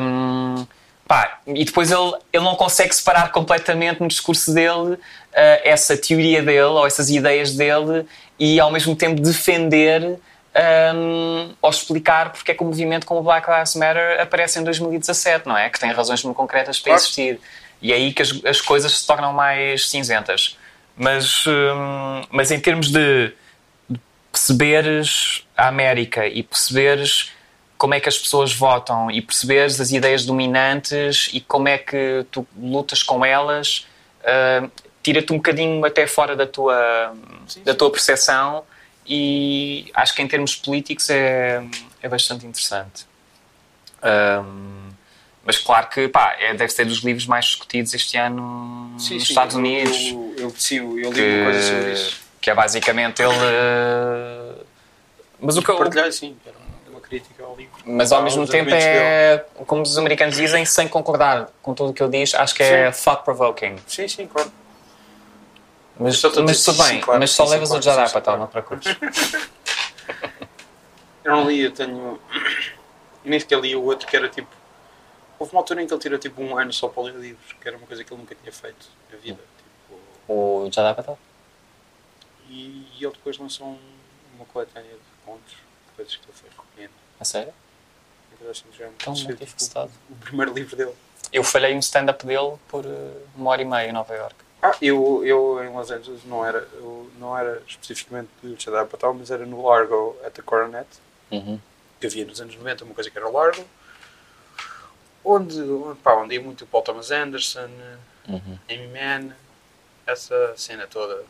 Hum, 0.00 0.66
pá, 1.06 1.40
e 1.46 1.62
depois 1.62 1.90
ele, 1.90 2.10
ele 2.32 2.42
não 2.42 2.56
consegue 2.56 2.94
separar 2.94 3.30
completamente 3.30 4.00
no 4.00 4.08
discurso 4.08 4.54
dele 4.54 4.96
eh, 5.34 5.72
essa 5.72 5.98
teoria 5.98 6.42
dele 6.42 6.62
ou 6.62 6.86
essas 6.86 7.10
ideias 7.10 7.54
dele 7.54 8.06
e 8.38 8.58
ao 8.58 8.72
mesmo 8.72 8.96
tempo 8.96 9.20
defender 9.20 10.18
hum, 10.94 11.54
ou 11.60 11.70
explicar 11.70 12.32
porque 12.32 12.52
é 12.52 12.54
que 12.54 12.62
o 12.62 12.66
movimento 12.66 13.06
como 13.06 13.20
o 13.20 13.22
Black 13.22 13.48
Lives 13.50 13.74
Matter 13.76 14.20
aparece 14.20 14.58
em 14.58 14.64
2017, 14.64 15.46
não 15.46 15.56
é? 15.56 15.68
Que 15.70 15.78
tem 15.78 15.90
razões 15.92 16.22
muito 16.24 16.36
concretas 16.36 16.78
para 16.78 16.92
Claro. 16.92 17.02
existir. 17.02 17.40
E 17.82 17.92
é 17.92 17.96
aí 17.96 18.12
que 18.12 18.22
as, 18.22 18.44
as 18.44 18.60
coisas 18.60 18.98
se 18.98 19.06
tornam 19.06 19.32
mais 19.32 19.88
cinzentas. 19.88 20.56
Mas, 20.96 21.44
hum, 21.46 22.22
mas 22.30 22.50
em 22.50 22.60
termos 22.60 22.90
de 22.90 23.32
de 23.88 23.98
perceberes 24.30 25.44
a 25.56 25.66
América 25.68 26.26
e 26.26 26.42
perceberes 26.42 27.32
como 27.76 27.94
é 27.94 27.98
que 28.00 28.08
as 28.08 28.18
pessoas 28.18 28.52
votam 28.52 29.10
e 29.10 29.20
perceberes 29.22 29.80
as 29.80 29.90
ideias 29.90 30.24
dominantes 30.26 31.30
e 31.32 31.40
como 31.40 31.66
é 31.66 31.78
que 31.78 32.24
tu 32.30 32.46
lutas 32.56 33.02
com 33.02 33.24
elas, 33.24 33.86
ah, 34.24 34.68
tira-te 35.02 35.32
um 35.32 35.36
bocadinho 35.36 35.82
até 35.84 36.06
fora 36.06 36.36
da 36.36 36.46
tua, 36.46 37.12
Sim, 37.48 37.62
da 37.64 37.72
sim. 37.72 37.78
tua 37.78 37.90
percepção 37.90 38.62
e 39.12 39.90
acho 39.92 40.14
que 40.14 40.22
em 40.22 40.28
termos 40.28 40.54
políticos 40.54 41.10
é, 41.10 41.60
é 42.00 42.08
bastante 42.08 42.46
interessante. 42.46 43.04
Ahm, 44.00 44.90
mas 45.44 45.58
claro 45.58 45.88
que 45.88 46.06
pá, 46.08 46.36
é, 46.38 46.54
deve 46.54 46.70
ser 46.72 46.84
dos 46.84 46.98
livros 46.98 47.26
mais 47.26 47.44
discutidos 47.46 47.92
este 47.92 48.16
ano 48.16 48.94
Sim, 48.98 49.14
nos 49.14 49.24
sim, 49.24 49.32
Estados 49.32 49.54
eu- 49.54 49.60
Unidos 49.60 49.96
Eu, 49.98 50.34
eu, 50.38 50.50
sim, 50.56 50.76
eu 50.76 51.12
li 51.12 51.22
uma 51.34 51.44
coisa 51.44 51.60
sobre 51.62 51.92
isso. 51.92 52.20
que 52.40 52.50
é 52.50 52.54
basicamente 52.54 53.20
ele. 53.20 53.34
Mas 55.40 55.56
o 55.56 55.62
que 55.62 55.70
eu, 55.70 55.76
Partilhei, 55.78 56.12
sim. 56.12 56.36
Era 56.46 56.54
uma 56.90 57.00
crítica 57.00 57.42
ao 57.42 57.56
livro. 57.56 57.72
mas 57.84 58.12
ao 58.12 58.22
mesmo 58.22 58.46
tempo 58.46 58.70
é, 58.72 59.44
como 59.66 59.82
os 59.82 59.98
americanos 59.98 60.36
dizem, 60.36 60.64
sem 60.64 60.86
concordar 60.86 61.48
com 61.62 61.74
tudo 61.74 61.90
o 61.90 61.94
que 61.94 62.02
ele 62.02 62.18
diz, 62.20 62.32
acho 62.34 62.54
que 62.54 62.62
é 62.62 62.90
thought 62.92 63.24
provoking. 63.24 63.76
Sim, 63.88 64.06
sim, 64.06 64.26
claro. 64.28 64.52
Mas, 66.00 66.22
mas 66.22 66.64
tudo 66.64 66.82
bem, 66.82 67.02
mas 67.18 67.30
só 67.30 67.44
levas 67.44 67.70
o 67.70 67.80
Jedi 67.80 68.10
para 68.10 68.20
tal, 68.20 68.38
não 68.38 68.46
te 68.46 68.50
preocupes. 68.52 68.86
Eu 71.22 71.32
não 71.32 71.48
li, 71.50 71.60
eu 71.60 71.70
tenho. 71.70 72.18
Eu 73.22 73.30
nem 73.30 73.38
sequer 73.38 73.60
li 73.60 73.76
o 73.76 73.82
outro 73.84 74.06
que 74.08 74.16
era 74.16 74.28
tipo. 74.28 74.48
Houve 75.38 75.52
uma 75.52 75.60
altura 75.60 75.82
em 75.82 75.86
que 75.86 75.92
ele 75.92 76.00
tirou 76.00 76.18
tipo 76.18 76.42
um 76.42 76.56
ano 76.58 76.72
só 76.72 76.88
para 76.88 77.02
ler 77.04 77.14
livros, 77.14 77.52
que 77.60 77.68
era 77.68 77.76
uma 77.76 77.86
coisa 77.86 78.02
que 78.02 78.12
ele 78.12 78.20
nunca 78.20 78.34
tinha 78.34 78.50
feito 78.52 78.86
na 79.12 79.18
vida. 79.18 79.38
Tipo, 79.86 80.00
O 80.32 80.70
Jedi 80.72 80.94
para 80.94 81.02
tal? 81.04 81.18
e, 82.48 82.86
e 82.98 83.04
ele 83.04 83.12
depois 83.12 83.36
lançou 83.38 83.66
um- 83.66 83.78
uma 84.36 84.44
coletânea 84.46 84.90
de 84.90 85.24
contos, 85.24 85.54
coisas 85.94 86.16
que 86.16 86.24
ele 86.24 86.32
foi 86.32 86.48
recolhendo. 86.48 86.94
A 87.20 87.24
sério? 87.24 87.52
Kardashian 88.38 88.66
já 88.78 88.88
Tão 89.04 89.12
escrevi, 89.12 89.38
tipo, 89.44 89.50
multifacetado. 89.50 89.90
o 90.10 90.14
primeiro 90.16 90.52
livro 90.54 90.74
dele. 90.76 90.94
Eu 91.32 91.44
falhei 91.44 91.74
um 91.76 91.78
stand-up 91.80 92.24
dele 92.26 92.56
por 92.68 92.84
eh, 92.86 93.12
uma 93.36 93.50
hora 93.50 93.60
e 93.62 93.64
meia 93.66 93.88
em 93.88 93.92
Nova 93.92 94.14
York. 94.14 94.34
Ah, 94.62 94.76
eu, 94.82 95.24
eu 95.24 95.64
em 95.64 95.72
Los 95.74 95.90
Angeles 95.90 96.20
não 96.26 96.44
era, 96.44 96.58
eu 96.74 97.10
não 97.18 97.36
era 97.36 97.62
especificamente 97.66 98.28
do 98.42 98.60
Chadar 98.60 98.86
Patel, 98.86 99.14
mas 99.14 99.30
era 99.30 99.46
no 99.46 99.66
Largo 99.66 100.16
at 100.24 100.32
the 100.34 100.42
Coronet, 100.42 100.86
que 101.98 102.06
havia 102.06 102.24
nos 102.26 102.40
anos 102.40 102.54
90, 102.56 102.84
uma 102.84 102.94
coisa 102.94 103.10
que 103.10 103.16
era 103.16 103.26
o 103.28 103.32
Largo, 103.32 103.64
onde, 105.24 105.60
onde, 105.60 105.98
pá, 106.00 106.14
onde 106.14 106.34
ia 106.34 106.42
muito 106.42 106.64
o 106.64 106.66
Paul 106.66 106.82
Thomas 106.82 107.10
Anderson, 107.10 107.68
Amy 108.68 108.88
Mann, 108.88 109.32
essa 110.06 110.54
cena 110.56 110.86
toda. 110.86 111.24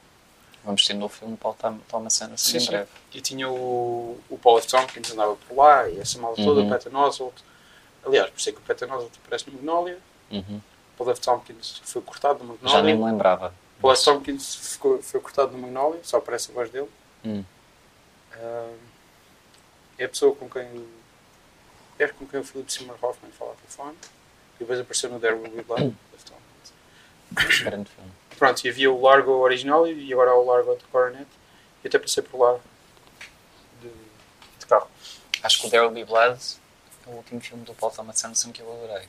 Vamos 0.65 0.85
ter 0.87 0.95
no 0.95 1.09
filme 1.09 1.37
Paul 1.37 1.57
Thomas 1.89 2.21
Anderson 2.21 2.51
Sim, 2.51 2.57
em 2.57 2.61
sim. 2.61 2.67
breve. 2.69 2.89
E 3.15 3.21
tinha 3.21 3.49
o, 3.49 4.21
o 4.29 4.39
Paul 4.39 4.59
F. 4.59 4.67
Tompkins 4.69 5.11
andava 5.13 5.37
por 5.49 5.57
lá, 5.57 5.89
e 5.89 5.99
essa 5.99 6.19
mala 6.19 6.37
toda, 6.37 6.61
Uhum. 6.61 6.67
o 6.67 6.71
Patton 6.71 6.97
Oswalt. 6.99 7.35
Aliás, 8.05 8.29
por 8.31 8.39
isso 8.39 8.49
é 8.49 8.53
que 8.53 8.59
o 8.59 8.63
Patton 8.63 8.87
Oswalt 8.87 9.13
aparece 9.25 9.47
no 9.49 9.55
Magnolia. 9.55 9.99
Uhum. 10.31 10.61
Paul 11.01 11.11
F. 11.13 11.21
Tompkins 11.23 11.81
foi 11.83 12.03
cortado 12.03 12.45
no 12.45 12.59
Já 12.63 12.83
nem 12.83 12.93
Magnolia. 12.93 12.97
me 12.97 13.05
lembrava. 13.13 13.55
Paul 13.81 13.93
F. 13.95 14.05
Tompkins 14.05 14.55
ficou, 14.55 15.03
foi 15.03 15.19
cortado 15.21 15.53
no 15.53 15.59
Magnolia, 15.59 16.01
só 16.03 16.19
aparece 16.19 16.51
a 16.51 16.55
voz 16.55 16.69
dele. 16.71 16.91
Hum. 17.25 17.43
Ah, 18.35 18.73
é 19.99 20.05
a 20.05 20.09
pessoa 20.11 20.35
com 20.37 20.49
quem 20.51 20.63
o- 20.67 20.89
é 21.99 22.07
com 22.09 22.27
quem 22.27 22.41
o 22.41 22.45
Philip 22.45 22.71
Seymour 22.71 22.97
Hoffman 23.03 23.33
fala 23.33 23.53
ao 23.53 23.57
telefone. 23.57 23.97
E 24.57 24.59
depois 24.59 24.79
apareceu 24.79 25.09
no 25.09 25.19
There 25.19 25.35
Will 25.37 25.51
Be 25.51 25.63
Blood. 25.63 25.95
F. 26.15 26.25
Tompkins. 26.27 27.61
Grande 27.65 27.89
filme. 27.91 28.11
Pronto, 28.39 28.65
e 28.65 28.69
havia 28.69 28.91
o 28.93 29.01
Largo 29.01 29.33
original 29.33 29.87
e 29.87 30.13
agora 30.13 30.33
há 30.33 30.35
o 30.39 30.45
Largo 30.45 30.77
de 30.77 30.85
Coronet. 30.85 31.27
E 31.83 31.89
até 31.89 31.99
passei 31.99 32.23
por 32.23 32.39
lá 32.39 32.59
de, 33.81 33.89
de 34.59 34.67
carro. 34.67 34.87
Acho 35.43 35.61
que 35.63 35.67
o 35.67 35.71
There 35.71 35.83
Will 35.87 35.95
Be 35.95 36.05
Blood 36.05 36.39
é 37.07 37.11
o 37.11 37.13
último 37.15 37.41
filme 37.41 37.65
do 37.65 37.73
Paul 37.75 37.91
Thomas 37.91 38.23
Anderson 38.23 38.53
que 38.53 38.61
eu 38.61 38.71
adorei. 38.71 39.09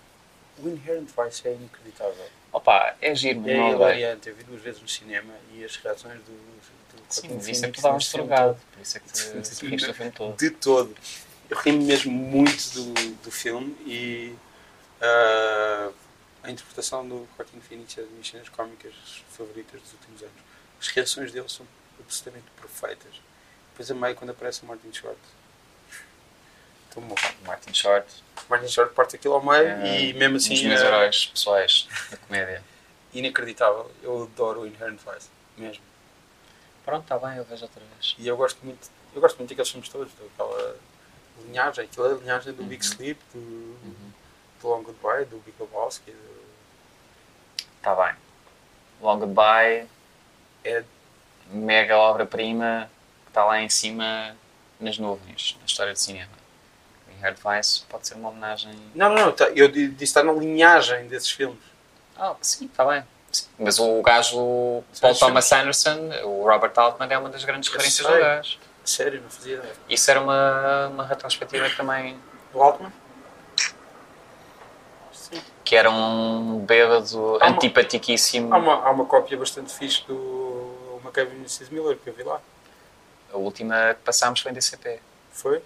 O 0.64 0.70
Inherent 0.70 1.10
Vice 1.10 1.48
é 1.48 1.54
inacreditável. 1.54 2.26
Opa, 2.54 2.96
é 3.02 3.16
giro, 3.16 3.48
É 3.50 3.58
não 3.58 3.68
adorei. 3.68 3.98
hilariante. 3.98 4.30
Eu 4.30 4.36
vi 4.36 4.44
duas 4.44 4.62
vezes 4.62 4.82
no 4.82 4.88
cinema 4.88 5.34
e 5.54 5.64
as 5.64 5.76
reações 5.78 6.20
do. 6.20 6.32
do 6.32 7.04
Sim, 7.10 7.30
mas 7.36 7.48
isso 7.48 7.66
é 7.66 7.72
que 7.72 7.82
tu 7.82 8.18
drogado. 8.18 8.60
Por 8.72 8.82
isso 8.82 8.98
é 8.98 9.00
que 9.00 9.12
te 9.12 9.66
riste 9.66 9.90
o 9.90 9.94
filme 9.94 10.12
todo. 10.12 10.38
De 10.38 10.50
todo. 10.52 10.96
Eu 11.50 11.58
ri-me 11.58 11.84
mesmo 11.84 12.12
muito 12.12 12.72
do, 12.74 12.94
do 13.24 13.32
filme 13.32 13.76
e 13.86 14.36
ah, 15.02 15.92
a 16.44 16.52
interpretação 16.52 17.08
do 17.08 17.28
Joaquin 17.38 17.60
Phoenix 17.60 17.98
é 17.98 18.02
das 18.02 18.10
minhas 18.12 18.28
cenas 18.28 18.50
cómicas 18.50 18.94
favoritas 19.32 19.82
dos 19.82 19.94
últimos 19.94 20.22
anos. 20.22 20.36
As 20.80 20.88
reações 20.88 21.32
dele 21.32 21.50
são 21.50 21.66
absolutamente 22.00 22.46
perfeitas. 22.60 23.22
Depois 23.72 23.92
a 23.92 23.94
meio 23.94 24.16
quando 24.16 24.30
aparece 24.32 24.64
o 24.64 24.66
Martin 24.66 24.92
Short. 24.94 25.20
Martin 27.46 27.74
Short, 27.74 28.06
Martin 28.50 28.68
Short 28.68 28.94
parte 28.94 29.16
aquilo 29.16 29.36
ao 29.36 29.44
meio 29.44 29.68
é, 29.68 30.02
e 30.02 30.14
mesmo 30.14 30.36
um 30.36 30.38
dos 30.38 30.46
assim 30.46 30.68
meus 30.68 30.82
é 30.82 30.86
heróis 30.86 31.26
pessoais 31.28 31.88
da 32.12 32.18
comédia. 32.18 32.64
inacreditável. 33.14 33.90
Eu 34.04 34.24
adoro 34.24 34.62
o 34.62 34.68
Inherent 34.68 35.00
Vice, 35.00 35.30
mesmo. 35.58 35.84
Pronto, 36.84 37.04
está 37.04 37.18
bem, 37.20 37.38
eu 37.38 37.46
vejo 37.46 37.64
outra 37.64 37.82
vez. 37.96 38.16
E 38.18 38.28
eu 38.28 38.36
gosto 38.36 38.58
muito, 38.66 38.90
eu 39.16 39.22
gosto 39.22 39.38
muito 39.38 39.50
daqueles 39.50 39.70
filmes 39.70 39.88
todos, 39.90 40.12
daquela 40.14 40.76
linhagem, 41.46 41.86
aquela 41.86 42.14
linhagem 42.16 42.54
do 42.54 42.64
Big 42.64 42.84
Uhum. 42.86 42.92
Sleep, 42.92 43.20
do, 43.34 43.78
do 44.62 44.68
Long 44.68 44.82
Goodbye, 44.84 45.26
do 45.26 45.38
Big 45.46 45.56
Lebowski. 45.60 46.12
do- 46.12 46.42
Está 47.78 47.96
bem. 47.96 48.16
Long 49.02 49.20
Goodbye, 49.20 49.88
É, 50.64 50.84
mega 51.48 51.98
obra-prima 51.98 52.90
que 53.26 53.30
está 53.32 53.44
lá 53.46 53.60
em 53.62 53.70
cima 53.70 54.36
nas 54.80 54.98
nuvens, 55.00 55.56
na 55.60 55.66
história 55.66 55.94
do 55.94 55.98
cinema. 56.00 56.30
O 57.22 57.24
Inherit 57.24 57.40
Vice 57.46 57.84
pode 57.88 58.08
ser 58.08 58.16
uma 58.16 58.30
homenagem. 58.30 58.72
não, 58.96 59.10
não, 59.10 59.26
não, 59.28 59.32
tá- 59.32 59.50
eu 59.56 59.68
di- 59.68 59.90
disse 59.90 60.06
estar 60.06 60.24
na 60.24 60.32
linhagem 60.34 61.08
desses 61.08 61.30
filmes. 61.30 61.60
Ah, 62.18 62.36
sim, 62.42 62.66
está 62.66 62.84
bem. 62.84 63.04
Sim. 63.32 63.48
Mas 63.60 63.80
o 63.80 64.02
gajo, 64.02 64.38
o 64.38 64.84
Sim, 64.92 65.02
Paul. 65.02 65.16
Thomas 65.16 65.52
Anderson, 65.52 66.10
o 66.24 66.44
Robert 66.44 66.74
Altman, 66.76 67.08
é 67.12 67.18
uma 67.18 67.30
das 67.30 67.46
grandes 67.46 67.70
referências 67.70 68.06
do 68.08 68.14
gajo. 68.20 68.58
Sério, 68.84 69.22
não 69.22 69.30
fazia 69.30 69.58
ideia. 69.58 69.74
Isso 69.88 70.10
era 70.12 70.20
uma, 70.20 70.88
uma 70.88 71.06
retrospectiva 71.06 71.70
que 71.70 71.78
também. 71.78 72.18
Do 72.52 72.62
Altman? 72.62 72.92
Sim. 75.14 75.42
que 75.64 75.76
era 75.76 75.90
um 75.90 76.60
bêbado 76.66 77.38
Há 77.40 77.48
uma- 77.48 77.56
antipatiquíssimo. 77.56 78.54
Há 78.54 78.58
uma, 78.58 78.74
há 78.86 78.92
uma 78.92 79.06
cópia 79.06 79.38
bastante 79.38 79.72
fixe 79.74 80.04
do 80.08 81.00
McCabe 81.04 81.32
e 81.32 81.36
Mrs. 81.36 81.72
Miller 81.74 81.98
que 81.98 82.10
eu 82.10 82.14
vi 82.14 82.24
lá. 82.24 82.42
A 83.32 83.38
última 83.38 83.94
que 83.94 84.02
passámos 84.04 84.42
foi 84.42 84.52
em 84.52 84.56
DCP. 84.56 85.00
Foi? 85.32 85.62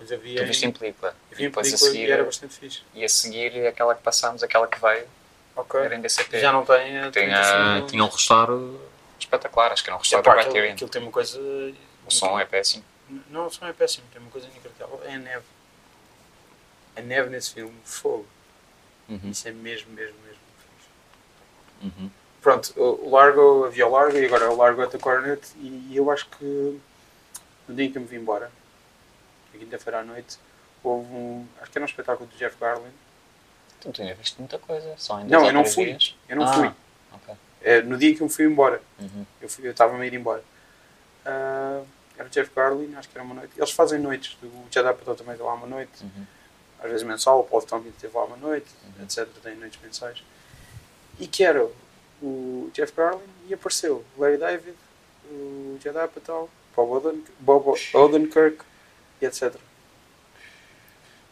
Mas 0.00 0.08
vi 0.10 0.34
Tu 0.34 0.44
viste 0.46 0.64
em 0.66 0.72
película. 0.72 1.14
eu 1.30 1.38
E 1.38 1.42
depois 1.42 1.66
a 1.66 1.70
película 1.70 1.90
seguir, 1.92 2.08
e 2.08 2.10
era 2.10 2.24
bastante 2.24 2.54
fixe. 2.54 2.82
e 2.94 3.04
a 3.04 3.08
seguir 3.08 3.66
aquela 3.66 3.94
que 3.94 4.02
passámos, 4.02 4.42
aquela 4.42 4.66
que 4.66 4.80
veio, 4.80 5.06
Ok. 5.54 5.78
era 5.80 5.94
em 5.94 6.00
DCP. 6.00 6.40
Já 6.40 6.50
não 6.52 6.64
tem 6.64 6.98
a 6.98 7.10
tinha, 7.10 7.12
35 7.12 7.86
tinha 7.88 8.04
um 8.04 8.08
restauro 8.08 8.80
espetacular, 9.18 9.72
acho 9.72 9.84
que 9.84 9.90
era 9.90 9.96
um 9.96 10.00
restauro 10.00 10.24
Epá, 10.26 10.34
da 10.36 10.40
aquilo, 10.48 10.64
aquilo 10.72 10.90
tem 10.90 11.02
uma 11.02 11.10
coisa. 11.12 11.38
O 11.38 12.10
som 12.10 12.40
é 12.40 12.44
péssimo. 12.46 12.82
Não, 13.28 13.46
o 13.46 13.50
som 13.50 13.66
é 13.66 13.72
péssimo, 13.72 14.04
tem 14.12 14.22
uma 14.22 14.30
coisa 14.30 14.46
inacreditável. 14.48 15.00
É 15.04 15.14
a 15.14 15.18
neve. 15.18 15.44
A 16.96 17.00
neve 17.02 17.28
nesse 17.30 17.52
filme, 17.54 17.74
fogo. 17.84 18.26
Uhum, 19.08 19.30
Isso 19.30 19.46
é 19.48 19.52
mesmo, 19.52 19.92
mesmo, 19.92 20.16
mesmo 20.24 20.40
fixe. 20.58 21.92
uhum. 22.00 22.10
Pronto, 22.40 22.72
o 22.80 23.10
Largo, 23.10 23.64
havia 23.66 23.86
o 23.86 23.90
Largo 23.90 24.16
e 24.16 24.24
agora 24.24 24.44
é 24.44 24.48
o 24.48 24.56
Largo 24.56 24.80
at 24.82 24.90
the 24.90 24.98
Coronet. 24.98 25.42
E 25.58 25.94
eu 25.94 26.10
acho 26.10 26.26
que 26.38 26.80
no 27.68 27.74
dia 27.74 27.84
em 27.84 27.92
que 27.92 27.98
eu 27.98 28.02
me 28.02 28.08
vim 28.08 28.16
embora, 28.16 28.50
na 29.52 29.58
quinta-feira 29.60 30.00
à 30.00 30.04
noite, 30.04 30.38
houve 30.82 31.12
um. 31.12 31.46
Acho 31.60 31.70
que 31.70 31.78
era 31.78 31.84
um 31.84 31.88
espetáculo 31.88 32.28
do 32.28 32.36
Jeff 32.36 32.56
Garlin. 32.60 32.90
Tu 33.80 33.90
tinha 33.92 34.14
visto 34.14 34.38
muita 34.38 34.58
coisa, 34.58 34.94
só 34.98 35.20
em 35.20 35.24
Não, 35.24 35.46
eu 35.46 35.52
não 35.52 35.64
fui. 35.64 35.86
dias. 35.86 36.16
Eu 36.28 36.36
não 36.36 36.44
Ah, 36.44 36.52
fui. 36.52 36.70
ok. 37.12 37.34
É, 37.62 37.82
no 37.82 37.96
dia 37.96 38.14
que 38.14 38.20
eu 38.22 38.28
fui 38.28 38.44
embora. 38.44 38.80
Uhum. 38.98 39.24
Eu 39.40 39.48
estava-me 39.70 40.02
a 40.02 40.06
ir 40.06 40.14
embora. 40.14 40.42
Ah, 41.24 41.82
era 42.18 42.26
o 42.26 42.30
Jeff 42.30 42.50
Garlin, 42.54 42.94
acho 42.96 43.08
que 43.08 43.16
era 43.16 43.24
uma 43.24 43.34
noite. 43.34 43.52
Eles 43.56 43.70
fazem 43.70 43.98
noites. 43.98 44.36
O 44.42 44.66
Chad 44.70 44.86
Apatow 44.86 45.14
também 45.14 45.32
está 45.32 45.44
lá 45.44 45.54
uma 45.54 45.66
noite. 45.66 46.02
Uhum. 46.02 46.26
às 46.82 46.90
vezes 46.90 47.06
mensal, 47.06 47.40
o 47.40 47.44
Paul 47.44 47.60
Tompkins 47.60 47.94
esteve 47.94 48.16
lá 48.16 48.24
uma 48.24 48.38
noite, 48.38 48.66
Uhum. 48.96 49.04
etc. 49.04 49.26
Tem 49.42 49.54
noites 49.54 49.78
mensais. 49.82 50.22
E 51.18 51.26
que 51.26 51.44
era 51.44 51.68
o 52.22 52.70
Jeff 52.72 52.92
Garlin 52.96 53.20
e 53.48 53.52
apareceu 53.54 54.02
Larry 54.16 54.38
David, 54.38 54.74
o 55.30 55.78
Judd 55.82 55.98
Apatow, 55.98 56.48
Bob, 56.74 56.90
Oden, 57.06 57.22
Bob 57.38 57.78
Odenkirk 57.92 58.64
e 59.20 59.26
etc. 59.26 59.54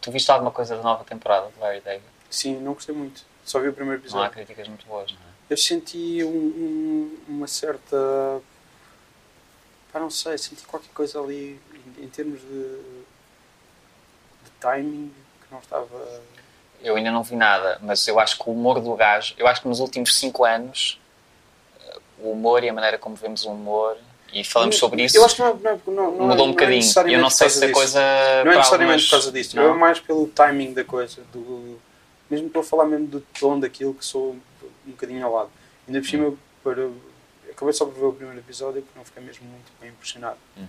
Tu 0.00 0.10
viste 0.12 0.30
alguma 0.30 0.50
coisa 0.50 0.76
da 0.76 0.82
nova 0.82 1.04
temporada 1.04 1.48
de 1.50 1.58
Larry 1.58 1.80
David? 1.80 2.04
Sim, 2.30 2.56
não 2.60 2.74
gostei 2.74 2.94
muito. 2.94 3.22
Só 3.44 3.58
vi 3.60 3.68
o 3.68 3.72
primeiro 3.72 3.98
Não 4.00 4.04
há 4.04 4.26
episódio. 4.26 4.30
críticas 4.32 4.68
muito 4.68 4.86
boas, 4.86 5.10
não 5.12 5.18
é? 5.18 5.24
Eu 5.50 5.56
senti 5.56 6.22
um- 6.22 6.28
um- 6.28 7.18
uma 7.28 7.46
certa. 7.48 7.96
Pá, 9.92 9.98
não 9.98 10.10
sei, 10.10 10.36
senti 10.36 10.64
qualquer 10.66 10.90
coisa 10.92 11.18
ali 11.20 11.58
em, 11.98 12.04
em 12.04 12.08
termos 12.08 12.40
de, 12.40 12.78
de 14.44 14.50
timing 14.60 15.08
que 15.40 15.50
não 15.52 15.58
estava. 15.60 16.20
Eu 16.82 16.94
ainda 16.96 17.10
não 17.10 17.22
vi 17.22 17.34
nada, 17.34 17.78
mas 17.82 18.06
eu 18.06 18.20
acho 18.20 18.38
que 18.38 18.48
o 18.48 18.52
humor 18.52 18.80
do 18.80 18.94
gajo, 18.94 19.34
eu 19.38 19.46
acho 19.48 19.62
que 19.62 19.68
nos 19.68 19.80
últimos 19.80 20.14
5 20.16 20.44
anos, 20.44 21.00
eh, 21.80 21.98
o 22.18 22.32
humor 22.32 22.62
e 22.62 22.68
a 22.68 22.72
maneira 22.72 22.98
como 22.98 23.16
vemos 23.16 23.44
o 23.44 23.50
humor, 23.50 23.96
e 24.32 24.44
falamos 24.44 24.76
sobre 24.76 25.04
isso, 25.04 25.16
Eu 25.16 25.24
acho 25.24 25.36
que 25.36 25.42
não, 25.42 25.48
é- 25.48 25.54
não, 25.54 25.70
é- 25.70 25.80
não, 25.86 25.92
não, 26.16 26.26
mudou 26.28 26.46
um 26.46 26.50
é 26.50 26.52
bocadinho. 26.52 26.76
necessariamente 26.78 27.16
eu 27.18 27.22
não 27.22 27.30
sei 27.30 27.50
se 27.50 27.64
a 27.64 27.72
coisa. 27.72 27.98
Não 28.00 28.06
é 28.06 28.42
para 28.44 28.56
necessariamente 28.56 29.04
por 29.04 29.10
causa 29.10 29.32
disso, 29.32 29.56
Não? 29.56 29.70
é 29.70 29.74
mais 29.74 30.00
pelo 30.00 30.26
timing 30.28 30.72
da 30.74 30.84
coisa, 30.84 31.22
do, 31.32 31.80
mesmo 32.30 32.46
estou 32.48 32.60
a 32.60 32.64
falar 32.64 32.84
mesmo 32.86 33.06
do 33.06 33.20
tom 33.38 33.58
daquilo 33.58 33.94
que 33.94 34.04
sou 34.04 34.32
um 34.86 34.90
bocadinho 34.90 35.24
ao 35.24 35.32
lado. 35.32 35.50
Ainda 35.86 36.00
por 36.00 36.08
cima, 36.08 36.34
para, 36.62 36.90
acabei 37.50 37.72
só 37.72 37.86
por 37.86 37.94
ver 37.94 38.04
o 38.04 38.12
primeiro 38.12 38.40
episódio 38.40 38.82
porque 38.82 38.98
não 38.98 39.04
fiquei 39.04 39.22
mesmo 39.22 39.46
muito 39.46 39.72
bem 39.80 39.90
impressionado. 39.90 40.38
Uhum. 40.56 40.66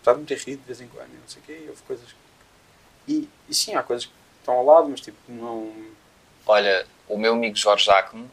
Apesar 0.00 0.14
de 0.14 0.20
me 0.20 0.26
ter 0.26 0.38
rido 0.38 0.60
de 0.60 0.66
vez 0.66 0.80
em 0.80 0.88
quando, 0.88 1.10
não 1.10 1.28
sei 1.28 1.42
o 1.42 1.44
quê, 1.44 1.64
houve 1.68 1.82
coisas. 1.82 2.06
E, 3.06 3.28
e 3.48 3.54
sim, 3.54 3.74
há 3.74 3.82
coisas 3.82 4.06
que 4.06 4.12
estão 4.40 4.54
ao 4.54 4.64
lado, 4.64 4.88
mas 4.88 5.00
tipo, 5.00 5.18
não. 5.28 5.70
Olha, 6.46 6.86
o 7.08 7.18
meu 7.18 7.34
amigo 7.34 7.56
Jorge 7.56 7.84
Jacome, 7.84 8.28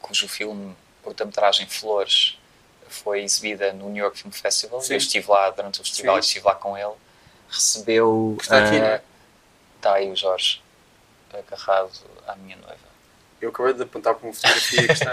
cujo 0.00 0.28
filme 0.28 0.74
curta-metragem 1.02 1.66
Flores 1.66 2.38
foi 2.92 3.22
exibida 3.22 3.72
no 3.72 3.88
New 3.88 4.02
York 4.02 4.18
Film 4.18 4.32
Festival, 4.32 4.80
Sim. 4.80 4.94
eu 4.94 4.98
estive 4.98 5.30
lá 5.30 5.50
durante 5.50 5.80
o 5.80 5.84
festival 5.84 6.16
e 6.16 6.20
estive 6.20 6.46
lá 6.46 6.54
com 6.54 6.76
ele, 6.76 6.94
recebeu. 7.48 8.36
Está 8.40 8.64
aqui, 8.64 8.78
não 8.78 8.86
é? 8.86 9.02
Está 9.76 9.94
aí 9.94 10.10
o 10.10 10.16
Jorge, 10.16 10.62
agarrado 11.32 11.90
à 12.26 12.36
minha 12.36 12.56
noiva. 12.56 12.92
Eu 13.40 13.50
acabei 13.50 13.72
de 13.72 13.82
apontar 13.82 14.14
para 14.14 14.24
uma 14.24 14.32
fotografia 14.32 14.86
que 14.86 14.92
está, 14.92 15.10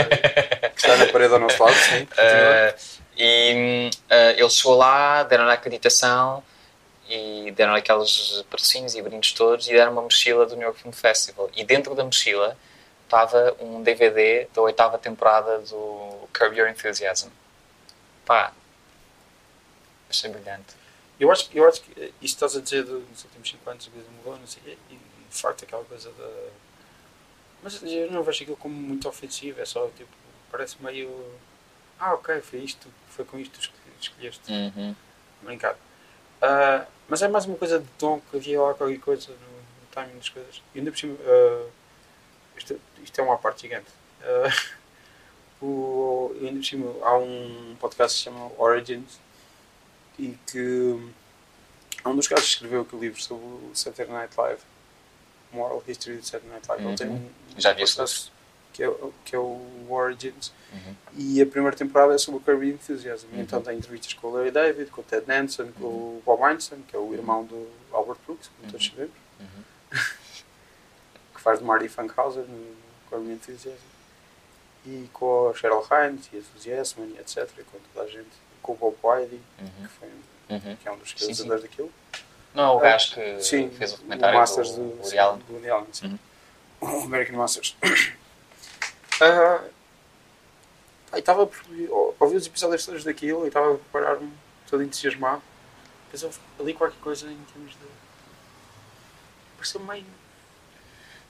que 0.70 0.78
está 0.78 0.98
na 0.98 1.08
parede 1.08 1.34
ao 1.34 1.40
nosso 1.40 1.64
lado, 1.64 1.74
sim. 1.74 2.08
Eh, 2.16 2.76
e 3.18 3.90
eh, 4.08 4.36
ele 4.38 4.50
chegou 4.50 4.78
lá, 4.78 5.24
deram-lhe 5.24 5.50
a 5.50 5.56
acreditação 5.56 6.44
e 7.10 7.52
deram 7.56 7.74
aqueles 7.74 8.44
patrocínios 8.50 8.94
e 8.94 9.02
brindes 9.02 9.34
todos 9.34 9.68
e 9.68 9.72
deram 9.72 9.94
uma 9.94 10.04
mochila 10.04 10.46
do 10.46 10.56
New 10.56 10.64
York 10.64 10.80
Film 10.80 10.94
Festival. 10.94 11.50
E 11.56 11.64
dentro 11.64 11.96
da 11.96 12.04
mochila 12.04 12.56
estava 13.04 13.56
um 13.60 13.82
DVD 13.82 14.48
da 14.54 14.62
oitava 14.62 15.00
temporada 15.00 15.58
do 15.60 16.30
Curb 16.32 16.56
Your 16.56 16.70
Enthusiasm. 16.70 17.30
Pá, 18.30 18.54
achei 20.10 20.30
brilhante. 20.30 20.76
Eu 21.20 21.32
acho, 21.32 21.50
eu 21.52 21.68
acho 21.68 21.82
que 21.82 21.92
isto 22.22 22.36
estás 22.36 22.56
a 22.56 22.62
dizer 22.62 22.84
de- 22.86 22.92
nos 22.92 23.24
últimos 23.24 23.50
5 23.50 23.68
anos 23.70 23.88
a 23.88 23.92
coisa 23.92 24.08
mudou, 24.12 24.38
não 24.38 24.46
sei 24.48 24.78
e 24.92 24.94
de 24.96 25.36
facto 25.42 25.64
aquela 25.64 25.84
coisa 25.84 26.12
da. 26.12 26.50
Mas 27.64 27.82
eu 27.84 28.12
não 28.12 28.24
vejo 28.24 28.44
aquilo 28.44 28.56
como 28.58 28.74
muito 28.76 29.10
ofensivo, 29.10 29.60
é 29.60 29.66
só 29.66 29.88
tipo, 29.98 30.10
parece 30.52 30.78
meio. 30.82 31.10
Ah, 32.00 32.14
ok, 32.14 32.40
foi 32.42 32.60
isto, 32.60 32.88
foi 33.10 33.26
com 33.26 33.40
isto 33.40 33.52
que 33.60 33.66
escolhe- 33.66 33.94
escolheste. 34.00 34.52
Uhum. 34.52 34.96
Brincado. 35.42 35.78
Ah, 36.42 36.86
mas 37.10 37.22
é 37.24 37.28
mais 37.28 37.46
uma 37.46 37.58
coisa 37.58 37.80
de 37.80 37.88
tom 37.98 38.22
que 38.32 38.38
havia 38.38 38.62
lá 38.62 38.74
qualquer 38.76 39.00
coisa 39.00 39.32
no, 39.32 39.38
no 39.38 39.88
timing 39.92 40.18
das 40.18 40.30
coisas. 40.30 40.62
E 40.74 40.80
ainda 40.80 40.92
por 40.92 40.98
cima, 41.00 41.18
ah, 41.26 41.68
isto, 42.58 42.80
isto 43.04 43.20
é 43.20 43.24
uma 43.24 43.38
parte 43.38 43.64
gigante. 43.64 43.90
Ah, 44.24 44.50
o, 45.62 46.36
ainda 46.42 46.60
cima, 46.64 46.94
há 47.04 47.18
um 47.18 47.76
podcast 47.80 48.14
que 48.18 48.20
se 48.20 48.24
chama 48.36 48.52
Origins 48.58 49.20
e 50.18 50.38
que 50.48 51.12
é 52.04 52.08
um 52.10 52.16
dos 52.16 52.28
gajos 52.28 52.46
que 52.46 52.52
escreveu 52.54 52.82
aquele 52.82 53.02
livro 53.04 53.22
sobre 53.22 53.44
o 53.46 53.72
Saturday 53.74 54.14
Night 54.14 54.34
Live, 54.38 54.62
Moral 55.52 55.84
History 55.88 56.18
do 56.18 56.24
Saturday 56.26 56.50
Night 56.52 56.68
Live. 56.70 56.86
Ele 56.86 56.96
tem 56.98 57.10
um, 57.10 57.30
Já 57.58 57.74
vi 57.74 57.82
podcast 57.82 58.32
que 58.74 58.84
é, 58.84 58.88
o- 58.90 59.14
que 59.26 59.36
é 59.36 59.40
o 59.40 59.62
Origins 59.90 60.54
Uhum. 60.72 60.96
e 61.18 61.42
a 61.42 61.46
primeira 61.48 61.76
temporada 61.76 62.14
é 62.14 62.18
sobre 62.20 62.40
o 62.40 62.44
Curb 62.44 62.70
Enthusiasm. 62.70 63.26
E 63.34 63.40
Então 63.42 63.60
tem 63.62 63.78
entrevistas 63.78 64.14
com 64.14 64.28
o 64.28 64.34
Larry 64.36 64.52
David, 64.52 64.92
com 64.92 65.02
o 65.02 65.04
Ted 65.04 65.26
Danson, 65.26 65.72
com 65.80 65.84
o 65.86 66.22
Bob 66.26 66.42
Weinstein, 66.44 66.82
que 66.88 66.96
é 66.96 67.00
o 67.00 67.12
irmão 67.14 67.44
do 67.44 67.68
Albert 67.92 68.18
Brooks, 68.26 68.50
como 68.56 68.72
todos 68.72 68.86
sabemos, 68.88 69.12
Uhum. 69.40 69.64
que 71.36 71.42
faz 71.42 71.60
de 71.60 71.66
Marty 71.66 71.88
Funkhauser 71.90 72.44
no 72.44 72.76
Curb 73.10 73.30
Enthusiasm. 73.32 73.78
E 74.90 75.10
com 75.14 75.50
a 75.50 75.54
Cheryl 75.54 75.84
Hines 75.92 76.30
e 76.34 76.38
a 76.38 76.42
Suzy 76.42 76.72
Essman 76.72 77.12
etc. 77.20 77.48
E 77.60 77.64
com 77.64 77.78
toda 77.94 78.06
a 78.06 78.10
gente. 78.10 78.30
Com 78.62 78.72
o 78.74 78.76
Bob 78.76 78.96
Wiley, 79.04 79.42
Uhum. 79.60 79.68
que, 79.82 79.88
foi, 79.88 80.10
Uhum. 80.50 80.76
que 80.78 80.88
é 80.88 80.92
um 80.92 80.98
dos 80.98 81.14
realizadores 81.14 81.62
daquilo. 81.64 81.92
Não 82.54 82.64
é 82.64 82.72
o 82.72 82.80
Ah, 82.80 82.82
gajo 82.82 83.14
que 83.14 83.42
Sim, 83.44 83.70
fez 83.70 83.94
o 83.94 83.98
documentário 83.98 84.36
o 84.36 84.40
Masters 84.40 84.72
do, 84.72 84.76
do, 84.76 84.90
Woody 84.96 85.10
sim, 85.10 85.18
Allen. 85.18 85.40
do 85.48 85.54
Woody 85.54 85.70
Allen, 85.70 85.88
sim. 85.94 86.20
Uhum. 86.82 87.00
O 87.02 87.04
American 87.04 87.36
Masters. 87.38 87.76
Ah, 89.22 89.62
pá, 91.12 91.18
e 91.18 91.20
estava 91.20 91.42
ouvi 91.42 92.36
os 92.38 92.48
episódios 92.48 92.86
todos 92.86 93.04
daquilo 93.04 93.44
e 93.44 93.48
estava 93.50 93.74
a 93.74 93.78
preparar-me 93.78 94.32
todo 94.70 94.82
entusiasmado. 94.82 95.42
Depois 96.06 96.24
houve 96.24 96.40
ali 96.60 96.74
qualquer 96.74 97.00
coisa 97.02 97.30
em 97.30 97.38
termos 97.54 97.72
de. 97.74 97.78
pareceu 99.58 99.82
meio. 99.82 100.06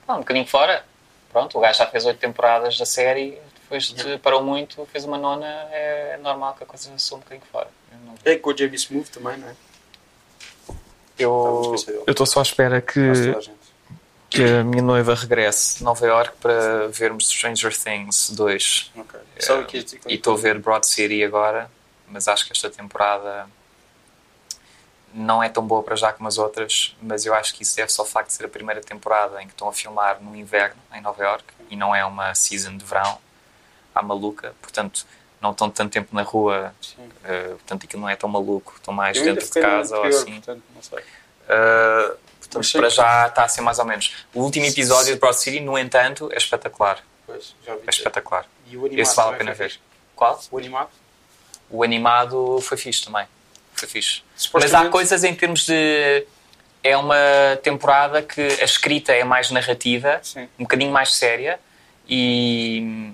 Não, 0.08 0.16
um 0.18 0.20
bocadinho 0.20 0.46
fora. 0.46 0.86
Pronto, 1.32 1.58
o 1.58 1.62
gajo 1.62 1.78
já 1.78 1.86
fez 1.88 2.06
oito 2.06 2.20
temporadas 2.20 2.78
da 2.78 2.86
série, 2.86 3.38
depois 3.62 3.84
de- 3.86 4.02
Yeah. 4.02 4.20
parou 4.22 4.42
muito, 4.44 4.86
fez 4.92 5.06
uma 5.06 5.18
nona, 5.18 5.46
é 5.72 6.18
normal 6.22 6.56
que 6.56 6.64
a 6.64 6.66
coisa 6.68 6.92
soa 6.98 7.18
um 7.18 7.22
bocadinho 7.22 7.46
fora. 7.52 7.68
Não- 8.06 8.16
É 8.26 8.36
com 8.36 8.50
o 8.50 8.58
Jamie 8.58 8.76
Smooth 8.76 9.12
também, 9.12 9.38
não 9.38 9.48
é? 9.50 9.56
Eu 11.18 11.76
eu 12.08 12.12
estou 12.12 12.26
só 12.26 12.40
à 12.40 12.44
espera 12.44 12.82
que, 12.82 12.94
toda 13.34 13.40
a 13.40 13.52
que 14.30 14.42
a 14.44 14.64
minha 14.64 14.82
noiva 14.82 15.14
regresse 15.16 15.80
de 15.80 15.84
Nova 15.84 16.06
York 16.06 16.34
para 16.42 16.88
vermos 16.88 17.28
Stranger 17.28 17.76
Things 17.78 18.30
2. 18.32 18.92
Ok. 18.96 19.20
Só 19.40 19.64
que 19.64 19.78
este- 19.78 20.00
E 20.08 20.16
estou 20.16 20.36
a 20.36 20.38
ver 20.38 20.58
Broad 20.60 20.88
City 20.88 21.24
agora, 21.24 21.70
mas 22.08 22.28
acho 22.28 22.46
que 22.46 22.54
esta 22.54 22.70
temporada 22.70 23.48
não 25.14 25.42
é 25.42 25.50
tão 25.50 25.66
boa 25.66 25.82
para 25.84 25.96
já 25.96 26.14
como 26.14 26.28
as 26.28 26.38
outras, 26.38 26.96
mas 27.02 27.26
eu 27.26 27.34
acho 27.34 27.54
que 27.56 27.64
isso 27.64 27.76
deve-se 27.76 28.00
ao 28.00 28.06
facto 28.06 28.28
de 28.28 28.34
ser 28.36 28.46
a 28.46 28.50
primeira 28.50 28.82
temporada 28.82 29.42
em 29.42 29.48
que 29.48 29.54
estão 29.54 29.68
a 29.68 29.74
filmar 29.74 30.22
no 30.22 30.36
inverno 30.36 30.80
em 30.94 31.02
Nova 31.02 31.24
York 31.24 31.44
e 31.70 31.76
não 31.76 31.96
é 31.96 32.06
uma 32.06 32.34
season 32.36 32.78
de 32.78 32.86
verão 32.86 33.18
à 33.94 34.02
maluca, 34.04 34.54
portanto 34.62 35.06
não 35.42 35.52
estão 35.52 35.70
tanto 35.70 35.92
tempo 35.92 36.14
na 36.14 36.22
rua, 36.22 36.74
eh, 37.24 37.48
portanto 37.50 37.86
aquilo 37.86 38.02
não 38.02 38.10
é 38.10 38.16
tão 38.16 38.28
maluco, 38.30 38.74
estão 38.76 38.94
mais 38.94 39.18
Eu 39.18 39.24
dentro 39.24 39.46
de 39.46 39.60
casa 39.62 39.98
ou 39.98 40.04
assim. 40.06 40.34
portanto, 40.34 40.62
não 40.76 40.82
sei. 40.84 41.00
Uh, 41.00 42.18
portanto, 42.40 42.64
sei 42.66 42.80
para 42.80 42.90
que- 42.90 42.96
já 42.96 43.28
está 43.28 43.44
a 43.46 43.48
ser 43.48 43.62
mais 43.62 43.80
ou 43.80 43.86
menos. 43.86 44.26
O 44.34 44.42
último 44.42 44.66
episódio 44.66 45.14
de 45.14 45.20
Broad 45.20 45.36
City, 45.38 45.60
no 45.62 45.78
entanto, 45.78 46.30
é 46.32 46.38
espetacular. 46.38 47.00
Pois, 47.26 47.56
já 47.66 47.74
vi. 47.76 47.84
É 47.88 47.90
espetacular. 47.90 48.46
E 48.68 48.76
o 48.78 48.86
animado 48.86 49.00
Esse 49.02 49.16
vale 49.16 49.34
a 49.36 49.38
pena 49.38 49.54
ver. 49.54 49.80
Qual? 50.16 50.40
O 50.52 50.58
animado? 50.58 50.90
O 51.70 51.84
animado 51.84 52.60
foi 52.62 52.78
fixe 52.78 53.04
também. 53.06 53.26
Foi 53.80 53.88
fixe. 53.88 54.22
Mas 54.54 54.74
há 54.74 54.90
coisas 54.90 55.24
em 55.24 55.34
termos 55.34 55.66
de. 55.66 56.26
É 56.84 56.96
uma 56.96 57.16
temporada 57.62 58.22
que 58.22 58.40
a 58.42 58.64
escrita 58.64 59.12
é 59.12 59.24
mais 59.24 59.52
narrativa, 59.52 60.20
Sim. 60.24 60.48
um 60.58 60.64
bocadinho 60.64 60.92
mais 60.92 61.14
séria 61.14 61.60
e. 62.08 63.14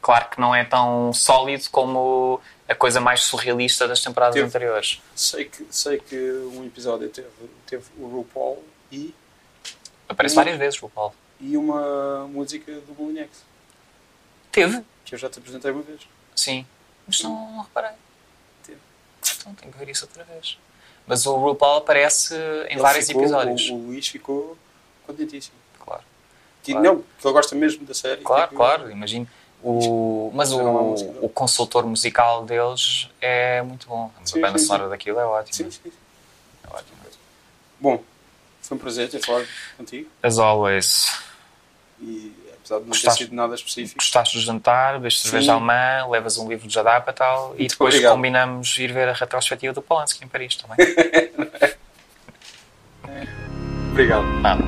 Claro 0.00 0.30
que 0.30 0.40
não 0.40 0.54
é 0.54 0.64
tão 0.64 1.12
sólido 1.12 1.64
como 1.70 2.40
a 2.68 2.74
coisa 2.76 3.00
mais 3.00 3.24
surrealista 3.24 3.88
das 3.88 4.00
temporadas 4.00 4.34
Teve- 4.34 4.46
anteriores. 4.46 5.00
Sei 5.16 5.44
que, 5.46 5.66
sei 5.70 5.98
que 5.98 6.16
um 6.54 6.64
episódio 6.64 7.08
teve, 7.08 7.26
teve 7.66 7.84
o 7.98 8.06
RuPaul 8.06 8.62
e, 8.92 9.12
Aparece 10.08 10.36
várias 10.36 10.56
vezes 10.58 10.80
o 10.80 10.88
Paulo. 10.88 11.12
e 11.40 11.56
uma 11.56 12.26
música 12.28 12.72
do 12.72 12.94
Molinex, 12.96 13.30
Teve? 14.52 14.80
que 15.04 15.14
eu 15.16 15.18
já 15.18 15.28
te 15.28 15.40
apresentei 15.40 15.72
uma 15.72 15.82
vez. 15.82 16.00
Sim. 16.36 16.64
Mas 17.06 17.20
não 17.22 17.62
reparei. 17.62 17.96
Então 19.46 19.54
tenho 19.54 19.72
que 19.72 19.78
ver 19.78 19.88
isso 19.88 20.04
outra 20.06 20.24
vez. 20.24 20.58
Mas 21.06 21.24
o 21.24 21.36
RuPaul 21.36 21.78
aparece 21.78 22.34
em 22.68 22.72
Ele 22.72 22.80
vários 22.80 23.06
ficou- 23.06 23.22
episódios. 23.22 23.70
O, 23.70 23.74
o 23.74 23.86
Luís 23.86 24.08
ficou 24.08 24.58
contentíssimo. 25.06 25.54
Claro. 25.78 26.02
Claro. 26.64 26.82
Não, 26.82 26.96
que 26.98 27.26
ele 27.26 27.32
gosta 27.32 27.54
mesmo 27.54 27.86
da 27.86 27.94
série. 27.94 28.22
Claro, 28.22 28.42
tipo, 28.44 28.56
claro, 28.56 28.90
imagino. 28.90 29.28
O, 29.62 30.30
mas 30.34 30.52
uma 30.52 30.80
o, 30.80 31.24
o 31.24 31.28
consultor 31.28 31.86
musical 31.86 32.44
deles 32.44 33.08
é 33.20 33.62
muito 33.62 33.86
bom. 33.88 34.10
Sim, 34.24 34.38
a 34.38 34.46
banda 34.48 34.58
sim, 34.58 34.66
sonora 34.66 34.84
sim. 34.84 34.90
daquilo 34.90 35.18
é 35.20 35.24
ótima. 35.24 35.70
Sim, 35.70 35.70
sim. 35.70 35.92
É 36.64 36.74
ótima. 36.74 36.96
Bom, 37.80 38.02
foi 38.62 38.76
um 38.76 38.80
prazer 38.80 39.08
ter 39.08 39.24
falado 39.24 39.46
contigo. 39.76 40.10
As 40.22 40.38
always. 40.38 41.12
E 42.00 42.32
apesar 42.66 42.76
de 42.78 42.82
não 42.82 42.88
Gostaste? 42.90 43.18
ter 43.18 43.24
sido 43.24 43.34
nada 43.36 43.54
específico, 43.54 43.98
Gostaste 44.00 44.36
do 44.36 44.42
jantar, 44.44 44.94
bebes 44.94 45.20
cerveja 45.20 45.52
alemã, 45.52 46.06
levas 46.10 46.36
um 46.38 46.48
livro 46.48 46.66
de 46.66 46.74
Jadapa 46.74 47.10
e 47.10 47.14
tal, 47.14 47.54
e 47.56 47.66
depois 47.68 47.94
obrigado. 47.94 48.14
combinamos 48.14 48.76
ir 48.78 48.92
ver 48.92 49.08
a 49.08 49.12
retrospectiva 49.12 49.72
do 49.72 49.80
Polanski 49.82 50.24
em 50.24 50.28
Paris 50.28 50.56
também. 50.56 50.76
obrigado. 53.92 54.24
Nada. 54.42 54.62